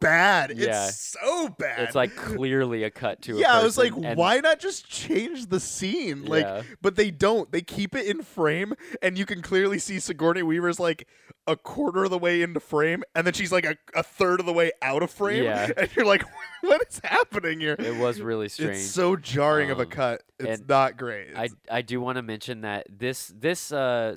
Bad. 0.00 0.56
Yeah. 0.56 0.88
It's 0.88 1.16
so 1.20 1.48
bad. 1.50 1.80
it's 1.80 1.94
like 1.94 2.14
clearly 2.16 2.84
a 2.84 2.90
cut 2.90 3.22
to 3.22 3.36
a 3.36 3.40
yeah, 3.40 3.58
I 3.58 3.62
was 3.62 3.78
like, 3.78 3.92
and- 3.94 4.16
why 4.16 4.38
not 4.40 4.58
just 4.60 4.88
change 4.88 5.46
the 5.46 5.60
scene? 5.60 6.24
Like, 6.24 6.44
Yeah. 6.44 6.62
but 6.82 6.96
they 6.96 7.10
don't. 7.10 7.50
They 7.52 7.60
keep 7.62 7.94
it 7.94 8.06
in 8.06 8.22
frame, 8.22 8.74
and 9.02 9.18
you 9.18 9.26
can 9.26 9.42
clearly 9.42 9.78
see 9.78 10.00
Sigourney 10.00 10.42
Weaver's 10.42 10.80
like 10.80 11.06
a 11.46 11.56
quarter 11.56 12.04
of 12.04 12.10
the 12.10 12.18
way 12.18 12.42
into 12.42 12.60
frame, 12.60 13.02
and 13.14 13.26
then 13.26 13.34
she's 13.34 13.52
like 13.52 13.64
a, 13.64 13.76
a 13.94 14.02
third 14.02 14.40
of 14.40 14.46
the 14.46 14.52
way 14.52 14.72
out 14.82 15.02
of 15.02 15.10
frame, 15.10 15.44
Yeah. 15.44 15.68
and 15.76 15.88
you're 15.96 16.06
like, 16.06 16.24
what 16.62 16.82
is 16.88 17.00
happening 17.04 17.60
here? 17.60 17.76
it 17.78 17.96
was 17.96 18.20
really 18.20 18.48
strange 18.48 18.72
It's 18.78 18.90
so 18.90 19.16
jarring 19.16 19.70
of 19.70 19.78
a 19.78 19.82
Um, 19.84 19.88
cut. 19.90 20.22
It's 20.38 20.62
not 20.68 20.96
great. 20.96 21.36
I 21.36 21.48
I 21.70 21.82
do 21.82 22.00
want 22.00 22.16
to 22.16 22.22
mention 22.22 22.62
that 22.62 22.86
this 22.90 23.32
this 23.36 23.72
uh 23.72 24.16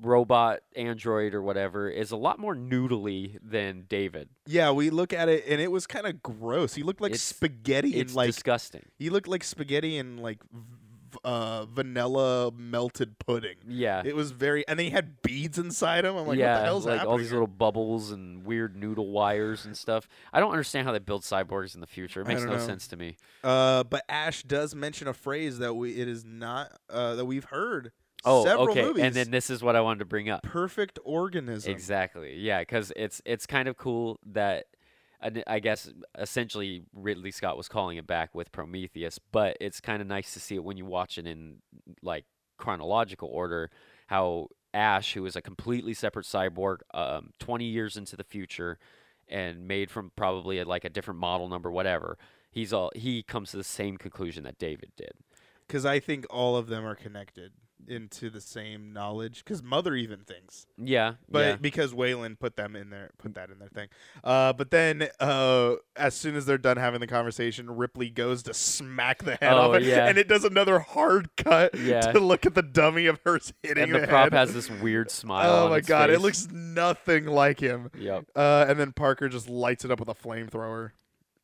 robot 0.00 0.60
android 0.76 1.34
or 1.34 1.42
whatever 1.42 1.88
is 1.88 2.10
a 2.10 2.16
lot 2.16 2.38
more 2.38 2.54
noodly 2.54 3.38
than 3.42 3.84
David. 3.88 4.28
yeah, 4.46 4.70
we 4.70 4.90
look 4.90 5.12
at 5.12 5.28
it, 5.28 5.44
and 5.48 5.60
it 5.60 5.70
was 5.70 5.86
kind 5.86 6.06
of 6.06 6.22
gross. 6.22 6.74
He 6.74 6.82
looked 6.82 7.00
like 7.00 7.10
It's- 7.12 7.22
spaghetti 7.22 7.94
It's 7.96 8.14
like 8.14 8.28
disgusting. 8.28 8.84
he 8.98 9.10
looked 9.10 9.28
like 9.28 9.44
spaghetti 9.44 9.96
and 9.98 10.20
like 10.20 10.38
uh, 11.22 11.64
vanilla 11.66 12.50
melted 12.52 13.18
pudding. 13.20 13.54
Yeah. 13.68 14.02
It 14.04 14.16
was 14.16 14.32
very, 14.32 14.66
and 14.66 14.76
then 14.78 14.84
he 14.86 14.90
had 14.90 15.22
beads 15.22 15.58
inside 15.58 16.04
him. 16.04 16.16
I'm 16.16 16.26
like, 16.26 16.38
yeah, 16.38 16.54
what 16.54 16.58
the 16.58 16.64
hell's 16.64 16.86
like 16.86 17.04
all 17.06 17.16
these 17.18 17.28
here? 17.28 17.34
little 17.36 17.46
bubbles 17.46 18.10
and 18.10 18.44
weird 18.44 18.74
noodle 18.76 19.08
wires 19.10 19.64
and 19.64 19.76
stuff. 19.76 20.08
I 20.32 20.40
don't 20.40 20.50
understand 20.50 20.86
how 20.88 20.92
they 20.92 20.98
build 20.98 21.22
cyborgs 21.22 21.74
in 21.76 21.80
the 21.80 21.86
future. 21.86 22.22
It 22.22 22.26
makes 22.26 22.42
no 22.42 22.54
know. 22.54 22.58
sense 22.58 22.88
to 22.88 22.96
me. 22.96 23.16
Uh, 23.44 23.84
but 23.84 24.02
Ash 24.08 24.42
does 24.42 24.74
mention 24.74 25.06
a 25.06 25.14
phrase 25.14 25.58
that 25.58 25.74
we 25.74 25.92
it 26.00 26.08
is 26.08 26.24
not 26.24 26.72
uh, 26.90 27.14
that 27.14 27.24
we've 27.26 27.44
heard. 27.44 27.92
Oh, 28.24 28.44
several 28.44 28.70
okay. 28.70 28.82
movies. 28.82 29.04
And 29.04 29.14
then 29.14 29.30
this 29.30 29.50
is 29.50 29.62
what 29.62 29.76
I 29.76 29.80
wanted 29.80 30.00
to 30.00 30.04
bring 30.04 30.28
up. 30.28 30.42
perfect 30.42 30.98
organism. 31.04 31.70
Exactly. 31.72 32.36
Yeah, 32.36 32.60
because 32.60 32.92
it's 32.96 33.20
it's 33.24 33.46
kind 33.46 33.68
of 33.68 33.76
cool 33.76 34.18
that 34.26 34.66
I 35.22 35.42
I 35.46 35.58
guess 35.58 35.90
essentially 36.18 36.84
Ridley 36.92 37.30
Scott 37.30 37.56
was 37.56 37.68
calling 37.68 37.96
it 37.96 38.06
back 38.06 38.34
with 38.34 38.52
Prometheus, 38.52 39.18
but 39.18 39.56
it's 39.60 39.80
kind 39.80 40.00
of 40.00 40.08
nice 40.08 40.32
to 40.34 40.40
see 40.40 40.54
it 40.54 40.64
when 40.64 40.76
you 40.76 40.84
watch 40.84 41.18
it 41.18 41.26
in 41.26 41.58
like 42.02 42.24
chronological 42.56 43.28
order. 43.28 43.70
How 44.06 44.48
Ash, 44.72 45.14
who 45.14 45.24
is 45.24 45.36
a 45.36 45.42
completely 45.42 45.94
separate 45.94 46.26
cyborg, 46.26 46.78
um, 46.92 47.30
20 47.38 47.64
years 47.64 47.96
into 47.96 48.16
the 48.16 48.24
future, 48.24 48.78
and 49.28 49.68
made 49.68 49.90
from 49.90 50.10
probably 50.16 50.58
a, 50.58 50.64
like 50.64 50.84
a 50.84 50.90
different 50.90 51.20
model 51.20 51.48
number, 51.48 51.70
whatever. 51.70 52.18
He's 52.50 52.72
all 52.72 52.90
he 52.94 53.22
comes 53.22 53.50
to 53.50 53.56
the 53.56 53.64
same 53.64 53.96
conclusion 53.96 54.44
that 54.44 54.58
David 54.58 54.92
did. 54.96 55.12
Because 55.66 55.86
I 55.86 55.98
think 55.98 56.26
all 56.28 56.56
of 56.56 56.66
them 56.66 56.84
are 56.84 56.94
connected 56.94 57.52
into 57.88 58.30
the 58.30 58.40
same 58.40 58.92
knowledge. 58.92 59.44
Because 59.44 59.62
Mother 59.62 59.94
even 59.94 60.20
thinks, 60.20 60.66
Yeah, 60.76 61.14
but 61.28 61.38
yeah, 61.46 61.56
because 61.56 61.92
Weyland 61.94 62.38
put 62.40 62.56
them 62.56 62.74
in 62.76 62.90
there, 62.90 63.10
put 63.18 63.34
that 63.34 63.50
in 63.50 63.58
their 63.58 63.68
thing. 63.68 63.88
Uh, 64.22 64.52
but 64.52 64.70
then 64.70 65.08
uh, 65.20 65.74
as 65.96 66.14
soon 66.14 66.36
as 66.36 66.46
they're 66.46 66.58
done 66.58 66.76
having 66.76 67.00
the 67.00 67.06
conversation, 67.06 67.70
Ripley 67.70 68.10
goes 68.10 68.42
to 68.44 68.54
smack 68.54 69.22
the 69.24 69.36
head 69.36 69.52
Oh, 69.52 69.70
off 69.72 69.76
it, 69.76 69.82
yeah. 69.84 70.06
and 70.06 70.18
it 70.18 70.28
does 70.28 70.44
another 70.44 70.78
hard 70.80 71.28
cut 71.36 71.74
Yeah. 71.78 72.00
to 72.00 72.20
look 72.20 72.46
at 72.46 72.54
the 72.54 72.62
dummy 72.62 73.06
of 73.06 73.20
hers 73.24 73.52
hitting 73.62 73.84
and 73.84 73.94
the 73.94 74.00
the 74.00 74.06
prop 74.06 74.24
head. 74.24 74.32
has 74.32 74.54
this 74.54 74.70
weird 74.70 75.10
smile. 75.10 75.66
oh 75.66 75.68
my 75.70 75.80
god, 75.80 76.10
it 76.10 76.20
looks 76.20 76.48
nothing 76.50 77.26
like 77.26 77.60
him. 77.60 77.90
Yep. 77.98 78.26
Uh, 78.34 78.66
and 78.68 78.78
then 78.78 78.92
Parker 78.92 79.28
just 79.28 79.48
lights 79.48 79.84
it 79.84 79.90
up 79.90 80.00
with 80.00 80.08
a 80.08 80.14
flamethrower, 80.14 80.90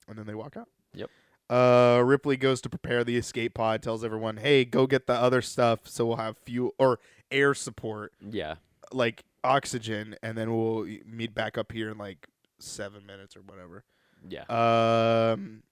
and 0.09 0.17
then 0.19 0.27
they 0.27 0.35
walk 0.35 0.57
out. 0.57 0.69
Yep. 0.95 1.11
Uh, 1.51 2.01
Ripley 2.05 2.37
goes 2.37 2.61
to 2.63 2.69
prepare 2.71 3.03
the 3.05 3.17
escape 3.17 3.55
pod. 3.55 3.83
Tells 3.83 4.05
everyone, 4.05 4.37
"Hey, 4.39 4.65
go 4.65 4.87
get 4.87 5.07
the 5.07 5.15
other 5.15 5.43
stuff, 5.43 5.81
so 5.89 6.07
we'll 6.07 6.17
have 6.17 6.39
fuel 6.39 6.75
or 6.79 7.01
air 7.31 7.55
support, 7.55 8.13
Yeah. 8.21 8.55
like 8.93 9.25
oxygen, 9.43 10.15
and 10.23 10.39
then 10.39 10.55
we'll 10.57 10.85
meet 11.05 11.35
back 11.35 11.59
up 11.59 11.73
here 11.73 11.91
in 11.91 11.99
like 11.99 12.29
seven 12.61 13.05
minutes 13.05 13.37
or 13.37 13.41
whatever." 13.41 13.85
Yeah. 14.29 14.45
Um, 14.49 15.63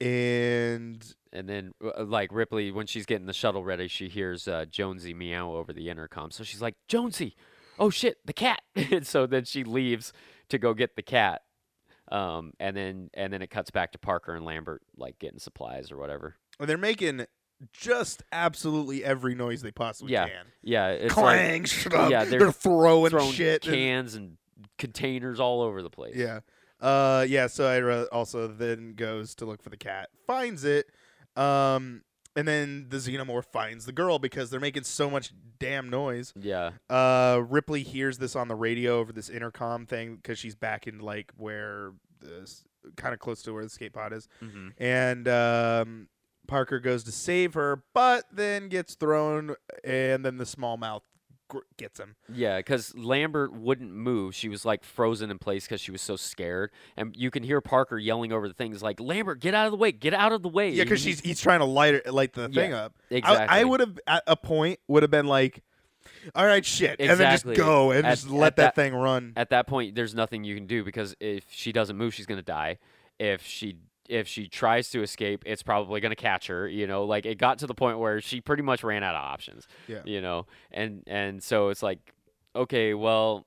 and 0.00 1.14
And 1.32 1.48
then, 1.48 1.72
uh, 1.84 2.02
like 2.02 2.32
Ripley, 2.32 2.72
when 2.72 2.88
she's 2.88 3.06
getting 3.06 3.26
the 3.26 3.32
shuttle 3.32 3.62
ready, 3.62 3.86
she 3.86 4.08
hears 4.08 4.48
uh, 4.48 4.64
Jonesy 4.64 5.14
meow 5.14 5.52
over 5.52 5.72
the 5.72 5.88
intercom. 5.88 6.32
So 6.32 6.42
she's 6.42 6.60
like, 6.60 6.74
"Jonesy, 6.88 7.36
oh 7.78 7.88
shit, 7.90 8.18
the 8.26 8.32
cat!" 8.32 8.60
and 8.74 9.06
so 9.06 9.26
then 9.26 9.44
she 9.44 9.62
leaves 9.62 10.12
to 10.48 10.58
go 10.58 10.74
get 10.74 10.96
the 10.96 11.02
cat. 11.02 11.42
Um, 12.10 12.52
and 12.58 12.76
then 12.76 13.10
and 13.14 13.32
then 13.32 13.40
it 13.42 13.50
cuts 13.50 13.70
back 13.70 13.92
to 13.92 13.98
Parker 13.98 14.34
and 14.34 14.44
Lambert 14.44 14.82
like 14.96 15.18
getting 15.18 15.38
supplies 15.38 15.92
or 15.92 15.96
whatever. 15.96 16.36
and 16.58 16.68
they're 16.68 16.76
making 16.76 17.24
just 17.72 18.22
absolutely 18.32 19.04
every 19.04 19.34
noise 19.34 19.60
they 19.62 19.70
possibly 19.70 20.12
Yeah, 20.14 20.26
can. 20.26 20.46
Yeah, 20.62 20.88
it's 20.88 21.12
Clang, 21.14 21.66
stuff. 21.66 22.10
yeah, 22.10 22.24
they're, 22.24 22.38
they're 22.40 22.52
throwing, 22.52 23.10
throwing 23.10 23.32
shit. 23.32 23.62
cans 23.62 24.14
and 24.14 24.38
containers 24.78 25.38
all 25.40 25.60
over 25.62 25.82
the 25.82 25.90
place. 25.90 26.16
Yeah. 26.16 26.40
Uh 26.80 27.26
yeah, 27.28 27.46
so 27.46 27.66
I 27.68 28.04
also 28.14 28.48
then 28.48 28.94
goes 28.94 29.34
to 29.36 29.44
look 29.44 29.62
for 29.62 29.68
the 29.70 29.76
cat, 29.76 30.08
finds 30.26 30.64
it, 30.64 30.86
um 31.36 32.02
and 32.40 32.48
then 32.48 32.86
the 32.88 32.96
xenomorph 32.96 33.44
finds 33.46 33.84
the 33.84 33.92
girl 33.92 34.18
because 34.18 34.48
they're 34.50 34.60
making 34.60 34.84
so 34.84 35.10
much 35.10 35.32
damn 35.58 35.90
noise. 35.90 36.32
Yeah. 36.40 36.70
Uh 36.88 37.42
Ripley 37.48 37.82
hears 37.82 38.18
this 38.18 38.34
on 38.34 38.48
the 38.48 38.54
radio 38.54 38.98
over 38.98 39.12
this 39.12 39.28
intercom 39.28 39.84
thing 39.86 40.18
cuz 40.24 40.38
she's 40.38 40.54
back 40.54 40.86
in 40.86 40.98
like 41.00 41.32
where 41.36 41.92
this 42.20 42.64
kind 42.96 43.12
of 43.12 43.20
close 43.20 43.42
to 43.42 43.52
where 43.52 43.62
the 43.64 43.68
skate 43.70 43.92
pod 43.92 44.12
is. 44.12 44.26
hmm 44.40 44.68
And 44.78 45.28
um 45.28 46.08
Parker 46.46 46.80
goes 46.80 47.04
to 47.04 47.12
save 47.12 47.54
her, 47.54 47.84
but 47.94 48.24
then 48.32 48.68
gets 48.68 48.94
thrown 48.94 49.54
and 49.84 50.24
then 50.24 50.36
the 50.38 50.44
xenomorph 50.44 51.02
gets 51.76 51.98
him. 52.00 52.16
Yeah, 52.32 52.58
because 52.58 52.94
Lambert 52.96 53.52
wouldn't 53.52 53.92
move. 53.92 54.34
She 54.34 54.48
was 54.48 54.64
like 54.64 54.84
frozen 54.84 55.30
in 55.30 55.38
place 55.38 55.64
because 55.64 55.80
she 55.80 55.90
was 55.90 56.02
so 56.02 56.16
scared. 56.16 56.70
And 56.96 57.14
you 57.16 57.30
can 57.30 57.42
hear 57.42 57.60
Parker 57.60 57.98
yelling 57.98 58.32
over 58.32 58.48
the 58.48 58.54
things 58.54 58.82
like, 58.82 59.00
"Lambert, 59.00 59.40
get 59.40 59.54
out 59.54 59.66
of 59.66 59.72
the 59.72 59.78
way! 59.78 59.92
Get 59.92 60.14
out 60.14 60.32
of 60.32 60.42
the 60.42 60.48
way!" 60.48 60.70
Yeah, 60.70 60.84
because 60.84 61.00
she's 61.00 61.20
he's 61.20 61.40
trying 61.40 61.60
to 61.60 61.64
light 61.66 62.06
light 62.12 62.32
the 62.32 62.48
thing 62.48 62.72
up. 62.72 62.94
exactly. 63.10 63.46
I, 63.48 63.60
I 63.60 63.64
would 63.64 63.80
have 63.80 63.98
at 64.06 64.22
a 64.26 64.36
point 64.36 64.80
would 64.88 65.02
have 65.02 65.10
been 65.10 65.26
like, 65.26 65.62
all 66.34 66.44
right, 66.46 66.64
shit, 66.64 66.96
and 67.00 67.18
then 67.18 67.32
just 67.32 67.46
go 67.56 67.90
and 67.92 68.06
At- 68.06 68.10
just 68.18 68.28
let 68.30 68.56
that, 68.56 68.62
that- 68.62 68.74
thing 68.74 68.94
run. 68.94 69.32
at 69.36 69.50
that 69.50 69.66
point 69.66 69.94
there's 69.94 70.14
nothing 70.14 70.44
you 70.44 70.54
can 70.54 70.66
do 70.66 70.84
because 70.84 71.14
if 71.20 71.44
she 71.50 71.72
doesn't 71.72 71.96
move 71.96 72.14
she's 72.14 72.26
going 72.26 72.38
to 72.38 72.44
die 72.44 72.78
if 73.18 73.42
she 73.44 73.76
if 74.10 74.26
she 74.28 74.48
tries 74.48 74.90
to 74.90 75.02
escape 75.02 75.42
it's 75.46 75.62
probably 75.62 76.00
going 76.00 76.10
to 76.10 76.16
catch 76.16 76.48
her 76.48 76.68
you 76.68 76.86
know 76.86 77.04
like 77.04 77.24
it 77.24 77.38
got 77.38 77.58
to 77.58 77.66
the 77.66 77.74
point 77.74 77.98
where 77.98 78.20
she 78.20 78.40
pretty 78.40 78.62
much 78.62 78.82
ran 78.82 79.02
out 79.02 79.14
of 79.14 79.22
options 79.22 79.66
Yeah. 79.86 80.02
you 80.04 80.20
know 80.20 80.46
and 80.72 81.02
and 81.06 81.42
so 81.42 81.68
it's 81.68 81.82
like 81.82 82.12
okay 82.56 82.92
well 82.94 83.46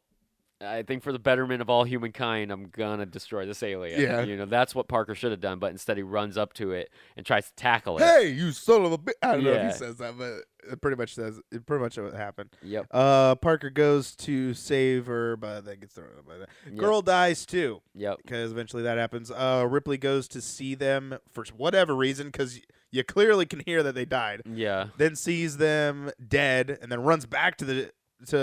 I 0.64 0.84
think 0.84 1.04
for 1.04 1.12
the 1.12 1.20
betterment 1.20 1.62
of 1.62 1.70
all 1.70 1.84
humankind, 1.84 2.52
I'm 2.52 2.66
gonna 2.70 3.06
destroy 3.06 3.46
this 3.46 3.64
alien. 3.64 4.02
Yeah. 4.02 4.22
You 4.22 4.38
know, 4.38 4.46
that's 4.46 4.74
what 4.74 4.88
Parker 4.88 5.16
should 5.16 5.32
have 5.32 5.42
done, 5.42 5.60
but 5.60 5.72
instead 5.72 5.98
he 5.98 6.04
runs 6.04 6.38
up 6.38 6.54
to 6.54 6.72
it 6.72 6.92
and 7.16 7.26
tries 7.26 7.48
to 7.48 7.56
tackle 7.56 7.98
it. 7.98 8.04
Hey, 8.04 8.30
you 8.30 8.52
son 8.52 8.86
of 8.86 8.92
a 8.92 8.98
bitch! 8.98 9.14
I 9.22 9.34
don't 9.34 9.44
know 9.44 9.52
if 9.52 9.74
he 9.74 9.78
says 9.78 9.98
that, 9.98 10.18
but 10.18 10.42
it 10.72 10.82
pretty 10.82 10.98
much 10.98 11.16
says 11.16 11.40
it. 11.52 11.66
Pretty 11.66 11.84
much 11.84 11.98
what 11.98 12.14
happened. 12.14 12.50
Yep. 12.62 12.88
Uh, 12.92 13.36
Parker 13.36 13.70
goes 13.70 14.16
to 14.18 14.54
save 14.54 15.06
her, 15.08 15.36
but 15.38 15.66
then 15.66 15.80
gets 15.80 15.94
thrown 15.94 16.10
by 16.28 16.38
that. 16.38 16.50
Yep. 16.66 16.78
Girl 16.78 17.02
dies 17.02 17.46
too. 17.46 17.82
Yep. 17.96 18.18
because 18.24 18.52
eventually 18.52 18.84
that 18.84 18.98
happens. 18.98 19.32
Uh, 19.32 19.68
Ripley 19.70 19.98
goes 19.98 20.28
to 20.30 20.42
see 20.42 20.76
them 20.76 21.18
for 21.32 21.46
whatever 21.56 21.96
reason, 21.96 22.28
because 22.28 22.62
you 22.92 23.04
clearly 23.04 23.46
can 23.46 23.62
hear 23.66 23.84
that 23.84 23.96
they 23.96 24.06
died. 24.06 24.42
Yeah. 24.46 24.88
Then 24.98 25.16
sees 25.16 25.58
them 25.58 26.12
dead, 26.26 26.78
and 26.82 26.92
then 26.92 27.02
runs 27.02 27.26
back 27.26 27.58
to 27.58 27.66
the 27.66 27.92
to 28.28 28.40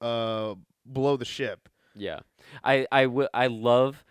uh, 0.00 0.04
uh 0.04 0.54
below 0.92 1.16
the 1.16 1.24
ship. 1.24 1.68
Yeah, 1.94 2.20
I 2.64 2.86
I 2.92 3.04
wi- 3.04 3.28
I 3.32 3.46
love 3.48 4.04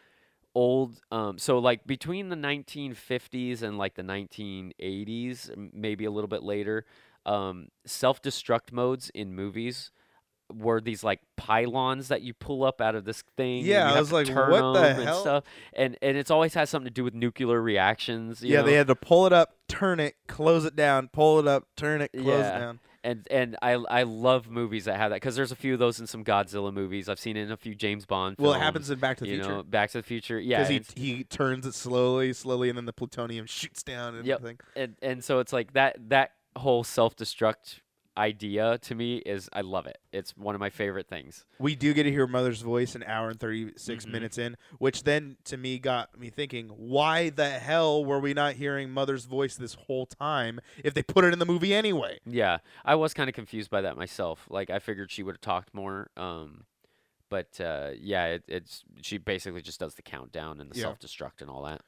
old. 0.56 1.00
Um, 1.12 1.38
so 1.38 1.60
like 1.60 1.86
between 1.86 2.30
the 2.30 2.36
1950s 2.36 3.62
and 3.62 3.78
like 3.78 3.96
the 3.96 4.04
1980s, 4.04 5.72
maybe 5.74 6.06
a 6.06 6.12
little 6.12 6.28
bit 6.28 6.44
later, 6.44 6.86
um, 7.26 7.68
self-destruct 7.86 8.72
modes 8.72 9.10
in 9.14 9.34
movies 9.36 9.92
were 10.54 10.80
these 10.80 11.04
like 11.04 11.22
pylons 11.38 12.08
that 12.10 12.22
you 12.22 12.32
pull 12.34 12.64
up 12.64 12.80
out 12.80 12.94
of 12.96 13.04
this 13.04 13.24
thing. 13.36 13.60
and 13.60 13.68
Yeah, 13.68 13.92
I 13.92 14.00
was 14.00 14.12
like, 14.12 14.28
what 14.28 14.74
the 14.74 14.80
'em 14.80 14.96
and 15.00 15.04
hell? 15.04 15.22
stuff. 15.22 15.44
And 15.74 15.98
and 16.04 16.16
it's 16.18 16.30
always 16.30 16.54
has 16.54 16.70
something 16.70 16.86
to 16.88 16.94
do 16.94 17.04
with 17.04 17.16
nuclear 17.16 17.60
reactions. 17.62 18.44
you 18.44 18.54
yeah, 18.54 18.60
know? 18.62 18.68
they 18.68 18.74
had 18.74 18.88
to 18.88 18.96
pull 18.96 19.26
it 19.26 19.34
up, 19.34 19.56
turn 19.68 20.00
it, 20.00 20.16
close 20.28 20.64
it 20.66 20.76
down, 20.76 21.10
pull 21.12 21.40
it 21.40 21.48
up, 21.48 21.68
turn 21.76 22.02
it, 22.02 22.12
close 22.14 22.26
Yeah. 22.26 22.56
it 22.56 22.60
down. 22.60 22.80
And 23.06 23.28
and 23.32 23.56
I 23.62 23.72
I 23.74 24.04
love 24.04 24.50
movies 24.50 24.86
that 24.86 24.98
have 24.98 25.12
that 25.12 25.18
because 25.18 25.36
there's 25.36 25.52
a 25.52 25.56
few 25.56 25.74
of 25.74 25.80
those 25.80 26.00
in 26.02 26.08
some 26.08 26.24
Godzilla 26.26 26.74
movies. 26.74 27.08
I've 27.08 27.20
seen 27.20 27.38
it 27.38 27.44
in 27.44 27.52
a 27.52 27.58
few 27.58 27.76
James 27.76 28.06
Bond. 28.06 28.36
Well, 28.40 28.54
it 28.54 28.60
happens 28.60 28.90
in 28.90 29.00
Back 29.00 29.18
to 29.18 29.24
the 29.24 29.30
you 29.30 29.36
Future 29.38 29.50
know, 29.58 29.64
Back 29.64 29.92
to 29.92 30.00
the 30.00 30.04
Future. 30.04 30.40
Yeah, 30.40 30.68
because 30.68 30.88
he 30.96 31.02
he 31.16 31.24
turns 31.24 31.66
it 31.66 31.74
slowly, 31.76 32.34
slowly, 32.34 32.68
and 32.70 32.78
then 32.78 32.86
the 32.86 32.94
plutonium 32.94 33.46
shoots 33.46 33.84
down 33.84 34.16
and 34.16 34.26
Yep. 34.26 34.40
everything. 34.40 34.60
and 34.76 34.96
and 35.02 35.24
so 35.24 35.40
it's 35.40 35.54
like 35.54 35.74
that 35.74 35.96
that 36.10 36.32
whole 36.58 36.84
self-destruct 36.84 37.80
idea 38.18 38.78
to 38.80 38.96
me 38.96 39.18
is 39.18 39.50
I 39.54 39.62
love 39.62 39.86
it. 39.88 39.98
It's 40.14 40.36
one 40.38 40.56
of 40.56 40.62
my 40.62 40.70
favorite 40.70 41.08
things. 41.08 41.46
We 41.60 41.76
do 41.76 41.94
get 41.94 42.04
to 42.04 42.12
hear 42.12 42.28
Mother's 42.28 42.62
voice 42.62 42.96
an 42.96 43.04
hour 43.04 43.30
and 43.30 43.40
36 43.40 44.06
Mhm. 44.06 44.12
minutes 44.12 44.38
in, 44.38 44.58
which 44.80 45.04
then 45.04 45.38
to 45.46 45.58
me 45.58 45.80
got 45.80 46.18
me 46.18 46.30
thinking, 46.30 46.70
why 46.70 47.30
the 47.30 47.50
hell 47.50 48.04
were 48.06 48.20
we 48.20 48.34
not 48.34 48.54
hearing 48.54 48.90
Mother's 48.90 49.26
voice 49.26 49.56
this 49.56 49.74
whole 49.74 50.06
time 50.06 50.60
if 50.84 50.94
they 50.94 51.04
put 51.04 51.24
it 51.26 51.34
in 51.34 51.40
the 51.40 51.46
movie 51.46 51.74
anyway? 51.74 52.20
Yeah, 52.26 52.60
I 52.86 52.96
was 52.96 53.14
kind 53.14 53.28
of 53.30 53.36
confused 53.36 53.70
by 53.70 53.82
that 53.82 53.98
myself. 53.98 54.46
Like 54.50 54.70
I 54.70 54.80
figured 54.80 55.12
she 55.12 55.24
would 55.24 55.36
have 55.36 55.42
talked 55.42 55.74
more. 55.74 56.10
Um, 56.16 56.66
but 57.30 57.60
uh, 57.60 57.92
yeah, 58.00 58.26
it, 58.28 58.44
it's 58.48 58.84
she 59.02 59.18
basically 59.18 59.62
just 59.62 59.80
does 59.80 59.96
the 59.96 60.02
countdown 60.02 60.60
and 60.62 60.72
the 60.72 60.76
Yeah. 60.78 60.84
self-destruct 60.84 61.42
and 61.42 61.50
all 61.50 61.64
that. 61.64 61.82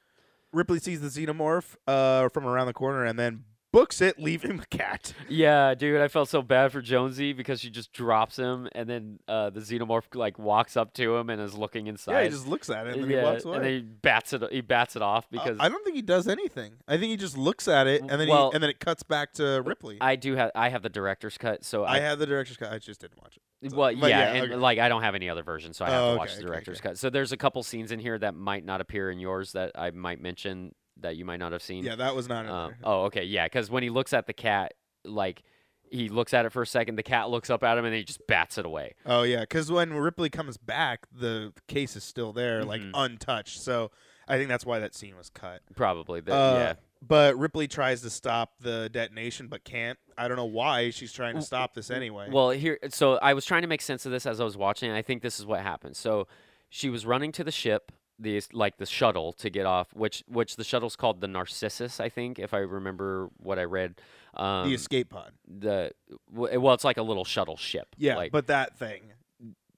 Ripley 0.52 0.78
sees 0.78 1.00
the 1.00 1.08
xenomorph 1.08 1.76
uh, 1.86 2.28
from 2.30 2.46
around 2.46 2.66
the 2.66 2.72
corner 2.72 3.04
and 3.04 3.18
then 3.18 3.44
books 3.72 4.00
it, 4.00 4.18
leaving 4.18 4.56
the 4.58 4.66
cat. 4.66 5.12
Yeah, 5.28 5.74
dude, 5.74 6.00
I 6.00 6.08
felt 6.08 6.28
so 6.28 6.42
bad 6.42 6.72
for 6.72 6.80
Jonesy 6.80 7.32
because 7.32 7.60
she 7.60 7.70
just 7.70 7.92
drops 7.92 8.36
him, 8.36 8.68
and 8.72 8.88
then 8.88 9.18
uh, 9.28 9.50
the 9.50 9.60
xenomorph 9.60 10.14
like 10.14 10.38
walks 10.38 10.76
up 10.76 10.94
to 10.94 11.16
him 11.16 11.30
and 11.30 11.40
is 11.40 11.54
looking 11.54 11.86
inside. 11.86 12.12
Yeah, 12.12 12.22
he 12.24 12.28
just 12.30 12.46
looks 12.46 12.70
at 12.70 12.86
it 12.86 12.94
and 12.94 13.04
then 13.04 13.10
yeah, 13.10 13.20
he 13.20 13.24
walks 13.24 13.44
away. 13.44 13.56
and 13.56 13.64
then 13.64 13.72
he 13.72 13.80
bats 13.80 14.32
it. 14.32 14.42
He 14.50 14.60
bats 14.60 14.96
it 14.96 15.02
off 15.02 15.24
Uh, 15.26 15.28
because 15.32 15.56
I 15.60 15.68
don't 15.68 15.84
think 15.84 15.96
he 15.96 16.02
does 16.02 16.28
anything. 16.28 16.72
I 16.86 16.96
think 16.96 17.10
he 17.10 17.16
just 17.16 17.36
looks 17.36 17.68
at 17.68 17.86
it 17.86 18.00
and 18.02 18.10
then 18.10 18.28
Well- 18.28 18.50
he, 18.50 18.54
and 18.54 18.62
then 18.62 18.70
it 18.70 18.80
cuts 18.80 19.02
back 19.02 19.32
to 19.34 19.62
Ripley. 19.64 19.98
I, 20.00 20.12
I 20.12 20.16
do 20.16 20.34
have 20.36 20.50
I 20.54 20.68
have 20.70 20.82
the 20.82 20.88
director's 20.88 21.36
cut, 21.38 21.64
so 21.64 21.84
I, 21.84 22.00
have 22.00 22.18
the 22.18 22.26
director's 22.26 22.56
cut. 22.56 22.72
I 22.72 22.78
just 22.78 23.00
didn't 23.00 23.20
watch 23.22 23.36
it. 23.62 23.70
so- 23.70 23.76
well, 23.76 23.90
yeah, 23.92 24.06
yeah, 24.06 24.32
and 24.34 24.44
okay. 24.52 24.54
like 24.56 24.78
I 24.78 24.88
don't 24.88 25.02
have 25.02 25.14
any 25.14 25.28
other 25.28 25.42
version, 25.42 25.72
so 25.74 25.84
I 25.84 25.90
have 25.90 26.02
Oh, 26.02 26.12
to 26.12 26.18
watch 26.18 26.30
okay, 26.30 26.38
the 26.42 26.46
director's 26.46 26.78
okay. 26.78 26.90
cut. 26.90 26.98
So 26.98 27.10
there's 27.10 27.32
a 27.32 27.36
couple 27.36 27.62
scenes 27.62 27.92
in 27.92 27.98
here 27.98 28.18
that 28.18 28.34
might 28.34 28.64
not 28.64 28.80
appear 28.80 29.10
in 29.10 29.18
yours 29.18 29.52
that 29.52 29.72
I 29.74 29.90
might 29.90 30.20
mention 30.20 30.74
that 31.00 31.16
you 31.16 31.24
might 31.24 31.38
not 31.38 31.52
have 31.52 31.62
seen. 31.62 31.84
Yeah, 31.84 31.96
that 31.96 32.14
was 32.14 32.28
not 32.28 32.46
Um, 32.46 32.74
oh, 32.84 33.02
okay, 33.04 33.24
yeah, 33.24 33.46
because 33.46 33.70
when 33.70 33.82
he 33.82 33.90
looks 33.90 34.12
at 34.12 34.26
the 34.26 34.32
cat, 34.32 34.74
like 35.04 35.42
he 35.90 36.08
looks 36.08 36.34
at 36.34 36.44
it 36.44 36.52
for 36.52 36.62
a 36.62 36.66
second, 36.66 36.96
the 36.96 37.02
cat 37.02 37.30
looks 37.30 37.48
up 37.50 37.62
at 37.64 37.78
him 37.78 37.84
and 37.84 37.94
he 37.94 38.04
just 38.04 38.26
bats 38.26 38.58
it 38.58 38.66
away. 38.66 38.94
Oh 39.06 39.22
yeah, 39.22 39.40
because 39.40 39.70
when 39.72 39.92
Ripley 39.94 40.28
comes 40.28 40.56
back, 40.58 41.06
the 41.12 41.52
case 41.66 41.96
is 41.96 42.04
still 42.04 42.32
there, 42.32 42.64
like 42.64 42.82
Mhm. 42.82 42.90
untouched. 42.94 43.60
So 43.60 43.90
I 44.26 44.36
think 44.36 44.48
that's 44.50 44.66
why 44.66 44.78
that 44.80 44.94
scene 44.94 45.16
was 45.16 45.30
cut. 45.30 45.62
Probably, 45.74 46.20
the, 46.20 46.34
Uh, 46.34 46.54
yeah. 46.54 46.74
But 47.00 47.38
Ripley 47.38 47.68
tries 47.68 48.02
to 48.02 48.10
stop 48.10 48.54
the 48.60 48.88
detonation, 48.90 49.46
but 49.46 49.62
can't. 49.64 49.98
I 50.18 50.26
don't 50.26 50.36
know 50.36 50.44
why 50.44 50.90
she's 50.90 51.12
trying 51.12 51.36
to 51.36 51.42
stop 51.42 51.72
this 51.74 51.90
anyway. 51.92 52.28
Well, 52.28 52.50
here, 52.50 52.78
so 52.88 53.18
I 53.22 53.34
was 53.34 53.44
trying 53.46 53.62
to 53.62 53.68
make 53.68 53.80
sense 53.80 54.04
of 54.04 54.10
this 54.10 54.26
as 54.26 54.40
I 54.40 54.44
was 54.44 54.56
watching. 54.56 54.88
And 54.90 54.98
I 54.98 55.02
think 55.02 55.22
this 55.22 55.38
is 55.38 55.46
what 55.46 55.60
happened. 55.60 55.96
So 55.96 56.26
she 56.68 56.90
was 56.90 57.06
running 57.06 57.30
to 57.32 57.44
the 57.44 57.52
ship, 57.52 57.92
the 58.18 58.42
like 58.52 58.78
the 58.78 58.86
shuttle 58.86 59.32
to 59.34 59.50
get 59.50 59.66
off, 59.66 59.88
which 59.94 60.24
which 60.26 60.56
the 60.56 60.64
shuttle's 60.64 60.96
called 60.96 61.20
the 61.20 61.28
Narcissus, 61.28 62.00
I 62.00 62.08
think, 62.08 62.38
if 62.38 62.52
I 62.52 62.58
remember 62.58 63.30
what 63.36 63.58
I 63.58 63.64
read. 63.64 64.00
Um, 64.34 64.68
the 64.68 64.74
escape 64.74 65.10
pod. 65.10 65.32
the 65.46 65.92
well, 66.30 66.74
it's 66.74 66.84
like 66.84 66.96
a 66.96 67.02
little 67.02 67.24
shuttle 67.24 67.56
ship. 67.56 67.88
Yeah, 67.96 68.16
like, 68.16 68.32
but 68.32 68.48
that 68.48 68.78
thing. 68.78 69.02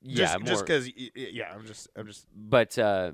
yeah, 0.03 0.37
Just 0.39 0.47
just 0.47 0.67
because. 0.67 0.91
Yeah, 1.15 1.53
I'm 1.55 1.67
just. 1.67 1.89
I'm 1.97 2.07
just. 2.07 2.27
but 2.35 2.79
uh, 2.79 3.13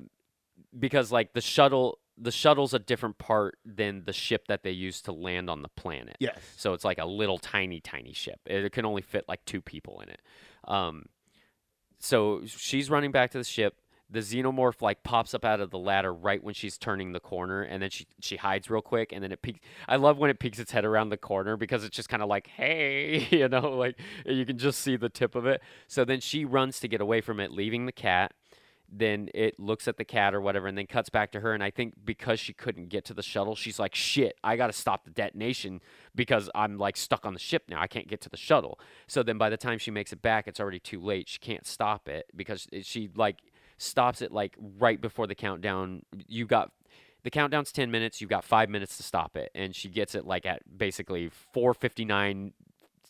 because 0.79 1.13
like 1.13 1.33
the 1.33 1.41
shuttle, 1.41 1.99
the 2.19 2.31
shuttle's 2.33 2.75
a 2.75 2.79
different 2.79 3.19
part 3.19 3.59
than 3.65 4.05
the 4.05 4.13
ship 4.13 4.47
that 4.49 4.63
they 4.63 4.71
use 4.71 5.03
to 5.03 5.13
land 5.13 5.51
on 5.51 5.63
the 5.63 5.69
planet. 5.69 6.17
Yes. 6.19 6.39
So 6.57 6.73
it's 6.73 6.85
like 6.85 6.99
a 6.99 7.07
little 7.07 7.39
tiny, 7.39 7.81
tiny 7.81 8.13
ship. 8.13 8.41
It 8.47 8.73
can 8.73 8.85
only 8.85 9.03
fit 9.03 9.25
like 9.29 9.45
two 9.45 9.61
people 9.61 10.01
in 10.01 10.09
it. 10.09 10.21
Um, 10.65 11.07
so 11.99 12.43
she's 12.47 12.91
running 12.91 13.13
back 13.13 13.31
to 13.33 13.39
the 13.39 13.45
ship. 13.45 13.77
The 14.09 14.21
xenomorph 14.21 14.83
like 14.83 15.03
pops 15.03 15.35
up 15.35 15.45
out 15.45 15.61
of 15.61 15.71
the 15.71 15.79
ladder 15.79 16.13
right 16.13 16.43
when 16.43 16.55
she's 16.55 16.79
turning 16.79 17.13
the 17.13 17.21
corner, 17.21 17.63
and 17.63 17.83
then 17.83 17.91
she 17.91 18.07
she 18.21 18.37
hides 18.37 18.71
real 18.71 18.81
quick, 18.81 19.13
and 19.13 19.23
then 19.23 19.33
it 19.33 19.43
peeks. 19.43 19.59
I 19.89 19.97
love 19.97 20.17
when 20.19 20.31
it 20.31 20.39
peeks 20.39 20.61
its 20.61 20.71
head 20.71 20.85
around 20.85 21.09
the 21.09 21.17
corner 21.17 21.57
because 21.57 21.83
it's 21.83 21.97
just 21.97 22.09
kind 22.09 22.23
of 22.23 22.29
like, 22.29 22.47
hey, 22.47 23.27
you 23.31 23.49
know, 23.49 23.73
like 23.73 23.99
you 24.25 24.47
can 24.47 24.59
just 24.59 24.81
see 24.81 24.97
the 24.97 25.09
tip 25.09 25.35
of 25.35 25.45
it. 25.47 25.61
So 25.89 26.05
then 26.05 26.21
she 26.21 26.45
runs 26.45 26.79
to 26.81 26.89
get 26.89 27.01
away 27.01 27.21
from 27.21 27.41
it, 27.41 27.51
leaving 27.51 27.87
the 27.87 27.93
cat. 27.93 28.33
Then 28.89 29.29
it 29.35 29.59
looks 29.59 29.89
at 29.89 29.97
the 29.97 30.05
cat 30.05 30.33
or 30.33 30.41
whatever, 30.41 30.69
and 30.69 30.79
then 30.79 30.87
cuts 30.87 31.11
back 31.11 31.33
to 31.33 31.41
her. 31.41 31.53
And 31.53 31.63
I 31.63 31.71
think 31.71 31.95
because 32.05 32.39
she 32.39 32.53
couldn't 32.53 32.89
get 32.89 33.05
to 33.07 33.15
the 33.15 33.23
shuttle, 33.23 33.57
she's 33.57 33.81
like, 33.81 33.97
"Shit, 33.97 34.39
I 34.45 34.57
got 34.57 34.69
to 34.69 34.73
stop 34.73 35.05
the 35.05 35.11
detonation 35.11 35.81
because 36.15 36.49
I'm 36.55 36.79
like 36.79 36.97
stuck 36.97 37.27
on 37.27 37.33
the 37.33 37.41
ship 37.41 37.65
now. 37.69 37.81
I 37.81 37.89
can't 37.89 38.07
get 38.07 38.21
to 38.21 38.29
the 38.29 38.37
shuttle." 38.37 38.79
So 39.09 39.25
then 39.25 39.39
by 39.39 39.51
the 39.51 39.57
time 39.57 39.79
she 39.79 39.91
makes 39.91 40.13
it 40.13 40.23
back, 40.23 40.47
it's 40.47 40.61
already 40.61 40.79
too 40.79 41.01
late. 41.01 41.29
She 41.29 41.41
can't 41.41 41.67
stop 41.67 42.09
it 42.09 42.27
because 42.37 42.69
she 42.83 43.11
like 43.17 43.43
stops 43.79 44.23
it 44.23 44.33
like 44.33 44.57
right 44.79 45.01
before 45.01 45.27
the 45.27 45.35
countdown. 45.35 46.03
You 46.27 46.47
got 46.47 46.73
the 47.23 47.31
countdown's 47.31 47.73
10 47.73 47.91
minutes, 47.91 48.21
you've 48.21 48.31
got 48.31 48.45
5 48.45 48.69
minutes 48.71 48.97
to 48.99 49.03
stop 49.03 49.37
it 49.37 49.51
and 49.55 49.75
she 49.75 49.89
gets 49.89 50.15
it 50.15 50.25
like 50.25 50.47
at 50.47 50.63
basically 50.79 51.31
4:59 51.55 52.53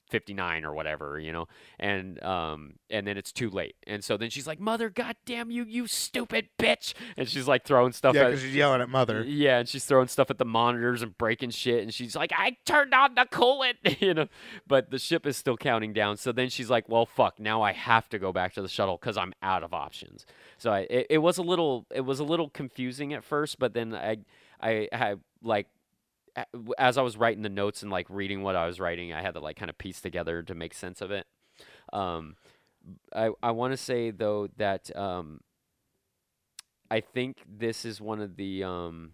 59 0.08 0.64
or 0.64 0.72
whatever, 0.74 1.18
you 1.18 1.32
know. 1.32 1.46
And 1.78 2.22
um 2.22 2.74
and 2.90 3.06
then 3.06 3.16
it's 3.16 3.32
too 3.32 3.50
late. 3.50 3.76
And 3.86 4.02
so 4.04 4.16
then 4.16 4.30
she's 4.30 4.46
like, 4.46 4.60
"Mother, 4.60 4.88
goddamn 4.90 5.50
you, 5.50 5.64
you 5.64 5.86
stupid 5.86 6.48
bitch." 6.58 6.94
And 7.16 7.28
she's 7.28 7.48
like 7.48 7.64
throwing 7.64 7.92
stuff 7.92 8.14
Yeah, 8.14 8.28
at 8.28 8.38
she's 8.38 8.54
yelling 8.54 8.80
at 8.80 8.88
mother. 8.88 9.22
yeah, 9.24 9.58
and 9.58 9.68
she's 9.68 9.84
throwing 9.84 10.08
stuff 10.08 10.30
at 10.30 10.38
the 10.38 10.44
monitors 10.44 11.02
and 11.02 11.16
breaking 11.18 11.50
shit, 11.50 11.82
and 11.82 11.92
she's 11.92 12.14
like, 12.16 12.32
"I 12.36 12.56
turned 12.64 12.94
on 12.94 13.14
the 13.14 13.26
coolant," 13.30 13.74
you 14.00 14.14
know. 14.14 14.28
But 14.66 14.90
the 14.90 14.98
ship 14.98 15.26
is 15.26 15.36
still 15.36 15.56
counting 15.56 15.92
down. 15.92 16.16
So 16.16 16.32
then 16.32 16.48
she's 16.48 16.70
like, 16.70 16.88
"Well, 16.88 17.06
fuck, 17.06 17.40
now 17.40 17.62
I 17.62 17.72
have 17.72 18.08
to 18.10 18.18
go 18.18 18.32
back 18.32 18.54
to 18.54 18.62
the 18.62 18.68
shuttle 18.68 18.96
because 19.00 19.16
I'm 19.16 19.32
out 19.42 19.62
of 19.62 19.74
options." 19.74 20.24
So 20.58 20.70
I, 20.72 20.80
it, 20.88 21.06
it 21.10 21.18
was 21.18 21.36
a 21.38 21.42
little, 21.42 21.86
it 21.94 22.00
was 22.00 22.18
a 22.20 22.24
little 22.24 22.48
confusing 22.48 23.12
at 23.12 23.24
first, 23.24 23.58
but 23.58 23.74
then 23.74 23.94
I, 23.94 24.18
I 24.60 24.88
had 24.90 25.20
like, 25.42 25.66
as 26.78 26.98
I 26.98 27.02
was 27.02 27.16
writing 27.16 27.42
the 27.42 27.48
notes 27.48 27.82
and 27.82 27.90
like 27.90 28.06
reading 28.08 28.42
what 28.42 28.56
I 28.56 28.66
was 28.66 28.80
writing, 28.80 29.12
I 29.12 29.22
had 29.22 29.34
to 29.34 29.40
like 29.40 29.56
kind 29.56 29.70
of 29.70 29.78
piece 29.78 30.00
together 30.00 30.42
to 30.42 30.54
make 30.54 30.74
sense 30.74 31.00
of 31.00 31.10
it. 31.10 31.26
Um, 31.92 32.36
I 33.14 33.30
I 33.42 33.50
want 33.52 33.72
to 33.72 33.76
say 33.76 34.10
though 34.10 34.48
that 34.56 34.94
um, 34.96 35.40
I 36.90 37.00
think 37.00 37.38
this 37.46 37.84
is 37.84 38.00
one 38.00 38.20
of 38.20 38.36
the 38.36 38.64
um. 38.64 39.12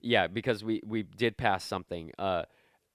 Yeah, 0.00 0.26
because 0.26 0.62
we 0.62 0.80
we 0.84 1.02
did 1.02 1.36
pass 1.36 1.64
something. 1.64 2.12
Uh, 2.18 2.42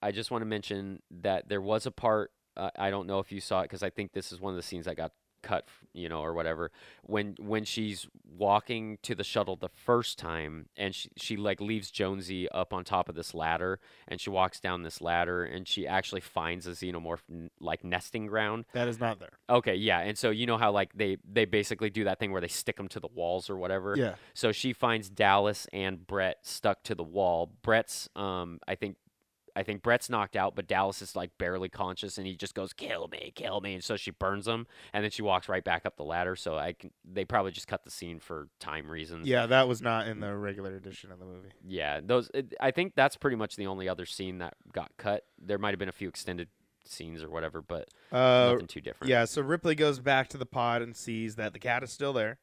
I 0.00 0.12
just 0.12 0.30
want 0.30 0.42
to 0.42 0.46
mention 0.46 1.02
that 1.22 1.48
there 1.48 1.60
was 1.60 1.86
a 1.86 1.90
part. 1.90 2.30
Uh, 2.56 2.70
I 2.76 2.90
don't 2.90 3.06
know 3.06 3.18
if 3.18 3.32
you 3.32 3.40
saw 3.40 3.60
it 3.60 3.64
because 3.64 3.82
I 3.82 3.90
think 3.90 4.12
this 4.12 4.32
is 4.32 4.40
one 4.40 4.52
of 4.52 4.56
the 4.56 4.62
scenes 4.62 4.86
that 4.86 4.96
got 4.96 5.12
cut, 5.42 5.66
you 5.92 6.08
know, 6.08 6.20
or 6.20 6.32
whatever. 6.32 6.70
When 7.02 7.36
when 7.38 7.64
she's 7.64 8.06
walking 8.36 8.98
to 9.02 9.14
the 9.14 9.24
shuttle 9.24 9.56
the 9.56 9.68
first 9.68 10.18
time, 10.18 10.66
and 10.76 10.94
she 10.94 11.10
she 11.16 11.36
like 11.36 11.60
leaves 11.60 11.90
Jonesy 11.90 12.48
up 12.48 12.72
on 12.72 12.84
top 12.84 13.08
of 13.08 13.14
this 13.14 13.34
ladder, 13.34 13.80
and 14.08 14.20
she 14.20 14.30
walks 14.30 14.60
down 14.60 14.82
this 14.82 15.00
ladder, 15.00 15.44
and 15.44 15.66
she 15.66 15.86
actually 15.86 16.20
finds 16.20 16.66
a 16.66 16.70
xenomorph 16.70 17.22
n- 17.30 17.50
like 17.60 17.84
nesting 17.84 18.26
ground. 18.26 18.64
That 18.72 18.88
is 18.88 19.00
not 19.00 19.18
there. 19.18 19.38
Okay, 19.50 19.74
yeah, 19.74 20.00
and 20.00 20.16
so 20.16 20.30
you 20.30 20.46
know 20.46 20.58
how 20.58 20.72
like 20.72 20.92
they 20.94 21.18
they 21.30 21.44
basically 21.44 21.90
do 21.90 22.04
that 22.04 22.18
thing 22.18 22.32
where 22.32 22.40
they 22.40 22.48
stick 22.48 22.76
them 22.76 22.88
to 22.88 23.00
the 23.00 23.08
walls 23.08 23.50
or 23.50 23.56
whatever. 23.56 23.94
Yeah. 23.96 24.14
So 24.34 24.52
she 24.52 24.72
finds 24.72 25.10
Dallas 25.10 25.66
and 25.72 26.06
Brett 26.06 26.38
stuck 26.42 26.82
to 26.84 26.94
the 26.94 27.04
wall. 27.04 27.52
Brett's, 27.62 28.08
um, 28.16 28.60
I 28.66 28.74
think, 28.74 28.96
I 29.54 29.62
think 29.62 29.82
Brett's 29.82 30.08
knocked 30.08 30.34
out, 30.36 30.54
but 30.56 30.66
Dallas 30.66 31.02
is 31.02 31.14
like 31.14 31.30
barely 31.38 31.68
conscious, 31.68 32.16
and 32.18 32.26
he 32.26 32.34
just 32.36 32.54
goes, 32.54 32.72
"Kill 32.72 33.08
me, 33.08 33.32
kill 33.34 33.60
me!" 33.60 33.74
And 33.74 33.84
so 33.84 33.96
she 33.96 34.10
burns 34.10 34.48
him, 34.48 34.66
and 34.92 35.04
then 35.04 35.10
she 35.10 35.22
walks 35.22 35.48
right 35.48 35.62
back 35.62 35.84
up 35.84 35.96
the 35.96 36.04
ladder. 36.04 36.34
So 36.36 36.56
I 36.56 36.72
can, 36.72 36.90
they 37.04 37.24
probably 37.24 37.50
just 37.52 37.66
cut 37.66 37.84
the 37.84 37.90
scene 37.90 38.18
for 38.18 38.48
time 38.60 38.90
reasons. 38.90 39.26
Yeah, 39.28 39.46
that 39.46 39.68
was 39.68 39.82
not 39.82 40.08
in 40.08 40.20
the 40.20 40.34
regular 40.34 40.74
edition 40.74 41.12
of 41.12 41.18
the 41.18 41.24
movie. 41.26 41.50
Yeah, 41.66 42.00
those. 42.02 42.30
It, 42.32 42.54
I 42.60 42.70
think 42.70 42.94
that's 42.94 43.16
pretty 43.16 43.36
much 43.36 43.56
the 43.56 43.66
only 43.66 43.88
other 43.88 44.06
scene 44.06 44.38
that 44.38 44.54
got 44.72 44.90
cut. 44.96 45.24
There 45.38 45.58
might 45.58 45.70
have 45.70 45.78
been 45.78 45.88
a 45.88 45.92
few 45.92 46.08
extended 46.08 46.48
scenes 46.84 47.22
or 47.22 47.28
whatever, 47.30 47.62
but 47.62 47.88
Uh, 48.10 48.50
nothing 48.52 48.66
too 48.66 48.80
different. 48.80 49.08
yeah. 49.10 49.24
So 49.24 49.42
Ripley 49.42 49.74
goes 49.74 49.98
back 50.00 50.28
to 50.30 50.38
the 50.38 50.46
pod 50.46 50.82
and 50.82 50.96
sees 50.96 51.36
that 51.36 51.52
the 51.52 51.58
cat 51.58 51.82
is 51.82 51.92
still 51.92 52.12
there. 52.12 52.38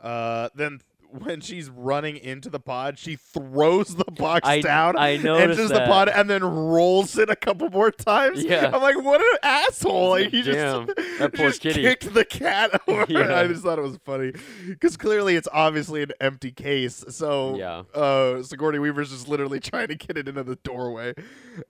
Uh, 0.00 0.48
then 0.54 0.80
when 1.16 1.40
she's 1.40 1.70
running 1.70 2.16
into 2.16 2.50
the 2.50 2.58
pod, 2.58 2.98
she 2.98 3.14
throws 3.16 3.94
the 3.94 4.04
box 4.04 4.48
I- 4.48 4.60
down, 4.60 4.96
I 4.98 5.12
enters 5.12 5.68
the 5.68 5.84
pod, 5.86 6.08
and 6.08 6.28
then 6.28 6.42
rolls 6.42 7.16
it 7.16 7.30
a 7.30 7.36
couple 7.36 7.70
more 7.70 7.90
times. 7.92 8.42
Yeah. 8.42 8.70
I'm 8.74 8.82
like, 8.82 9.00
what 9.02 9.20
an 9.20 9.38
asshole! 9.42 10.10
Like 10.10 10.30
he 10.30 10.42
Damn, 10.42 10.86
just, 10.88 10.96
that 11.20 11.32
poor 11.34 11.48
just 11.50 11.60
kitty. 11.60 11.82
kicked 11.82 12.12
the 12.12 12.24
cat 12.24 12.80
over. 12.88 13.06
Yeah. 13.08 13.38
I 13.38 13.46
just 13.46 13.62
thought 13.62 13.78
it 13.78 13.82
was 13.82 13.98
funny 14.04 14.32
because 14.66 14.96
clearly 14.96 15.36
it's 15.36 15.48
obviously 15.52 16.02
an 16.02 16.10
empty 16.20 16.50
case. 16.50 17.04
So 17.10 17.56
Yeah. 17.56 17.82
uh, 17.94 18.42
Sigourney 18.42 18.78
Weaver's 18.80 19.10
just 19.10 19.28
literally 19.28 19.60
trying 19.60 19.88
to 19.88 19.94
get 19.94 20.18
it 20.18 20.26
into 20.28 20.42
the 20.42 20.56
doorway. 20.56 21.14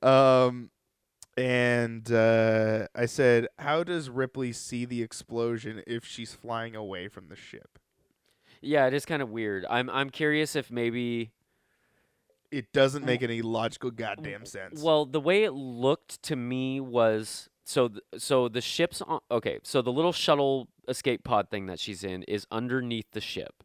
Um, 0.03 0.71
and 1.37 2.11
uh, 2.13 2.87
I 2.95 3.07
said, 3.07 3.49
"How 3.59 3.83
does 3.83 4.09
Ripley 4.09 4.53
see 4.53 4.85
the 4.85 5.03
explosion 5.03 5.83
if 5.87 6.05
she's 6.05 6.33
flying 6.33 6.77
away 6.77 7.09
from 7.09 7.27
the 7.29 7.37
ship? 7.37 7.79
Yeah, 8.65 8.87
it 8.87 8.95
is 8.95 9.05
kind 9.05 9.23
of 9.23 9.31
weird. 9.31 9.65
I'm 9.69 9.89
I'm 9.91 10.11
curious 10.11 10.57
if 10.57 10.71
maybe 10.71 11.33
It 12.51 12.73
doesn't 12.73 13.05
make 13.05 13.23
any 13.23 13.43
logical 13.43 13.91
goddamn 13.91 14.47
sense." 14.47 14.83
Well, 14.83 15.07
the 15.07 15.21
way 15.21 15.45
it 15.45 15.53
looked 15.53 16.23
to 16.25 16.37
me 16.37 16.81
was 16.81 17.49
so 17.65 17.89
th- 17.89 18.03
so 18.19 18.49
the 18.49 18.61
ship's 18.61 19.01
on 19.03 19.21
okay, 19.31 19.59
so 19.63 19.83
the 19.83 19.93
little 19.93 20.13
shuttle 20.13 20.69
escape 20.89 21.25
pod 21.25 21.51
thing 21.51 21.67
that 21.67 21.79
she's 21.81 22.05
in 22.05 22.23
is 22.25 22.47
underneath 22.51 23.11
the 23.13 23.21
ship. 23.21 23.63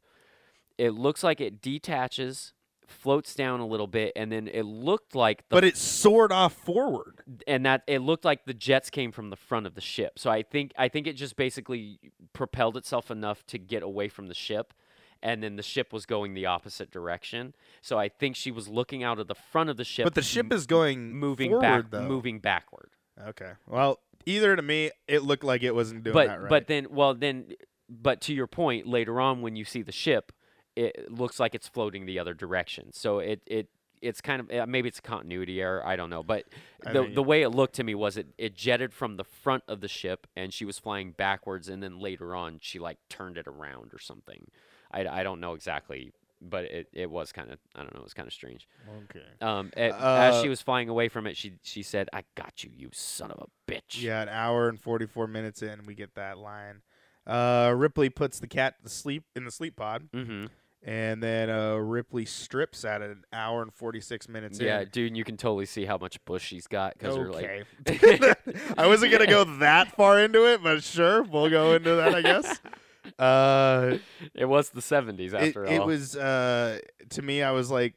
It 0.77 0.91
looks 0.91 1.23
like 1.23 1.41
it 1.41 1.61
detaches, 1.61 2.53
floats 2.87 3.35
down 3.35 3.59
a 3.59 3.67
little 3.67 3.87
bit 3.87 4.13
and 4.15 4.31
then 4.31 4.47
it 4.47 4.63
looked 4.63 5.13
like 5.13 5.39
the 5.49 5.55
but 5.55 5.63
it 5.65 5.75
soared 5.77 6.31
off 6.31 6.53
forward. 6.53 7.21
and 7.45 7.65
that 7.65 7.83
it 7.85 7.99
looked 7.99 8.23
like 8.25 8.45
the 8.45 8.53
jets 8.53 8.89
came 8.89 9.11
from 9.11 9.29
the 9.29 9.35
front 9.35 9.67
of 9.67 9.75
the 9.75 9.81
ship. 9.81 10.17
So 10.17 10.29
I 10.31 10.41
think 10.41 10.71
I 10.77 10.87
think 10.87 11.05
it 11.05 11.13
just 11.13 11.35
basically 11.35 11.99
propelled 12.33 12.77
itself 12.77 13.11
enough 13.11 13.45
to 13.47 13.57
get 13.59 13.83
away 13.83 14.07
from 14.07 14.27
the 14.27 14.33
ship 14.33 14.73
and 15.21 15.43
then 15.43 15.55
the 15.55 15.63
ship 15.63 15.91
was 15.93 16.05
going 16.05 16.33
the 16.33 16.45
opposite 16.45 16.91
direction. 16.91 17.53
So 17.81 17.97
I 17.99 18.09
think 18.09 18.35
she 18.35 18.51
was 18.51 18.67
looking 18.67 19.03
out 19.03 19.19
of 19.19 19.27
the 19.27 19.35
front 19.35 19.69
of 19.69 19.77
the 19.77 19.83
ship 19.83 20.05
But 20.05 20.15
the 20.15 20.21
ship 20.21 20.51
is 20.53 20.65
going 20.65 21.13
moving 21.13 21.51
forward, 21.51 21.61
back 21.61 21.91
though. 21.91 22.07
moving 22.07 22.39
backward. 22.39 22.91
Okay. 23.27 23.51
Well, 23.67 23.99
either 24.25 24.55
to 24.55 24.61
me, 24.61 24.91
it 25.07 25.23
looked 25.23 25.43
like 25.43 25.61
it 25.63 25.75
wasn't 25.75 26.03
doing 26.03 26.13
but 26.13 26.27
that 26.27 26.39
right. 26.41 26.49
but 26.49 26.67
then 26.67 26.87
well 26.89 27.13
then 27.13 27.51
but 27.89 28.21
to 28.21 28.33
your 28.33 28.47
point 28.47 28.87
later 28.87 29.19
on 29.19 29.41
when 29.41 29.55
you 29.55 29.65
see 29.65 29.81
the 29.81 29.91
ship 29.91 30.31
it 30.75 31.11
looks 31.11 31.39
like 31.39 31.53
it's 31.55 31.67
floating 31.67 32.05
the 32.05 32.19
other 32.19 32.33
direction. 32.33 32.93
So 32.93 33.19
it 33.19 33.41
it 33.45 33.67
it's 34.01 34.21
kind 34.21 34.39
of 34.39 34.49
uh, 34.49 34.65
maybe 34.65 34.87
it's 34.87 34.99
a 34.99 35.01
continuity 35.01 35.59
error. 35.61 35.85
I 35.85 35.97
don't 35.97 36.09
know, 36.09 36.23
but 36.23 36.45
I 36.85 36.93
the 36.93 37.03
mean- 37.03 37.15
the 37.15 37.23
way 37.23 37.41
it 37.41 37.49
looked 37.49 37.75
to 37.75 37.83
me 37.83 37.95
was 37.95 38.15
it 38.15 38.27
it 38.37 38.55
jetted 38.55 38.93
from 38.93 39.17
the 39.17 39.25
front 39.25 39.63
of 39.67 39.81
the 39.81 39.89
ship 39.89 40.25
and 40.37 40.53
she 40.53 40.63
was 40.63 40.79
flying 40.79 41.11
backwards, 41.11 41.67
and 41.67 41.83
then 41.83 41.99
later 41.99 42.33
on 42.33 42.59
she 42.61 42.79
like 42.79 42.97
turned 43.09 43.37
it 43.37 43.47
around 43.47 43.93
or 43.93 43.99
something. 43.99 44.47
I, 44.91 45.07
I 45.07 45.23
don't 45.23 45.39
know 45.39 45.53
exactly, 45.53 46.11
but 46.41 46.65
it, 46.65 46.87
it 46.93 47.09
was 47.11 47.31
kind 47.31 47.51
of 47.51 47.59
I 47.75 47.79
don't 47.81 47.93
know 47.93 47.99
it 48.01 48.03
was 48.03 48.13
kind 48.13 48.27
of 48.27 48.33
strange. 48.33 48.67
okay. 49.05 49.25
Um, 49.41 49.71
a- 49.75 49.93
as 49.93 50.35
Uh, 50.35 50.41
she 50.41 50.49
was 50.49 50.61
flying 50.61 50.89
away 50.89 51.09
from 51.09 51.27
it, 51.27 51.35
she 51.37 51.53
she 51.63 51.83
said, 51.83 52.09
"I 52.13 52.23
got 52.35 52.63
you, 52.63 52.71
you 52.75 52.89
son 52.93 53.31
of 53.31 53.39
a 53.39 53.71
bitch." 53.71 54.01
Yeah, 54.01 54.21
an 54.21 54.29
hour 54.29 54.67
and 54.69 54.79
forty 54.79 55.05
four 55.05 55.27
minutes 55.27 55.61
in, 55.61 55.85
we 55.85 55.95
get 55.95 56.15
that 56.15 56.37
line. 56.37 56.81
Uh, 57.27 57.73
Ripley 57.75 58.09
puts 58.09 58.39
the 58.39 58.47
cat 58.47 58.75
to 58.83 58.89
sleep 58.89 59.23
in 59.35 59.45
the 59.45 59.51
sleep 59.51 59.75
pod, 59.75 60.09
Mm-hmm. 60.15 60.45
and 60.81 61.21
then 61.21 61.49
uh, 61.51 61.75
Ripley 61.75 62.25
strips 62.25 62.83
at 62.85 63.01
an 63.03 63.23
hour 63.31 63.61
and 63.61 63.71
forty 63.71 63.99
six 64.01 64.27
minutes 64.27 64.59
Yeah, 64.59 64.79
in. 64.81 64.87
dude, 64.89 65.15
you 65.17 65.23
can 65.23 65.37
totally 65.37 65.67
see 65.67 65.85
how 65.85 65.97
much 65.97 66.23
bush 66.25 66.43
she's 66.45 66.65
got 66.65 66.97
because 66.97 67.15
her 67.17 67.29
like 67.31 67.65
I 68.77 68.87
wasn't 68.87 69.11
gonna 69.11 69.27
go 69.27 69.43
that 69.59 69.95
far 69.95 70.19
into 70.19 70.51
it, 70.51 70.63
but 70.63 70.81
sure, 70.83 71.21
we'll 71.21 71.49
go 71.51 71.73
into 71.75 71.95
that, 71.95 72.15
I 72.15 72.21
guess. 72.23 72.59
Uh, 73.17 73.97
it 74.33 74.45
was 74.45 74.69
the 74.69 74.81
'70s 74.81 75.33
after 75.33 75.65
it 75.65 75.69
all. 75.79 75.83
It 75.83 75.85
was 75.85 76.15
uh, 76.15 76.79
to 77.09 77.21
me, 77.21 77.41
I 77.43 77.51
was 77.51 77.69
like, 77.71 77.95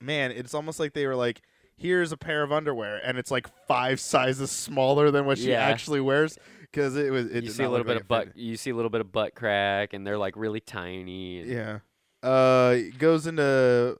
man, 0.00 0.30
it's 0.30 0.54
almost 0.54 0.78
like 0.80 0.92
they 0.92 1.06
were 1.06 1.16
like, 1.16 1.42
here's 1.76 2.12
a 2.12 2.16
pair 2.16 2.42
of 2.42 2.52
underwear, 2.52 3.00
and 3.04 3.18
it's 3.18 3.30
like 3.30 3.48
five 3.66 4.00
sizes 4.00 4.50
smaller 4.50 5.10
than 5.10 5.26
what 5.26 5.38
she 5.38 5.50
Yeah. 5.50 5.64
actually 5.64 6.00
wears. 6.00 6.38
Because 6.60 6.96
it 6.96 7.10
was, 7.12 7.26
it 7.30 7.44
you 7.44 7.50
see 7.50 7.62
a 7.62 7.70
little 7.70 7.84
bit 7.86 7.94
like 7.94 8.02
of 8.02 8.08
butt. 8.08 8.36
You 8.36 8.56
see 8.56 8.70
a 8.70 8.74
little 8.74 8.90
bit 8.90 9.00
of 9.00 9.12
butt 9.12 9.34
crack, 9.34 9.92
and 9.92 10.06
they're 10.06 10.18
like 10.18 10.34
really 10.36 10.60
tiny. 10.60 11.40
and- 11.40 11.48
Yeah. 11.50 11.78
Uh, 12.22 12.76
goes 12.98 13.26
into 13.26 13.98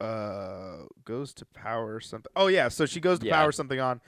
uh 0.00 0.78
goes 1.04 1.32
to 1.34 1.44
power 1.46 2.00
something. 2.00 2.30
Oh 2.34 2.48
yeah, 2.48 2.68
so 2.68 2.84
she 2.86 3.00
goes 3.00 3.18
to 3.20 3.26
Yeah. 3.26 3.36
power 3.36 3.52
something 3.52 3.78
on. 3.80 4.00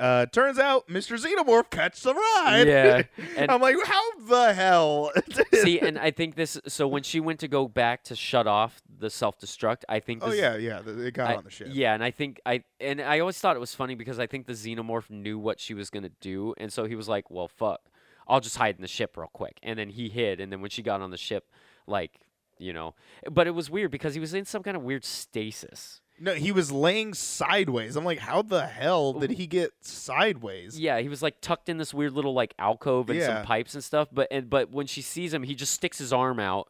Uh, 0.00 0.26
turns 0.26 0.58
out 0.58 0.88
Mr. 0.88 1.16
Xenomorph 1.22 1.70
catches 1.70 2.02
the 2.02 2.14
ride. 2.14 2.64
Yeah, 2.66 3.02
and- 3.36 3.50
I'm 3.50 3.60
like, 3.60 3.76
how 3.84 4.18
the 4.20 4.54
hell? 4.54 5.12
see, 5.62 5.78
and 5.78 5.98
I 5.98 6.10
think 6.10 6.34
this. 6.36 6.58
So 6.66 6.88
when 6.88 7.02
she 7.02 7.20
went 7.20 7.38
to 7.40 7.48
go 7.48 7.68
back 7.68 8.02
to 8.04 8.16
shut 8.16 8.46
off 8.46 8.80
the 8.98 9.10
self 9.10 9.38
destruct, 9.38 9.82
I 9.88 10.00
think. 10.00 10.22
oh 10.24 10.32
yeah, 10.32 10.56
yeah, 10.56 10.80
th- 10.80 10.96
it 10.96 11.14
got 11.14 11.30
I- 11.30 11.34
on 11.36 11.44
the 11.44 11.50
ship. 11.50 11.68
Yeah, 11.70 11.94
and 11.94 12.02
I 12.02 12.10
think 12.10 12.40
I 12.46 12.64
and 12.80 13.00
I 13.00 13.20
always 13.20 13.38
thought 13.38 13.56
it 13.56 13.60
was 13.60 13.74
funny 13.74 13.94
because 13.94 14.18
I 14.18 14.26
think 14.26 14.46
the 14.46 14.54
xenomorph 14.54 15.10
knew 15.10 15.38
what 15.38 15.60
she 15.60 15.74
was 15.74 15.90
gonna 15.90 16.10
do, 16.20 16.54
and 16.56 16.72
so 16.72 16.86
he 16.86 16.94
was 16.94 17.08
like, 17.08 17.30
"Well, 17.30 17.48
fuck, 17.48 17.80
I'll 18.26 18.40
just 18.40 18.56
hide 18.56 18.76
in 18.76 18.82
the 18.82 18.88
ship 18.88 19.16
real 19.16 19.28
quick." 19.32 19.58
And 19.62 19.78
then 19.78 19.90
he 19.90 20.08
hid, 20.08 20.40
and 20.40 20.50
then 20.50 20.60
when 20.62 20.70
she 20.70 20.82
got 20.82 21.00
on 21.02 21.10
the 21.10 21.18
ship, 21.18 21.48
like 21.86 22.20
you 22.58 22.72
know, 22.72 22.94
but 23.30 23.46
it 23.46 23.52
was 23.52 23.70
weird 23.70 23.90
because 23.90 24.14
he 24.14 24.20
was 24.20 24.34
in 24.34 24.44
some 24.44 24.62
kind 24.62 24.76
of 24.76 24.82
weird 24.82 25.04
stasis. 25.04 25.99
No, 26.22 26.34
he 26.34 26.52
was 26.52 26.70
laying 26.70 27.14
sideways. 27.14 27.96
I'm 27.96 28.04
like, 28.04 28.18
how 28.18 28.42
the 28.42 28.66
hell 28.66 29.14
did 29.14 29.30
he 29.30 29.46
get 29.46 29.72
sideways? 29.80 30.78
Yeah, 30.78 31.00
he 31.00 31.08
was 31.08 31.22
like 31.22 31.40
tucked 31.40 31.68
in 31.70 31.78
this 31.78 31.94
weird 31.94 32.12
little 32.12 32.34
like 32.34 32.54
alcove 32.58 33.08
and 33.10 33.18
Yeah. 33.18 33.26
some 33.38 33.44
pipes 33.46 33.74
and 33.74 33.82
stuff. 33.82 34.08
But 34.12 34.28
and 34.30 34.50
but 34.50 34.70
when 34.70 34.86
she 34.86 35.00
sees 35.02 35.32
him, 35.32 35.42
he 35.42 35.54
just 35.54 35.72
sticks 35.72 35.98
his 35.98 36.12
arm 36.12 36.38
out. 36.38 36.68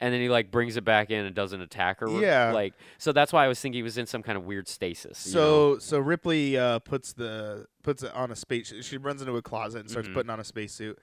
And 0.00 0.14
then 0.14 0.20
he 0.20 0.28
like 0.28 0.52
brings 0.52 0.76
it 0.76 0.84
back 0.84 1.10
in 1.10 1.24
and 1.26 1.34
doesn't 1.34 1.60
attack 1.60 2.00
her. 2.00 2.08
Yeah. 2.20 2.52
Like 2.52 2.74
so 2.98 3.12
that's 3.12 3.32
why 3.32 3.44
I 3.44 3.48
was 3.48 3.60
thinking 3.60 3.78
he 3.78 3.82
was 3.82 3.98
in 3.98 4.06
some 4.06 4.22
kind 4.22 4.36
of 4.38 4.44
weird 4.44 4.68
stasis. 4.68 5.26
you 5.26 5.34
know? 5.34 5.74
So 5.74 5.78
so 5.80 5.98
Ripley 5.98 6.56
uh, 6.58 6.78
puts 6.80 7.12
the 7.12 7.66
puts 7.82 8.02
it 8.02 8.12
on 8.14 8.30
a 8.30 8.36
space. 8.36 8.72
She 8.82 8.96
runs 8.96 9.22
into 9.22 9.36
a 9.36 9.42
closet 9.42 9.80
and 9.80 9.90
starts 9.90 10.08
Mhm. 10.08 10.14
putting 10.14 10.30
on 10.30 10.40
a 10.40 10.44
spacesuit. 10.44 10.98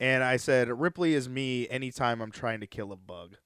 And 0.00 0.22
I 0.22 0.36
said, 0.36 0.68
Ripley 0.68 1.14
is 1.14 1.28
me 1.28 1.68
anytime 1.68 2.20
I'm 2.22 2.30
trying 2.30 2.60
to 2.60 2.66
kill 2.66 2.92
a 2.92 2.96
bug. 2.96 3.36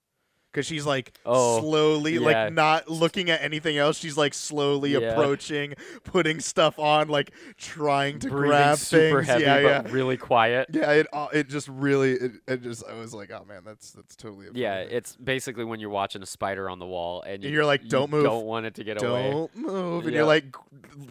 Because 0.53 0.67
she's 0.67 0.85
like 0.85 1.13
Oh, 1.25 1.61
slowly, 1.61 2.15
yeah. 2.15 2.21
like 2.21 2.53
not 2.53 2.87
looking 2.89 3.31
at 3.31 3.41
anything 3.41 3.79
else. 3.79 3.97
She's 3.97 4.19
like 4.19 4.35
slowly 4.35 4.91
Yeah. 4.93 4.99
approaching, 5.13 5.73
putting 6.05 6.41
stuff 6.41 6.79
on, 6.79 7.09
like 7.09 7.31
trying 7.57 8.19
to 8.19 8.29
breathing 8.29 8.49
grab 8.51 8.77
super 8.79 9.21
things. 9.21 9.29
heavy 9.29 9.45
yeah, 9.45 9.59
yeah. 9.61 9.83
but 9.83 9.91
really 9.93 10.19
quiet. 10.19 10.69
Yeah, 10.71 10.91
it 10.91 11.07
uh, 11.13 11.29
it 11.33 11.49
just 11.49 11.69
really 11.69 12.13
it, 12.13 12.33
it 12.47 12.63
just 12.63 12.85
I 12.87 12.99
was 12.99 13.15
like, 13.15 13.31
oh 13.31 13.45
man, 13.49 13.63
that's 13.65 13.93
that's 13.93 14.15
totally 14.15 14.49
Yeah, 14.53 14.77
it's 14.81 15.17
basically 15.17 15.65
when 15.65 15.81
you're 15.81 15.89
watching 15.89 16.23
a 16.23 16.27
spider 16.27 16.69
on 16.69 16.79
the 16.79 16.87
wall 16.87 17.23
and 17.23 17.43
you, 17.43 17.49
You're 17.51 17.65
like, 17.65 17.89
"Don't 17.89 18.11
move. 18.11 18.25
Don't 18.25 18.45
want 18.45 18.67
it 18.67 18.75
to 18.75 18.85
get 18.85 19.03
away. 19.03 19.31
don't 19.31 19.57
move, 19.57 20.05
and 20.05 20.13
Yeah. 20.13 20.19
you're 20.19 20.27
like 20.27 20.55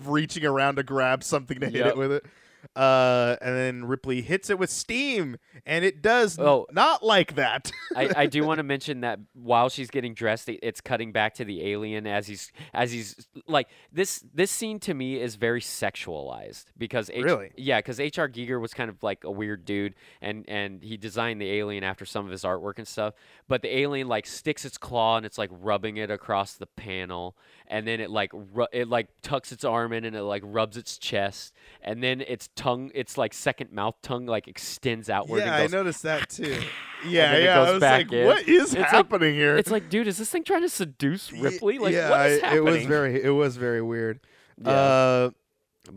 reaching 0.06 0.46
around 0.46 0.76
to 0.76 0.84
grab 0.84 1.24
something 1.24 1.60
to 1.62 1.66
hit 1.66 1.76
Yep. 1.76 1.88
it 1.88 1.98
with 1.98 2.12
it. 2.12 2.26
Uh, 2.76 3.36
and 3.42 3.56
then 3.56 3.86
Ripley 3.86 4.22
hits 4.22 4.50
it 4.50 4.58
with 4.60 4.70
steam, 4.70 5.38
and 5.66 5.84
it 5.84 6.02
does 6.02 6.40
Oh. 6.40 6.68
not 6.72 7.04
like 7.04 7.36
that. 7.36 7.72
I, 7.96 8.10
I 8.16 8.26
do 8.28 8.44
want 8.46 8.60
to 8.60 8.64
mention 8.64 9.02
that 9.02 9.20
while 9.34 9.70
she's 9.70 9.90
getting 9.90 10.14
dressed, 10.14 10.48
it- 10.50 10.60
it's 10.64 10.82
cutting 10.82 11.12
back 11.12 11.34
to 11.36 11.46
the 11.46 11.64
alien 11.72 12.08
as 12.08 12.28
he's 12.28 12.52
as 12.74 12.92
he's 12.92 13.28
like 13.48 13.68
this. 13.92 14.24
This 14.34 14.52
scene 14.52 14.80
to 14.82 14.94
me 14.94 15.20
is 15.20 15.36
very 15.36 15.62
sexualized 15.62 16.66
because 16.78 17.10
H- 17.10 17.24
Really? 17.24 17.52
yeah, 17.58 17.80
because 17.80 18.00
H.R. 18.00 18.30
Giger 18.30 18.60
was 18.60 18.74
kind 18.74 18.90
of 18.90 19.02
like 19.04 19.24
a 19.24 19.32
weird 19.32 19.66
dude, 19.66 19.96
and 20.22 20.46
and 20.48 20.82
he 20.84 20.98
designed 20.98 21.42
the 21.42 21.52
alien 21.52 21.84
after 21.84 22.06
some 22.06 22.26
of 22.26 22.32
his 22.32 22.44
artwork 22.44 22.78
and 22.78 22.88
stuff. 22.88 23.14
But 23.48 23.62
the 23.62 23.76
alien 23.78 24.08
like 24.08 24.26
sticks 24.26 24.66
its 24.66 24.78
claw 24.78 25.18
and 25.18 25.26
it's 25.26 25.38
like 25.38 25.50
rubbing 25.52 25.98
it 25.98 26.10
across 26.10 26.54
the 26.54 26.68
panel, 26.68 27.36
and 27.68 27.88
then 27.88 28.00
it 28.00 28.10
like 28.10 28.32
ru- 28.34 28.68
it 28.72 28.88
like 28.88 29.08
tucks 29.22 29.52
its 29.52 29.64
arm 29.66 29.94
in 29.94 30.06
and 30.06 30.16
it 30.16 30.24
like 30.24 30.44
rubs 30.46 30.78
its 30.78 30.98
chest, 30.98 31.54
and 31.82 32.02
then 32.04 32.22
its 32.22 32.48
tongue, 32.56 32.92
its 32.94 33.18
like 33.18 33.34
second 33.34 33.72
mouth 33.72 33.96
tongue 34.02 34.26
like 34.26 34.48
extends 34.48 35.10
outward. 35.10 35.40
yeah, 35.40 35.56
and 35.58 35.64
I 35.64 35.68
noticed 35.68 36.04
that 36.04 36.30
too. 36.38 36.62
Yeah, 37.08 37.38
yeah. 37.38 37.56
goes 37.56 37.68
I 37.68 37.72
was 37.74 37.82
like, 37.82 38.12
in. 38.12 38.26
what 38.26 38.48
is 38.48 38.62
It's 38.64 38.76
like- 38.76 38.86
happening 38.88 39.34
here? 39.34 39.58
It's 39.58 39.72
like, 39.72 39.90
dude, 39.90 40.08
is 40.08 40.18
this 40.18 40.30
thing 40.30 40.44
trying 40.44 40.62
to 40.62 40.70
seduce 40.70 41.32
Ripley? 41.32 41.80
Like, 41.80 41.94
yeah, 41.94 42.10
what 42.10 42.30
is 42.30 42.42
happening? 42.42 42.58
it 42.68 42.72
was 42.72 42.86
very, 42.86 43.24
it 43.24 43.30
was 43.30 43.58
very 43.58 43.82
weird. 43.82 44.20
Yeah. 44.64 44.70
Uh, 44.72 45.30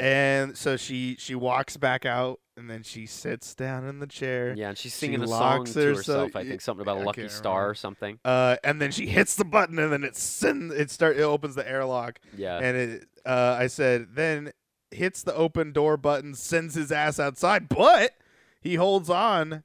and 0.01 0.57
so 0.57 0.77
she 0.77 1.17
she 1.19 1.35
walks 1.35 1.77
back 1.77 2.07
out, 2.07 2.41
and 2.57 2.71
then 2.71 2.83
she 2.83 3.05
sits 3.05 3.55
down 3.55 3.87
in 3.87 3.99
the 3.99 4.07
chair. 4.07 4.55
yeah, 4.57 4.69
and 4.71 4.79
she's 4.79 4.93
she 4.93 4.99
singing 4.99 5.23
a 5.23 5.29
song 5.29 5.65
to 5.67 5.73
herself- 5.73 5.97
herself. 5.99 6.37
I 6.37 6.45
think 6.49 6.63
something 6.63 6.81
about 6.83 6.99
a 6.99 7.05
lucky 7.05 7.29
star 7.29 7.53
remember. 7.57 7.71
or 7.71 7.75
something. 7.75 8.19
Uh, 8.25 8.57
and 8.65 8.81
then 8.81 8.91
she 8.93 9.07
hits 9.07 9.37
the 9.37 9.45
button, 9.45 9.79
and 9.79 9.93
then 9.93 10.03
it 10.03 10.17
send 10.17 10.73
it 10.73 10.91
start 10.91 11.17
it 11.19 11.23
opens 11.23 11.55
the 11.55 11.69
airlock, 11.69 12.19
Yeah, 12.37 12.59
and 12.59 12.77
it. 12.77 13.09
Uh, 13.27 13.57
I 13.61 13.67
said 13.67 14.09
then 14.15 14.53
hits 14.95 15.23
the 15.23 15.35
open 15.35 15.73
door 15.73 15.97
button, 15.97 16.35
sends 16.35 16.75
his 16.75 16.91
ass 16.91 17.19
outside, 17.19 17.69
but 17.69 18.13
he 18.61 18.77
holds 18.77 19.11
on, 19.11 19.63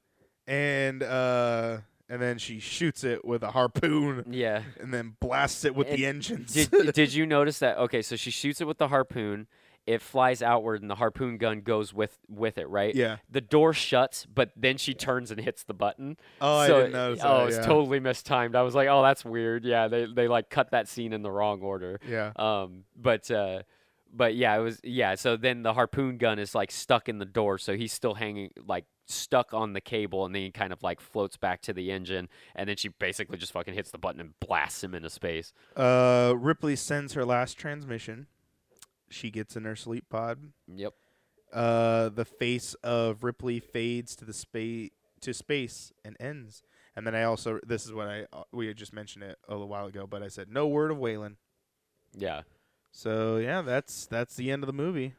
and 0.47 1.01
uh, 1.01 1.77
and 2.09 2.21
then 2.21 2.37
she 2.37 2.59
shoots 2.59 3.03
it 3.03 3.23
with 3.23 3.43
a 3.43 3.51
harpoon, 3.51 4.25
yeah. 4.31 4.63
and 4.79 4.93
then 4.93 5.15
blasts 5.19 5.63
it 5.63 5.75
with 5.75 5.89
the 5.89 6.05
engines. 6.05 6.53
Did 6.53 6.93
did 6.93 7.13
you 7.13 7.25
notice 7.25 7.59
that? 7.59 7.77
Okay, 7.77 8.01
so 8.01 8.15
she 8.15 8.31
shoots 8.31 8.59
it 8.59 8.67
with 8.67 8.79
the 8.79 8.87
harpoon. 8.87 9.47
It 9.85 10.01
flies 10.01 10.43
outward, 10.43 10.81
and 10.81 10.89
the 10.89 10.95
harpoon 10.95 11.37
gun 11.37 11.61
goes 11.61 11.93
with 11.93 12.19
with 12.27 12.57
it. 12.57 12.67
Right. 12.67 12.93
yeah. 12.93 13.17
The 13.29 13.41
door 13.41 13.73
shuts, 13.73 14.25
but 14.25 14.51
then 14.55 14.77
she 14.77 14.93
turns 14.93 15.31
and 15.31 15.39
hits 15.39 15.63
the 15.63 15.73
button. 15.73 16.17
Oh, 16.41 16.67
so 16.67 16.77
I 16.77 16.79
didn't 16.79 16.91
notice. 16.93 17.21
Oh, 17.23 17.37
that, 17.37 17.47
it's 17.47 17.57
yeah. 17.57 17.63
totally 17.63 17.99
mistimed. 17.99 18.55
I 18.55 18.63
was 18.63 18.75
like, 18.75 18.87
oh, 18.89 19.01
that's 19.01 19.23
weird. 19.23 19.63
Yeah, 19.63 19.87
they 19.87 20.05
they 20.05 20.27
like 20.27 20.49
cut 20.49 20.71
that 20.71 20.87
scene 20.87 21.13
in 21.13 21.21
the 21.21 21.31
wrong 21.31 21.61
order. 21.61 21.99
Yeah. 22.07 22.31
Um, 22.35 22.83
but 22.95 23.31
uh, 23.31 23.63
but 24.13 24.35
yeah, 24.35 24.57
it 24.57 24.61
was 24.61 24.79
yeah. 24.83 25.15
So 25.15 25.37
then 25.37 25.63
the 25.63 25.73
harpoon 25.73 26.17
gun 26.17 26.39
is 26.39 26.55
like 26.55 26.71
stuck 26.71 27.09
in 27.09 27.19
the 27.19 27.25
door, 27.25 27.57
so 27.57 27.75
he's 27.75 27.93
still 27.93 28.15
hanging 28.15 28.51
like 28.65 28.85
stuck 29.05 29.53
on 29.53 29.73
the 29.73 29.81
cable, 29.81 30.25
and 30.25 30.33
then 30.33 30.43
he 30.43 30.51
kind 30.51 30.73
of 30.73 30.81
like 30.83 30.99
floats 30.99 31.37
back 31.37 31.61
to 31.63 31.73
the 31.73 31.91
engine, 31.91 32.29
and 32.55 32.69
then 32.69 32.77
she 32.77 32.89
basically 32.89 33.37
just 33.37 33.51
fucking 33.51 33.73
hits 33.73 33.91
the 33.91 33.97
button 33.97 34.21
and 34.21 34.39
blasts 34.39 34.83
him 34.83 34.93
into 34.93 35.09
space. 35.09 35.53
Uh, 35.75 36.33
Ripley 36.37 36.75
sends 36.75 37.13
her 37.13 37.25
last 37.25 37.57
transmission. 37.57 38.27
She 39.09 39.31
gets 39.31 39.55
in 39.55 39.65
her 39.65 39.75
sleep 39.75 40.05
pod. 40.09 40.39
Yep. 40.67 40.93
Uh, 41.51 42.09
the 42.09 42.25
face 42.25 42.75
of 42.75 43.23
Ripley 43.23 43.59
fades 43.59 44.15
to 44.17 44.25
the 44.25 44.33
space 44.33 44.91
to 45.21 45.33
space 45.33 45.91
and 46.05 46.15
ends. 46.19 46.61
And 46.95 47.05
then 47.05 47.15
I 47.15 47.23
also 47.23 47.59
this 47.65 47.85
is 47.85 47.93
what 47.93 48.07
I 48.07 48.25
uh, 48.33 48.43
we 48.51 48.67
had 48.67 48.77
just 48.77 48.93
mentioned 48.93 49.23
it 49.23 49.37
a 49.47 49.53
little 49.53 49.67
while 49.67 49.87
ago, 49.87 50.05
but 50.07 50.21
I 50.21 50.27
said 50.27 50.49
no 50.49 50.67
word 50.67 50.91
of 50.91 50.97
Weyland. 50.97 51.37
Yeah. 52.15 52.41
So 52.91 53.37
yeah, 53.37 53.61
that's 53.61 54.05
that's 54.05 54.35
the 54.35 54.51
end 54.51 54.63
of 54.63 54.67
the 54.67 54.73
movie. 54.73 55.13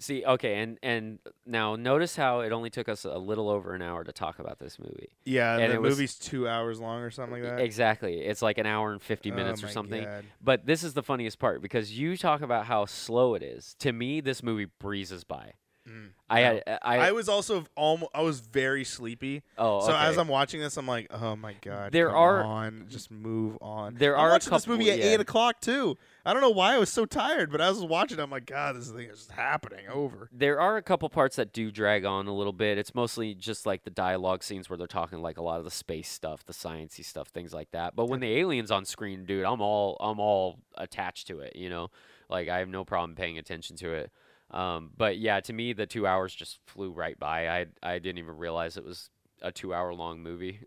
See, 0.00 0.24
okay, 0.24 0.56
and 0.56 0.78
and 0.82 1.18
now 1.46 1.76
notice 1.76 2.16
how 2.16 2.40
it 2.40 2.52
only 2.52 2.68
took 2.68 2.88
us 2.88 3.04
a 3.04 3.16
little 3.16 3.48
over 3.48 3.74
an 3.74 3.80
hour 3.80 4.04
to 4.04 4.12
talk 4.12 4.38
about 4.38 4.58
this 4.58 4.78
movie. 4.78 5.16
Yeah, 5.24 5.56
and, 5.56 5.72
the 5.72 5.80
movie's 5.80 6.18
two 6.18 6.48
hours 6.48 6.80
long 6.80 7.00
or 7.00 7.10
something 7.10 7.42
like 7.42 7.50
that. 7.50 7.60
Exactly. 7.60 8.18
It's 8.18 8.42
like 8.42 8.58
an 8.58 8.66
hour 8.66 8.92
and 8.92 9.00
50 9.00 9.30
minutes 9.30 9.62
Oh 9.62 9.66
or 9.66 9.70
something. 9.70 10.04
God. 10.04 10.24
But 10.42 10.66
this 10.66 10.82
is 10.82 10.94
the 10.94 11.02
funniest 11.02 11.38
part 11.38 11.62
because 11.62 11.96
you 11.96 12.16
talk 12.16 12.42
about 12.42 12.66
how 12.66 12.86
slow 12.86 13.34
it 13.34 13.42
is. 13.42 13.76
To 13.78 13.92
me, 13.92 14.20
this 14.20 14.42
movie 14.42 14.66
breezes 14.78 15.24
by. 15.24 15.54
Mm, 15.94 16.08
I 16.28 16.40
no. 16.40 16.46
had 16.66 16.78
I, 16.82 16.96
I 17.08 17.12
was 17.12 17.28
also 17.28 17.66
almost 17.76 18.10
I 18.14 18.22
was 18.22 18.40
very 18.40 18.82
sleepy. 18.84 19.42
oh 19.58 19.86
So 19.86 19.94
as. 19.94 20.18
I'm 20.18 20.28
watching 20.28 20.60
this, 20.60 20.76
I'm 20.76 20.86
like, 20.88 21.06
oh 21.10 21.36
my 21.36 21.54
god, 21.62 21.92
There 21.92 22.10
are- 22.10 22.42
on, 22.42 22.86
just 22.88 23.10
move 23.10 23.56
on. 23.60 23.94
There 23.94 24.16
I'm 24.16 24.24
are 24.24 24.28
a 24.30 24.32
watching 24.32 24.52
this 24.52 24.66
movie 24.66 24.90
at 24.90 24.98
yeah. 24.98 25.04
eight 25.04 25.20
o'clock 25.20 25.60
too. 25.60 25.96
I 26.26 26.32
don't 26.32 26.40
know 26.40 26.50
why 26.50 26.74
I 26.74 26.78
was 26.78 26.88
so 26.88 27.04
tired, 27.04 27.52
but 27.52 27.60
as 27.60 27.76
I 27.76 27.80
was 27.82 27.84
watching, 27.90 28.18
I'm 28.18 28.30
like, 28.30 28.46
God, 28.46 28.76
this 28.76 28.90
thing 28.90 29.10
is 29.10 29.28
happening 29.30 29.86
over. 29.92 30.28
there 30.32 30.58
are 30.58 30.76
a 30.78 30.82
couple 30.82 31.08
parts 31.10 31.36
that 31.36 31.52
do 31.52 31.70
drag 31.70 32.04
on 32.06 32.26
a 32.26 32.34
little 32.34 32.52
bit. 32.54 32.78
It's 32.78 32.94
mostly 32.94 33.34
just 33.34 33.66
like 33.66 33.84
the 33.84 33.90
dialogue 33.90 34.42
scenes 34.42 34.70
where 34.70 34.78
they're 34.78 34.86
talking 34.86 35.20
like 35.20 35.36
a 35.36 35.42
lot 35.42 35.58
of 35.58 35.64
the 35.64 35.70
space 35.70 36.08
stuff, 36.08 36.44
the 36.44 36.54
sciencey 36.54 37.04
stuff, 37.04 37.28
things 37.28 37.52
like 37.52 37.70
that. 37.72 37.94
But 37.94 38.06
when 38.08 38.20
the 38.20 38.38
aliens 38.38 38.70
on 38.70 38.84
screen, 38.86 39.26
dude, 39.26 39.44
I'm 39.44 39.60
all 39.60 39.96
I'm 40.00 40.18
all 40.18 40.58
attached 40.76 41.26
to 41.28 41.40
it. 41.40 41.54
You 41.56 41.68
know, 41.68 41.90
like 42.30 42.48
I 42.48 42.58
have 42.60 42.68
no 42.68 42.84
problem 42.84 43.14
paying 43.14 43.36
attention 43.38 43.76
to 43.76 43.92
it. 43.92 44.10
Um, 44.54 44.90
but 44.96 45.18
yeah, 45.18 45.40
to 45.40 45.52
me, 45.52 45.72
the 45.72 45.84
two 45.86 46.06
hours 46.06 46.34
just 46.34 46.60
flew 46.66 46.92
right 46.92 47.18
by. 47.18 47.48
I 47.48 47.66
I 47.82 47.98
didn't 47.98 48.18
even 48.18 48.36
realize 48.38 48.76
it 48.76 48.84
was 48.84 49.10
a 49.42 49.50
two 49.50 49.74
hour 49.74 49.92
long 49.92 50.22
movie, 50.22 50.60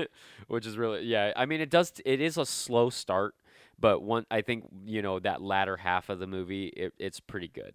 which 0.48 0.66
is 0.66 0.78
really 0.78 1.02
yeah. 1.04 1.32
I 1.36 1.44
mean, 1.46 1.60
it 1.60 1.68
does 1.70 1.92
it 2.06 2.20
is 2.22 2.38
a 2.38 2.46
slow 2.46 2.88
start, 2.90 3.34
but 3.78 4.02
one 4.02 4.24
I 4.30 4.40
think 4.40 4.64
you 4.86 5.02
know 5.02 5.18
that 5.20 5.42
latter 5.42 5.76
half 5.76 6.08
of 6.08 6.18
the 6.20 6.26
movie 6.26 6.68
it, 6.68 6.94
it's 6.98 7.20
pretty 7.20 7.48
good, 7.48 7.74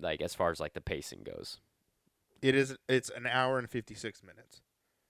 like 0.00 0.22
as 0.22 0.34
far 0.36 0.50
as 0.52 0.60
like 0.60 0.74
the 0.74 0.80
pacing 0.80 1.24
goes. 1.24 1.58
It 2.40 2.54
is. 2.54 2.76
It's 2.88 3.10
an 3.10 3.26
hour 3.26 3.58
and 3.58 3.68
fifty 3.68 3.94
six 3.94 4.22
minutes. 4.22 4.60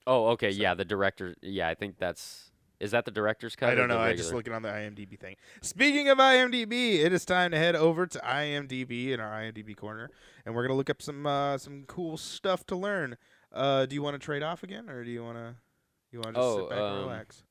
Oh, 0.06 0.28
okay, 0.28 0.52
So- 0.52 0.62
yeah, 0.62 0.74
the 0.74 0.84
director. 0.86 1.34
Yeah, 1.42 1.68
I 1.68 1.74
think 1.74 1.98
that's 1.98 2.50
is 2.82 2.90
that 2.90 3.04
the 3.04 3.12
director's 3.12 3.54
cut. 3.54 3.70
I 3.70 3.74
don't 3.76 3.88
know. 3.88 3.98
I 3.98 4.14
just 4.14 4.34
looking 4.34 4.52
on 4.52 4.62
the 4.62 4.68
IMDb 4.68 5.18
thing. 5.18 5.36
Speaking 5.62 6.08
of 6.08 6.18
IMDb, 6.18 6.98
it 6.98 7.12
is 7.12 7.24
time 7.24 7.52
to 7.52 7.56
head 7.56 7.76
over 7.76 8.06
to 8.08 8.18
IMDb 8.18 9.10
in 9.10 9.20
our 9.20 9.30
IMDb 9.30 9.76
corner, 9.76 10.10
and 10.44 10.54
we're 10.54 10.66
gonna 10.66 10.76
look 10.76 10.90
up 10.90 11.00
some 11.00 11.24
uh, 11.24 11.56
some 11.58 11.84
cool 11.86 12.16
stuff 12.16 12.66
to 12.66 12.76
learn. 12.76 13.16
Uh, 13.52 13.86
do 13.86 13.94
you 13.94 14.02
want 14.02 14.14
to 14.14 14.18
trade 14.18 14.42
off 14.42 14.64
again, 14.64 14.90
or 14.90 15.04
do 15.04 15.10
you 15.10 15.22
want 15.22 15.38
to 15.38 15.54
you 16.10 16.18
want 16.18 16.34
to 16.34 16.40
just 16.40 16.44
Oh, 16.44 16.58
sit 16.58 16.70
back 16.70 16.78
and 16.78 16.86
um, 16.88 16.98
relax? 16.98 17.44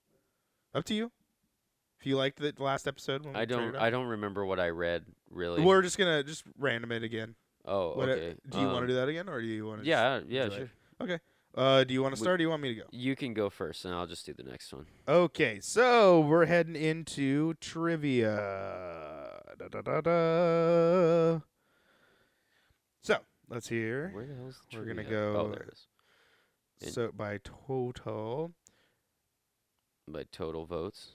Up 0.76 0.84
to 0.86 0.94
you. 0.94 1.12
If 2.00 2.06
you 2.06 2.18
liked 2.18 2.40
the 2.40 2.54
last 2.58 2.88
episode, 2.88 3.24
when 3.24 3.34
we 3.34 3.40
I 3.40 3.46
don't. 3.46 3.76
I 3.76 3.90
don't 3.90 4.08
remember 4.08 4.46
what 4.46 4.60
I 4.60 4.70
read 4.70 5.06
really. 5.30 5.62
We're 5.62 5.82
just 5.82 5.98
gonna 5.98 6.24
just 6.24 6.44
random 6.58 6.92
it 6.92 7.04
again. 7.04 7.36
oh, 7.64 7.94
What, 7.94 8.10
okay. 8.10 8.36
Do 8.50 8.60
you 8.60 8.66
want 8.66 8.80
to 8.80 8.82
um, 8.82 8.88
do 8.88 8.94
that 8.96 9.08
again, 9.08 9.30
or 9.30 9.40
do 9.40 9.48
you 9.48 9.66
want 9.66 9.84
to? 9.84 9.88
Yeah, 9.88 10.20
yeah, 10.28 10.50
sure. 10.50 10.70
it? 11.00 11.22
Uh, 11.54 11.84
do 11.84 11.94
you 11.94 12.02
want 12.02 12.16
to 12.16 12.20
start? 12.22 12.36
or 12.36 12.38
Do 12.38 12.44
you 12.44 12.50
want 12.50 12.62
me 12.62 12.70
to 12.70 12.76
go? 12.82 12.84
You 12.92 13.16
can 13.16 13.34
go 13.34 13.50
first, 13.50 13.84
and 13.86 13.94
I'll 13.94 14.08
just 14.08 14.26
do 14.26 14.34
the 14.34 14.44
next 14.44 14.72
one. 14.74 14.86
Okay, 15.08 15.60
so 15.62 16.22
we're 16.22 16.46
heading 16.46 16.76
into 16.78 17.56
trivia. 17.56 18.38
Da, 19.60 19.68
da, 19.68 19.82
da, 19.82 20.02
da. 20.02 21.40
So 23.04 23.18
let's 23.50 23.68
hear. 23.68 24.12
Where 24.14 24.26
the 24.28 24.36
hell's 24.36 24.62
We're 24.74 24.86
gonna 24.86 25.04
trivia? 25.04 25.20
Oh, 25.20 25.34
go- 25.34 25.50
there 25.50 25.64
it 25.64 25.74
is. 25.74 25.88
In- 26.88 26.94
So 26.94 27.12
by 27.12 27.40
total. 27.44 28.54
By 30.08 30.24
total 30.32 30.66
votes. 30.66 31.12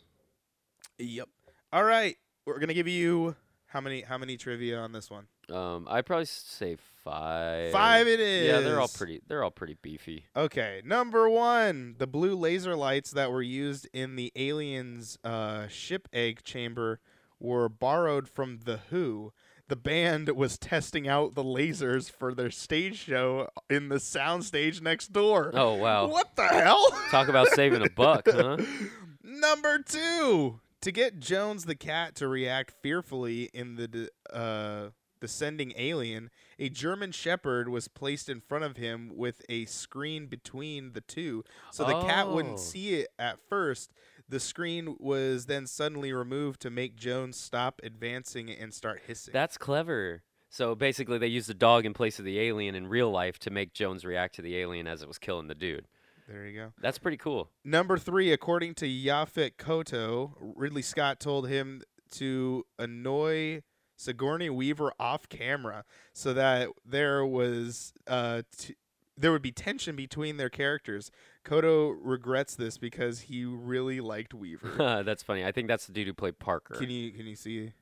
Yep. 0.99 1.29
All 1.73 1.85
right, 1.85 2.17
we're 2.45 2.59
gonna 2.59 2.75
give 2.75 2.89
you 2.89 3.37
how 3.67 3.81
many? 3.81 4.03
How 4.03 4.19
many 4.19 4.37
trivia 4.37 4.79
on 4.79 4.93
this 4.93 5.11
one? 5.11 5.27
Um, 5.51 5.87
I'd 5.91 6.07
probably 6.07 6.23
s- 6.23 6.31
say 6.31 6.77
five. 7.11 7.73
Five. 7.73 8.07
It 8.09 8.21
is. 8.21 8.47
Yeah, 8.49 8.61
they're 8.61 8.81
all 8.81 8.89
pretty. 8.89 9.23
They're 9.27 9.43
all 9.45 9.51
pretty 9.51 9.77
beefy. 9.81 10.27
Okay, 10.37 10.83
number 10.85 11.29
one, 11.29 11.95
the 11.99 12.07
blue 12.07 12.35
laser 12.35 12.77
lights 12.77 13.11
that 13.13 13.31
were 13.31 13.43
used 13.43 13.89
in 13.93 14.17
the 14.17 14.33
aliens' 14.37 15.19
uh, 15.25 15.69
ship 15.69 16.09
egg 16.13 16.43
chamber 16.43 17.01
were 17.39 17.69
borrowed 17.69 18.29
from 18.29 18.61
The 18.65 18.79
Who. 18.91 19.33
The 19.69 19.77
band 19.77 20.29
was 20.31 20.59
testing 20.59 21.09
out 21.09 21.35
the 21.35 21.43
lasers 21.43 22.09
for 22.11 22.33
their 22.35 22.51
stage 22.53 22.99
show 22.99 23.49
in 23.69 23.89
the 23.89 23.97
soundstage 23.97 24.81
next 24.81 25.13
door. 25.13 25.51
Oh 25.55 25.75
wow! 25.75 26.07
What 26.07 26.37
the 26.37 26.47
hell? 26.47 26.89
Talk 27.11 27.29
about 27.29 27.49
saving 27.49 27.85
a 27.85 27.91
buck, 27.91 28.29
huh? 28.31 28.59
Number 29.25 29.81
two, 29.81 30.61
to 30.83 30.93
get 30.93 31.19
Jones 31.19 31.65
the 31.65 31.75
cat 31.75 32.15
to 32.17 32.29
react 32.29 32.75
fearfully 32.81 33.51
in 33.53 33.75
the 33.75 33.89
d- 33.89 34.09
uh, 34.33 34.91
descending 35.21 35.73
alien, 35.77 36.31
a 36.59 36.69
German 36.69 37.13
Shepherd 37.13 37.69
was 37.69 37.89
placed 37.89 38.29
in 38.29 38.41
front 38.41 38.65
of 38.65 38.77
him 38.77 39.11
with 39.15 39.43
a 39.49 39.65
screen 39.67 40.27
between 40.27 40.93
the 40.93 41.01
two, 41.01 41.45
so 41.71 41.85
the 41.85 42.01
cat 42.03 42.27
Oh. 42.27 42.35
wouldn't 42.35 42.59
see 42.61 42.95
it 42.95 43.09
at 43.19 43.39
first. 43.49 43.93
The 44.29 44.41
screen 44.41 44.97
was 44.99 45.47
then 45.47 45.67
suddenly 45.67 46.13
removed 46.13 46.61
to 46.63 46.71
make 46.71 46.97
Jones 46.97 47.37
stop 47.39 47.81
advancing 47.85 48.51
and 48.51 48.75
start 48.75 49.03
hissing. 49.07 49.33
That's 49.33 49.57
clever. 49.59 50.23
So 50.49 50.75
basically, 50.75 51.19
they 51.19 51.27
used 51.27 51.49
the 51.49 51.55
dog 51.55 51.85
in 51.85 51.93
place 51.93 52.19
of 52.19 52.25
the 52.25 52.41
alien 52.41 52.75
in 52.75 52.87
real 52.89 53.11
life 53.11 53.39
to 53.41 53.51
make 53.51 53.73
Jones 53.75 54.05
react 54.05 54.35
to 54.37 54.43
the 54.43 54.57
alien 54.57 54.87
as 54.87 55.03
it 55.03 55.09
was 55.09 55.19
killing 55.19 55.49
the 55.49 55.55
dude. 55.55 55.87
there 56.29 56.47
you 56.47 56.59
go. 56.59 56.73
That's 56.81 56.99
pretty 56.99 57.19
cool. 57.19 57.51
Number 57.65 57.99
three, 57.99 58.33
according 58.33 58.75
to 58.77 58.87
Yaphet 58.87 59.57
Kotto, 59.59 60.33
Ridley 60.41 60.83
Scott 60.83 61.21
told 61.21 61.49
him 61.49 61.83
to 62.13 62.65
annoy 62.79 63.63
Sigourney 63.97 64.51
Weaver 64.51 64.93
off 65.01 65.29
camera 65.29 65.85
so 66.13 66.33
that 66.35 66.69
there 66.85 67.25
was 67.25 67.93
uh 68.07 68.43
t- 68.57 68.77
there 69.19 69.33
would 69.33 69.43
be 69.43 69.53
tension 69.53 69.97
between 69.97 70.37
their 70.37 70.51
characters. 70.51 71.11
Kotto 71.45 71.97
regrets 71.99 72.55
this 72.55 72.77
because 72.77 73.21
he 73.23 73.45
really 73.45 74.01
liked 74.01 74.35
Weaver. 74.35 75.03
that's 75.07 75.23
funny. 75.23 75.45
I 75.45 75.53
think 75.53 75.69
that's 75.69 75.87
the 75.87 75.93
dude 75.93 76.07
who 76.07 76.13
played 76.15 76.39
Parker. 76.39 76.75
can 76.75 76.91
you 76.91 77.13
can 77.13 77.27
you 77.27 77.37
see 77.37 77.73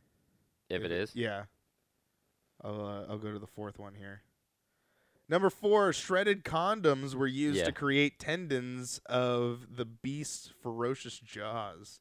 if 0.70 0.82
it 0.82 0.92
is. 0.92 1.10
Yeah. 1.14 1.44
I'll 2.62 2.86
uh, 2.86 3.04
I'll 3.10 3.18
go 3.18 3.32
to 3.32 3.38
the 3.38 3.46
fourth 3.48 3.78
one 3.78 3.94
here. 3.94 4.22
Number 5.28 5.48
four, 5.50 5.92
shredded 5.92 6.44
condoms 6.44 7.14
were 7.14 7.26
used 7.26 7.58
Yeah. 7.58 7.64
to 7.64 7.72
create 7.72 8.18
tendons 8.18 9.00
of 9.06 9.76
the 9.76 9.86
beast's 9.86 10.52
ferocious 10.62 11.18
jaws. 11.18 11.98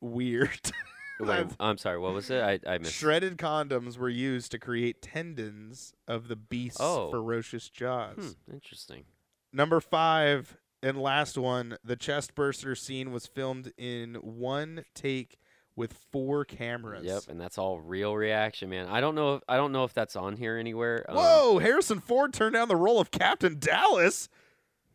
Weird. 0.00 0.72
Wait, 1.20 1.46
I'm 1.58 1.78
sorry. 1.78 1.98
What 1.98 2.12
was 2.14 2.30
it? 2.30 2.42
I 2.42 2.58
I 2.66 2.78
missed. 2.78 2.94
Shredded 2.94 3.36
condoms 3.38 3.96
were 3.96 4.08
used 4.08 4.50
to 4.52 4.58
create 4.58 5.00
tendons 5.02 5.94
of 6.06 6.28
the 6.28 6.36
beast's 6.36 6.80
Oh. 6.80 7.10
ferocious 7.10 7.68
jaws. 7.70 8.36
Hmm, 8.48 8.52
interesting. 8.54 9.04
Number 9.52 9.80
five 9.80 10.58
and 10.82 11.00
last 11.00 11.38
one, 11.38 11.78
the 11.82 11.96
chest 11.96 12.34
burster 12.34 12.74
scene 12.74 13.10
was 13.12 13.26
filmed 13.26 13.72
in 13.78 14.16
one 14.16 14.84
take 14.94 15.38
with 15.74 15.92
four 16.10 16.44
cameras. 16.44 17.04
Yep, 17.04 17.24
and 17.28 17.40
that's 17.40 17.58
all 17.58 17.80
real 17.80 18.14
reaction, 18.16 18.68
man. 18.70 18.86
I 18.86 19.00
don't 19.00 19.14
know. 19.14 19.36
If, 19.36 19.42
I 19.48 19.56
don't 19.56 19.72
know 19.72 19.84
if 19.84 19.92
that's 19.94 20.16
on 20.16 20.36
here 20.36 20.56
anywhere. 20.58 21.04
Um, 21.08 21.16
Whoa! 21.16 21.58
Harrison 21.58 22.00
Ford 22.00 22.32
turned 22.34 22.54
down 22.54 22.68
the 22.68 22.76
role 22.76 23.00
of 23.00 23.10
Captain 23.10 23.58
Dallas. 23.58 24.28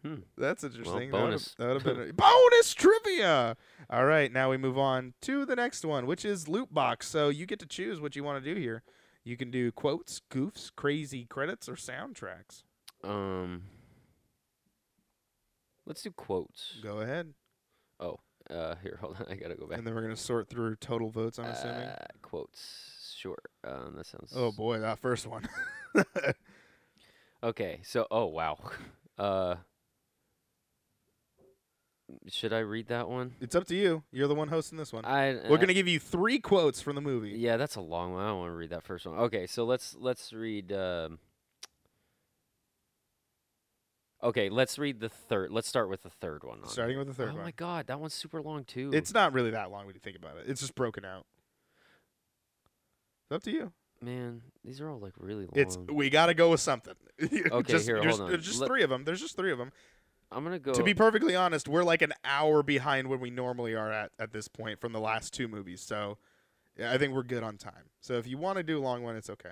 Hmm. 0.03 0.15
That's 0.38 0.64
interesting. 0.64 1.11
bonus. 1.11 1.53
That 1.60 1.68
would 1.68 1.84
have 1.84 1.84
been 1.84 2.10
a 2.10 2.14
bonus 2.14 2.73
trivia. 2.73 3.56
All 3.90 4.06
right, 4.06 4.32
now 4.32 4.49
we 4.49 4.57
move 4.57 4.78
on 4.78 5.14
to 5.22 5.45
the 5.45 5.56
next 5.56 5.86
one, 5.86 6.07
which 6.07 6.26
is 6.26 6.48
loot 6.48 6.73
box. 6.73 7.07
So 7.07 7.30
you 7.30 7.45
get 7.45 7.60
to 7.60 7.68
choose 7.68 7.99
what 8.02 8.15
you 8.15 8.23
want 8.23 8.44
to 8.44 8.53
do 8.53 8.60
here. 8.60 8.82
You 9.23 9.38
can 9.38 9.52
do 9.52 9.72
quotes, 9.72 10.19
goofs, 10.32 10.72
crazy 10.76 11.26
credits, 11.26 11.69
or 11.69 11.76
soundtracks. 11.76 12.64
Um. 13.03 13.64
Let's 15.86 16.02
do 16.03 16.11
quotes. 16.11 16.76
Go 16.84 16.99
ahead, 17.02 17.34
Oh, 17.99 18.19
Uh, 18.49 18.76
here, 18.82 18.98
hold 19.02 19.18
on. 19.19 19.26
I 19.30 19.36
gotta 19.36 19.56
go 19.56 19.68
back. 19.68 19.78
and 19.78 19.86
then 19.86 19.94
we're 19.94 20.02
gonna 20.02 20.15
sort 20.15 20.49
through 20.49 20.76
total 20.78 21.10
votes. 21.10 21.38
I'm 21.38 21.45
assuming. 21.45 21.76
Uh, 21.88 22.06
quotes. 22.22 23.14
Sure. 23.18 23.38
Um, 23.64 23.94
that 23.98 24.06
sounds. 24.07 24.34
Oh 24.36 24.52
boy, 24.52 24.80
that 24.80 24.98
first 24.99 25.28
one. 25.28 25.48
Okay. 27.44 27.82
So, 27.84 28.06
oh 28.11 28.26
wow. 28.28 28.57
Uh. 29.18 29.56
Should 32.27 32.53
I 32.53 32.59
read 32.59 32.88
that 32.88 33.09
one? 33.09 33.35
it's 33.41 33.55
up 33.55 33.65
to 33.67 33.75
you. 33.75 34.03
You're 34.11 34.27
the 34.27 34.35
one 34.35 34.47
hosting 34.47 34.77
this 34.77 34.91
one. 34.93 35.05
I. 35.05 35.33
We're 35.49 35.55
uh, 35.55 35.57
gonna 35.57 35.73
give 35.73 35.88
you 35.88 35.99
three 35.99 36.39
quotes 36.39 36.81
from 36.81 36.95
the 36.95 37.01
movie. 37.01 37.31
Yeah, 37.31 37.57
that's 37.57 37.75
a 37.75 37.81
long 37.81 38.13
one. 38.13 38.23
I 38.23 38.27
don't 38.29 38.39
want 38.39 38.51
to 38.51 38.55
read 38.55 38.69
that 38.71 38.83
first 38.83 39.05
one. 39.05 39.17
Okay, 39.17 39.47
so 39.47 39.63
let's 39.65 39.95
let's 39.99 40.31
read. 40.33 40.71
Um, 40.71 41.19
okay, 44.23 44.49
let's 44.49 44.77
read 44.77 44.99
the 44.99 45.09
third. 45.09 45.51
Let's 45.51 45.67
start 45.67 45.89
with 45.89 46.03
the 46.03 46.09
third 46.09 46.43
one. 46.43 46.59
on 46.61 46.67
Starting 46.67 46.97
with 46.97 47.07
the 47.07 47.13
third 47.13 47.29
oh 47.31 47.35
one. 47.35 47.43
my 47.45 47.51
god, 47.51 47.88
that 47.88 47.99
one's 47.99 48.13
super 48.13 48.41
long 48.41 48.63
too. 48.63 48.91
It's 48.93 49.13
not 49.13 49.33
really 49.33 49.51
that 49.51 49.71
long 49.71 49.85
when 49.85 49.95
you 49.95 50.01
think 50.01 50.17
about 50.17 50.38
it. 50.38 50.45
It's 50.47 50.61
just 50.61 50.75
broken 50.75 51.05
out. 51.05 51.25
It's 53.29 53.35
up 53.35 53.43
to 53.43 53.51
you. 53.51 53.71
man. 54.01 54.41
These 54.65 54.81
are 54.81 54.89
all 54.89 54.99
like 54.99 55.13
really 55.17 55.45
long. 55.45 55.53
It's 55.55 55.77
we 55.91 56.09
got 56.09 56.27
to 56.27 56.33
go 56.33 56.51
with 56.51 56.59
something. 56.59 56.93
Okay, 57.21 57.73
just, 57.73 57.85
here, 57.85 58.01
hold 58.03 58.21
on. 58.21 58.29
There's 58.31 58.45
just 58.45 58.59
Let- 58.61 58.67
three 58.67 58.81
of 58.81 58.89
them. 58.89 59.03
There's 59.03 59.21
just 59.21 59.35
three 59.35 59.51
of 59.51 59.59
them. 59.59 59.71
I'm 60.31 60.43
gonna 60.43 60.59
go. 60.59 60.73
To 60.73 60.83
be 60.83 60.93
perfectly 60.93 61.35
honest, 61.35 61.67
we're 61.67 61.83
like 61.83 62.01
an 62.01 62.13
hour 62.23 62.63
behind 62.63 63.07
when 63.09 63.19
we 63.19 63.29
normally 63.29 63.75
are 63.75 63.91
at 63.91 64.11
at 64.17 64.31
this 64.31 64.47
point 64.47 64.79
from 64.79 64.93
the 64.93 64.99
last 64.99 65.33
two 65.33 65.47
movies. 65.47 65.81
So, 65.81 66.17
yeah, 66.77 66.93
I 66.93 66.97
think 66.97 67.13
we're 67.13 67.23
good 67.23 67.43
on 67.43 67.57
time. 67.57 67.89
So 67.99 68.13
if 68.13 68.27
you 68.27 68.37
want 68.37 68.57
to 68.57 68.63
do 68.63 68.79
a 68.79 68.81
long 68.81 69.03
one, 69.03 69.15
it's 69.15 69.29
okay. 69.29 69.51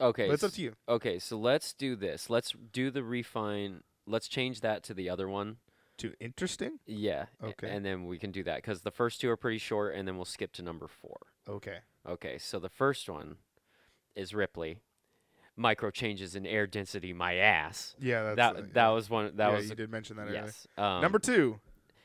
okay, 0.00 0.26
But 0.26 0.34
it's 0.34 0.42
up 0.42 0.52
to 0.52 0.62
you. 0.62 0.74
Okay, 0.88 1.18
so 1.18 1.38
let's 1.38 1.72
do 1.72 1.94
this. 1.96 2.28
Let's 2.28 2.54
do 2.72 2.90
the 2.90 3.04
refine. 3.04 3.82
Let's 4.06 4.28
change 4.28 4.60
that 4.60 4.82
to 4.84 4.94
the 4.94 5.08
other 5.08 5.28
one. 5.28 5.58
To 5.98 6.12
interesting. 6.20 6.78
Yeah. 6.84 7.26
Okay. 7.42 7.70
And 7.70 7.82
then 7.82 8.04
we 8.04 8.18
can 8.18 8.30
do 8.30 8.42
that 8.44 8.56
because 8.56 8.82
the 8.82 8.90
first 8.90 9.20
two 9.20 9.30
are 9.30 9.36
pretty 9.36 9.56
short, 9.58 9.94
and 9.94 10.06
then 10.06 10.16
we'll 10.16 10.26
skip 10.26 10.52
to 10.54 10.62
number 10.62 10.88
four. 10.88 11.18
Okay. 11.48 11.78
Okay, 12.06 12.36
so 12.36 12.58
the 12.58 12.68
first 12.68 13.08
one 13.08 13.36
is 14.14 14.34
Ripley. 14.34 14.80
Micro 15.56 15.90
changes 15.90 16.36
in 16.36 16.46
air 16.46 16.66
density, 16.66 17.12
my 17.12 17.36
ass. 17.36 17.94
Yeah, 17.98 18.34
that's 18.34 18.36
that 18.36 18.56
uh, 18.56 18.60
that 18.60 18.74
yeah. 18.74 18.88
was 18.90 19.08
one. 19.08 19.32
That 19.36 19.50
yeah, 19.50 19.56
was 19.56 19.68
you 19.70 19.74
did 19.74 19.90
mention 19.90 20.16
that 20.16 20.30
yes. 20.30 20.66
Um, 20.76 21.00
Number 21.00 21.18
two. 21.18 21.60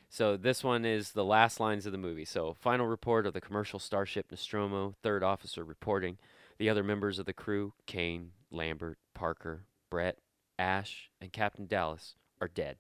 So 0.10 0.36
this 0.36 0.62
one 0.62 0.84
is 0.84 1.12
the 1.12 1.24
last 1.24 1.60
lines 1.60 1.86
of 1.86 1.94
the 1.94 1.98
movie. 1.98 2.26
So 2.26 2.54
final 2.60 2.86
report 2.86 3.26
of 3.26 3.34
the 3.34 3.42
commercial 3.42 3.80
starship 3.80 4.28
Nostromo. 4.30 4.96
Third 5.02 5.24
officer 5.24 5.64
reporting. 5.64 6.18
The 6.58 6.70
other 6.70 6.84
members 6.84 7.18
of 7.18 7.26
the 7.26 7.34
crew, 7.34 7.74
Kane, 7.88 8.32
Lambert, 8.52 9.00
Parker, 9.14 9.66
Brett, 9.90 10.18
Ash, 10.60 11.10
and 11.20 11.32
Captain 11.32 11.66
Dallas, 11.66 12.16
are 12.40 12.48
dead. 12.48 12.78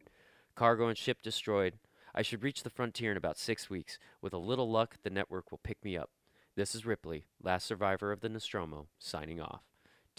Cargo 0.55 0.87
and 0.87 0.97
ship 0.97 1.21
destroyed. 1.21 1.79
I 2.13 2.21
should 2.21 2.43
reach 2.43 2.63
the 2.63 2.69
frontier 2.69 3.11
in 3.11 3.17
about 3.17 3.37
six 3.37 3.69
weeks. 3.69 3.97
With 4.21 4.33
a 4.33 4.37
little 4.37 4.69
luck, 4.69 4.97
the 5.03 5.09
network 5.09 5.51
will 5.51 5.61
pick 5.63 5.83
me 5.83 5.97
up. 5.97 6.09
This 6.55 6.75
is 6.75 6.85
Ripley, 6.85 7.25
last 7.41 7.65
survivor 7.65 8.11
of 8.11 8.19
the 8.19 8.29
Nostromo, 8.29 8.87
signing 8.99 9.39
off. 9.39 9.61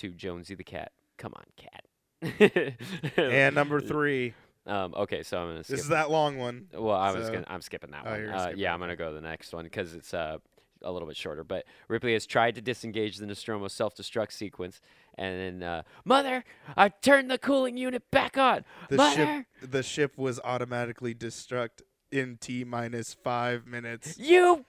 To 0.03 0.09
Jonesy 0.11 0.57
the 0.57 0.65
cat. 0.65 0.91
Come 1.17 1.33
on, 1.37 1.45
cat. 1.57 2.75
and 3.17 3.55
number 3.55 3.81
three. 3.93 4.35
Um, 4.67 4.95
okay, 4.97 5.23
so 5.23 5.39
I'm 5.39 5.47
gonna 5.51 5.63
skip. 5.63 5.77
This 5.77 5.85
is 5.85 5.91
that 5.91 6.11
long 6.11 6.39
one. 6.39 6.67
Well, 6.75 6.97
I 6.97 7.13
was 7.13 7.27
So- 7.27 7.33
gonna, 7.35 7.47
I'm 7.49 7.63
skipping 7.63 7.93
that 7.93 8.03
Oh, 8.05 8.11
one. 8.11 8.29
Uh, 8.29 8.43
skip 8.47 8.59
yeah, 8.59 8.75
I'm 8.75 8.81
gonna 8.81 8.97
go 8.97 9.11
to 9.11 9.15
the 9.15 9.21
next 9.21 9.53
one 9.55 9.63
because 9.63 9.95
it's 9.95 10.13
uh, 10.13 10.39
a 10.83 10.91
little 10.91 11.07
bit 11.07 11.17
shorter. 11.17 11.45
But 11.45 11.67
Ripley 11.87 12.15
has 12.15 12.27
tried 12.27 12.57
to 12.57 12.61
disengage 12.61 13.19
the 13.19 13.27
Nostromo 13.27 13.69
self-destruct 13.69 14.33
sequence, 14.33 14.81
and 15.17 15.63
then 15.63 15.69
uh, 15.69 15.83
Mother, 16.05 16.43
I 16.77 16.89
turned 16.89 17.31
the 17.31 17.39
cooling 17.39 17.77
unit 17.77 18.11
back 18.11 18.37
on. 18.37 18.65
The 18.89 18.97
Mother, 18.97 19.47
ship 19.61 19.71
the 19.71 19.83
ship 19.85 20.19
was 20.19 20.41
automatically 20.43 21.15
destruct 21.15 21.83
in 22.11 22.39
T 22.41 22.65
minus 22.65 23.15
five 23.15 23.69
minutes. 23.69 24.19
you 24.19 24.65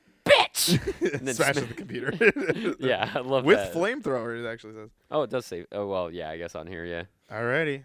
bitch. 0.54 1.20
then 1.24 1.34
Smash 1.36 1.56
sma- 1.56 1.66
the 1.68 1.74
computer. 1.74 2.76
yeah, 2.80 3.12
I 3.16 3.20
love 3.20 3.46
With 3.46 3.58
that. 3.58 3.74
flamethrower, 3.74 4.44
it 4.44 4.48
actually 4.48 4.74
says. 4.74 4.90
oh, 5.12 5.24
it 5.24 5.30
does 5.30 5.46
say. 5.46 5.66
Oh 5.72 5.88
well, 5.88 6.12
yeah, 6.12 6.30
I 6.30 6.38
guess 6.38 6.56
on 6.56 6.68
here, 6.68 6.86
yeah. 6.86 7.04
Alrighty. 7.32 7.84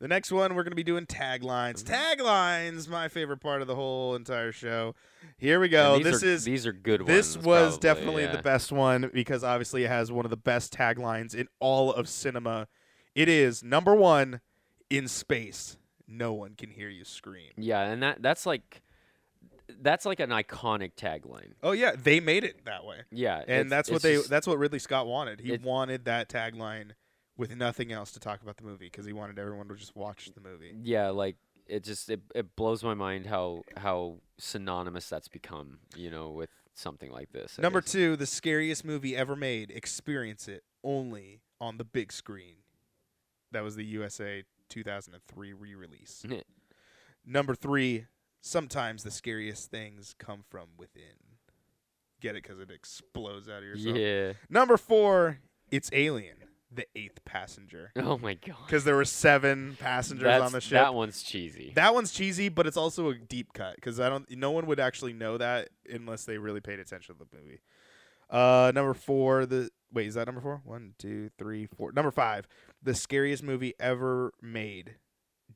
The 0.00 0.08
next 0.08 0.32
one, 0.32 0.54
we're 0.54 0.64
going 0.64 0.72
to 0.72 0.76
be 0.76 0.82
doing 0.82 1.06
taglines. 1.06 1.82
Mm-hmm. 1.84 1.94
Taglines, 2.22 2.88
my 2.88 3.08
favorite 3.08 3.38
part 3.40 3.62
of 3.62 3.68
the 3.68 3.76
whole 3.76 4.16
entire 4.16 4.50
show. 4.52 4.94
Here 5.38 5.58
we 5.60 5.66
And 5.66 5.72
go. 5.72 5.96
these 5.98 6.04
This 6.04 6.22
are, 6.22 6.26
is 6.26 6.44
these 6.44 6.66
are 6.66 6.72
good 6.72 7.02
ones. 7.02 7.08
this 7.08 7.36
ones. 7.36 7.46
was 7.46 7.78
probably, 7.78 7.80
definitely 7.80 8.22
yeah. 8.24 8.36
the 8.36 8.42
best 8.42 8.72
one 8.72 9.10
because 9.14 9.44
obviously 9.44 9.84
it 9.84 9.88
has 9.88 10.10
one 10.12 10.26
of 10.26 10.30
the 10.30 10.36
best 10.36 10.74
taglines 10.74 11.34
in 11.34 11.48
all 11.60 11.92
of 11.92 12.08
cinema. 12.08 12.66
It 13.14 13.28
is 13.28 13.62
number 13.62 13.94
one 13.94 14.40
in 14.90 15.06
space. 15.08 15.78
No 16.08 16.32
one 16.34 16.54
can 16.56 16.70
hear 16.70 16.88
you 16.90 17.04
scream. 17.04 17.52
Yeah, 17.56 17.82
and 17.82 18.02
that 18.02 18.20
that's 18.20 18.44
like 18.44 18.82
that's 19.80 20.04
like 20.06 20.20
an 20.20 20.30
iconic 20.30 20.94
tagline. 20.94 21.52
Oh 21.62 21.72
yeah, 21.72 21.92
they 21.96 22.20
made 22.20 22.44
it 22.44 22.64
that 22.66 22.84
way, 22.84 22.98
Yeah, 23.10 23.42
and 23.46 23.70
that's 23.70 23.90
what 23.90 24.02
they. 24.02 24.16
just- 24.16 24.30
that's 24.30 24.46
what 24.46 24.58
Ridley 24.58 24.78
Scott 24.78 25.06
wanted. 25.06 25.40
He 25.40 25.52
it- 25.52 25.62
wanted 25.62 26.04
that 26.06 26.28
tagline 26.28 26.92
with 27.36 27.56
nothing 27.56 27.90
else 27.92 28.12
to 28.12 28.20
talk 28.20 28.42
about 28.42 28.56
the 28.58 28.62
movie 28.64 28.86
because 28.86 29.06
he 29.06 29.12
wanted 29.12 29.38
everyone 29.38 29.66
to 29.68 29.74
just 29.74 29.96
watch 29.96 30.30
the 30.34 30.40
movie. 30.40 30.72
yeah 30.82 31.08
like 31.10 31.36
it 31.66 31.82
just 31.82 32.08
it, 32.10 32.20
it 32.34 32.54
blows 32.56 32.84
my 32.84 32.94
mind 32.94 33.26
how 33.26 33.62
how 33.78 34.16
synonymous 34.38 35.08
that's 35.08 35.28
become 35.28 35.78
you 35.96 36.10
know 36.10 36.30
with 36.30 36.50
something 36.74 37.10
like 37.10 37.32
this 37.32 37.56
I 37.58 37.62
Number 37.62 37.80
guess. 37.80 37.90
two, 37.92 38.16
the 38.16 38.26
scariest 38.26 38.84
movie 38.84 39.16
ever 39.16 39.34
made. 39.34 39.70
Experience 39.70 40.46
it 40.48 40.62
only 40.84 41.40
on 41.60 41.78
the 41.78 41.84
big 41.84 42.12
screen. 42.12 42.56
That 43.52 43.62
was 43.64 43.76
the 43.76 43.84
USA 43.84 44.42
2003 44.68 45.52
re-release. 45.52 46.24
Number 47.26 47.54
three, 47.54 48.06
sometimes 48.44 49.02
the 49.02 49.10
scariest 49.10 49.70
things 49.70 50.14
come 50.18 50.44
from 50.48 50.68
within. 50.76 51.02
Get 52.20 52.36
it? 52.36 52.42
Because 52.42 52.60
it 52.60 52.70
explodes 52.70 53.48
out 53.48 53.58
of 53.58 53.64
yourself. 53.64 53.96
yeah 53.96 54.32
Number 54.48 54.76
four, 54.76 55.38
it's 55.70 55.90
Alien, 55.92 56.36
the 56.70 56.86
eighth 56.94 57.24
passenger. 57.24 57.90
oh 57.96 58.18
my 58.18 58.34
god 58.34 58.56
Because 58.66 58.84
there 58.84 58.96
were 58.96 59.04
seven 59.04 59.76
passengers 59.80 60.24
That's, 60.24 60.44
on 60.44 60.52
the 60.52 60.60
ship. 60.60 60.72
that 60.72 60.94
one's 60.94 61.22
cheesy 61.22 61.72
That 61.74 61.94
one's 61.94 62.12
cheesy, 62.12 62.48
but 62.50 62.66
it's 62.66 62.76
also 62.76 63.10
a 63.10 63.14
deep 63.14 63.52
cut 63.54 63.76
because 63.76 63.98
I 63.98 64.08
don't. 64.08 64.30
No 64.30 64.50
one 64.50 64.66
would 64.66 64.80
actually 64.80 65.12
know 65.14 65.38
that 65.38 65.70
unless 65.90 66.24
they 66.24 66.38
really 66.38 66.60
paid 66.60 66.78
attention 66.78 67.14
to 67.16 67.24
the 67.24 67.36
movie. 67.36 67.60
Uh, 68.30 68.72
number 68.74 68.94
four. 68.94 69.46
The 69.46 69.70
wait, 69.92 70.06
is 70.06 70.14
that 70.14 70.26
number 70.26 70.40
four? 70.40 70.60
One, 70.64 70.94
two, 70.98 71.30
three, 71.38 71.66
four. 71.66 71.92
Number 71.92 72.10
five. 72.10 72.46
The 72.82 72.94
scariest 72.94 73.42
movie 73.42 73.74
ever 73.78 74.32
made 74.42 74.96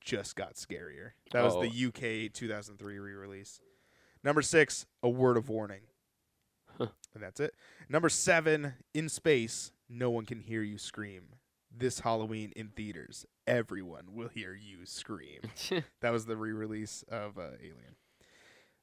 just 0.09 0.37
got 0.37 0.55
scarier. 0.55 1.11
That 1.33 1.45
was 1.45 1.55
Oh. 1.55 1.63
the 1.63 1.69
UK 1.69 2.33
2003 2.33 2.99
re-release. 2.99 3.61
Number 4.25 4.41
six. 4.41 4.87
A 5.03 5.09
word 5.09 5.37
of 5.37 5.49
warning. 5.51 5.83
Huh. 6.79 6.87
And 7.15 7.23
that's 7.23 7.41
it. 7.41 7.55
Number 7.91 8.09
seven. 8.09 8.73
In 8.95 9.09
space, 9.11 9.71
no 9.89 10.09
one 10.11 10.25
can 10.25 10.41
hear 10.41 10.63
you 10.63 10.79
scream. 10.79 11.35
This 11.71 12.01
Halloween 12.01 12.53
in 12.57 12.69
theaters, 12.69 13.27
everyone 13.47 14.15
will 14.15 14.29
hear 14.29 14.55
you 14.55 14.87
scream. 14.87 15.41
That 16.01 16.11
was 16.11 16.25
the 16.25 16.37
re-release 16.37 17.05
of 17.11 17.37
uh, 17.39 17.51
Alien. 17.61 17.97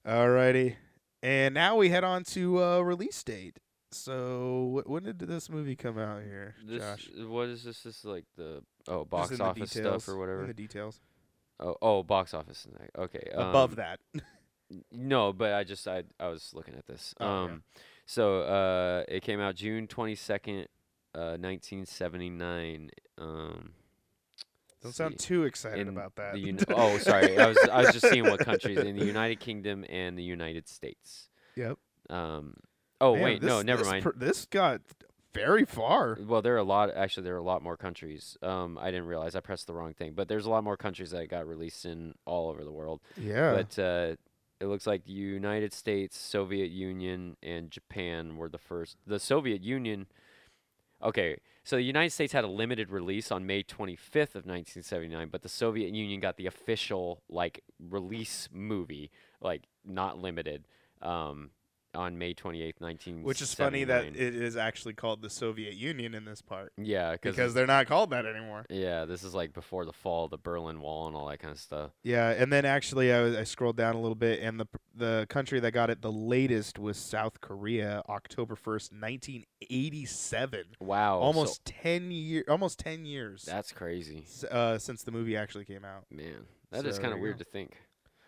Alrighty, 0.08 0.76
and 1.24 1.56
now 1.56 1.76
we 1.78 1.90
head 1.90 2.04
on 2.04 2.24
to 2.26 2.64
uh, 2.64 2.80
release 2.82 3.24
date. 3.24 3.58
So 3.92 4.84
wh- 4.86 4.90
when 4.90 5.04
did 5.04 5.18
this 5.20 5.50
movie 5.50 5.76
come 5.76 5.98
out 5.98 6.22
here, 6.22 6.56
This 6.64 6.84
Josh? 6.84 7.10
what 7.28 7.48
is 7.48 7.64
this? 7.64 7.82
This 7.82 7.98
is 8.00 8.06
like 8.06 8.26
the 8.38 8.62
oh 8.88 9.04
box 9.04 9.40
office 9.40 9.72
details, 9.72 10.04
stuff 10.04 10.14
or 10.14 10.20
whatever. 10.20 10.46
the 10.46 10.54
details. 10.54 11.00
Oh 11.60 11.76
oh 11.82 12.04
box 12.04 12.34
office. 12.34 12.68
Okay. 12.98 13.30
Above 13.34 13.72
um, 13.72 13.76
that. 13.76 14.00
No, 14.92 15.32
but 15.32 15.54
I 15.54 15.64
just 15.64 15.88
I 15.88 16.04
I 16.20 16.28
was 16.28 16.52
looking 16.54 16.74
at 16.74 16.88
this. 16.88 17.14
Oh, 17.20 17.26
yeah. 17.26 17.44
um, 17.44 17.64
so 18.08 18.42
uh, 18.42 19.04
it 19.08 19.22
came 19.22 19.40
out 19.40 19.56
June 19.56 19.88
twenty 19.88 20.16
second, 20.16 20.68
uh, 21.14 21.38
nineteen 21.40 21.86
seventy 21.86 22.30
nine. 22.30 22.90
Um, 23.18 23.74
Don't 24.82 24.94
sound 24.94 25.22
see. 25.22 25.28
too 25.28 25.44
excited 25.44 25.82
in 25.82 25.90
about 25.90 26.16
that. 26.16 26.40
Uni- 26.40 26.64
oh, 26.70 26.98
sorry. 26.98 27.38
I 27.38 27.48
was 27.48 27.58
I 27.72 27.82
was 27.82 27.92
just 27.92 28.10
seeing 28.10 28.24
what 28.24 28.40
countries 28.40 28.80
in 28.80 28.98
the 28.98 29.06
United 29.06 29.40
Kingdom 29.40 29.86
and 29.88 30.18
the 30.18 30.24
United 30.24 30.68
States. 30.68 31.30
yep. 31.56 31.78
Um, 32.10 32.56
oh 33.00 33.14
Man, 33.14 33.24
wait, 33.24 33.44
no, 33.44 33.62
never 33.62 33.84
this 33.84 33.92
mind. 33.92 34.14
this 34.18 34.46
got 34.46 34.82
very 35.36 35.66
far. 35.66 36.18
well, 36.26 36.42
there 36.42 36.56
are 36.56 36.60
a 36.60 36.64
lot. 36.64 36.90
Actually, 36.96 37.24
there 37.24 37.36
are 37.36 37.40
a 37.40 37.44
lot 37.44 37.62
more 37.62 37.78
countries. 37.78 38.38
Um, 38.42 38.78
I 38.82 38.92
didn't 38.92 39.08
realize 39.08 39.36
I 39.36 39.42
pressed 39.42 39.68
the 39.68 39.74
wrong 39.74 39.94
thing, 39.94 40.14
but 40.16 40.28
there's 40.28 40.46
a 40.46 40.50
lot 40.50 40.64
more 40.64 40.78
countries 40.78 41.12
that 41.12 41.30
got 41.30 41.48
released 41.48 41.86
in 41.86 42.16
all 42.26 42.50
over 42.50 42.64
the 42.64 42.72
world. 42.72 43.02
Yeah. 43.18 43.54
But 43.54 43.80
uh, 43.80 44.16
it 44.60 44.66
looks 44.66 44.88
like 44.88 45.06
the 45.06 45.12
United 45.12 45.74
States, 45.74 46.18
Soviet 46.18 46.72
Union, 46.72 47.38
and 47.44 47.70
Japan 47.70 48.38
were 48.38 48.50
the 48.50 48.58
first. 48.58 48.98
The 49.06 49.20
Soviet 49.20 49.62
Union. 49.62 50.08
Okay, 51.04 51.38
so 51.64 51.76
the 51.76 51.84
United 51.84 52.12
States 52.12 52.32
had 52.32 52.46
a 52.46 52.48
limited 52.48 52.90
release 52.90 53.32
on 53.32 53.46
May 53.46 53.64
25th 53.64 54.34
of 54.34 54.46
1979, 54.46 55.28
but 55.30 55.42
the 55.42 55.50
Soviet 55.50 55.94
Union 55.94 56.22
got 56.22 56.38
the 56.38 56.46
official 56.46 57.22
like 57.30 57.64
release 57.80 58.48
movie, 58.52 59.12
like 59.42 59.66
not 59.86 60.18
limited, 60.18 60.68
um, 61.02 61.52
on 61.96 62.18
May 62.18 62.34
28th, 62.34 62.80
1979. 62.82 63.24
Which 63.24 63.42
is 63.42 63.54
funny 63.54 63.84
that 63.86 64.06
it 64.06 64.18
is 64.36 64.56
actually 64.58 64.94
called 64.94 65.22
the 65.22 65.30
Soviet 65.30 65.74
Union 65.76 66.14
in 66.14 66.26
this 66.26 66.42
part 66.42 66.74
yeah, 66.78 67.16
because 67.22 67.54
they're 67.54 67.66
not 67.66 67.88
called 67.88 68.10
that 68.12 68.26
anymore. 68.26 68.66
yeah, 68.70 69.06
this 69.06 69.24
is 69.24 69.34
like 69.34 69.54
before 69.54 69.86
the 69.86 69.94
fall 69.94 70.26
of 70.26 70.32
the 70.32 70.38
Berlin 70.38 70.80
Wall 70.82 71.08
and 71.08 71.16
all 71.16 71.28
that 71.30 71.40
kind 71.40 71.52
of 71.52 71.60
stuff. 71.60 71.92
Yeah, 72.04 72.30
and 72.30 72.52
then 72.54 72.66
actually 72.66 73.12
I, 73.14 73.22
was- 73.22 73.36
I 73.36 73.44
scrolled 73.46 73.78
down 73.78 73.96
a 73.96 74.00
little 74.02 74.16
bit, 74.16 74.40
and 74.42 74.60
the 74.60 74.68
the 74.98 75.26
country 75.30 75.60
that 75.60 75.72
got 75.72 75.90
it 75.90 76.02
the 76.02 76.12
latest 76.12 76.80
was 76.80 76.98
South 76.98 77.42
Korea, 77.42 78.02
October 78.08 78.56
first, 78.56 78.94
nineteen 78.94 79.46
eighty 79.70 80.06
seven. 80.06 80.64
Wow, 80.80 81.20
so 81.20 81.24
almost 81.24 81.66
ten 81.66 82.12
year, 82.12 82.44
almost 82.48 82.80
ten 82.80 83.06
years 83.06 83.44
that's 83.44 83.72
crazy, 83.72 84.26
uh, 84.52 84.78
since 84.78 85.04
the 85.04 85.12
movie 85.12 85.36
actually 85.38 85.66
came 85.66 85.84
out. 85.86 86.06
man. 86.12 86.46
That 86.72 86.86
is 86.86 86.96
So 86.96 87.02
kind 87.02 87.14
of 87.14 87.20
weird 87.20 87.36
go. 87.38 87.44
to 87.44 87.50
think. 87.50 87.78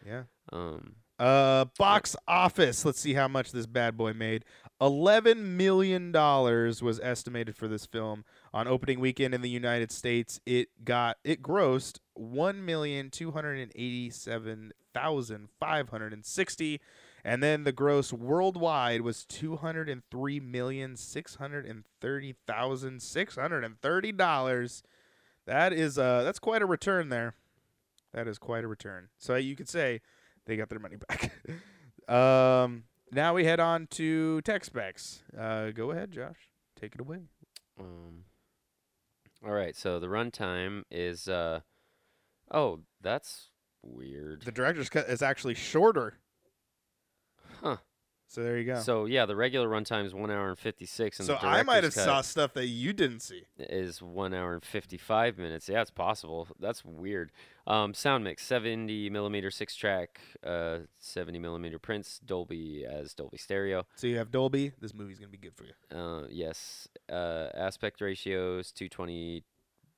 Yeah. 0.06 0.24
Um, 0.54 0.96
Uh, 1.20 1.66
box 1.80 2.16
office. 2.28 2.86
Let's 2.86 3.00
see 3.00 3.16
how 3.16 3.28
much 3.28 3.52
this 3.52 3.66
bad 3.66 3.98
boy 3.98 4.14
made. 4.14 4.46
Eleven 4.80 5.58
million 5.58 6.12
dollars 6.12 6.84
was 6.84 7.00
estimated 7.00 7.56
for 7.56 7.68
this 7.68 7.88
film 7.88 8.24
on 8.54 8.68
opening 8.68 9.00
weekend 9.00 9.34
in 9.34 9.42
the 9.42 9.50
United 9.50 9.92
States. 9.92 10.40
It 10.46 10.86
got 10.86 11.18
it 11.24 11.42
grossed 11.42 11.98
one 12.14 12.64
million 12.64 13.10
two 13.10 13.32
hundred 13.32 13.58
and 13.58 13.72
eighty-seven 13.74 14.74
thousand 14.94 15.50
five 15.60 15.90
hundred 15.90 16.14
and 16.14 16.24
sixty, 16.24 16.80
and 17.26 17.42
then 17.42 17.64
the 17.64 17.72
gross 17.72 18.14
worldwide 18.14 19.02
was 19.02 19.26
two 19.26 19.56
hundred 19.56 19.90
and 19.90 20.04
three 20.12 20.40
million 20.40 20.96
six 20.96 21.36
hundred 21.36 21.66
and 21.66 21.86
thirty 22.00 22.36
thousand 22.46 23.02
six 23.02 23.36
hundred 23.36 23.64
and 23.64 23.82
thirty 23.82 24.12
dollars. 24.12 24.84
That 25.48 25.74
is 25.74 25.98
uh 25.98 26.22
that's 26.22 26.38
quite 26.38 26.62
a 26.62 26.68
return 26.68 27.10
there. 27.10 27.34
That 28.14 28.28
is 28.28 28.38
quite 28.38 28.64
a 28.64 28.68
return. 28.68 29.10
So 29.18 29.36
you 29.36 29.56
could 29.56 29.70
say 29.70 30.02
they 30.48 30.58
got 30.58 30.70
their 30.70 30.80
money 30.80 30.96
back. 30.96 31.32
um, 32.10 32.86
now 33.12 33.36
we 33.36 33.46
head 33.46 33.60
on 33.60 33.88
to 33.92 34.42
tech 34.42 34.66
specs. 34.66 35.22
Uh, 35.38 35.70
go 35.72 35.92
ahead, 35.92 36.12
Josh. 36.12 36.50
Take 36.80 36.96
it 36.96 37.02
away. 37.02 37.20
um, 37.80 38.24
all 39.46 39.54
right, 39.54 39.76
so 39.76 40.00
the 40.00 40.08
runtime 40.08 40.84
is 40.90 41.28
uh, 41.28 41.60
oh, 42.52 42.80
that's 43.02 43.50
weird. 43.84 44.44
The 44.44 44.52
director's 44.52 44.90
cut 44.90 45.08
is 45.10 45.22
actually 45.22 45.54
shorter. 45.54 46.16
Huh. 47.62 47.78
So 48.30 48.44
there 48.44 48.58
you 48.58 48.66
go. 48.66 48.80
So 48.82 49.06
yeah, 49.06 49.26
the 49.26 49.36
regular 49.36 49.70
runtime 49.70 50.06
is 50.06 50.14
one 50.14 50.30
hour 50.30 50.50
and 50.50 50.60
fifty 50.60 50.86
six, 50.86 51.20
and 51.20 51.26
So 51.28 51.38
I 51.42 51.64
might 51.64 51.84
have 51.84 51.94
saw 51.94 52.20
stuff 52.22 52.54
that 52.56 52.68
you 52.68 52.92
didn't 52.92 53.22
see. 53.22 53.44
is 53.58 54.02
one 54.02 54.34
hour 54.34 54.54
and 54.54 54.64
fifty 54.64 54.98
five 54.98 55.38
minutes. 55.38 55.70
Yeah, 55.70 55.82
it's 55.82 55.92
possible. 55.92 56.48
That's 56.60 56.84
weird. 56.84 57.32
Um, 57.66 57.94
sound 57.94 58.26
mix 58.26 58.44
seventy 58.44 59.10
millimeter 59.10 59.50
six 59.50 59.76
track, 59.76 60.20
uh, 60.46 60.80
seventy 61.00 61.40
millimeter 61.40 61.80
prints, 61.80 62.20
Dolby 62.20 62.86
as 62.86 63.14
Dolby 63.14 63.38
stereo. 63.38 63.86
So 63.96 64.08
you 64.08 64.18
have 64.18 64.30
Dolby. 64.30 64.74
This 64.82 64.94
movie's 64.94 65.20
gonna 65.20 65.30
be 65.30 65.38
good 65.38 65.56
for 65.56 65.64
you. 65.64 65.98
Uh, 65.98 66.28
yes. 66.30 66.90
Uh, 67.10 67.48
aspect 67.54 68.02
ratios 68.02 68.72
220 68.74 69.44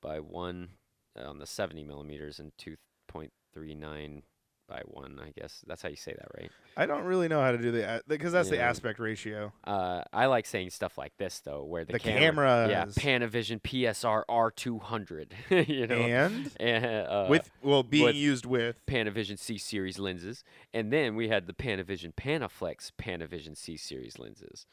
by 0.00 0.20
1 0.20 0.68
on 1.16 1.38
the 1.38 1.46
70 1.46 1.84
millimeters 1.84 2.38
and 2.38 2.52
2.39 2.56 4.22
by 4.70 4.82
1, 4.86 5.20
I 5.20 5.30
guess. 5.38 5.62
That's 5.66 5.82
how 5.82 5.88
you 5.88 5.96
say 5.96 6.14
that, 6.16 6.28
right? 6.40 6.50
I 6.76 6.86
don't 6.86 7.02
really 7.02 7.26
know 7.28 7.40
how 7.42 7.50
to 7.50 7.58
do 7.58 7.72
the 7.72 8.02
because 8.06 8.32
that's 8.32 8.48
the 8.48 8.60
aspect 8.60 9.00
ratio. 9.00 9.52
Uh, 9.64 10.02
I 10.12 10.26
like 10.26 10.46
saying 10.46 10.70
stuff 10.70 10.96
like 10.96 11.12
this, 11.18 11.40
though, 11.40 11.64
where 11.64 11.84
the, 11.84 11.94
The 11.94 11.98
camera. 11.98 12.68
Yeah. 12.70 12.84
Panavision 12.86 13.60
PSR 13.60 14.22
R200. 14.30 15.32
you 15.68 15.86
know? 15.86 15.96
and 15.96 16.50
And, 16.60 16.84
uh, 16.84 17.26
with 17.28 17.50
well 17.62 17.82
being 17.82 18.04
with- 18.06 18.14
used 18.14 18.46
with 18.46 18.76
Panavision 18.86 19.38
C 19.38 19.58
series 19.58 19.98
lenses, 19.98 20.44
and 20.72 20.92
then 20.92 21.16
we 21.16 21.28
had 21.28 21.46
the 21.48 21.52
Panavision 21.52 22.14
Panaflex 22.14 22.92
Panavision 22.98 23.56
C 23.56 23.76
series 23.76 24.18
lenses. 24.18 24.66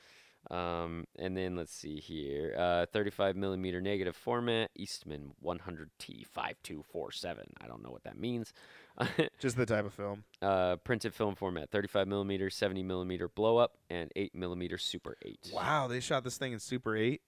Um, 0.50 1.06
and 1.20 1.36
then 1.36 1.56
let's 1.58 1.74
see 1.74 1.98
here, 2.00 2.56
uh, 2.58 2.86
35 2.94 3.36
millimeter 3.36 3.82
negative 3.82 4.16
format, 4.16 4.70
Eastman 4.76 5.34
100T 5.44 6.26
5247. 6.26 7.44
I 7.62 7.68
don't 7.68 7.84
know 7.84 7.92
what 7.92 8.04
that 8.04 8.18
means. 8.18 8.54
just 9.40 9.58
the 9.58 9.66
type 9.66 9.86
of 9.86 9.94
film. 9.94 10.24
uh, 10.42 10.78
printed 10.78 11.14
film 11.14 11.36
format, 11.36 11.70
35 11.70 12.08
millimeter, 12.08 12.50
70 12.50 12.82
millimeter 12.84 13.28
blow 13.28 13.58
up, 13.58 13.74
and 13.90 14.12
8 14.16 14.34
millimeter 14.34 14.78
Super 14.78 15.18
8. 15.22 15.52
Wow, 15.54 15.88
they 15.88 16.00
shot 16.00 16.24
this 16.24 16.38
thing 16.38 16.54
in 16.54 16.60
Super 16.60 16.96
Eight. 16.96 17.22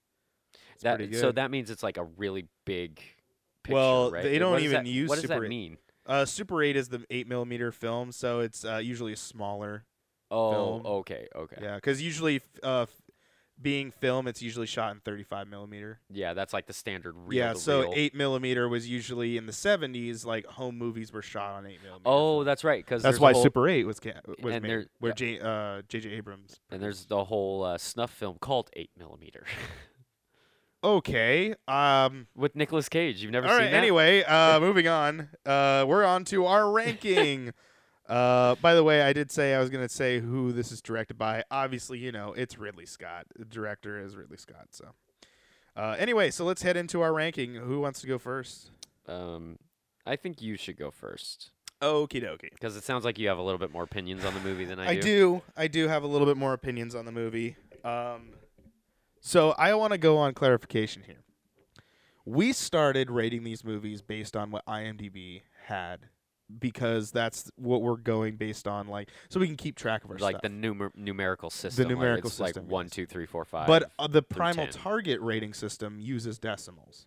It's 0.74 0.82
That, 0.82 0.96
pretty 0.96 1.14
so 1.14 1.30
that 1.32 1.50
means 1.50 1.70
it's 1.70 1.82
like 1.82 1.96
a 1.98 2.04
really 2.04 2.46
big. 2.64 3.00
Picture, 3.62 3.74
Well, 3.74 4.10
right? 4.10 4.22
they 4.24 4.38
don't 4.38 4.52
what 4.52 4.62
even 4.62 4.84
that- 4.84 4.90
use 4.90 5.08
What 5.10 5.16
does 5.16 5.22
Super 5.22 5.40
that 5.40 5.44
8. 5.46 5.48
mean? 5.48 5.76
Uh, 6.06 6.24
Super 6.24 6.62
Eight 6.62 6.76
is 6.76 6.88
the 6.88 7.04
eight 7.10 7.28
millimeter 7.28 7.70
film, 7.70 8.10
so 8.10 8.40
it's 8.40 8.64
uh, 8.64 8.78
usually 8.78 9.12
a 9.12 9.16
smaller. 9.16 9.84
Oh, 10.32 10.52
film. 10.52 10.86
okay, 10.86 11.26
okay. 11.36 11.56
Yeah, 11.60 11.74
because 11.74 12.00
usually, 12.00 12.40
uh, 12.62 12.86
being 13.62 13.90
film, 13.90 14.26
it's 14.26 14.40
usually 14.40 14.66
shot 14.66 14.92
in 14.92 15.00
35 15.00 15.48
millimeter. 15.48 16.00
Yeah, 16.10 16.32
that's 16.34 16.52
like 16.52 16.66
the 16.66 16.72
standard 16.72 17.14
reel. 17.16 17.38
yeah, 17.38 17.52
so 17.54 17.82
reel. 17.82 17.92
eight 17.94 18.14
millimeter 18.14 18.68
was 18.68 18.88
usually 18.88 19.36
in 19.36 19.46
the 19.46 19.52
70s. 19.52 20.24
Like 20.24 20.46
home 20.46 20.78
movies 20.78 21.12
were 21.12 21.22
shot 21.22 21.52
on 21.56 21.66
eight 21.66 21.82
millimeter. 21.82 22.02
Oh, 22.06 22.42
that's 22.44 22.64
right. 22.64 22.84
Because 22.84 23.02
that's 23.02 23.20
why 23.20 23.32
Super 23.32 23.68
Eight 23.68 23.84
was 23.86 24.00
ca- 24.00 24.20
was 24.42 24.54
and 24.54 24.62
made, 24.62 24.70
there- 24.70 24.86
where 24.98 25.10
yeah. 25.10 25.14
J 25.14 25.40
uh 25.40 25.82
J.J. 25.88 26.10
Abrams. 26.10 26.60
and 26.70 26.82
there's 26.82 27.04
the 27.06 27.24
whole 27.24 27.62
uh, 27.64 27.76
snuff 27.78 28.10
film 28.10 28.38
called 28.40 28.70
Eight 28.74 28.90
Millimeter 28.96 29.44
Okay. 30.82 31.54
Um. 31.68 32.26
with 32.34 32.56
Nicolas 32.56 32.88
Cage. 32.88 33.22
You've 33.22 33.32
never 33.32 33.46
all 33.46 33.52
seen 33.52 33.64
right. 33.64 33.70
that? 33.70 33.76
Anyway, 33.76 34.22
uh, 34.22 34.58
moving 34.60 34.88
on. 34.88 35.28
Uh, 35.44 35.84
we're 35.86 36.04
on 36.04 36.24
to 36.26 36.46
our 36.46 36.70
ranking. 36.70 37.52
Uh, 38.10 38.56
by 38.56 38.74
the 38.74 38.82
way, 38.82 39.02
I 39.02 39.12
did 39.12 39.30
say 39.30 39.54
I 39.54 39.60
was 39.60 39.70
gonna 39.70 39.88
say 39.88 40.18
who 40.18 40.50
this 40.50 40.72
is 40.72 40.82
directed 40.82 41.16
by. 41.16 41.44
Obviously, 41.48 41.98
you 42.00 42.10
know 42.10 42.32
it's 42.32 42.58
Ridley 42.58 42.84
Scott. 42.84 43.26
The 43.38 43.44
director 43.44 44.02
is 44.02 44.16
Ridley 44.16 44.36
Scott. 44.36 44.66
So, 44.72 44.88
uh, 45.76 45.94
anyway, 45.96 46.32
so 46.32 46.44
let's 46.44 46.62
head 46.62 46.76
into 46.76 47.02
our 47.02 47.12
ranking. 47.12 47.54
Who 47.54 47.80
wants 47.80 48.00
to 48.00 48.08
go 48.08 48.18
first? 48.18 48.72
Um, 49.06 49.58
I 50.04 50.16
think 50.16 50.42
you 50.42 50.56
should 50.56 50.76
go 50.76 50.90
first 50.90 51.52
Okie 51.80 52.22
dokie. 52.22 52.50
because 52.50 52.76
it 52.76 52.82
sounds 52.82 53.04
like 53.04 53.16
you 53.16 53.28
have 53.28 53.38
a 53.38 53.42
little 53.42 53.58
bit 53.58 53.72
more 53.72 53.84
opinions 53.84 54.24
on 54.24 54.34
the 54.34 54.40
movie 54.40 54.64
than 54.64 54.80
I, 54.80 54.88
I 54.88 54.96
do. 54.96 55.42
I 55.56 55.68
do 55.68 55.86
have 55.86 56.02
a 56.02 56.08
little 56.08 56.26
bit 56.26 56.36
more 56.36 56.52
opinions 56.52 56.96
on 56.96 57.04
the 57.04 57.12
movie. 57.12 57.56
Um, 57.84 58.30
so 59.20 59.52
I 59.52 59.74
want 59.74 59.92
to 59.92 59.98
go 59.98 60.18
on 60.18 60.34
clarification 60.34 61.04
here. 61.06 61.22
We 62.24 62.52
started 62.52 63.08
rating 63.08 63.44
these 63.44 63.64
movies 63.64 64.02
based 64.02 64.36
on 64.36 64.50
what 64.50 64.66
IMDb 64.66 65.42
had 65.66 66.08
because 66.58 67.10
that's 67.10 67.50
what 67.56 67.82
we're 67.82 67.96
going 67.96 68.36
based 68.36 68.66
on, 68.66 68.88
like 68.88 69.10
so 69.28 69.38
we 69.40 69.46
can 69.46 69.56
keep 69.56 69.76
track 69.76 70.04
of 70.04 70.10
our 70.10 70.16
Like 70.18 70.34
stuff. 70.36 70.42
the 70.42 70.48
numer- 70.48 70.94
numerical 70.96 71.50
system. 71.50 71.84
The 71.84 71.94
numerical 71.94 72.28
it's 72.28 72.40
like 72.40 72.54
system, 72.54 72.68
one, 72.68 72.86
yes. 72.86 72.92
two, 72.92 73.06
three, 73.06 73.26
four, 73.26 73.44
five. 73.44 73.66
but 73.66 73.90
uh, 73.98 74.06
the 74.06 74.22
primal 74.22 74.66
10. 74.66 74.72
target 74.82 75.20
rating 75.20 75.52
system 75.54 76.00
uses 76.00 76.38
decimals. 76.38 77.06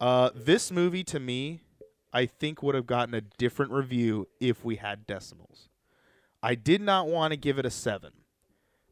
Uh, 0.00 0.30
this 0.34 0.70
movie, 0.70 1.02
to 1.04 1.18
me, 1.18 1.60
I 2.12 2.26
think 2.26 2.62
would 2.62 2.74
have 2.74 2.86
gotten 2.86 3.14
a 3.14 3.20
different 3.20 3.72
review 3.72 4.28
if 4.40 4.64
we 4.64 4.76
had 4.76 5.06
decimals. 5.06 5.68
I 6.42 6.54
did 6.54 6.80
not 6.80 7.08
want 7.08 7.32
to 7.32 7.36
give 7.36 7.58
it 7.58 7.66
a 7.66 7.70
seven 7.70 8.12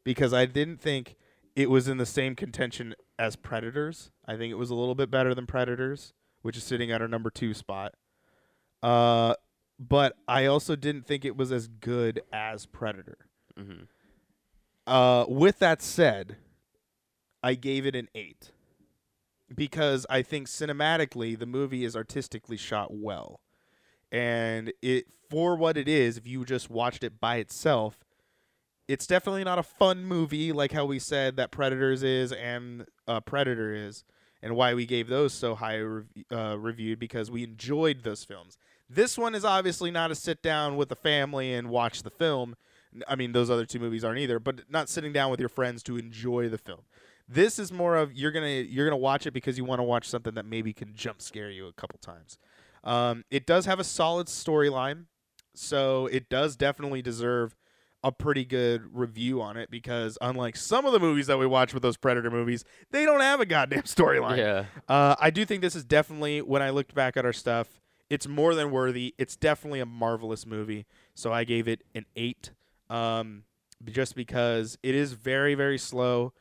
because 0.04 0.34
I 0.34 0.46
didn't 0.46 0.80
think 0.80 1.16
it 1.54 1.70
was 1.70 1.86
in 1.88 1.96
the 1.98 2.06
same 2.06 2.34
contention 2.34 2.94
as 3.18 3.36
Predators. 3.36 4.10
I 4.26 4.36
think 4.36 4.50
it 4.50 4.56
was 4.56 4.70
a 4.70 4.74
little 4.74 4.94
bit 4.96 5.10
better 5.10 5.34
than 5.34 5.46
Predators, 5.46 6.12
which 6.42 6.56
is 6.56 6.64
sitting 6.64 6.90
at 6.90 7.00
our 7.00 7.08
number 7.08 7.30
two 7.30 7.54
spot. 7.54 7.94
Uh, 8.82 9.34
but 9.78 10.16
I 10.26 10.46
also 10.46 10.76
didn't 10.76 11.06
think 11.06 11.24
it 11.24 11.36
was 11.36 11.52
as 11.52 11.68
good 11.68 12.22
as 12.32 12.66
Predator. 12.66 13.18
hmm 13.56 13.84
Uh, 14.86 15.24
with 15.28 15.58
that 15.58 15.82
said, 15.82 16.36
I 17.42 17.54
gave 17.54 17.86
it 17.86 17.94
an 17.96 18.08
eight 18.14 18.52
because 19.54 20.06
I 20.10 20.22
think 20.22 20.48
cinematically 20.48 21.38
the 21.38 21.46
movie 21.46 21.84
is 21.84 21.94
artistically 21.96 22.56
shot 22.56 22.88
well, 22.92 23.40
and 24.10 24.72
it 24.82 25.06
for 25.30 25.56
what 25.56 25.76
it 25.76 25.88
is. 25.88 26.16
If 26.16 26.26
you 26.26 26.44
just 26.44 26.70
watched 26.70 27.02
it 27.04 27.20
by 27.20 27.36
itself, 27.36 28.04
it's 28.88 29.06
definitely 29.06 29.44
not 29.44 29.58
a 29.58 29.62
fun 29.64 30.04
movie 30.04 30.52
like 30.52 30.72
how 30.72 30.84
we 30.84 30.98
said 30.98 31.36
that 31.36 31.50
Predators 31.50 32.02
is 32.02 32.32
and 32.32 32.86
uh, 33.08 33.20
Predator 33.20 33.74
is, 33.74 34.04
and 34.42 34.54
why 34.56 34.74
we 34.74 34.86
gave 34.86 35.08
those 35.08 35.32
so 35.32 35.54
high 35.54 35.78
rev- 35.78 36.06
uh, 36.32 36.56
reviewed 36.58 36.98
because 36.98 37.30
we 37.30 37.42
enjoyed 37.42 38.02
those 38.04 38.24
films. 38.24 38.56
This 38.88 39.18
one 39.18 39.34
is 39.34 39.44
obviously 39.44 39.90
not 39.90 40.10
a 40.10 40.14
sit 40.14 40.42
down 40.42 40.76
with 40.76 40.88
the 40.88 40.96
family 40.96 41.52
and 41.52 41.68
watch 41.68 42.02
the 42.02 42.10
film. 42.10 42.54
I 43.08 43.16
mean, 43.16 43.32
those 43.32 43.50
other 43.50 43.66
two 43.66 43.78
movies 43.78 44.04
aren't 44.04 44.20
either, 44.20 44.38
but 44.38 44.70
not 44.70 44.88
sitting 44.88 45.12
down 45.12 45.30
with 45.30 45.40
your 45.40 45.48
friends 45.48 45.82
to 45.84 45.96
enjoy 45.96 46.48
the 46.48 46.58
film. 46.58 46.80
This 47.28 47.58
is 47.58 47.72
more 47.72 47.96
of 47.96 48.12
you're 48.12 48.30
gonna 48.30 48.46
you're 48.46 48.86
gonna 48.86 48.96
watch 48.96 49.26
it 49.26 49.32
because 49.32 49.58
you 49.58 49.64
want 49.64 49.80
to 49.80 49.84
watch 49.84 50.08
something 50.08 50.34
that 50.34 50.46
maybe 50.46 50.72
can 50.72 50.94
jump 50.94 51.20
scare 51.20 51.50
you 51.50 51.66
a 51.66 51.72
couple 51.72 51.98
times. 51.98 52.38
Um, 52.84 53.24
it 53.30 53.46
does 53.46 53.66
have 53.66 53.80
a 53.80 53.84
solid 53.84 54.28
storyline, 54.28 55.06
so 55.54 56.06
it 56.06 56.28
does 56.28 56.54
definitely 56.54 57.02
deserve 57.02 57.56
a 58.04 58.12
pretty 58.12 58.44
good 58.44 58.82
review 58.92 59.42
on 59.42 59.56
it 59.56 59.68
because 59.68 60.16
unlike 60.20 60.54
some 60.54 60.86
of 60.86 60.92
the 60.92 61.00
movies 61.00 61.26
that 61.26 61.38
we 61.38 61.46
watch 61.46 61.74
with 61.74 61.82
those 61.82 61.96
Predator 61.96 62.30
movies, 62.30 62.64
they 62.92 63.04
don't 63.04 63.20
have 63.20 63.40
a 63.40 63.46
goddamn 63.46 63.82
storyline. 63.82 64.38
Yeah. 64.38 64.66
Uh, 64.88 65.16
I 65.18 65.30
do 65.30 65.44
think 65.44 65.60
this 65.62 65.74
is 65.74 65.82
definitely 65.84 66.40
when 66.40 66.62
I 66.62 66.70
looked 66.70 66.94
back 66.94 67.16
at 67.16 67.24
our 67.24 67.32
stuff, 67.32 67.80
it's 68.08 68.26
more 68.28 68.54
than 68.54 68.70
worthy. 68.70 69.14
It's 69.18 69.36
definitely 69.36 69.80
a 69.80 69.86
marvelous 69.86 70.46
movie. 70.46 70.86
So 71.14 71.32
I 71.32 71.44
gave 71.44 71.66
it 71.68 71.82
an 71.94 72.06
eight, 72.14 72.50
um, 72.88 73.44
just 73.84 74.14
because 74.14 74.78
it 74.82 74.94
is 74.94 75.12
very 75.12 75.54
very 75.54 75.78
slow, 75.78 76.32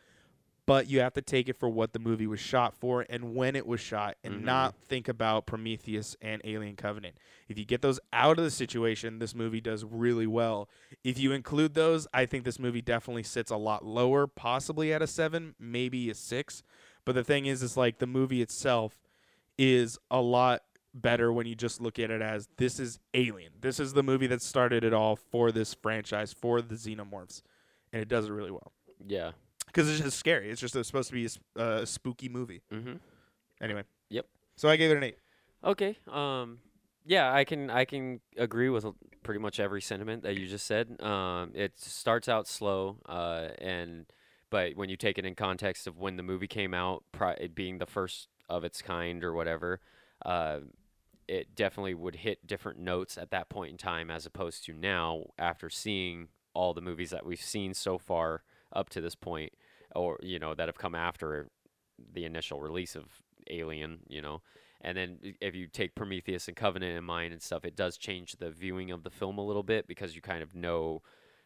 but 0.68 0.90
you 0.90 1.00
have 1.00 1.14
to 1.14 1.22
take 1.22 1.48
it 1.48 1.56
for 1.56 1.70
what 1.70 1.94
the 1.94 2.00
movie 2.00 2.26
was 2.26 2.40
shot 2.40 2.74
for 2.74 3.06
and 3.10 3.36
when 3.36 3.56
it 3.56 3.68
was 3.68 3.80
shot, 3.80 4.18
and 4.24 4.36
Mhm. 4.40 4.44
not 4.44 4.76
think 4.88 5.08
about 5.08 5.46
Prometheus 5.46 6.16
and 6.22 6.42
Alien 6.44 6.76
Covenant. 6.76 7.18
If 7.48 7.60
you 7.60 7.66
get 7.66 7.82
those 7.84 8.00
out 8.12 8.40
of 8.40 8.44
the 8.44 8.50
situation, 8.50 9.20
this 9.20 9.36
movie 9.36 9.62
does 9.62 9.84
really 9.84 10.26
well. 10.26 10.68
If 11.04 11.20
you 11.20 11.34
include 11.34 11.76
those, 11.76 12.08
I 12.14 12.26
think 12.26 12.46
this 12.46 12.58
movie 12.58 12.82
definitely 12.82 13.24
sits 13.24 13.52
a 13.52 13.58
lot 13.58 13.86
lower, 13.86 14.26
possibly 14.26 14.92
at 14.92 15.04
a 15.04 15.08
seven, 15.08 15.54
maybe 15.60 16.10
a 16.10 16.16
six. 16.16 16.64
But 17.06 17.14
the 17.14 17.24
thing 17.24 17.46
is, 17.46 17.62
is 17.62 17.78
like 17.78 18.00
the 18.00 18.08
movie 18.08 18.42
itself 18.42 19.04
is 19.60 20.00
a 20.10 20.22
lot 20.22 20.64
better 20.96 21.32
when 21.32 21.46
you 21.46 21.54
just 21.56 21.80
look 21.82 22.00
at 22.00 22.10
it 22.10 22.22
as 22.22 22.48
this 22.58 22.80
is 22.80 23.00
Alien. 23.14 23.52
This 23.62 23.80
is 23.80 23.94
the 23.94 24.02
movie 24.04 24.28
that 24.28 24.42
started 24.42 24.84
it 24.84 24.94
all 24.94 25.16
for 25.16 25.52
this 25.52 25.74
franchise, 25.74 26.34
for 26.34 26.62
the 26.62 26.76
xenomorphs, 26.76 27.42
and 27.94 28.02
it 28.02 28.08
does 28.08 28.26
it 28.28 28.32
really 28.32 28.52
well 28.52 28.72
Yeah. 29.06 29.34
because 29.68 29.90
it's 29.90 30.00
just 30.00 30.18
scary. 30.18 30.50
It's 30.50 30.62
just 30.62 30.74
supposed 30.74 31.10
to 31.10 31.14
be 31.14 31.26
a, 31.26 31.62
uh, 31.62 31.82
a 31.82 31.86
spooky 31.86 32.30
movie. 32.30 32.62
Mhm. 32.72 33.00
Anyway. 33.62 33.84
Yep. 34.10 34.26
So 34.56 34.70
I 34.70 34.78
gave 34.78 34.92
it 34.92 34.98
an 34.98 35.04
eight. 35.04 35.18
Okay. 35.64 35.98
Um 36.08 36.60
yeah, 37.08 37.32
I 37.32 37.44
can 37.44 37.70
I 37.70 37.86
can 37.86 38.20
agree 38.38 38.70
with 38.70 38.86
pretty 39.24 39.40
much 39.40 39.60
every 39.60 39.82
sentiment 39.82 40.24
that 40.24 40.38
you 40.38 40.48
just 40.48 40.66
said. 40.66 41.00
Um 41.02 41.52
it 41.54 41.78
starts 41.80 42.28
out 42.30 42.48
slow 42.48 42.98
uh 43.08 43.50
and 43.60 44.06
but 44.50 44.76
when 44.76 44.90
you 44.90 44.96
take 44.98 45.18
it 45.18 45.26
in 45.26 45.36
context 45.36 45.88
of 45.88 45.98
when 45.98 46.16
the 46.16 46.24
movie 46.24 46.48
came 46.48 46.74
out, 46.74 47.04
pri- 47.12 47.34
it 47.40 47.54
being 47.56 47.80
the 47.80 47.86
first 47.86 48.30
of 48.48 48.64
its 48.64 48.82
kind 48.82 49.24
or 49.24 49.34
whatever, 49.34 49.82
uh 50.26 50.60
it 51.28 51.56
definitely 51.56 51.94
would 51.94 52.18
hit 52.18 52.46
different 52.46 52.80
notes 52.80 53.18
at 53.18 53.32
that 53.32 53.50
point 53.50 53.72
in 53.72 53.78
time 53.78 54.12
as 54.12 54.26
opposed 54.26 54.64
to 54.66 54.74
now 54.74 55.24
after 55.38 55.70
seeing 55.70 56.28
all 56.54 56.74
the 56.74 56.82
movies 56.82 57.10
that 57.10 57.26
we've 57.26 57.42
seen 57.42 57.74
so 57.74 57.98
far 57.98 58.44
up 58.74 58.90
to 58.90 59.02
this 59.02 59.16
point 59.16 59.54
or 59.96 60.20
you 60.22 60.40
know 60.40 60.54
that 60.54 60.68
have 60.68 60.78
come 60.78 60.96
after 60.96 61.50
the 62.14 62.26
initial 62.26 62.60
release 62.60 62.96
of 62.96 63.06
Alien, 63.50 64.00
you 64.08 64.22
know. 64.22 64.42
And 64.82 64.98
then 64.98 65.18
if 65.42 65.56
you 65.56 65.68
take 65.68 65.96
Prometheus 65.96 66.48
and 66.48 66.56
Covenant 66.56 66.98
in 66.98 67.04
mind 67.04 67.34
and 67.34 67.42
stuff, 67.42 67.66
it 67.66 67.76
does 67.76 67.98
change 67.98 68.34
the 68.34 68.52
viewing 68.52 68.92
of 68.92 69.04
the 69.04 69.10
film 69.10 69.38
a 69.38 69.46
little 69.46 69.64
bit 69.64 69.88
because 69.88 70.16
you 70.16 70.22
kind 70.22 70.44
of 70.44 70.54
know 70.54 71.02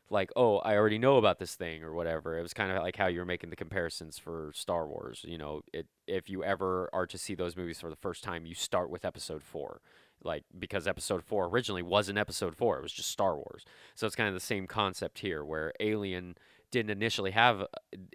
like, 0.10 0.32
oh, 0.36 0.58
I 0.58 0.76
already 0.76 0.98
know 0.98 1.18
about 1.18 1.40
this 1.40 1.56
thing 1.56 1.84
or 1.84 1.94
whatever. 1.94 2.38
It 2.38 2.42
was 2.42 2.54
kind 2.54 2.72
of 2.72 2.82
like 2.82 2.96
how 2.96 3.08
you 3.08 3.20
were 3.20 3.26
making 3.26 3.50
the 3.50 3.56
comparisons 3.56 4.18
for 4.18 4.52
Star 4.56 4.88
Wars. 4.88 5.24
You 5.28 5.38
know, 5.38 5.62
it 5.74 5.88
if 6.08 6.30
you 6.30 6.44
ever 6.44 6.90
are 6.94 7.06
to 7.08 7.18
see 7.18 7.36
those 7.36 7.56
movies 7.56 7.80
for 7.80 7.90
the 7.90 7.96
first 7.96 8.24
time, 8.24 8.46
you 8.46 8.56
start 8.56 8.90
with 8.90 9.06
Episode 9.06 9.44
Four, 9.44 9.82
like 10.24 10.44
because 10.58 10.88
Episode 10.88 11.24
Four 11.24 11.46
originally 11.48 11.84
wasn't 11.84 12.18
Episode 12.18 12.56
Four; 12.56 12.78
it 12.78 12.84
was 12.84 12.94
just 12.94 13.12
Star 13.12 13.36
Wars. 13.36 13.66
So 13.96 14.08
it's 14.08 14.16
kind 14.16 14.28
of 14.28 14.34
the 14.34 14.40
same 14.40 14.68
concept 14.68 15.20
here, 15.20 15.44
where 15.46 15.74
Alien 15.80 16.36
didn't 16.72 16.92
initially 16.92 17.32
have 17.32 17.66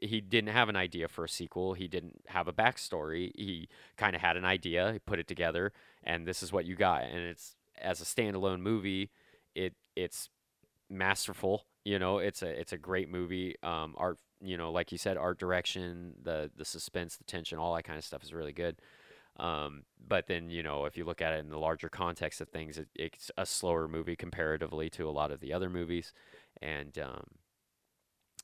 he 0.00 0.20
didn't 0.20 0.52
have 0.52 0.68
an 0.68 0.76
idea 0.76 1.08
for 1.08 1.24
a 1.24 1.28
sequel. 1.28 1.74
He 1.74 1.88
didn't 1.88 2.22
have 2.26 2.48
a 2.48 2.52
backstory. 2.52 3.30
He 3.34 3.68
kind 3.96 4.14
of 4.14 4.22
had 4.22 4.36
an 4.36 4.44
idea, 4.44 4.92
he 4.92 4.98
put 4.98 5.18
it 5.18 5.28
together, 5.28 5.72
and 6.02 6.26
this 6.26 6.42
is 6.42 6.52
what 6.52 6.64
you 6.64 6.76
got. 6.76 7.04
And 7.04 7.18
it's 7.18 7.56
as 7.80 8.00
a 8.00 8.04
standalone 8.04 8.60
movie, 8.60 9.10
it 9.54 9.74
it's 9.96 10.28
masterful. 10.88 11.66
You 11.84 11.98
know, 11.98 12.18
it's 12.18 12.42
a 12.42 12.48
it's 12.48 12.72
a 12.72 12.78
great 12.78 13.10
movie. 13.10 13.56
Um, 13.62 13.94
art, 13.98 14.18
you 14.40 14.56
know, 14.56 14.72
like 14.72 14.90
you 14.92 14.98
said, 14.98 15.16
art 15.16 15.38
direction, 15.38 16.14
the 16.22 16.50
the 16.56 16.64
suspense, 16.64 17.16
the 17.16 17.24
tension, 17.24 17.58
all 17.58 17.74
that 17.74 17.84
kind 17.84 17.98
of 17.98 18.04
stuff 18.04 18.22
is 18.22 18.32
really 18.32 18.52
good. 18.52 18.76
Um, 19.38 19.84
but 20.06 20.26
then 20.28 20.50
you 20.50 20.62
know, 20.62 20.86
if 20.86 20.96
you 20.96 21.04
look 21.04 21.20
at 21.22 21.34
it 21.34 21.40
in 21.40 21.50
the 21.50 21.58
larger 21.58 21.88
context 21.88 22.40
of 22.40 22.48
things, 22.48 22.78
it, 22.78 22.88
it's 22.94 23.30
a 23.36 23.44
slower 23.46 23.88
movie 23.88 24.16
comparatively 24.16 24.88
to 24.90 25.08
a 25.08 25.10
lot 25.12 25.30
of 25.30 25.40
the 25.40 25.52
other 25.52 25.68
movies, 25.70 26.12
and 26.62 26.98
um, 26.98 27.24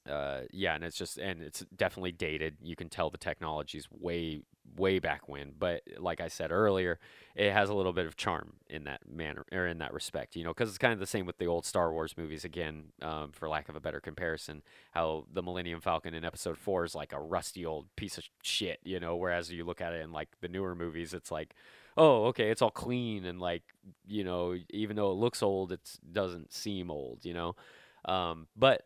uh, 0.08 0.40
yeah, 0.50 0.74
and 0.74 0.84
it's 0.84 0.96
just 0.96 1.18
and 1.18 1.42
it's 1.42 1.64
definitely 1.76 2.12
dated. 2.12 2.56
You 2.62 2.76
can 2.76 2.88
tell 2.88 3.10
the 3.10 3.18
technology's 3.18 3.88
way 3.90 4.42
way 4.76 4.98
back 4.98 5.28
when, 5.28 5.52
but 5.58 5.82
like 5.98 6.20
I 6.20 6.28
said 6.28 6.52
earlier, 6.52 6.98
it 7.34 7.52
has 7.52 7.68
a 7.68 7.74
little 7.74 7.92
bit 7.92 8.06
of 8.06 8.16
charm 8.16 8.54
in 8.68 8.84
that 8.84 9.00
manner 9.08 9.44
or 9.52 9.66
in 9.66 9.78
that 9.78 9.92
respect, 9.92 10.36
you 10.36 10.44
know, 10.44 10.50
because 10.50 10.68
it's 10.68 10.78
kind 10.78 10.92
of 10.92 11.00
the 11.00 11.06
same 11.06 11.26
with 11.26 11.38
the 11.38 11.46
old 11.46 11.66
Star 11.66 11.92
Wars 11.92 12.14
movies. 12.16 12.44
Again, 12.44 12.84
um, 13.02 13.32
for 13.32 13.48
lack 13.48 13.68
of 13.68 13.76
a 13.76 13.80
better 13.80 14.00
comparison, 14.00 14.62
how 14.92 15.26
the 15.32 15.42
Millennium 15.42 15.80
Falcon 15.80 16.14
in 16.14 16.24
Episode 16.24 16.56
Four 16.56 16.84
is 16.84 16.94
like 16.94 17.12
a 17.12 17.20
rusty 17.20 17.66
old 17.66 17.86
piece 17.96 18.16
of 18.16 18.24
shit, 18.42 18.78
you 18.84 19.00
know, 19.00 19.16
whereas 19.16 19.52
you 19.52 19.64
look 19.64 19.80
at 19.80 19.92
it 19.92 20.02
in 20.02 20.12
like 20.12 20.28
the 20.40 20.48
newer 20.48 20.74
movies, 20.74 21.12
it's 21.12 21.30
like 21.30 21.54
oh, 21.96 22.26
okay, 22.26 22.50
it's 22.50 22.62
all 22.62 22.70
clean 22.70 23.26
and 23.26 23.40
like, 23.40 23.62
you 24.06 24.24
know, 24.24 24.56
even 24.70 24.96
though 24.96 25.10
it 25.10 25.16
looks 25.16 25.42
old, 25.42 25.72
it 25.72 25.80
doesn't 26.12 26.52
seem 26.52 26.90
old, 26.90 27.24
you 27.24 27.34
know. 27.34 27.56
Um, 28.04 28.46
but 28.56 28.82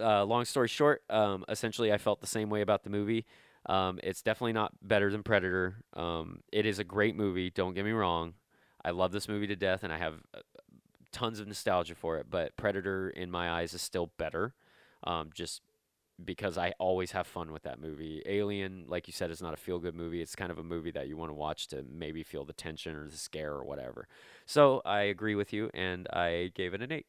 uh, 0.00 0.24
long 0.24 0.44
story 0.44 0.68
short, 0.68 1.02
um, 1.10 1.44
essentially, 1.48 1.92
I 1.92 1.98
felt 1.98 2.20
the 2.20 2.26
same 2.26 2.50
way 2.50 2.60
about 2.60 2.84
the 2.84 2.90
movie. 2.90 3.26
Um, 3.66 3.98
it's 4.02 4.22
definitely 4.22 4.52
not 4.52 4.72
better 4.82 5.10
than 5.10 5.22
Predator. 5.22 5.76
Um, 5.94 6.40
it 6.52 6.66
is 6.66 6.78
a 6.78 6.84
great 6.84 7.16
movie. 7.16 7.50
Don't 7.50 7.74
get 7.74 7.84
me 7.84 7.92
wrong. 7.92 8.34
I 8.84 8.90
love 8.90 9.12
this 9.12 9.28
movie 9.28 9.46
to 9.46 9.56
death, 9.56 9.82
and 9.82 9.92
I 9.92 9.98
have 9.98 10.14
uh, 10.34 10.40
tons 11.12 11.40
of 11.40 11.48
nostalgia 11.48 11.94
for 11.94 12.18
it. 12.18 12.26
But 12.28 12.56
Predator, 12.56 13.08
in 13.08 13.30
my 13.30 13.50
eyes, 13.50 13.72
is 13.72 13.80
still 13.82 14.10
better. 14.18 14.54
Um, 15.04 15.30
just 15.34 15.62
because 16.22 16.56
I 16.56 16.72
always 16.78 17.12
have 17.12 17.26
fun 17.26 17.50
with 17.52 17.62
that 17.64 17.80
movie. 17.80 18.22
Alien, 18.26 18.84
like 18.86 19.08
you 19.08 19.12
said, 19.12 19.30
is 19.30 19.42
not 19.42 19.54
a 19.54 19.56
feel 19.56 19.78
good 19.78 19.94
movie. 19.94 20.22
It's 20.22 20.36
kind 20.36 20.52
of 20.52 20.58
a 20.58 20.62
movie 20.62 20.92
that 20.92 21.08
you 21.08 21.16
want 21.16 21.30
to 21.30 21.34
watch 21.34 21.66
to 21.68 21.84
maybe 21.90 22.22
feel 22.22 22.44
the 22.44 22.52
tension 22.52 22.94
or 22.94 23.08
the 23.08 23.16
scare 23.16 23.52
or 23.52 23.64
whatever. 23.64 24.06
So 24.46 24.80
I 24.84 25.00
agree 25.02 25.34
with 25.34 25.52
you, 25.52 25.70
and 25.74 26.06
I 26.12 26.52
gave 26.54 26.74
it 26.74 26.82
an 26.82 26.92
eight. 26.92 27.06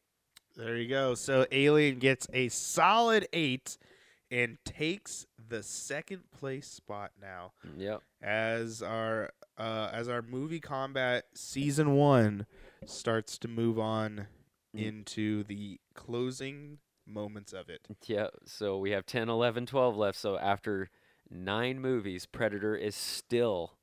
There 0.56 0.76
you 0.76 0.88
go. 0.88 1.14
So 1.14 1.46
Alien 1.52 1.98
gets 1.98 2.26
a 2.32 2.48
solid 2.48 3.28
eight 3.32 3.76
and 4.30 4.58
takes 4.64 5.26
the 5.48 5.62
second 5.62 6.22
place 6.32 6.66
spot 6.68 7.12
now 7.20 7.52
Yep. 7.76 8.02
as 8.22 8.82
our 8.82 9.30
uh, 9.58 9.90
as 9.92 10.08
our 10.08 10.20
movie 10.22 10.60
combat 10.60 11.26
season 11.34 11.92
one 11.94 12.46
starts 12.86 13.38
to 13.38 13.48
move 13.48 13.78
on 13.78 14.26
Mm. 14.74 14.82
into 14.88 15.44
the 15.44 15.80
closing 15.94 16.78
moments 17.06 17.52
of 17.54 17.70
it. 17.70 17.80
Yeah, 18.04 18.26
so 18.44 18.78
we 18.78 18.90
have 18.90 19.06
10, 19.06 19.28
11, 19.30 19.64
12 19.64 19.96
left. 19.96 20.18
So 20.18 20.36
after 20.38 20.90
nine 21.30 21.80
movies, 21.80 22.26
Predator 22.26 22.76
is 22.76 22.94
still 22.94 23.78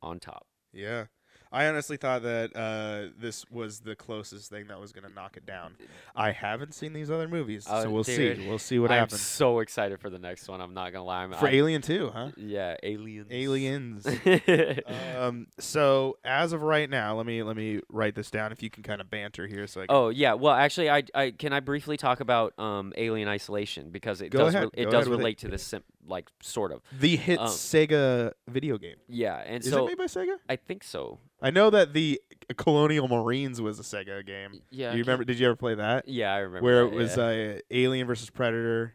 on 0.00 0.18
top. 0.20 0.46
Yeah. 0.72 1.06
I 1.52 1.66
honestly 1.66 1.96
thought 1.98 2.22
that 2.22 2.56
uh, 2.56 3.12
this 3.20 3.44
was 3.50 3.80
the 3.80 3.94
closest 3.94 4.48
thing 4.50 4.68
that 4.68 4.80
was 4.80 4.92
going 4.92 5.06
to 5.06 5.12
knock 5.14 5.36
it 5.36 5.44
down. 5.44 5.74
I 6.16 6.30
haven't 6.32 6.72
seen 6.74 6.92
these 6.94 7.10
other 7.10 7.28
movies, 7.28 7.66
Oh, 7.68 7.82
so 7.82 7.90
we'll 7.90 8.02
dude. 8.04 8.38
see. 8.38 8.48
We'll 8.48 8.58
see 8.58 8.78
what 8.78 8.90
happens. 8.90 9.12
I'm 9.14 9.18
so 9.18 9.58
excited 9.60 10.00
for 10.00 10.08
the 10.10 10.18
next 10.18 10.48
one. 10.48 10.60
I'm 10.60 10.72
not 10.74 10.92
gonna 10.92 11.04
lie. 11.04 11.24
I'm, 11.24 11.32
For 11.34 11.48
I- 11.48 11.52
Alien 11.52 11.82
2, 11.82 12.10
huh? 12.14 12.30
yeah, 12.36 12.76
aliens. 12.82 13.28
Aliens. 13.30 14.06
um, 15.18 15.46
so 15.58 16.18
as 16.24 16.52
of 16.52 16.62
right 16.62 16.88
now, 16.88 17.16
let 17.16 17.26
me 17.26 17.42
let 17.42 17.56
me 17.56 17.80
write 17.88 18.14
this 18.14 18.30
down. 18.30 18.52
If 18.52 18.62
you 18.62 18.70
can 18.70 18.82
kind 18.82 19.00
of 19.00 19.10
banter 19.10 19.46
here, 19.46 19.66
so 19.66 19.82
I 19.82 19.86
can, 19.86 19.94
oh 19.96 20.08
yeah. 20.08 20.34
Well, 20.34 20.54
actually, 20.54 20.90
I, 20.90 21.02
I 21.14 21.30
can 21.32 21.52
I 21.52 21.60
briefly 21.60 21.96
talk 21.96 22.20
about 22.20 22.58
um, 22.58 22.92
Alien 22.96 23.28
Isolation 23.28 23.90
because 23.90 24.20
it 24.22 24.30
Go 24.30 24.38
does 24.46 24.54
ahead, 24.54 24.68
it 24.74 24.84
go 24.86 24.90
does 24.90 25.08
with 25.08 25.14
it. 25.14 25.18
relate 25.18 25.38
to 25.38 25.48
this 25.48 25.62
sim- 25.62 25.84
like 26.06 26.28
sort 26.40 26.72
of 26.72 26.82
the 26.98 27.16
hit 27.16 27.38
um, 27.38 27.46
Sega 27.48 28.32
video 28.48 28.76
game. 28.78 28.96
yeah. 29.08 29.36
And 29.46 29.62
Is 29.64 29.70
so 29.70 29.84
it 29.86 29.90
made 29.90 29.98
by 29.98 30.04
Sega? 30.06 30.36
I 30.48 30.56
think 30.56 30.82
so. 30.84 31.18
I 31.40 31.50
know 31.50 31.70
that 31.70 31.92
the 31.92 32.20
Colonial 32.56 33.08
Marines 33.08 33.60
was 33.60 33.78
a 33.78 33.82
Sega 33.82 34.24
game. 34.26 34.62
Yeah. 34.70 34.92
you 34.92 35.00
remember? 35.02 35.24
Did 35.24 35.38
you 35.38 35.46
ever 35.46 35.56
play 35.56 35.74
that? 35.74 36.08
Yeah, 36.08 36.32
I 36.34 36.38
remember. 36.38 36.64
Where 36.64 36.84
that, 36.84 36.92
it 36.92 36.96
was 36.96 37.16
yeah. 37.16 37.22
uh, 37.24 37.58
Alien 37.70 38.06
versus 38.06 38.30
Predator. 38.30 38.94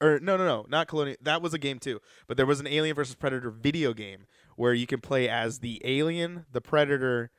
or 0.00 0.18
no, 0.20 0.36
no, 0.36 0.44
no, 0.44 0.66
not 0.68 0.88
Colonial. 0.88 1.16
That 1.22 1.40
was 1.42 1.54
a 1.54 1.58
game 1.58 1.78
too. 1.78 2.00
But 2.26 2.36
there 2.36 2.46
was 2.46 2.60
an 2.60 2.66
Alien 2.66 2.94
versus 2.96 3.14
Predator 3.14 3.50
video 3.50 3.92
game 3.94 4.26
where 4.56 4.72
you 4.74 4.86
can 4.86 5.00
play 5.00 5.28
as 5.28 5.60
the 5.60 5.80
alien, 5.84 6.46
the 6.52 6.60
Predator, 6.60 7.30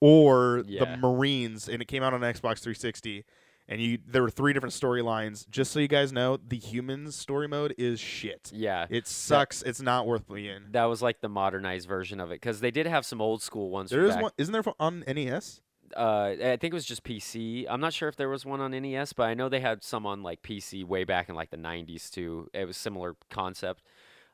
or 0.00 0.62
Yeah. 0.66 0.84
the 0.84 0.96
Marines, 0.96 1.68
and 1.68 1.82
it 1.82 1.86
came 1.86 2.02
out 2.04 2.14
on 2.14 2.20
Xbox 2.20 2.60
360. 2.60 3.24
And 3.68 3.82
you, 3.82 3.98
there 4.06 4.22
were 4.22 4.30
three 4.30 4.54
different 4.54 4.74
storylines. 4.74 5.48
Just 5.50 5.72
so 5.72 5.78
you 5.78 5.88
guys 5.88 6.10
know, 6.10 6.38
the 6.38 6.56
humans 6.56 7.14
story 7.16 7.48
mode 7.48 7.74
is 7.76 8.00
shit. 8.00 8.50
Yeah. 8.54 8.86
It 8.88 9.06
sucks. 9.06 9.62
it's 9.62 9.82
not 9.82 10.06
worth 10.06 10.26
playing. 10.26 10.62
That 10.70 10.84
was 10.84 11.02
like 11.02 11.20
the 11.20 11.28
modernized 11.28 11.86
version 11.86 12.18
of 12.18 12.30
it 12.30 12.36
because 12.36 12.60
they 12.60 12.70
did 12.70 12.86
have 12.86 13.04
some 13.04 13.20
old 13.20 13.42
school 13.42 13.68
ones. 13.68 13.90
There 13.90 14.06
is 14.06 14.14
back- 14.14 14.22
one, 14.22 14.32
isn't 14.38 14.52
there 14.52 14.62
on 14.80 15.04
NES? 15.06 15.60
uh, 15.96 16.34
I 16.40 16.56
think 16.56 16.64
it 16.64 16.74
was 16.74 16.84
just 16.84 17.04
PC. 17.04 17.66
I'm 17.68 17.80
not 17.80 17.92
sure 17.92 18.08
if 18.08 18.16
there 18.16 18.28
was 18.28 18.44
one 18.44 18.60
on 18.60 18.70
NES, 18.72 19.12
but 19.12 19.24
I 19.24 19.34
know 19.34 19.48
they 19.48 19.60
had 19.60 19.82
some 19.82 20.06
on 20.06 20.22
like 20.22 20.42
PC 20.42 20.84
way 20.84 21.04
back 21.04 21.28
in 21.28 21.34
like 21.34 21.50
the 21.50 21.56
90s 21.56 22.10
too. 22.10 22.48
It 22.52 22.66
was 22.66 22.76
similar 22.76 23.16
concept. 23.30 23.82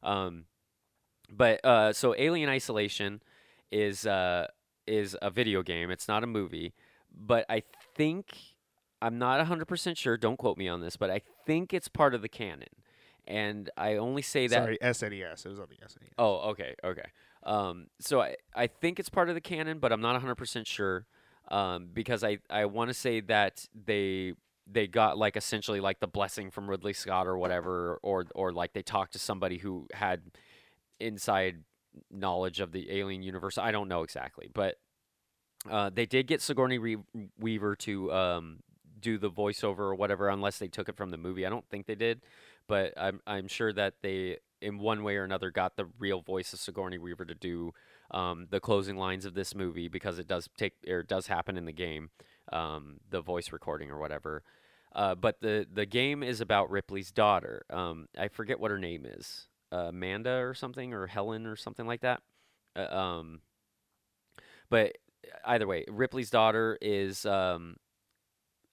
Um, 0.03 0.45
but 1.31 1.65
uh, 1.65 1.93
so 1.93 2.15
Alien 2.17 2.49
Isolation 2.49 3.23
is 3.71 4.07
uh, 4.07 4.49
is 4.87 5.17
a 5.23 5.31
video 5.31 5.63
game. 5.63 5.91
It's 5.91 6.09
not 6.09 6.23
a 6.23 6.27
movie, 6.27 6.75
but 7.13 7.47
I 7.49 7.63
think 7.95 8.37
I'm 9.03 9.19
not 9.19 9.45
100% 9.47 9.97
sure. 9.97 10.17
Don't 10.17 10.39
quote 10.39 10.57
me 10.57 10.69
on 10.69 10.81
this, 10.81 10.97
but 10.97 11.11
I 11.11 11.21
think 11.47 11.75
it's 11.75 11.89
part 11.89 12.15
of 12.15 12.23
the 12.23 12.29
canon. 12.29 12.69
And 13.27 13.71
I 13.77 13.97
only 13.97 14.23
say 14.23 14.47
that 14.49 14.55
Sorry, 14.55 14.79
SNES. 14.83 15.47
It 15.47 15.49
was 15.49 15.59
on 15.59 15.67
the 15.69 15.75
E 15.75 15.79
SNES. 15.85 16.13
Oh, 16.19 16.51
okay, 16.51 16.75
okay. 16.85 17.07
Um, 17.43 17.87
so 18.01 18.21
I, 18.21 18.37
I 18.55 18.67
think 18.67 18.99
it's 18.99 19.09
part 19.09 19.29
of 19.29 19.35
the 19.35 19.41
canon, 19.41 19.79
but 19.79 19.93
I'm 19.93 20.01
not 20.01 20.21
100% 20.23 20.67
sure 20.67 21.07
um, 21.49 21.89
because 21.93 22.25
I, 22.25 22.39
I 22.51 22.67
want 22.67 22.89
to 22.89 22.95
say 22.95 23.21
that 23.21 23.67
they 23.75 24.35
they 24.67 24.87
got 24.87 25.19
like 25.19 25.37
essentially 25.37 25.79
like 25.81 26.01
the 26.01 26.07
blessing 26.07 26.51
from 26.51 26.69
Ridley 26.69 26.95
Scott 26.95 27.27
or 27.27 27.37
whatever, 27.37 27.99
or 28.03 28.25
or 28.35 28.53
like 28.53 28.73
they 28.73 28.83
talked 28.83 29.13
to 29.13 29.19
somebody 29.19 29.59
who 29.59 29.87
had 29.93 30.23
inside 30.99 31.65
knowledge 32.11 32.61
of 32.61 32.73
the 32.73 32.91
alien 32.91 33.23
universe. 33.23 33.59
I 33.59 33.73
don't 33.73 33.89
know 33.89 34.03
exactly, 34.03 34.49
but 34.53 34.77
uh, 35.71 35.91
they 35.93 36.07
did 36.07 36.27
get 36.27 36.41
Sigourney 36.41 36.79
Re- 36.79 36.97
Weaver 37.39 37.77
to 37.77 38.13
um, 38.13 38.61
do 39.05 39.19
the 39.19 39.31
voiceover 39.31 39.81
or 39.81 39.95
whatever, 39.95 40.29
unless 40.29 40.59
they 40.59 40.69
took 40.69 40.89
it 40.89 40.97
from 40.97 41.11
the 41.11 41.19
movie. 41.19 41.47
I 41.47 41.51
don't 41.51 41.69
think 41.69 41.87
they 41.87 41.95
did, 41.95 42.23
but 42.67 42.95
I'm 42.97 43.21
I'm 43.27 43.47
sure 43.47 43.73
that 43.73 43.95
they 44.03 44.39
in 44.63 44.79
one 44.79 45.05
way 45.05 45.17
or 45.17 45.25
another 45.25 45.51
got 45.51 45.77
the 45.77 45.87
real 45.99 46.23
voice 46.23 46.53
of 46.55 46.59
Sigourney 46.59 46.99
Weaver 46.99 47.27
to 47.27 47.35
do 47.35 47.73
um, 48.11 48.47
the 48.51 48.61
closing 48.61 48.97
lines 48.97 49.27
of 49.27 49.35
this 49.35 49.55
movie 49.55 49.89
because 49.89 50.19
it 50.19 50.27
does 50.27 50.49
take 50.57 50.73
or 50.89 51.01
it 51.01 51.09
does 51.09 51.27
happen 51.27 51.57
in 51.59 51.67
the 51.67 51.73
game, 51.73 52.11
um, 52.53 52.99
the 53.11 53.21
voice 53.21 53.53
recording 53.53 53.91
or 53.91 53.99
whatever. 53.99 54.43
Uh, 54.95 55.15
but 55.15 55.41
the 55.41 55.67
the 55.71 55.87
game 55.87 56.23
is 56.23 56.41
about 56.41 56.71
Ripley's 56.71 57.13
daughter. 57.13 57.65
Um, 57.69 58.09
I 58.19 58.29
forget 58.29 58.59
what 58.59 58.71
her 58.71 58.79
name 58.79 59.05
is, 59.05 59.49
uh, 59.71 59.89
Amanda 59.89 60.37
or 60.39 60.55
something, 60.55 60.95
or 60.95 61.07
Helen 61.07 61.47
or 61.47 61.57
something 61.57 61.87
like 61.87 62.01
that. 62.01 62.23
Uh, 62.75 62.97
um, 62.97 63.41
but 64.71 64.97
either 65.45 65.67
way, 65.67 65.85
Ripley's 65.89 66.31
daughter 66.31 66.79
is. 66.81 67.27
Um, 67.27 67.77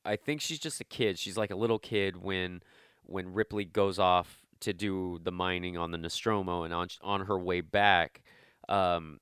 I 0.05 0.15
think 0.15 0.41
she's 0.41 0.59
just 0.59 0.81
a 0.81 0.85
kid. 0.85 1.19
She's 1.19 1.37
like 1.37 1.51
a 1.51 1.55
little 1.55 1.79
kid 1.79 2.17
when 2.17 2.61
when 3.05 3.33
Ripley 3.33 3.65
goes 3.65 3.99
off 3.99 4.41
to 4.61 4.73
do 4.73 5.19
the 5.23 5.31
mining 5.31 5.77
on 5.77 5.91
the 5.91 5.97
Nostromo, 5.97 6.63
and 6.63 6.73
on 6.73 6.87
on 7.01 7.25
her 7.25 7.37
way 7.37 7.61
back, 7.61 8.21
um, 8.69 9.19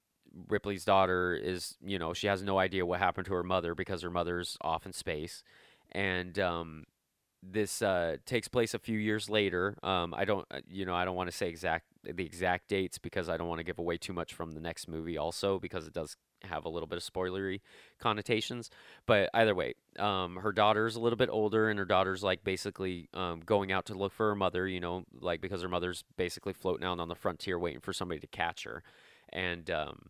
Ripley's 0.48 0.86
daughter 0.86 1.36
is 1.36 1.78
you 1.82 2.00
know 2.00 2.14
she 2.14 2.28
has 2.28 2.42
no 2.44 2.60
idea 2.60 2.86
what 2.86 3.00
happened 3.00 3.26
to 3.28 3.34
her 3.34 3.44
mother 3.44 3.76
because 3.76 4.02
her 4.02 4.10
mother's 4.10 4.58
off 4.62 4.86
in 4.86 4.94
space, 4.94 5.44
and 5.92 6.38
um, 6.40 6.86
this 7.42 7.82
uh, 7.82 8.18
takes 8.26 8.48
place 8.48 8.74
a 8.74 8.80
few 8.80 8.98
years 8.98 9.30
later. 9.30 9.78
Um, 9.84 10.14
I 10.14 10.26
don't 10.26 10.46
uh, 10.52 10.60
you 10.68 10.86
know 10.86 10.96
I 10.96 11.06
don't 11.06 11.16
want 11.16 11.30
to 11.30 11.36
say 11.36 11.50
exact 11.50 11.86
the 12.04 12.24
exact 12.24 12.70
dates 12.70 12.98
because 12.98 13.30
I 13.30 13.38
don't 13.38 13.48
want 13.48 13.60
to 13.60 13.66
give 13.66 13.80
away 13.80 13.98
too 13.98 14.14
much 14.14 14.34
from 14.34 14.54
the 14.54 14.62
next 14.62 14.88
movie 14.88 15.18
also 15.18 15.60
because 15.60 15.88
it 15.88 15.94
does 15.94 16.16
have 16.44 16.66
a 16.66 16.70
little 16.70 16.88
bit 16.88 16.98
of 16.98 17.04
spoilery 17.04 17.60
connotations 18.00 18.70
but 19.06 19.30
either 19.34 19.54
way 19.54 19.74
um, 19.98 20.38
her 20.38 20.52
daughter's 20.52 20.96
a 20.96 21.00
little 21.00 21.18
bit 21.18 21.30
older 21.32 21.70
and 21.70 21.80
her 21.80 21.86
daughter's 21.86 22.24
like 22.24 22.44
basically 22.44 23.10
um, 23.14 23.42
going 23.46 23.72
out 23.72 23.86
to 23.86 23.94
look 23.94 24.14
for 24.14 24.30
her 24.30 24.36
mother 24.36 24.68
you 24.68 24.80
know 24.80 25.04
like 25.20 25.42
because 25.42 25.62
her 25.62 25.68
mother's 25.68 26.04
basically 26.18 26.54
floating 26.54 26.86
out 26.86 27.00
on 27.00 27.08
the 27.08 27.16
frontier 27.16 27.58
waiting 27.58 27.82
for 27.82 27.94
somebody 27.94 28.20
to 28.20 28.28
catch 28.28 28.64
her. 28.64 28.84
And 29.32 29.70
um, 29.70 30.10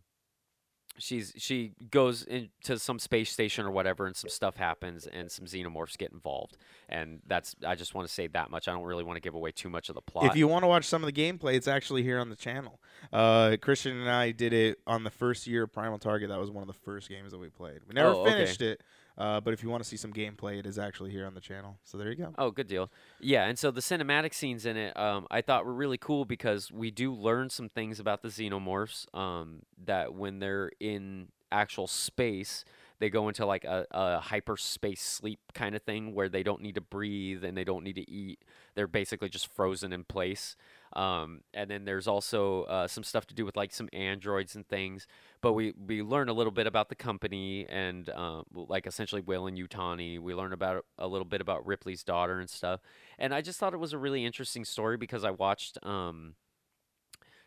she's 0.97 1.33
she 1.37 1.71
goes 1.91 2.23
into 2.23 2.77
some 2.77 2.99
space 2.99 3.31
station 3.31 3.65
or 3.65 3.71
whatever 3.71 4.05
and 4.05 4.15
some 4.15 4.29
stuff 4.29 4.57
happens 4.57 5.07
and 5.07 5.31
some 5.31 5.45
xenomorphs 5.45 5.97
get 5.97 6.11
involved 6.11 6.57
and 6.89 7.21
that's 7.25 7.55
i 7.65 7.73
just 7.75 7.95
want 7.95 8.05
to 8.07 8.13
say 8.13 8.27
that 8.27 8.49
much 8.51 8.67
i 8.67 8.73
don't 8.73 8.83
really 8.83 9.03
want 9.03 9.15
to 9.15 9.21
give 9.21 9.33
away 9.33 9.51
too 9.51 9.69
much 9.69 9.87
of 9.87 9.95
the 9.95 10.01
plot 10.01 10.25
If 10.25 10.35
you 10.35 10.47
want 10.47 10.63
to 10.63 10.67
watch 10.67 10.83
some 10.85 11.01
of 11.03 11.13
the 11.13 11.21
gameplay, 11.21 11.53
it's 11.55 11.67
actually 11.67 12.03
here 12.03 12.19
on 12.19 12.29
the 12.29 12.35
channel. 12.35 12.79
Uh, 13.13 13.55
Christian 13.61 13.97
and 13.99 14.09
I 14.09 14.31
did 14.31 14.51
it 14.51 14.79
on 14.85 15.03
the 15.03 15.09
first 15.09 15.47
year 15.47 15.63
of 15.63 15.71
Primal 15.71 15.99
Target. 15.99 16.29
That 16.29 16.39
was 16.39 16.51
one 16.51 16.61
of 16.61 16.67
the 16.67 16.73
first 16.85 17.07
games 17.07 17.31
that 17.31 17.37
we 17.37 17.49
played. 17.49 17.79
We 17.87 17.93
never 17.93 18.09
Oh, 18.09 18.21
okay. 18.21 18.31
finished 18.31 18.61
it, 18.61 18.81
uh, 19.19 19.41
but 19.41 19.53
if 19.53 19.61
you 19.61 19.69
want 19.69 19.83
to 19.83 19.89
see 19.89 19.97
some 19.97 20.13
gameplay, 20.13 20.57
it 20.57 20.65
is 20.65 20.79
actually 20.79 21.11
here 21.11 21.27
on 21.27 21.33
the 21.33 21.41
channel. 21.41 21.77
So 21.83 21.97
there 21.97 22.09
you 22.09 22.15
go. 22.15 22.33
Oh, 22.37 22.51
good 22.51 22.67
deal. 22.67 22.89
Yeah, 23.19 23.45
and 23.45 23.59
so 23.59 23.69
the 23.69 23.81
cinematic 23.81 24.33
scenes 24.33 24.65
in 24.65 24.77
it, 24.77 24.97
um, 24.97 25.27
I 25.29 25.41
thought 25.41 25.65
were 25.65 25.73
really 25.73 25.97
cool 25.97 26.23
because 26.23 26.71
we 26.71 26.89
do 26.89 27.13
learn 27.13 27.49
some 27.49 27.67
things 27.67 27.99
about 27.99 28.21
the 28.21 28.29
xenomorphs. 28.29 29.13
Um, 29.13 29.63
that 29.85 30.13
when 30.13 30.39
they're 30.39 30.71
in 30.79 31.27
actual 31.51 31.87
space, 31.87 32.63
they 32.99 33.09
go 33.09 33.27
into 33.27 33.45
like 33.45 33.65
a, 33.65 33.85
a 33.91 34.19
hyperspace 34.19 35.01
sleep 35.01 35.39
kind 35.53 35.75
of 35.75 35.81
thing 35.83 36.13
where 36.13 36.29
they 36.29 36.43
don't 36.43 36.61
need 36.61 36.75
to 36.75 36.81
breathe 36.81 37.43
and 37.43 37.57
they 37.57 37.63
don't 37.63 37.83
need 37.83 37.95
to 37.95 38.09
eat. 38.09 38.39
They're 38.75 38.87
basically 38.87 39.29
just 39.29 39.51
frozen 39.53 39.91
in 39.91 40.03
place. 40.03 40.55
Um, 40.93 41.41
and 41.53 41.69
then 41.69 41.85
there's 41.85 42.07
also 42.07 42.63
uh, 42.63 42.87
some 42.87 43.03
stuff 43.03 43.25
to 43.27 43.35
do 43.35 43.45
with 43.45 43.55
like 43.55 43.73
some 43.73 43.89
androids 43.93 44.55
and 44.55 44.67
things. 44.67 45.07
But 45.41 45.53
we, 45.53 45.73
we 45.73 46.01
learn 46.01 46.29
a 46.29 46.33
little 46.33 46.51
bit 46.51 46.67
about 46.67 46.89
the 46.89 46.95
company 46.95 47.65
and 47.69 48.09
um, 48.09 48.43
like 48.53 48.87
essentially 48.87 49.21
Weyland-Yutani. 49.21 50.19
We 50.19 50.33
learn 50.33 50.53
about 50.53 50.85
a 50.97 51.07
little 51.07 51.25
bit 51.25 51.41
about 51.41 51.65
Ripley's 51.65 52.03
daughter 52.03 52.39
and 52.39 52.49
stuff. 52.49 52.81
And 53.17 53.33
I 53.33 53.41
just 53.41 53.59
thought 53.59 53.73
it 53.73 53.79
was 53.79 53.93
a 53.93 53.97
really 53.97 54.25
interesting 54.25 54.65
story 54.65 54.97
because 54.97 55.23
I 55.23 55.31
watched 55.31 55.77
um, 55.83 56.35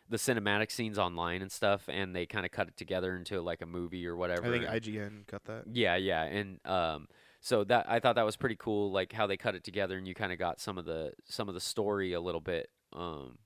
the 0.09 0.17
cinematic 0.17 0.71
scenes 0.71 0.97
online 0.97 1.41
and 1.41 1.51
stuff, 1.51 1.87
and 1.87 2.15
they 2.15 2.25
kind 2.25 2.45
of 2.45 2.51
cut 2.51 2.67
it 2.67 2.77
together 2.77 3.15
into 3.15 3.41
like 3.41 3.61
a 3.61 3.65
movie 3.65 4.05
or 4.05 4.15
whatever. 4.15 4.45
I 4.45 4.51
think 4.51 4.65
IGN 4.65 5.27
cut 5.27 5.43
that. 5.45 5.63
yeah, 5.71 5.95
yeah, 5.95 6.23
and 6.23 6.59
um, 6.65 7.07
so 7.41 7.63
that 7.65 7.85
I 7.89 7.99
thought 7.99 8.15
that 8.15 8.25
was 8.25 8.35
pretty 8.35 8.55
cool, 8.57 8.91
like 8.91 9.11
how 9.11 9.27
they 9.27 9.37
cut 9.37 9.55
it 9.55 9.63
together, 9.63 9.97
and 9.97 10.07
you 10.07 10.13
kind 10.13 10.31
of 10.31 10.39
got 10.39 10.59
some 10.59 10.77
of 10.77 10.85
the 10.85 11.13
some 11.25 11.47
of 11.49 11.55
the 11.55 11.61
story 11.61 12.13
a 12.13 12.21
little 12.21 12.41
bit, 12.41 12.69
um, 12.93 13.37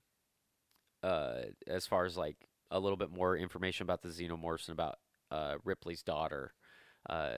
uh, 1.03 1.41
as 1.67 1.85
far 1.87 2.05
as 2.05 2.17
like 2.17 2.37
a 2.71 2.79
little 2.79 2.97
bit 2.97 3.11
more 3.11 3.37
information 3.37 3.83
about 3.83 4.01
the 4.01 4.09
xenomorphs 4.09 4.67
and 4.67 4.73
about 4.77 4.99
uh 5.31 5.55
Ripley's 5.63 6.03
daughter. 6.03 6.53
Uh, 7.09 7.37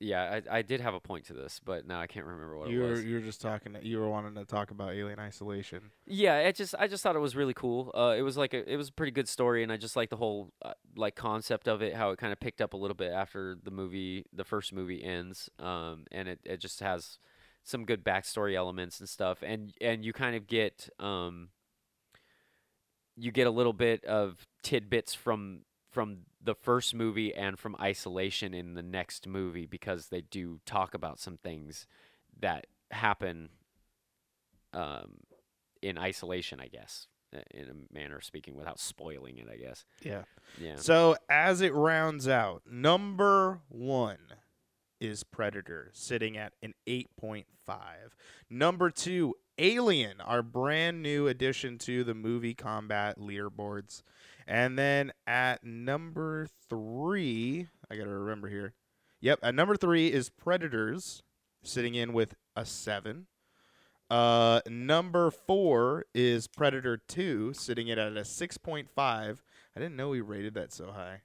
yeah, 0.00 0.40
I 0.50 0.58
I 0.58 0.62
did 0.62 0.80
have 0.80 0.94
a 0.94 1.00
point 1.00 1.24
to 1.26 1.32
this, 1.34 1.60
but 1.64 1.84
now 1.84 2.00
I 2.00 2.06
can't 2.06 2.24
remember 2.24 2.56
what 2.56 2.70
You 2.70 2.82
it 2.82 2.84
were 2.84 2.90
was. 2.92 3.04
you 3.04 3.14
were 3.16 3.20
just 3.20 3.40
talking. 3.40 3.76
You 3.82 3.98
were 3.98 4.08
wanting 4.08 4.36
to 4.36 4.44
talk 4.44 4.70
about 4.70 4.92
Alien 4.94 5.18
Isolation. 5.18 5.90
Yeah, 6.06 6.38
it 6.38 6.54
just 6.54 6.76
I 6.78 6.86
just 6.86 7.02
thought 7.02 7.16
it 7.16 7.20
was 7.20 7.34
really 7.34 7.54
cool. 7.54 7.90
Uh, 7.96 8.14
it 8.16 8.22
was 8.22 8.36
like 8.36 8.54
a 8.54 8.72
it 8.72 8.76
was 8.76 8.90
a 8.90 8.92
pretty 8.92 9.10
good 9.10 9.28
story, 9.28 9.64
and 9.64 9.72
I 9.72 9.76
just 9.76 9.96
like 9.96 10.10
the 10.10 10.16
whole 10.16 10.52
uh, 10.64 10.74
like 10.96 11.16
concept 11.16 11.66
of 11.66 11.82
it, 11.82 11.96
how 11.96 12.10
it 12.10 12.18
kind 12.20 12.32
of 12.32 12.38
picked 12.38 12.60
up 12.60 12.74
a 12.74 12.76
little 12.76 12.94
bit 12.94 13.10
after 13.12 13.56
the 13.60 13.72
movie, 13.72 14.24
the 14.32 14.44
first 14.44 14.72
movie 14.72 15.02
ends. 15.02 15.50
Um, 15.58 16.04
and 16.12 16.28
it, 16.28 16.38
it 16.44 16.60
just 16.60 16.78
has 16.78 17.18
some 17.68 17.84
good 17.84 18.02
backstory 18.02 18.54
elements 18.54 18.98
and 18.98 19.08
stuff, 19.08 19.42
and 19.42 19.74
and 19.80 20.04
you 20.04 20.12
kind 20.12 20.34
of 20.34 20.46
get 20.46 20.88
um, 20.98 21.50
you 23.16 23.30
get 23.30 23.46
a 23.46 23.50
little 23.50 23.72
bit 23.72 24.04
of 24.04 24.46
tidbits 24.62 25.14
from 25.14 25.60
from 25.90 26.18
the 26.42 26.54
first 26.54 26.94
movie 26.94 27.34
and 27.34 27.58
from 27.58 27.76
isolation 27.80 28.54
in 28.54 28.74
the 28.74 28.82
next 28.82 29.26
movie 29.26 29.66
because 29.66 30.08
they 30.08 30.20
do 30.20 30.60
talk 30.64 30.94
about 30.94 31.18
some 31.18 31.36
things 31.36 31.86
that 32.40 32.66
happen 32.90 33.48
um, 34.72 35.18
in 35.82 35.98
isolation, 35.98 36.60
I 36.60 36.68
guess, 36.68 37.06
in 37.50 37.68
a 37.68 37.94
manner 37.94 38.16
of 38.16 38.24
speaking, 38.24 38.54
without 38.54 38.80
spoiling 38.80 39.38
it. 39.38 39.48
I 39.52 39.56
guess. 39.56 39.84
Yeah. 40.02 40.22
Yeah. 40.58 40.76
So 40.76 41.16
as 41.28 41.60
it 41.60 41.74
rounds 41.74 42.28
out, 42.28 42.62
number 42.70 43.60
one 43.68 44.18
is 45.00 45.24
Predator, 45.24 45.90
sitting 45.92 46.36
at 46.36 46.52
an 46.62 46.74
8.5. 46.86 47.44
Number 48.50 48.90
two, 48.90 49.34
Alien, 49.58 50.20
our 50.20 50.42
brand 50.42 51.02
new 51.02 51.26
addition 51.26 51.78
to 51.78 52.04
the 52.04 52.14
movie 52.14 52.54
combat 52.54 53.18
leaderboards. 53.18 54.02
And 54.46 54.78
then 54.78 55.12
at 55.26 55.64
number 55.64 56.46
three, 56.68 57.66
I 57.90 57.96
got 57.96 58.04
to 58.04 58.10
remember 58.10 58.48
here. 58.48 58.74
Yep, 59.20 59.40
at 59.42 59.54
number 59.54 59.76
three 59.76 60.12
is 60.12 60.30
Predators, 60.30 61.22
sitting 61.64 61.94
in 61.94 62.12
with 62.12 62.34
a 62.54 62.64
seven. 62.64 63.26
Uh, 64.08 64.60
number 64.66 65.30
four 65.30 66.06
is 66.14 66.46
Predator 66.46 66.96
2, 66.96 67.52
sitting 67.52 67.88
in 67.88 67.98
at 67.98 68.16
a 68.16 68.22
6.5. 68.22 68.86
I 68.96 69.34
didn't 69.74 69.96
know 69.96 70.08
we 70.08 70.22
rated 70.22 70.54
that 70.54 70.72
so 70.72 70.92
high 70.92 71.22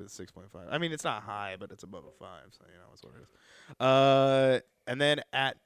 with 0.00 0.08
6.5. 0.10 0.48
I 0.70 0.78
mean, 0.78 0.92
it's 0.92 1.04
not 1.04 1.22
high, 1.22 1.56
but 1.58 1.70
it's 1.70 1.82
above 1.82 2.04
a 2.04 2.10
5, 2.10 2.28
so 2.50 2.64
you 2.66 2.78
know, 2.78 2.86
it's 2.92 3.02
what 3.02 3.12
it 3.14 3.22
is. 3.22 3.76
Uh, 3.78 4.60
and 4.86 5.00
then 5.00 5.20
at 5.32 5.56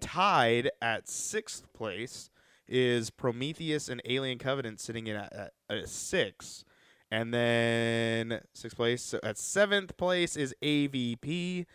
tied 0.00 0.70
at 0.82 1.08
sixth 1.08 1.72
place 1.72 2.30
is 2.68 3.10
Prometheus 3.10 3.88
and 3.88 4.02
Alien 4.04 4.38
Covenant 4.38 4.80
sitting 4.80 5.06
in 5.06 5.16
at, 5.16 5.32
at, 5.32 5.52
at 5.70 5.88
six. 5.88 6.64
And 7.10 7.32
then 7.32 8.40
sixth 8.54 8.76
place. 8.76 9.02
So 9.02 9.20
at 9.22 9.38
seventh 9.38 9.96
place 9.96 10.36
is 10.36 10.54
AVP. 10.62 11.66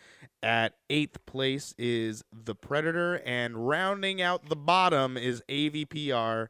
At 0.44 0.74
eighth 0.90 1.26
place 1.26 1.74
is 1.78 2.24
The 2.34 2.56
Predator. 2.56 3.22
And 3.26 3.68
rounding 3.68 4.22
out 4.22 4.50
the 4.50 4.56
bottom 4.56 5.16
is 5.18 5.41
AVPR 5.48 6.50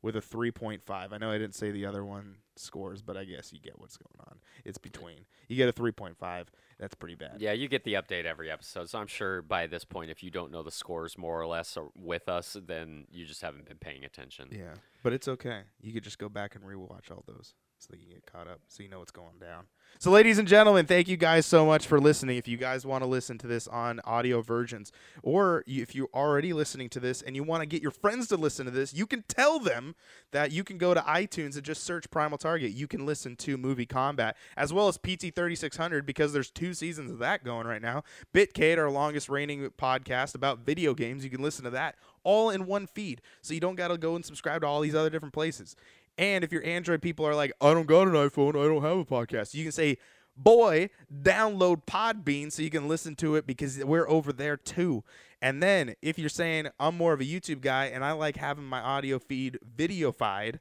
with 0.00 0.16
a 0.16 0.20
3.5. 0.20 0.80
I 0.88 1.18
know 1.18 1.30
I 1.30 1.38
didn't 1.38 1.54
say 1.54 1.70
the 1.70 1.84
other 1.84 2.04
one 2.04 2.36
scores, 2.56 3.02
but 3.02 3.16
I 3.16 3.24
guess 3.24 3.52
you 3.52 3.60
get 3.60 3.78
what's 3.78 3.96
going 3.96 4.28
on. 4.28 4.38
It's 4.64 4.78
between. 4.78 5.26
You 5.48 5.56
get 5.56 5.68
a 5.68 5.72
3.5. 5.72 6.46
That's 6.78 6.94
pretty 6.94 7.14
bad. 7.14 7.36
Yeah, 7.38 7.52
you 7.52 7.68
get 7.68 7.84
the 7.84 7.94
update 7.94 8.24
every 8.24 8.50
episode, 8.50 8.88
so 8.88 8.98
I'm 8.98 9.06
sure 9.06 9.42
by 9.42 9.66
this 9.66 9.84
point, 9.84 10.10
if 10.10 10.22
you 10.22 10.30
don't 10.30 10.50
know 10.50 10.62
the 10.62 10.70
scores 10.70 11.18
more 11.18 11.40
or 11.40 11.46
less 11.46 11.76
or 11.76 11.90
with 11.94 12.28
us, 12.28 12.56
then 12.66 13.06
you 13.10 13.26
just 13.26 13.42
haven't 13.42 13.66
been 13.66 13.78
paying 13.78 14.04
attention. 14.04 14.48
Yeah, 14.50 14.74
but 15.02 15.12
it's 15.12 15.28
okay. 15.28 15.62
You 15.80 15.92
could 15.92 16.04
just 16.04 16.18
go 16.18 16.28
back 16.28 16.54
and 16.54 16.64
rewatch 16.64 17.10
all 17.10 17.24
those 17.26 17.54
so 17.78 17.88
that 17.90 18.00
you 18.00 18.08
get 18.08 18.26
caught 18.26 18.48
up, 18.48 18.60
so 18.68 18.82
you 18.82 18.88
know 18.88 18.98
what's 18.98 19.10
going 19.10 19.38
down. 19.40 19.64
So, 19.98 20.10
ladies 20.10 20.38
and 20.38 20.48
gentlemen, 20.48 20.86
thank 20.86 21.08
you 21.08 21.18
guys 21.18 21.44
so 21.44 21.66
much 21.66 21.86
for 21.86 22.00
listening. 22.00 22.38
If 22.38 22.48
you 22.48 22.56
guys 22.56 22.86
want 22.86 23.02
to 23.04 23.06
listen 23.08 23.36
to 23.38 23.46
this 23.46 23.68
on 23.68 24.00
audio 24.04 24.40
versions, 24.40 24.92
or 25.22 25.62
if 25.66 25.94
you're 25.94 26.08
already 26.14 26.54
listening 26.54 26.88
to 26.90 27.00
this 27.00 27.20
and 27.20 27.36
you 27.36 27.42
want 27.42 27.60
to 27.60 27.66
get 27.66 27.82
your 27.82 27.90
friends 27.90 28.26
to 28.28 28.36
listen 28.36 28.64
to 28.64 28.70
this, 28.70 28.94
you 28.94 29.06
can 29.06 29.24
tell 29.28 29.58
them 29.58 29.94
that 30.32 30.52
you 30.52 30.64
can 30.64 30.78
go 30.78 30.94
to 30.94 31.00
iTunes 31.00 31.54
and 31.56 31.64
just 31.64 31.84
search 31.84 32.10
Primal 32.10 32.38
Target. 32.38 32.72
You 32.72 32.86
can 32.86 33.04
listen 33.04 33.36
to 33.36 33.58
Movie 33.58 33.84
Combat 33.84 34.38
as 34.56 34.72
well 34.72 34.88
as 34.88 34.96
PT 34.96 35.34
3600 35.34 36.06
because 36.06 36.32
there's 36.32 36.50
two 36.50 36.72
seasons 36.72 37.10
of 37.10 37.18
that 37.18 37.44
going 37.44 37.66
right 37.66 37.82
now. 37.82 38.02
Bitcade, 38.32 38.78
our 38.78 38.90
longest 38.90 39.28
reigning 39.28 39.68
podcast 39.78 40.34
about 40.34 40.60
video 40.60 40.94
games, 40.94 41.24
you 41.24 41.30
can 41.30 41.42
listen 41.42 41.64
to 41.64 41.70
that 41.70 41.96
all 42.24 42.50
in 42.50 42.66
one 42.66 42.86
feed. 42.86 43.20
So 43.42 43.54
you 43.54 43.60
don't 43.60 43.76
got 43.76 43.88
to 43.88 43.98
go 43.98 44.14
and 44.14 44.24
subscribe 44.24 44.62
to 44.62 44.66
all 44.66 44.80
these 44.80 44.94
other 44.94 45.10
different 45.10 45.34
places. 45.34 45.76
And 46.20 46.44
if 46.44 46.52
your 46.52 46.62
Android 46.66 47.00
people 47.00 47.26
are 47.26 47.34
like, 47.34 47.50
I 47.62 47.72
don't 47.72 47.86
got 47.86 48.06
an 48.06 48.12
iPhone, 48.12 48.50
I 48.50 48.68
don't 48.68 48.82
have 48.82 48.98
a 48.98 49.04
podcast, 49.06 49.54
you 49.54 49.62
can 49.62 49.72
say, 49.72 49.96
boy, 50.36 50.90
download 51.10 51.86
Podbean 51.86 52.52
so 52.52 52.60
you 52.60 52.68
can 52.68 52.88
listen 52.88 53.16
to 53.16 53.36
it 53.36 53.46
because 53.46 53.82
we're 53.82 54.06
over 54.06 54.30
there 54.30 54.58
too. 54.58 55.02
And 55.40 55.62
then 55.62 55.94
if 56.02 56.18
you're 56.18 56.28
saying 56.28 56.68
I'm 56.78 56.94
more 56.94 57.14
of 57.14 57.22
a 57.22 57.24
YouTube 57.24 57.62
guy 57.62 57.86
and 57.86 58.04
I 58.04 58.12
like 58.12 58.36
having 58.36 58.64
my 58.64 58.80
audio 58.80 59.18
feed 59.18 59.58
videofied, 59.74 60.58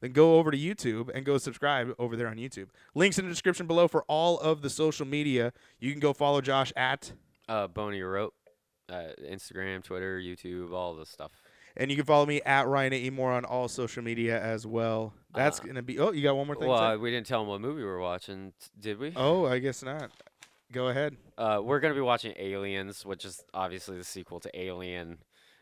then 0.00 0.12
go 0.12 0.36
over 0.38 0.52
to 0.52 0.56
YouTube 0.56 1.10
and 1.12 1.26
go 1.26 1.38
subscribe 1.38 1.92
over 1.98 2.14
there 2.14 2.28
on 2.28 2.36
YouTube. 2.36 2.68
Links 2.94 3.18
in 3.18 3.24
the 3.24 3.32
description 3.32 3.66
below 3.66 3.88
for 3.88 4.04
all 4.06 4.38
of 4.38 4.62
the 4.62 4.70
social 4.70 5.06
media. 5.06 5.52
You 5.80 5.90
can 5.90 5.98
go 5.98 6.12
follow 6.12 6.40
Josh 6.40 6.72
at 6.76 7.14
Uh, 7.48 7.66
Boney 7.66 8.00
wrote 8.00 8.32
uh, 8.88 9.08
Instagram, 9.28 9.82
Twitter, 9.82 10.20
YouTube, 10.20 10.72
all 10.72 10.94
this 10.94 11.08
stuff. 11.08 11.32
And 11.76 11.90
you 11.90 11.96
can 11.96 12.04
follow 12.06 12.26
me 12.26 12.40
at 12.42 12.66
Ryan 12.66 12.92
A. 12.92 13.10
Moore 13.10 13.32
on 13.32 13.44
all 13.44 13.68
social 13.68 14.02
media 14.02 14.40
as 14.40 14.66
well. 14.66 15.14
That's 15.34 15.60
Uh, 15.60 15.64
gonna 15.64 15.82
be. 15.82 15.98
Oh, 15.98 16.12
you 16.12 16.22
got 16.22 16.36
one 16.36 16.46
more 16.46 16.56
thing. 16.56 16.64
to 16.64 16.68
Well, 16.70 16.82
uh, 16.82 16.96
we 16.98 17.10
didn't 17.10 17.26
tell 17.26 17.40
them 17.40 17.48
what 17.48 17.60
movie 17.60 17.82
we 17.82 17.84
were 17.84 18.00
watching, 18.00 18.52
did 18.78 18.98
we? 18.98 19.12
Oh, 19.16 19.46
I 19.46 19.58
guess 19.58 19.82
not. 19.82 20.10
Go 20.72 20.88
ahead. 20.88 21.16
Uh, 21.36 21.60
we're 21.62 21.80
gonna 21.80 21.94
be 21.94 22.00
watching 22.00 22.32
Aliens, 22.36 23.04
which 23.04 23.24
is 23.24 23.42
obviously 23.54 23.96
the 23.98 24.04
sequel 24.04 24.38
to 24.40 24.50
Alien, 24.60 25.18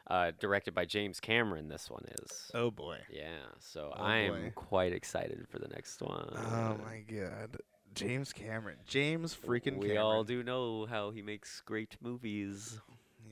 uh, 0.06 0.32
directed 0.39 0.74
by 0.74 0.85
James 0.85 1.18
Cameron. 1.20 1.68
This 1.68 1.90
one 1.90 2.05
is. 2.22 2.51
Oh 2.55 2.70
boy. 2.70 2.98
Yeah, 3.10 3.39
so 3.59 3.93
Oh, 3.97 4.02
I 4.02 4.16
am 4.18 4.32
boy. 4.35 4.52
quite 4.55 4.93
excited 4.93 5.47
for 5.48 5.59
the 5.59 5.68
next 5.68 6.01
one. 6.02 6.28
Oh 6.35 6.78
my 6.85 7.01
god. 7.06 7.56
James 7.94 8.32
Cameron. 8.35 8.76
James 8.86 9.35
freaking 9.35 9.64
Cameron. 9.64 9.80
We 9.80 9.89
Cameron. 9.89 10.05
all 10.06 10.24
do 10.24 10.43
know 10.43 10.86
how 10.86 11.10
he 11.10 11.22
makes 11.22 11.62
great 11.62 11.97
movies. 12.02 12.78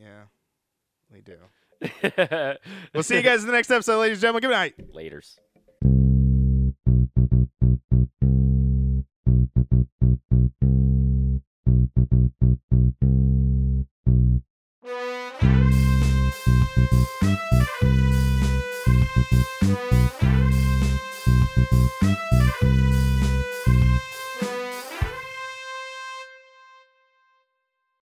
Yeah. 0.01 0.25
We 1.13 1.21
do. 1.21 1.37
We'll 2.95 3.03
see 3.03 3.17
you 3.17 3.23
guys 3.23 3.43
in 3.43 3.47
the 3.47 3.53
next 3.53 3.71
episode, 3.71 4.01
ladies 4.01 4.19
and 4.19 4.23
gentlemen. 4.23 4.43
Good 4.43 4.51
night. 4.51 4.75
Laters. 4.95 5.37